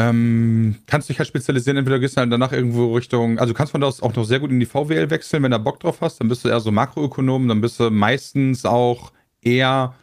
Ähm, 0.00 0.76
kannst 0.86 1.08
dich 1.08 1.18
halt 1.18 1.28
spezialisieren, 1.28 1.76
entweder 1.76 1.98
gehst 1.98 2.16
du 2.16 2.20
halt 2.20 2.32
danach 2.32 2.52
irgendwo 2.52 2.94
Richtung, 2.94 3.40
also 3.40 3.52
du 3.52 3.56
kannst 3.56 3.72
von 3.72 3.80
da 3.80 3.88
aus 3.88 4.00
auch 4.00 4.14
noch 4.14 4.22
sehr 4.22 4.38
gut 4.38 4.52
in 4.52 4.60
die 4.60 4.66
VWL 4.66 5.10
wechseln, 5.10 5.42
wenn 5.42 5.50
du 5.50 5.58
Bock 5.58 5.80
drauf 5.80 6.00
hast, 6.00 6.20
dann 6.20 6.28
bist 6.28 6.44
du 6.44 6.48
eher 6.48 6.60
so 6.60 6.70
Makroökonom, 6.70 7.48
dann 7.48 7.60
bist 7.60 7.80
du 7.80 7.90
meistens 7.90 8.64
auch 8.64 9.12
eher 9.42 9.96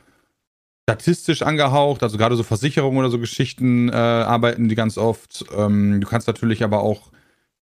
statistisch 0.88 1.42
angehaucht, 1.42 2.04
also 2.04 2.18
gerade 2.18 2.36
so 2.36 2.44
Versicherungen 2.44 3.00
oder 3.00 3.10
so 3.10 3.18
Geschichten 3.18 3.90
äh, 3.90 3.94
arbeiten 3.94 4.70
die 4.70 4.76
ganz 4.76 4.98
oft. 5.00 5.44
Ähm, 5.58 6.00
du 6.00 6.08
kannst 6.08 6.28
natürlich 6.28 6.64
aber 6.64 6.82
auch 6.82 7.12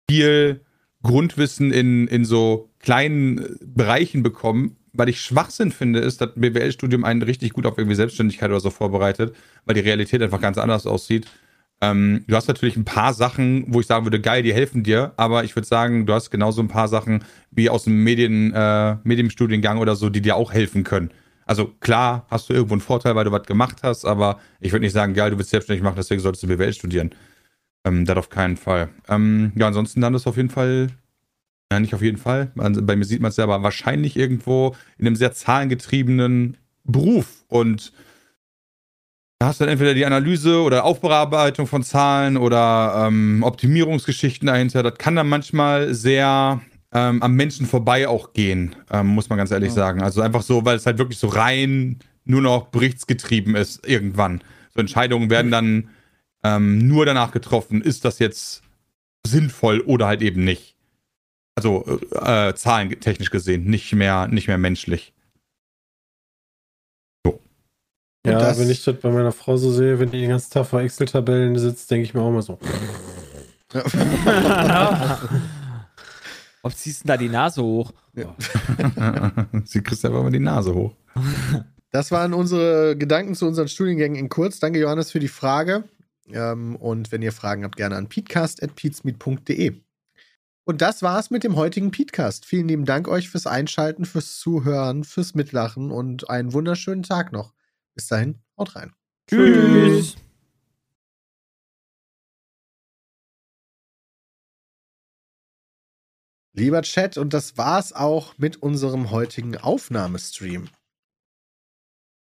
viel 0.09 0.61
Grundwissen 1.03 1.73
in, 1.73 2.07
in 2.07 2.25
so 2.25 2.71
kleinen 2.79 3.39
äh, 3.39 3.49
Bereichen 3.65 4.23
bekommen. 4.23 4.77
Weil 4.95 5.11
ich 5.11 5.21
Schwachsinn 5.21 5.71
finde, 5.71 6.01
ist, 6.01 6.21
dass 6.21 6.31
BWL-Studium 6.35 7.05
einen 7.05 7.23
richtig 7.23 7.53
gut 7.53 7.67
auf 7.67 7.77
irgendwie 7.77 7.95
Selbstständigkeit 7.95 8.51
oder 8.51 8.59
so 8.59 8.71
vorbereitet, 8.71 9.37
weil 9.65 9.75
die 9.75 9.81
Realität 9.81 10.23
einfach 10.23 10.41
ganz 10.41 10.59
anders 10.59 10.87
aussieht. 10.87 11.27
Ähm, 11.81 12.25
du 12.27 12.35
hast 12.35 12.49
natürlich 12.49 12.77
ein 12.77 12.85
paar 12.85 13.13
Sachen, 13.13 13.65
wo 13.69 13.81
ich 13.81 13.87
sagen 13.87 14.07
würde, 14.07 14.21
geil, 14.21 14.43
die 14.43 14.53
helfen 14.53 14.83
dir, 14.83 15.13
aber 15.17 15.45
ich 15.45 15.55
würde 15.55 15.69
sagen, 15.69 16.07
du 16.07 16.15
hast 16.15 16.31
genauso 16.31 16.63
ein 16.63 16.69
paar 16.69 16.89
Sachen 16.89 17.23
wie 17.53 17.71
aus 17.71 17.85
dem 17.85 18.03
Medien, 18.03 18.53
äh, 18.53 18.97
Medienstudiengang 19.05 19.79
oder 19.79 19.95
so, 19.95 20.09
die 20.09 20.23
dir 20.23 20.35
auch 20.35 20.53
helfen 20.53 20.83
können. 20.83 21.11
Also 21.49 21.69
klar 21.81 22.27
hast 22.31 22.51
du 22.51 22.53
irgendwo 22.53 22.75
einen 22.75 22.83
Vorteil, 22.83 23.17
weil 23.17 23.25
du 23.25 23.33
was 23.33 23.45
gemacht 23.45 23.79
hast, 23.83 24.05
aber 24.05 24.39
ich 24.61 24.71
würde 24.73 24.85
nicht 24.85 24.93
sagen, 24.93 25.15
geil, 25.15 25.31
du 25.31 25.39
willst 25.39 25.51
selbstständig 25.51 25.83
machen, 25.83 25.97
deswegen 25.97 26.21
solltest 26.21 26.43
du 26.43 26.47
BWL 26.47 26.75
studieren. 26.75 27.11
Ähm, 27.85 28.05
das 28.05 28.19
auf 28.19 28.29
keinen 28.29 28.59
Fall. 28.59 28.91
Ähm, 29.09 29.53
ja, 29.57 29.67
ansonsten 29.67 30.03
dann 30.03 30.15
ist 30.15 30.27
auf 30.27 30.37
jeden 30.37 30.51
Fall, 30.51 30.89
ja, 31.73 31.81
nicht 31.81 31.95
auf 31.95 32.03
jeden 32.03 32.19
Fall, 32.19 32.53
bei 32.55 32.97
mir 32.97 33.05
sieht 33.05 33.23
man 33.23 33.31
es 33.31 33.39
ja, 33.39 33.45
aber 33.45 33.63
wahrscheinlich 33.63 34.15
irgendwo 34.17 34.77
in 34.99 35.07
einem 35.07 35.17
sehr 35.17 35.33
zahlengetriebenen 35.33 36.59
Beruf 36.85 37.45
und 37.49 37.93
da 39.39 39.47
hast 39.47 39.61
du 39.61 39.65
dann 39.65 39.73
entweder 39.73 39.95
die 39.95 40.05
Analyse 40.05 40.61
oder 40.61 40.85
Aufbearbeitung 40.85 41.67
von 41.67 41.83
Zahlen 41.83 42.37
oder 42.37 43.07
ähm, 43.07 43.43
Optimierungsgeschichten 43.45 44.49
dahinter. 44.49 44.83
Das 44.83 44.99
kann 44.99 45.15
dann 45.15 45.29
manchmal 45.29 45.95
sehr 45.95 46.61
ähm, 46.93 47.23
am 47.23 47.35
Menschen 47.35 47.67
vorbei 47.67 48.09
auch 48.09 48.33
gehen, 48.33 48.75
ähm, 48.91 49.09
muss 49.09 49.29
man 49.29 49.37
ganz 49.39 49.51
ehrlich 49.51 49.69
Ja. 49.71 49.75
sagen. 49.75 50.03
Also 50.03 50.21
einfach 50.23 50.43
so, 50.43 50.65
weil 50.65 50.77
es 50.77 50.87
halt 50.87 50.99
wirklich 50.99 51.19
so 51.19 51.29
rein 51.29 51.99
nur 52.25 52.41
noch 52.43 52.69
berichtsgetrieben 52.69 53.55
ist 53.57 53.87
irgendwann. 53.87 54.43
So 54.75 54.81
Entscheidungen 54.81 55.29
werden 55.31 55.51
dann 55.51 55.91
ähm, 56.45 56.87
nur 56.87 57.05
danach 57.07 57.33
getroffen, 57.33 57.81
ist 57.83 58.05
das 58.05 58.19
jetzt 58.19 58.63
sinnvoll 59.27 59.81
oder 59.81 60.07
halt 60.07 60.23
eben 60.23 60.45
nicht. 60.45 60.77
Also 61.57 61.99
äh, 62.13 62.49
äh, 62.51 62.55
zahlentechnisch 62.55 63.31
gesehen, 63.31 63.65
nicht 63.65 63.93
mehr, 63.95 64.29
nicht 64.29 64.47
mehr 64.49 64.59
menschlich. 64.59 65.13
Und 67.27 68.33
Ja, 68.33 68.39
das- 68.41 68.59
wenn 68.59 68.71
ich 68.71 68.85
das 68.85 68.97
bei 69.01 69.11
meiner 69.11 69.33
Frau 69.33 69.57
so 69.57 69.71
sehe, 69.73 69.99
wenn 70.01 70.11
die 70.11 70.21
den 70.21 70.31
ganzen 70.31 70.53
Tag 70.53 70.67
vor 70.67 70.81
Excel-Tabellen 70.81 71.59
sitzt, 71.59 71.91
denke 71.91 72.05
ich 72.05 72.15
mir 72.15 72.21
auch 72.21 72.31
mal 72.31 72.43
so. 72.43 72.59
Warum 76.69 76.77
ziehst 76.77 77.05
du 77.05 77.09
da 77.09 77.17
die 77.17 77.31
Nase 77.31 77.63
hoch? 77.63 77.93
Sie 79.65 79.83
kriegst 79.83 80.05
einfach 80.05 80.23
mal 80.23 80.31
die 80.31 80.39
Nase 80.39 80.75
hoch. 80.75 80.95
Das 81.91 82.11
waren 82.11 82.35
unsere 82.35 82.95
Gedanken 82.95 83.35
zu 83.35 83.47
unseren 83.47 83.69
Studiengängen 83.69 84.19
in 84.19 84.29
kurz. 84.29 84.61
Danke, 84.61 84.79
Johannes, 84.79 85.11
für 85.11 85.19
die 85.19 85.29
Frage. 85.29 85.85
Ähm, 86.31 86.77
und 86.77 87.11
wenn 87.11 87.23
ihr 87.23 87.33
Fragen 87.33 87.65
habt, 87.65 87.77
gerne 87.77 87.97
an 87.97 88.11
peatcast.peatsmeet.de. 88.11 89.81
Und 90.65 90.83
das 90.83 91.01
war's 91.01 91.31
mit 91.31 91.43
dem 91.43 91.57
heutigen 91.57 91.91
Peatcast. 91.91 92.45
Vielen 92.45 92.69
lieben 92.69 92.85
Dank 92.85 93.09
euch 93.09 93.31
fürs 93.31 93.47
Einschalten, 93.47 94.05
fürs 94.05 94.39
Zuhören, 94.39 95.05
fürs 95.05 95.35
Mitlachen 95.35 95.91
und 95.91 96.29
einen 96.29 96.53
wunderschönen 96.53 97.03
Tag 97.03 97.33
noch. 97.33 97.55
Bis 97.95 98.09
dahin, 98.09 98.43
haut 98.59 98.77
rein. 98.77 98.93
Tschüss. 99.27 100.17
Lieber 106.59 106.83
Chat, 106.83 107.17
und 107.17 107.35
das 107.35 107.57
war's 107.57 107.93
auch 107.93 108.37
mit 108.37 108.57
unserem 108.57 109.13
heutigen 109.13 109.57
Aufnahmestream. 109.57 110.69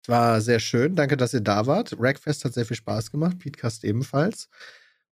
Es 0.04 0.10
war 0.10 0.42
sehr 0.42 0.60
schön. 0.60 0.96
Danke, 0.96 1.18
dass 1.18 1.34
ihr 1.34 1.42
da 1.42 1.66
wart. 1.66 1.96
Rackfest 1.98 2.46
hat 2.46 2.54
sehr 2.54 2.68
viel 2.68 2.78
Spaß 2.78 3.10
gemacht. 3.10 3.40
Petecast 3.40 3.84
ebenfalls. 3.84 4.48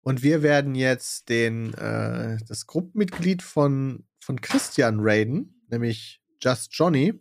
Und 0.03 0.23
wir 0.23 0.43
werden 0.43 0.75
jetzt 0.75 1.31
den, 1.31 1.73
äh, 1.73 2.37
das 2.47 2.67
Gruppenmitglied 2.67 3.43
von, 3.43 4.05
von 4.21 4.43
Christian 4.43 4.99
raiden, 5.01 5.63
nämlich 5.71 6.21
Just 6.43 6.75
Johnny, 6.75 7.15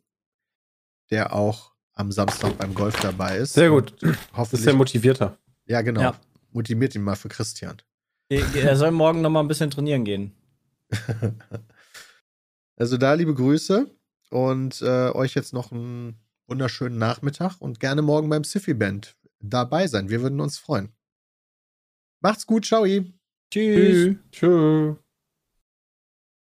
der 1.10 1.34
auch 1.34 1.72
am 1.94 2.12
Samstag 2.12 2.58
beim 2.58 2.74
Golf 2.74 3.00
dabei 3.00 3.38
ist. 3.38 3.54
Sehr 3.54 3.70
gut. 3.70 3.96
Das 4.02 4.12
ist 4.12 4.20
Hoffentlich. 4.36 4.66
ja 4.66 4.74
motivierter. 4.74 5.38
ja, 5.68 5.82
genau. 5.82 6.02
Ja. 6.02 6.20
Motiviert 6.52 6.96
ihn 6.96 7.02
mal 7.02 7.16
für 7.16 7.30
Christian. 7.30 7.78
Er 8.28 8.76
soll 8.76 8.92
morgen 8.92 9.22
noch 9.22 9.30
mal 9.30 9.40
ein 9.40 9.48
bisschen 9.48 9.72
trainieren 9.72 10.04
gehen. 10.04 10.34
Also 12.78 12.98
da 12.98 13.14
liebe 13.14 13.34
Grüße 13.34 13.90
und 14.30 14.82
äh, 14.82 15.10
euch 15.10 15.34
jetzt 15.34 15.52
noch 15.52 15.72
einen 15.72 16.16
wunderschönen 16.48 16.98
Nachmittag 16.98 17.60
und 17.60 17.80
gerne 17.80 18.04
morgen 18.04 18.30
beim 18.30 18.44
Siffy 18.44 18.74
Band 18.74 19.18
dabei 19.40 19.88
sein. 19.88 20.10
Wir 20.10 20.22
würden 20.22 20.40
uns 20.40 20.58
freuen. 20.58 20.94
Macht's 22.22 22.46
gut, 22.46 22.66
ciao. 22.66 22.86
Tschüss. 23.52 24.16
Tschüss. 24.32 24.98